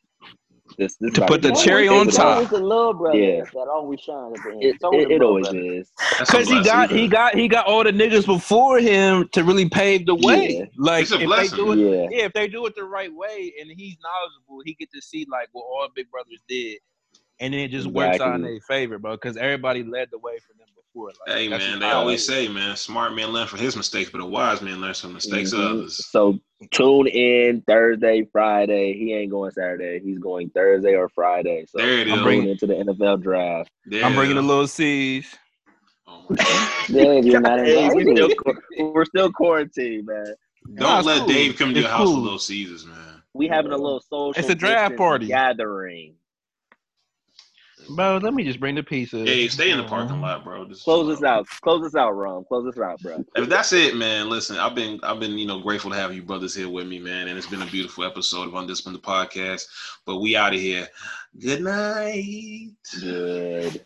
this, 0.78 0.96
this 1.00 1.14
To 1.14 1.26
put 1.28 1.42
the 1.42 1.52
cherry 1.52 1.88
on 1.88 2.10
favorites. 2.10 2.18
It's 2.18 2.18
top. 2.18 2.50
the 2.50 2.58
little 2.60 2.94
brother 2.94 3.20
Yeah. 3.20 3.44
that 3.54 3.68
always 3.72 4.00
shines 4.00 4.38
at 4.40 4.44
the 4.44 4.52
end. 4.52 4.64
It, 4.64 4.68
It's 4.76 4.84
always 4.84 5.06
it, 5.06 5.12
it 5.12 5.22
always 5.22 5.46
brother. 5.50 5.60
is. 5.60 5.92
Because 6.20 6.48
he 6.48 6.54
blessing. 6.56 6.64
got 6.64 6.92
he 6.92 7.08
got 7.08 7.36
he 7.36 7.48
got 7.48 7.66
all 7.68 7.84
the 7.84 7.92
niggas 7.92 8.26
before 8.26 8.80
him 8.80 9.28
to 9.34 9.44
really 9.44 9.70
pave 9.70 10.06
the 10.06 10.16
way. 10.16 10.58
Yeah. 10.60 10.66
Like 10.78 11.04
It's 11.04 11.12
a 11.12 11.20
if 11.22 11.30
they 11.30 11.56
do 11.56 11.72
it, 11.74 11.78
Yeah. 11.80 12.08
yeah, 12.20 12.26
if 12.26 12.34
they 12.34 12.48
do 12.48 12.66
it 12.66 12.76
the 12.76 12.86
right 12.86 13.14
way 13.14 13.54
and 13.60 13.70
he's 13.76 13.98
knowledgeable, 14.02 14.62
he 14.66 14.74
get 14.76 14.92
to 14.94 15.02
see 15.02 15.28
like 15.30 15.50
what 15.52 15.64
all 15.64 15.88
big 15.96 16.10
brothers 16.10 16.42
did, 16.48 16.80
and 17.42 17.54
then 17.54 17.60
it 17.62 17.72
just 17.72 17.88
works 17.88 18.20
out 18.22 18.36
in 18.36 18.46
Exactly. 18.46 18.52
their 18.52 18.62
favor, 18.62 19.00
bro. 19.00 19.14
Because 19.16 19.36
everybody 19.36 19.84
led 19.84 20.10
the 20.12 20.20
way 20.20 20.38
for 20.40 20.54
them 20.58 20.68
before. 20.76 21.08
Like, 21.28 21.36
Hey 21.38 21.48
man, 21.50 21.80
they 21.80 21.88
always 21.88 22.22
is. 22.22 22.28
say, 22.28 22.48
man, 22.48 22.76
smart 22.78 23.14
man 23.16 23.30
learn 23.30 23.48
from 23.48 23.60
his 23.60 23.76
mistakes, 23.76 24.10
but 24.12 24.22
a 24.22 24.26
wise 24.26 24.62
man 24.62 24.80
learns 24.80 25.02
from 25.02 25.14
mistakes 25.14 25.52
of 25.52 25.60
Mhm. 25.60 25.70
others. 25.72 26.06
So 26.08 26.40
tune 26.72 27.08
in 27.08 27.64
Thursday, 27.68 28.28
Friday. 28.32 28.94
He 28.98 29.14
ain't 29.14 29.32
going 29.32 29.52
Saturday. 29.52 30.00
He's 30.06 30.20
going 30.20 30.52
Thursday 30.52 30.96
or 30.96 31.10
Friday. 31.10 31.66
So 31.68 31.80
There 31.80 32.00
it 32.00 32.08
I'm 32.10 32.20
is. 32.20 32.24
bringing 32.24 32.50
into 32.50 32.68
the 32.68 32.76
NFL 32.76 33.18
draft. 33.18 33.70
There 33.86 34.04
I'm 34.06 34.14
bringing 34.16 34.36
the 34.36 34.42
little 34.44 34.68
C's. 34.68 35.36
Oh. 36.08 36.26
Dave, 36.88 37.26
you're 37.26 37.40
not 37.42 37.60
Hey, 37.60 37.90
we 37.90 38.02
invited. 38.02 38.16
still, 38.18 38.30
qu- 38.78 38.92
we're 38.94 39.06
still 39.06 39.32
quarantined, 39.32 40.06
man. 40.06 40.26
Don't 40.76 40.78
Nah, 40.78 41.02
let 41.02 41.18
cool. 41.20 41.28
Dave 41.28 41.56
come 41.58 41.70
to 41.74 41.80
your 41.80 41.90
It's 41.90 41.92
house 41.92 42.06
cool. 42.06 42.16
with 42.18 42.24
Little 42.24 42.40
Caesars, 42.40 42.86
man. 42.86 42.98
We 43.34 43.48
having 43.48 43.72
a 43.72 43.78
little 43.78 44.00
social. 44.02 44.40
It's 44.40 44.50
a 44.50 44.56
draft 44.56 44.96
party. 44.98 45.28
gathering. 45.28 46.16
Bro, 47.90 48.18
let 48.18 48.34
me 48.34 48.44
just 48.44 48.60
bring 48.60 48.76
the 48.76 48.84
pieces. 48.84 49.26
Dave, 49.26 49.52
stay 49.52 49.72
in 49.72 49.78
the 49.78 49.84
parking 49.84 50.16
um, 50.16 50.22
lot, 50.22 50.44
bro. 50.44 50.66
Just 50.66 50.84
Close 50.84 51.08
this 51.08 51.24
out. 51.24 51.48
Close 51.62 51.84
this 51.84 51.96
out, 51.96 52.12
Ron. 52.12 52.44
Close 52.46 52.66
this 52.66 52.82
out, 52.82 53.00
bro. 53.02 53.24
If 53.36 53.50
that's 53.50 53.74
it, 53.74 53.96
man. 53.96 54.30
Listen, 54.30 54.58
I've 54.58 54.76
been 54.76 55.00
I've 55.04 55.20
been 55.20 55.38
you 55.38 55.48
know 55.48 55.60
grateful 55.60 55.92
to 55.92 55.98
have 55.98 56.14
you 56.14 56.22
brothers 56.22 56.56
here 56.56 56.70
with 56.70 56.88
me, 56.88 57.00
man, 57.00 57.28
and 57.28 57.38
it's 57.38 57.48
been 57.48 57.62
a 57.62 57.68
beautiful 57.68 58.04
episode 58.04 58.48
of 58.48 58.54
Undisciplined 58.56 58.98
the 58.98 59.02
podcast. 59.02 59.66
But 60.06 60.20
we 60.20 60.36
out 60.36 60.54
of 60.54 60.60
here. 60.60 60.88
Good 61.40 61.62
night. 61.62 62.72
Good. 63.00 63.86